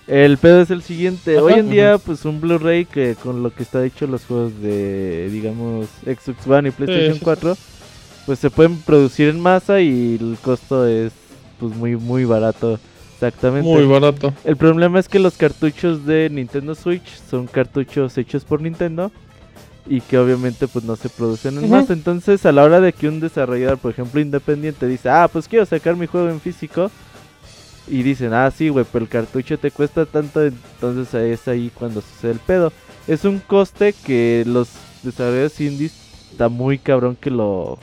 [0.06, 1.38] El pedo es el siguiente.
[1.38, 5.30] Hoy en día, pues un Blu-ray que con lo que está hecho los juegos de,
[5.30, 7.58] digamos, Xbox One y PlayStation 4,
[8.26, 11.12] pues se pueden producir en masa y el costo es,
[11.60, 12.80] pues muy, muy barato.
[13.18, 13.68] Exactamente.
[13.68, 14.32] Muy barato.
[14.44, 19.12] El problema es que los cartuchos de Nintendo Switch son cartuchos hechos por Nintendo
[19.88, 21.90] y que obviamente pues no se producen en más.
[21.90, 25.66] Entonces a la hora de que un desarrollador, por ejemplo, independiente dice, ah, pues quiero
[25.66, 26.92] sacar mi juego en físico
[27.88, 32.02] y dicen, ah, sí, güey, pero el cartucho te cuesta tanto, entonces es ahí cuando
[32.02, 32.72] sucede el pedo.
[33.08, 34.70] Es un coste que los
[35.02, 35.94] desarrolladores indies
[36.32, 37.80] está muy cabrón que lo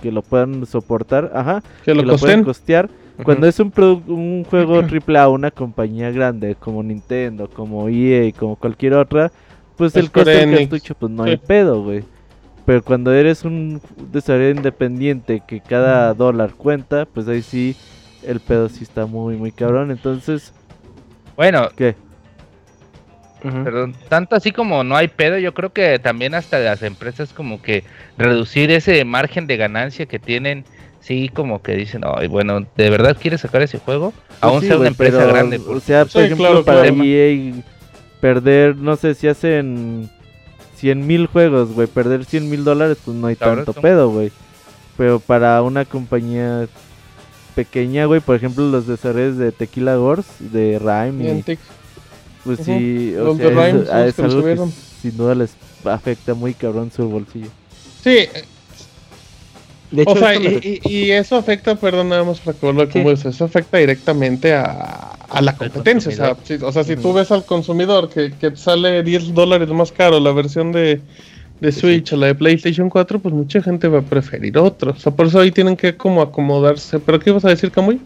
[0.00, 2.88] que lo puedan soportar, ajá, que lo, pueden costear
[3.24, 3.72] cuando es un,
[4.06, 9.32] un juego AAA, una compañía grande como Nintendo, como EA, como cualquier otra,
[9.76, 12.04] pues el costo del cartucho pues no hay pedo, güey.
[12.66, 13.80] Pero cuando eres un
[14.12, 17.74] desarrollo independiente que cada dólar cuenta, pues ahí sí
[18.22, 19.90] el pedo sí está muy, muy cabrón.
[19.90, 20.52] Entonces,
[21.34, 21.94] bueno, ¿qué?
[23.40, 27.62] Perdón, tanto así como no hay pedo, yo creo que también hasta las empresas como
[27.62, 27.84] que
[28.16, 30.64] reducir ese margen de ganancia que tienen
[31.08, 34.12] sí como que dicen, ay, bueno, ¿de verdad quieres sacar ese juego?
[34.12, 35.58] Pues Aún sea una empresa grande.
[35.66, 37.54] O sea, por ejemplo, para EA
[38.20, 40.10] perder, no sé, si hacen
[40.76, 44.30] 100 mil juegos, güey, perder 100 mil dólares, pues no hay tanto pedo, güey.
[44.98, 46.68] Pero para una compañía
[47.54, 51.58] pequeña, güey, por ejemplo, los desarrollos de Tequila Gors, de Rhyme, y,
[52.44, 54.58] pues sí, o sea, es, algo que
[55.00, 55.54] sin duda les
[55.84, 57.48] afecta muy cabrón su bolsillo.
[58.04, 58.28] Sí,
[60.06, 65.16] o sea, y, eso afecta, perdón, nada más recordar cómo es, eso afecta directamente a,
[65.40, 66.10] la competencia.
[66.10, 69.68] O sea, si, o sea, si tú ves al consumidor que, que sale 10 dólares
[69.70, 71.00] más caro la versión de,
[71.72, 74.92] Switch o la de PlayStation 4, pues mucha gente va a preferir otro.
[74.92, 76.98] O sea, por eso ahí tienen que como acomodarse.
[77.00, 78.00] ¿Pero qué ibas a decir, Camuy?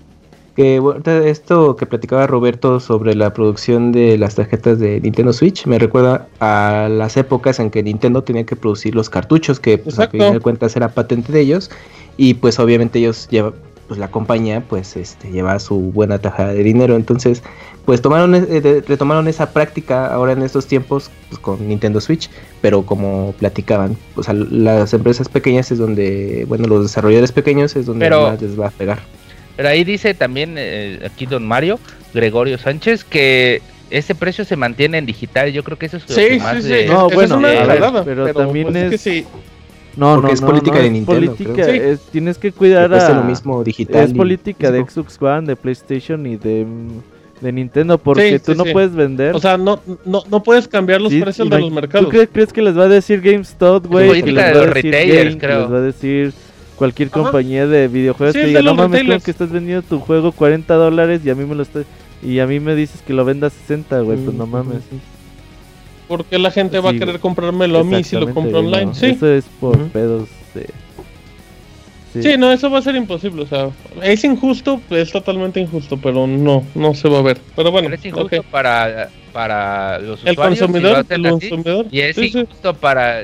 [0.56, 0.82] Que
[1.24, 6.28] esto que platicaba Roberto sobre la producción de las tarjetas de Nintendo Switch me recuerda
[6.40, 10.20] a las épocas en que Nintendo tenía que producir los cartuchos, que pues, a fin
[10.32, 11.70] de cuentas era patente de ellos,
[12.18, 13.54] y pues obviamente ellos llevan,
[13.88, 17.42] pues la compañía pues este lleva su buena tajada de dinero, entonces
[17.84, 22.86] pues tomaron eh, retomaron esa práctica ahora en estos tiempos pues, con Nintendo Switch, pero
[22.86, 28.40] como platicaban, pues las empresas pequeñas es donde, bueno, los desarrolladores pequeños es donde más
[28.40, 29.00] les va a pegar.
[29.56, 31.78] Pero ahí dice también eh, aquí don Mario,
[32.14, 35.52] Gregorio Sánchez, que ese precio se mantiene en digital.
[35.52, 36.88] Yo creo que eso es lo sí, más sí, sí.
[36.88, 39.24] No, bueno, verdad, pero, también pues es...
[39.96, 41.34] No, no, es política de Nintendo.
[41.34, 43.08] Política, es, tienes que cuidar a.
[43.10, 44.04] lo mismo digital.
[44.04, 46.66] Es política de Xbox One, de PlayStation y de,
[47.42, 49.34] de Nintendo, porque tú no puedes vender.
[49.34, 52.08] O sea, no, no, no puedes cambiar los precios de los mercados.
[52.08, 54.08] ¿Tú crees, que les va a decir GameStop, güey?
[54.08, 55.60] Política de los retailers, creo.
[55.60, 56.32] Les va a decir
[56.82, 60.74] cualquier compañía de videojuegos que diga, no mames, creo que estás vendiendo tu juego 40
[60.74, 61.86] dólares y a mí me lo estás...
[62.24, 64.82] Y a mí me dices que lo venda a 60, güey, pues no mames.
[66.08, 69.06] Porque la gente va a querer comprármelo a mí si lo compro online, sí.
[69.06, 70.70] Eso es por pedos de...
[72.20, 72.36] Sí.
[72.36, 73.70] no, eso va a ser imposible, o sea,
[74.02, 77.38] es injusto, es totalmente injusto, pero no, no se va a ver.
[77.54, 80.26] Pero bueno, es injusto para, para los usuarios.
[80.26, 81.86] El consumidor, el consumidor.
[81.92, 83.22] y es injusto para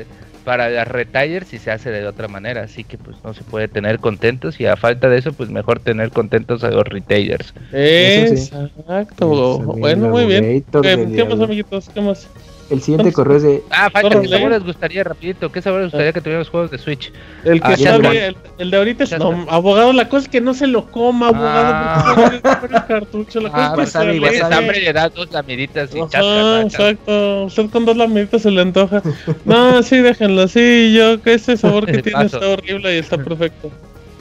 [0.49, 3.69] para las retailers sí se hace de otra manera, así que pues no se puede
[3.69, 7.53] tener contentos y a falta de eso pues mejor tener contentos a los retailers.
[7.71, 9.29] Exacto.
[9.59, 10.65] Bueno, muy bien.
[10.81, 11.91] ¿Qué más amiguitos?
[11.91, 12.27] ¿Qué más?
[12.71, 13.65] El siguiente correo es de.
[13.71, 15.51] Ah, falta, ¿qué sabor les gustaría, rapidito?
[15.51, 17.11] ¿Qué sabor les gustaría que tuviéramos juegos de Switch?
[17.45, 19.19] El que ah, el, el, de ahorita es.
[19.19, 22.41] No, abogado, la cosa es que no se lo coma, abogado.
[22.45, 22.61] Ah.
[22.63, 23.41] el cartucho.
[23.41, 27.45] La cosa ah, es que hambre le da dos lamiditas y Ah, exacto.
[27.45, 29.03] Usted con dos lamiditas se le antoja.
[29.47, 30.47] No, sí, déjenlo.
[30.47, 33.71] Sí, yo, que ese sabor que tiene está horrible y está perfecto.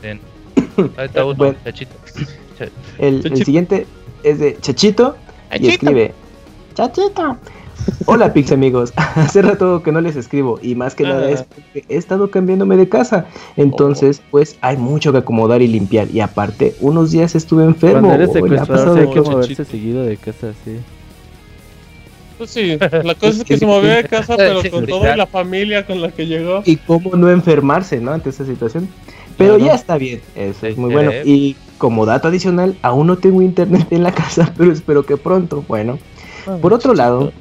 [0.02, 0.22] Bien.
[0.96, 1.96] Ahí está uno, bueno, Chachito.
[2.98, 3.86] El, el siguiente
[4.24, 5.18] es de Chachito
[5.60, 6.14] y escribe:
[6.76, 7.38] Chachito.
[8.06, 11.84] Hola Pix amigos, hace rato que no les escribo y más que nada es porque
[11.90, 13.26] he estado cambiándome de casa,
[13.56, 14.28] entonces oh.
[14.32, 18.08] pues hay mucho que acomodar y limpiar y aparte unos días estuve enfermo.
[18.08, 20.78] Cuando eres secuestrador hay que moverse seguido de casa, sí.
[22.38, 25.86] Pues sí, la cosa es que se movió de casa pero con toda la familia
[25.86, 26.62] con la que llegó.
[26.66, 28.12] Y cómo no enfermarse, ¿no?
[28.12, 28.88] Ante esa situación.
[29.38, 31.12] Pero ya está bien, eso es muy bueno.
[31.24, 35.64] Y como dato adicional, aún no tengo internet en la casa, pero espero que pronto.
[35.68, 36.00] Bueno,
[36.48, 37.32] ah, por otro lado,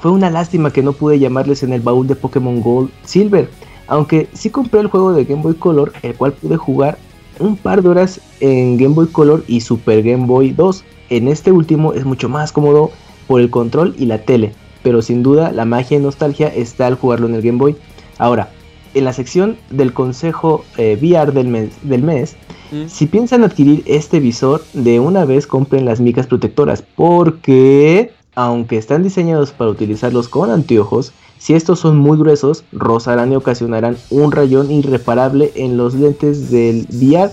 [0.00, 3.50] fue una lástima que no pude llamarles en el baúl de Pokémon Gold Silver,
[3.86, 6.98] aunque sí compré el juego de Game Boy Color, el cual pude jugar
[7.38, 10.84] un par de horas en Game Boy Color y Super Game Boy 2.
[11.10, 12.92] En este último es mucho más cómodo
[13.26, 14.52] por el control y la tele,
[14.82, 17.76] pero sin duda la magia y nostalgia está al jugarlo en el Game Boy.
[18.18, 18.50] Ahora,
[18.94, 22.36] en la sección del consejo eh, VR del mes, del mes
[22.72, 22.88] mm.
[22.88, 28.12] si piensan adquirir este visor, de una vez compren las micas protectoras, porque
[28.42, 33.98] aunque están diseñados para utilizarlos con anteojos, si estos son muy gruesos, rozarán y ocasionarán
[34.08, 37.30] un rayón irreparable en los lentes del VR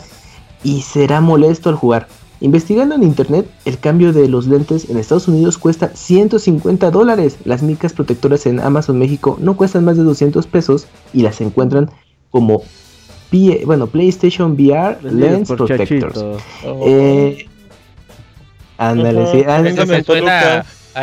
[0.64, 2.08] y será molesto al jugar.
[2.42, 7.38] Investigando en internet, el cambio de los lentes en Estados Unidos cuesta 150 dólares.
[7.46, 11.90] Las micas protectoras en Amazon México no cuestan más de 200 pesos y las encuentran
[12.32, 12.64] como
[13.66, 16.24] bueno, PlayStation VR Lens Protectors.
[16.64, 17.46] Eh,
[18.78, 19.44] ándale, sí,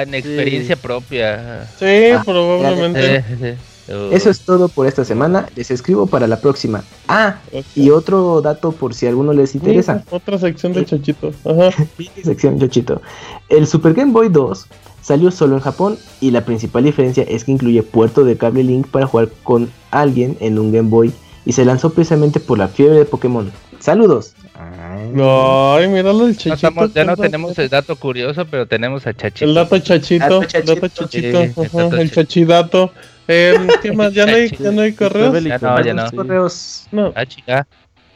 [0.03, 1.69] en experiencia propia.
[1.79, 3.57] Sí, ah, probablemente.
[3.87, 5.47] Eso es todo por esta semana.
[5.57, 6.85] Les escribo para la próxima.
[7.09, 7.37] Ah,
[7.75, 10.03] y otro dato por si a alguno les interesa.
[10.11, 11.33] otra sección de Chochito.
[12.25, 13.03] sección Chochito.
[13.49, 14.67] El Super Game Boy 2
[15.03, 18.87] salió solo en Japón y la principal diferencia es que incluye puerto de cable link
[18.87, 21.13] para jugar con alguien en un Game Boy
[21.45, 23.53] y se lanzó precisamente por la fiebre de Pokémon.
[23.85, 24.33] Saludos.
[24.55, 26.87] Ay, míralo el chachito.
[26.95, 29.45] ya no tenemos el dato curioso, pero tenemos a Chachito.
[29.45, 32.93] El dato chachito, el dato chachito, el chachidato.
[33.29, 34.15] Eh, ¿Qué más?
[34.15, 35.45] ¿Ya no hay, ya no hay correos?
[35.45, 36.11] Ya no, ya no.
[36.13, 36.87] Correos.
[36.93, 37.13] No.
[37.15, 37.67] Ah, chica.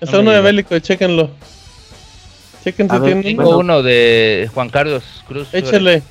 [0.00, 1.32] Está uno de bélico, chéquenlo.
[2.64, 3.22] Chequen si tienen.
[3.22, 5.48] Tengo uno de Juan Carlos Cruz.
[5.52, 6.02] Échale.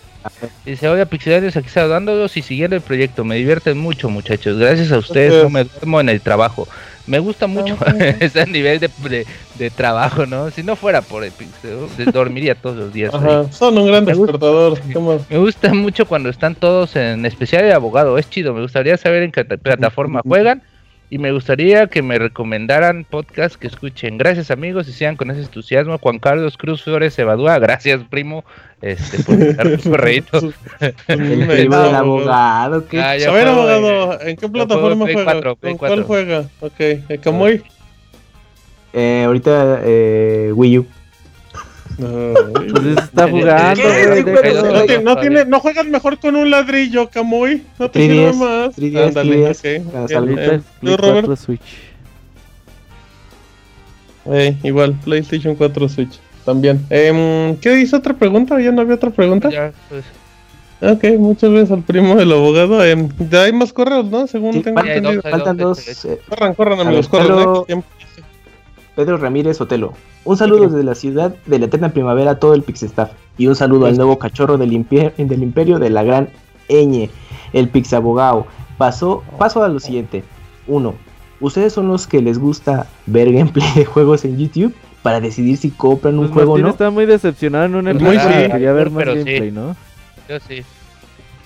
[0.66, 3.24] Dice, oye, Pixelarios, aquí saludándolos y siguiendo el proyecto.
[3.24, 4.60] Me divierten mucho, muchachos.
[4.60, 6.68] Gracias a ustedes, no me duermo en el trabajo.
[7.08, 7.78] Me gusta mucho
[8.20, 9.26] ese nivel de,
[9.58, 10.52] de, trabajo, ¿no?
[10.52, 13.12] Si no fuera por el Pixel, dormiría todos los días.
[13.52, 14.80] son un gran despertador.
[15.30, 18.18] Me gusta mucho cuando están todos en especial de abogado.
[18.18, 18.54] Es chido.
[18.54, 20.62] Me gustaría saber en qué plataforma juegan
[21.10, 24.18] y me gustaría que me recomendaran podcasts que escuchen.
[24.18, 25.98] Gracias amigos y sean con ese entusiasmo.
[25.98, 28.44] Juan Carlos Cruz Flores Evadúa, gracias primo
[28.82, 30.54] este, por dar tu correito.
[31.08, 32.88] el abogado.
[32.88, 33.00] ¿qué?
[33.00, 35.56] Ah, a ver, abogado, ¿en qué plataforma juega?
[35.56, 36.46] ¿Con cuál juega?
[36.60, 37.64] Ok, ¿el Camuy?
[38.94, 40.88] Eh, ahorita eh, Wii U.
[41.98, 43.84] pues está jugando.
[45.04, 47.64] No, no, tiene, no juegas mejor con un ladrillo, Camuy.
[47.80, 48.76] No te sirve más.
[48.78, 49.64] Ándale, ok.
[49.64, 51.36] Eh, Robert?
[51.38, 51.62] Switch.
[54.30, 56.20] Eh, igual, PlayStation 4 Switch.
[56.46, 56.86] También.
[56.90, 58.60] Eh, ¿Qué dice otra pregunta?
[58.62, 59.50] ¿Ya no había otra pregunta?
[59.50, 60.06] Ya, pues.
[60.80, 62.86] Ok, muchas gracias al primo del abogado.
[62.86, 64.28] Eh, ya hay más correos, ¿no?
[64.28, 65.22] Según tengo entendido.
[65.24, 66.06] Faltan dos.
[66.06, 67.66] Eh, corran, corran, amigos, corran.
[68.98, 69.94] Pedro Ramírez Otelo.
[70.26, 73.12] Un saludo desde la ciudad de la eterna primavera a todo el Pixestaff.
[73.38, 76.30] Y un saludo al nuevo cachorro del, del imperio de la gran
[76.68, 77.12] Eñe,
[77.54, 78.48] el Pixabogao.
[78.80, 80.24] Paso, paso a lo siguiente.
[80.66, 80.96] Uno,
[81.40, 85.70] ¿Ustedes son los que les gusta ver gameplay de juegos en YouTube para decidir si
[85.70, 86.70] compran un pues juego o no?
[86.70, 88.52] está muy decepcionado en un episodio.
[88.52, 89.76] quería ver más gameplay, ¿no?
[90.28, 90.64] Yo sí.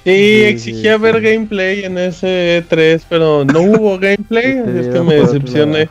[0.05, 5.89] Sí, exigía ver gameplay en ese 3, pero no hubo gameplay, es que me decepcioné.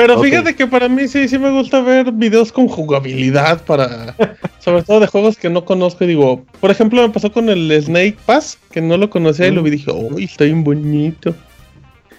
[0.00, 4.14] Pero fíjate que para mí sí, sí me gusta ver videos con jugabilidad para,
[4.58, 7.70] sobre todo de juegos que no conozco y digo, por ejemplo me pasó con el
[7.82, 11.34] Snake Pass, que no lo conocía y lo vi y dije, uy, está bien bonito.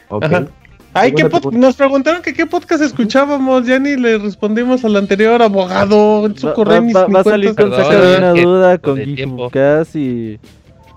[0.10, 0.46] Ajá.
[0.94, 6.26] Ay, ¿qué nos preguntaron que qué podcast escuchábamos, ya ni le respondimos al anterior abogado,
[6.26, 10.38] en su va, va, va, a salir con una duda con Geekcast y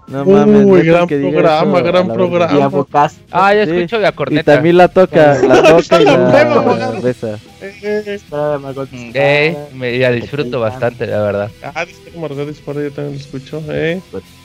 [0.06, 2.86] No mames, Uy, gran programa, gran programa.
[3.30, 4.52] Ah, ya escucho la corneta.
[4.52, 7.38] Y también la toca, la toca y la besa.
[7.62, 11.50] Eh, me la disfruto bastante, la verdad.
[11.62, 13.62] Ah, dice que Margot dispara, yo también lo escucho.
[13.68, 14.00] Eh.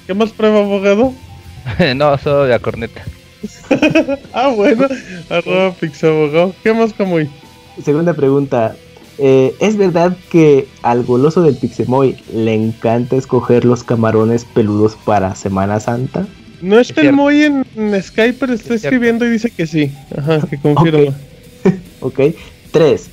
[0.07, 1.13] ¿Qué más prueba, abogado?
[1.95, 3.01] no, solo la corneta.
[4.33, 4.87] ah, bueno.
[5.29, 6.53] Arroba Pixabogado.
[6.63, 7.29] ¿Qué más, Camuy?
[7.83, 8.75] Segunda pregunta.
[9.21, 15.35] Eh, ¿Es verdad que al goloso del Pixemoy le encanta escoger los camarones peludos para
[15.35, 16.25] Semana Santa?
[16.61, 17.65] No está el Moy en,
[18.01, 19.91] Skype, pero está escribiendo y dice que sí.
[20.17, 21.13] Ajá, que confirma.
[21.99, 22.19] ok.
[22.71, 23.09] Tres.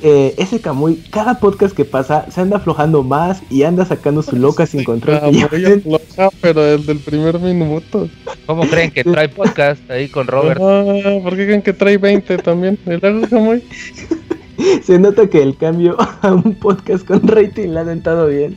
[0.00, 4.36] Eh, ese Camuy, cada podcast que pasa, se anda aflojando más y anda sacando su
[4.36, 5.16] loca sin control.
[5.16, 8.08] Afloja, pero desde el primer minuto.
[8.46, 10.60] ¿Cómo creen que trae podcast ahí con Robert?
[10.62, 12.78] Ah, ¿Por qué creen que trae 20 también?
[12.86, 13.62] ¿El Camuy?
[14.82, 18.56] se nota que el cambio a un podcast con rating le ha dentado bien.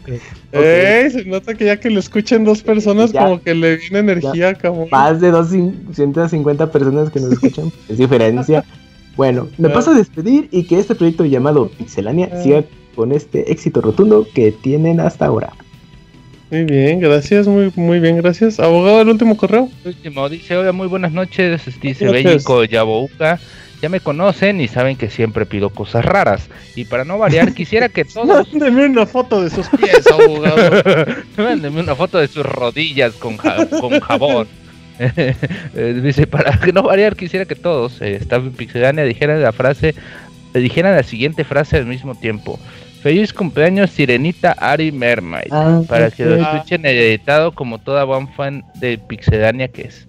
[0.52, 4.54] Eh, se nota que ya que lo escuchen dos personas, como que le viene energía,
[4.56, 4.88] como.
[4.88, 8.64] Más de 250 personas que nos escuchan, es diferencia.
[9.16, 12.42] Bueno, me paso a despedir y que este proyecto llamado Pixelania ah.
[12.42, 12.64] siga
[12.96, 15.54] con este éxito rotundo que tienen hasta ahora.
[16.50, 18.60] Muy bien, gracias, muy, muy bien, gracias.
[18.60, 19.70] Abogado, el último correo.
[19.86, 23.40] último, dice, hola, muy buenas noches, dice Bellico Yabouka.
[23.82, 26.50] Ya me conocen y saben que siempre pido cosas raras.
[26.76, 28.52] Y para no variar, quisiera que todos.
[28.54, 30.84] Mándeme una foto de sus pies, abogado.
[31.38, 34.48] Mándeme una foto de sus rodillas con, con jabón.
[35.04, 39.96] Eh, dice, para que no variar, quisiera que todos, eh, en Pixelania, dijeran la frase,
[40.54, 42.60] dijeran la siguiente frase al mismo tiempo.
[43.02, 45.52] Feliz cumpleaños, Sirenita Ari Mermaid.
[45.52, 50.08] Ah, para que lo escuchen editado como toda buen fan de Pixelania que es.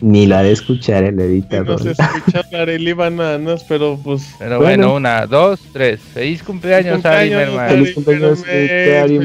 [0.00, 1.82] Ni la de escuchar el editador.
[1.82, 4.34] No sé escuchar la Bananas, pero pues.
[4.38, 6.00] Pero bueno, una, dos, tres.
[6.12, 7.70] Feliz cumpleaños, Ari Mermaid.
[7.70, 9.18] Feliz cumpleaños, Ari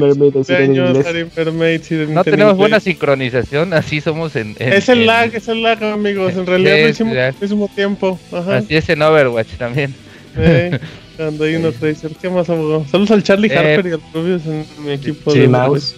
[1.36, 1.82] Mermaid.
[2.08, 4.56] No tenemos buena sincronización, así somos en.
[4.58, 6.34] es el lag, es el lag, amigos.
[6.34, 8.18] En realidad lo hicimos al mismo tiempo.
[8.32, 8.56] Ajá.
[8.58, 9.94] Así es en Overwatch también.
[11.16, 12.12] cuando hay uno tracer.
[12.20, 12.86] ¿Qué más, abogado?
[12.90, 15.30] Saludos al Charlie eh, Harper y al propio en mi equipo.
[15.30, 15.96] Sí, de Mouse.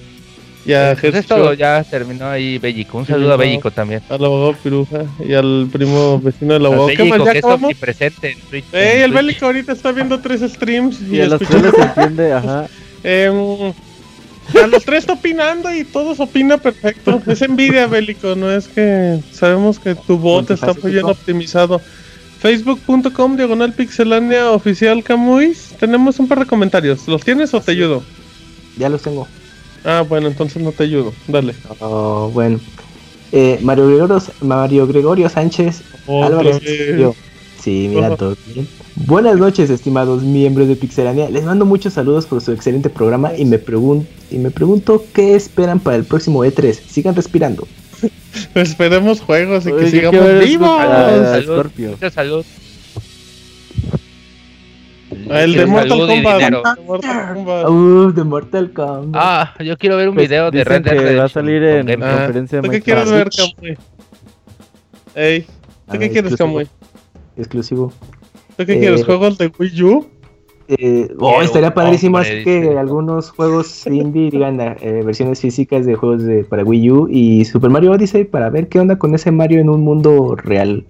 [0.65, 2.99] Ya, pues es todo, ya terminó ahí Bellico.
[2.99, 4.03] Un saludo a Bellico también.
[4.09, 6.89] Al abogado Piruja y al primo vecino del abogado.
[6.89, 7.25] ¿Qué más?
[7.25, 8.65] ¿Ya que presente en Twitch.
[8.73, 12.67] el Bellico ahorita está viendo tres streams y, y a los tres se entiende, ajá.
[13.03, 13.73] Eh,
[14.63, 17.21] a los tres está opinando y todos opina perfecto.
[17.27, 21.81] Es envidia, Bélico, no es que sabemos que tu bot está muy bien optimizado.
[22.41, 25.75] Facebook.com diagonal pixelania oficial Camuis.
[25.81, 27.09] Tenemos un par de comentarios.
[27.09, 28.03] ¿Los tienes o te ayudo?
[28.77, 29.27] Ya los tengo.
[29.85, 31.13] Ah, bueno, entonces no te ayudo.
[31.29, 31.55] Dale.
[31.81, 32.59] Oh, bueno.
[33.33, 36.61] Eh, Mario, Gregorio, Mario Gregorio Sánchez Álvarez.
[36.99, 37.15] Yo.
[37.61, 38.69] Sí, mira todo bien.
[38.95, 41.29] Buenas noches, estimados miembros de Pixelania.
[41.29, 45.35] Les mando muchos saludos por su excelente programa y me, pregun y me pregunto qué
[45.35, 46.75] esperan para el próximo E3.
[46.75, 47.67] Sigan respirando.
[48.55, 50.81] Esperemos juegos y que sigamos vivos.
[52.13, 52.45] Salud.
[55.31, 58.15] El de Mortal Kombat.
[58.15, 59.15] de Mortal Kombat.
[59.15, 61.21] Ah, yo quiero ver un pues video de Red Dead Redemption.
[61.21, 63.77] va a salir en ah, conferencia ¿Tú qué quieres ver, Kamui?
[65.15, 65.47] Ey,
[65.91, 66.67] ¿tú qué quieres, Kamui?
[67.37, 67.93] Exclusivo.
[68.57, 69.01] ¿Tú qué quieres?
[69.01, 70.07] Eh, ¿Juegos de Wii U?
[70.69, 76.25] Eh, oh, estaría padrísimo así que algunos juegos indie digan eh, versiones físicas de juegos
[76.25, 79.61] de, para Wii U y Super Mario Odyssey para ver qué onda con ese Mario
[79.61, 80.87] en un mundo real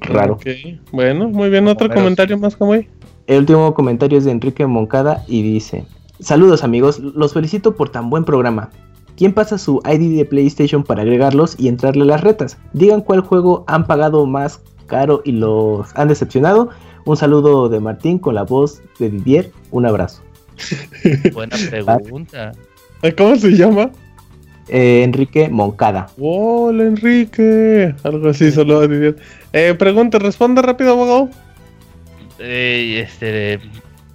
[0.00, 0.34] raro.
[0.34, 0.80] Okay.
[0.92, 1.68] Bueno, muy bien.
[1.68, 2.88] ¿Otro comentario más, Kamui?
[3.32, 5.86] El último comentario es de Enrique Moncada y dice:
[6.20, 8.68] Saludos amigos, los felicito por tan buen programa.
[9.16, 12.58] ¿Quién pasa su ID de PlayStation para agregarlos y entrarle a las retas?
[12.74, 16.68] Digan cuál juego han pagado más caro y los han decepcionado.
[17.06, 19.50] Un saludo de Martín con la voz de Didier.
[19.70, 20.22] Un abrazo.
[21.32, 22.52] Buena pregunta.
[23.16, 23.92] ¿Cómo se llama?
[24.68, 26.08] Eh, Enrique Moncada.
[26.20, 27.94] Hola Enrique.
[28.02, 29.16] Algo así, solo a Didier.
[29.54, 31.30] Eh, pregunta, responde rápido, abogado.
[32.42, 33.60] Eh, este,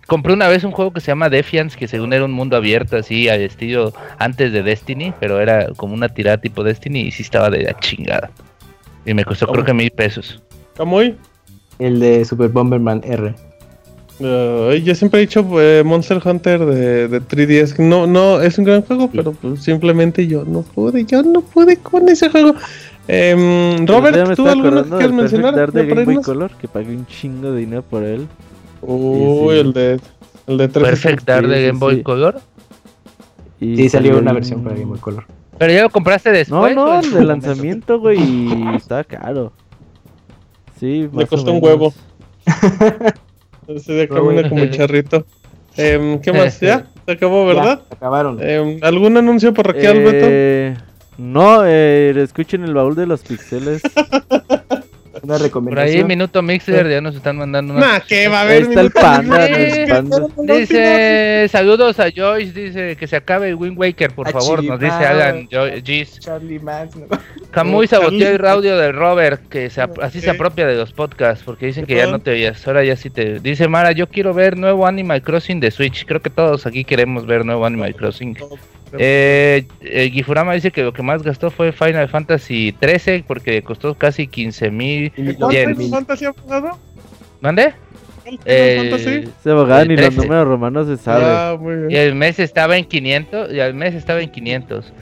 [0.05, 2.97] compré una vez un juego que se llama Defiance, que según era un mundo abierto,
[2.97, 7.23] así, al estilo antes de Destiny, pero era como una tirada tipo Destiny y sí
[7.23, 8.29] estaba de la chingada.
[9.05, 10.41] Y me costó creo que mil pesos.
[10.75, 11.01] ¿Cómo?
[11.01, 13.33] El de Super Bomberman R.
[14.19, 17.79] yo siempre he dicho eh, Monster Hunter de, de 3DS.
[17.79, 21.77] No, no, es un gran juego, pero pues, simplemente yo no pude, yo no pude
[21.77, 22.55] con ese juego.
[23.07, 25.71] Eh, Robert, ¿tú alguno que quieres mencionar?
[25.71, 28.27] De Game Boy Color, que pagué un chingo de dinero por él.
[28.81, 29.99] Uy, el de
[30.47, 32.41] el de Perfect Dark de Game Boy Color.
[33.59, 35.25] Y sí, salió una versión para Game Boy Color.
[35.57, 36.75] Pero ya lo compraste después.
[36.75, 39.51] No, no, de lanzamiento, güey, y estaba caro.
[40.79, 41.93] Sí, Le costó un huevo.
[43.77, 45.25] Se de camina como charrito.
[45.75, 46.59] Eh, ¿Qué más?
[46.61, 46.87] ¿Ya?
[47.05, 47.81] Se acabó, ¿verdad?
[47.89, 48.37] Ya, acabaron.
[48.41, 49.89] Eh, ¿Algún anuncio por aquí, eh...
[49.89, 50.86] Alberto?
[51.17, 53.81] No, eh, escuchen el baúl de los pixeles.
[55.23, 55.93] Una recomendación.
[55.93, 57.93] Por ahí, Minuto Mixer, ya nos están mandando una.
[57.93, 58.63] Nah, que va a haber.
[58.63, 59.47] Ahí está el panda,
[60.55, 64.93] Dice, saludos a Joyce, dice que se acabe el Wind Waker, por favor, nos dice
[64.93, 66.19] Alan Joyce.
[66.19, 67.07] Charlie Max, ¿no?
[67.51, 69.71] Camuy saboteó el audio del Robert, que
[70.01, 72.95] así se apropia de los podcasts, porque dicen que ya no te oías, ahora ya
[72.95, 73.39] sí te...
[73.39, 77.25] Dice Mara, yo quiero ver nuevo Animal Crossing de Switch, creo que todos aquí queremos
[77.25, 78.37] ver nuevo Animal Crossing.
[78.97, 83.95] Eh, eh, Gifurama dice que lo que más gastó fue Final Fantasy 13 porque costó
[83.95, 85.11] casi 15 mil.
[85.37, 86.77] ¿Cuánto Fantasy ha pagado?
[87.41, 87.73] ¿Mande?
[88.45, 91.23] Eh, se abogado ni los números romanos se sabe.
[91.25, 91.57] Ah,
[91.89, 94.93] y el mes estaba en 500 y el mes estaba en 500.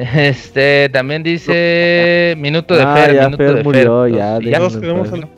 [0.00, 4.14] Este también dice minuto de ah, Fer, ya minuto de murió, Fer.
[4.14, 4.58] Ya, ya.
[4.58, 5.28] Todos queremos al...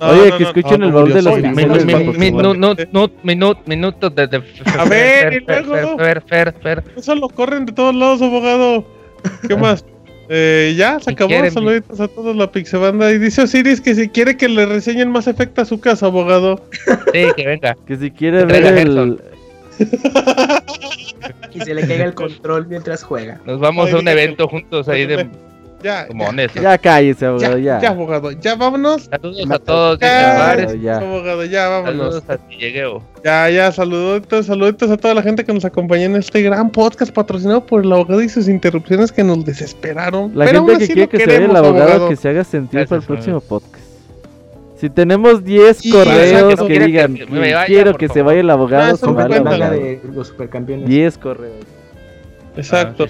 [0.00, 1.38] Oye, que escuchen el baúl de los
[3.64, 4.42] Minuto de, de
[4.78, 5.96] A ver, y luego.
[5.98, 6.84] Fer, Fer, Fer.
[6.96, 8.84] Eso lo corren de todos lados, abogado.
[9.48, 9.84] ¿Qué más?
[10.28, 11.32] Eh, ya, se acabó.
[11.50, 13.12] Saluditos a todos la Pixebanda.
[13.12, 16.60] Y dice Osiris que si quiere que le reseñen más efecto a su casa, abogado.
[17.12, 17.76] Sí, que venga.
[17.86, 19.20] Que si quiere ver el,
[21.54, 23.40] y se le caiga el control mientras juega.
[23.44, 25.28] Nos vamos a un evento juntos ahí de
[25.82, 27.80] ya, ya, ya cállese, abogado, ya.
[27.80, 29.02] Ya, abogado, ya vámonos.
[29.04, 30.98] Saludos a todos, ya, ya.
[30.98, 32.22] abogado, ya vámonos.
[32.22, 32.56] Saludos a ti,
[33.22, 37.12] Ya, ya, saluditos, saluditos a toda la gente que nos acompañó en este gran podcast
[37.12, 40.32] patrocinado por el abogado y sus interrupciones que nos desesperaron.
[40.34, 43.06] La gente que quiere que se vea el abogado, que se haga sentir para el
[43.06, 43.85] próximo podcast.
[44.76, 47.16] Si tenemos 10 correos que, digan,
[47.66, 50.86] quiero que se vaya el abogado, ah, se va de los supercampeones.
[50.88, 51.64] 10 correos.
[52.56, 53.06] Exacto.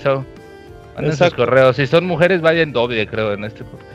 [0.96, 1.76] Ah, correos.
[1.76, 3.90] Si son mujeres, vayan doble, creo, en este podcast.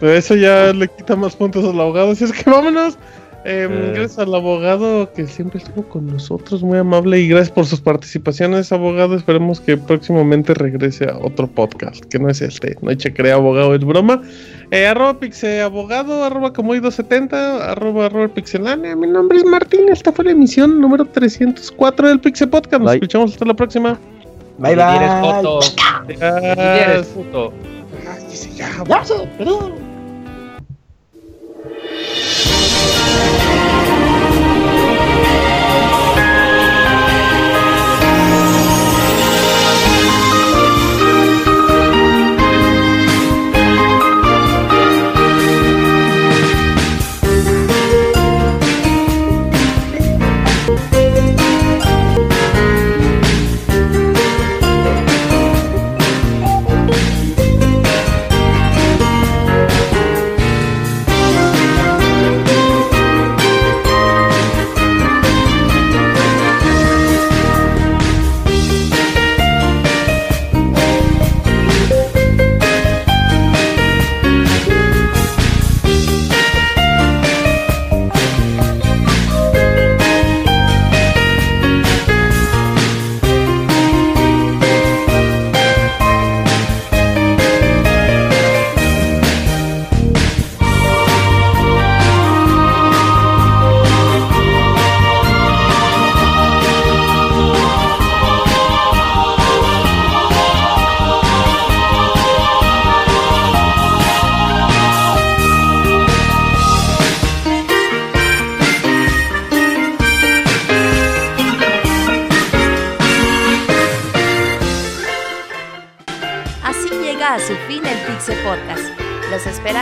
[0.00, 2.12] Pero eso ya le quita más puntos al abogado.
[2.12, 2.96] Así es que vámonos.
[3.44, 7.66] Em, eh, gracias al abogado que siempre estuvo con nosotros, muy amable, y gracias por
[7.66, 9.14] sus participaciones, abogado.
[9.14, 13.84] Esperemos que próximamente regrese a otro podcast, que no es este, no crea abogado, es
[13.84, 14.22] broma.
[14.70, 18.96] Eh, arroba pixel abogado, arroba como 270, arroba arroba pixelania.
[18.96, 22.82] Mi nombre es Martín, esta fue la emisión número 304 del Pixel Podcast.
[22.82, 23.98] Nos escuchamos hasta la próxima.
[24.56, 24.96] Bye bye.
[24.96, 25.60] Eres foto.
[26.08, 27.52] Eres puto.
[28.56, 29.94] ya, ya, perdón.
[33.14, 33.43] Thank you.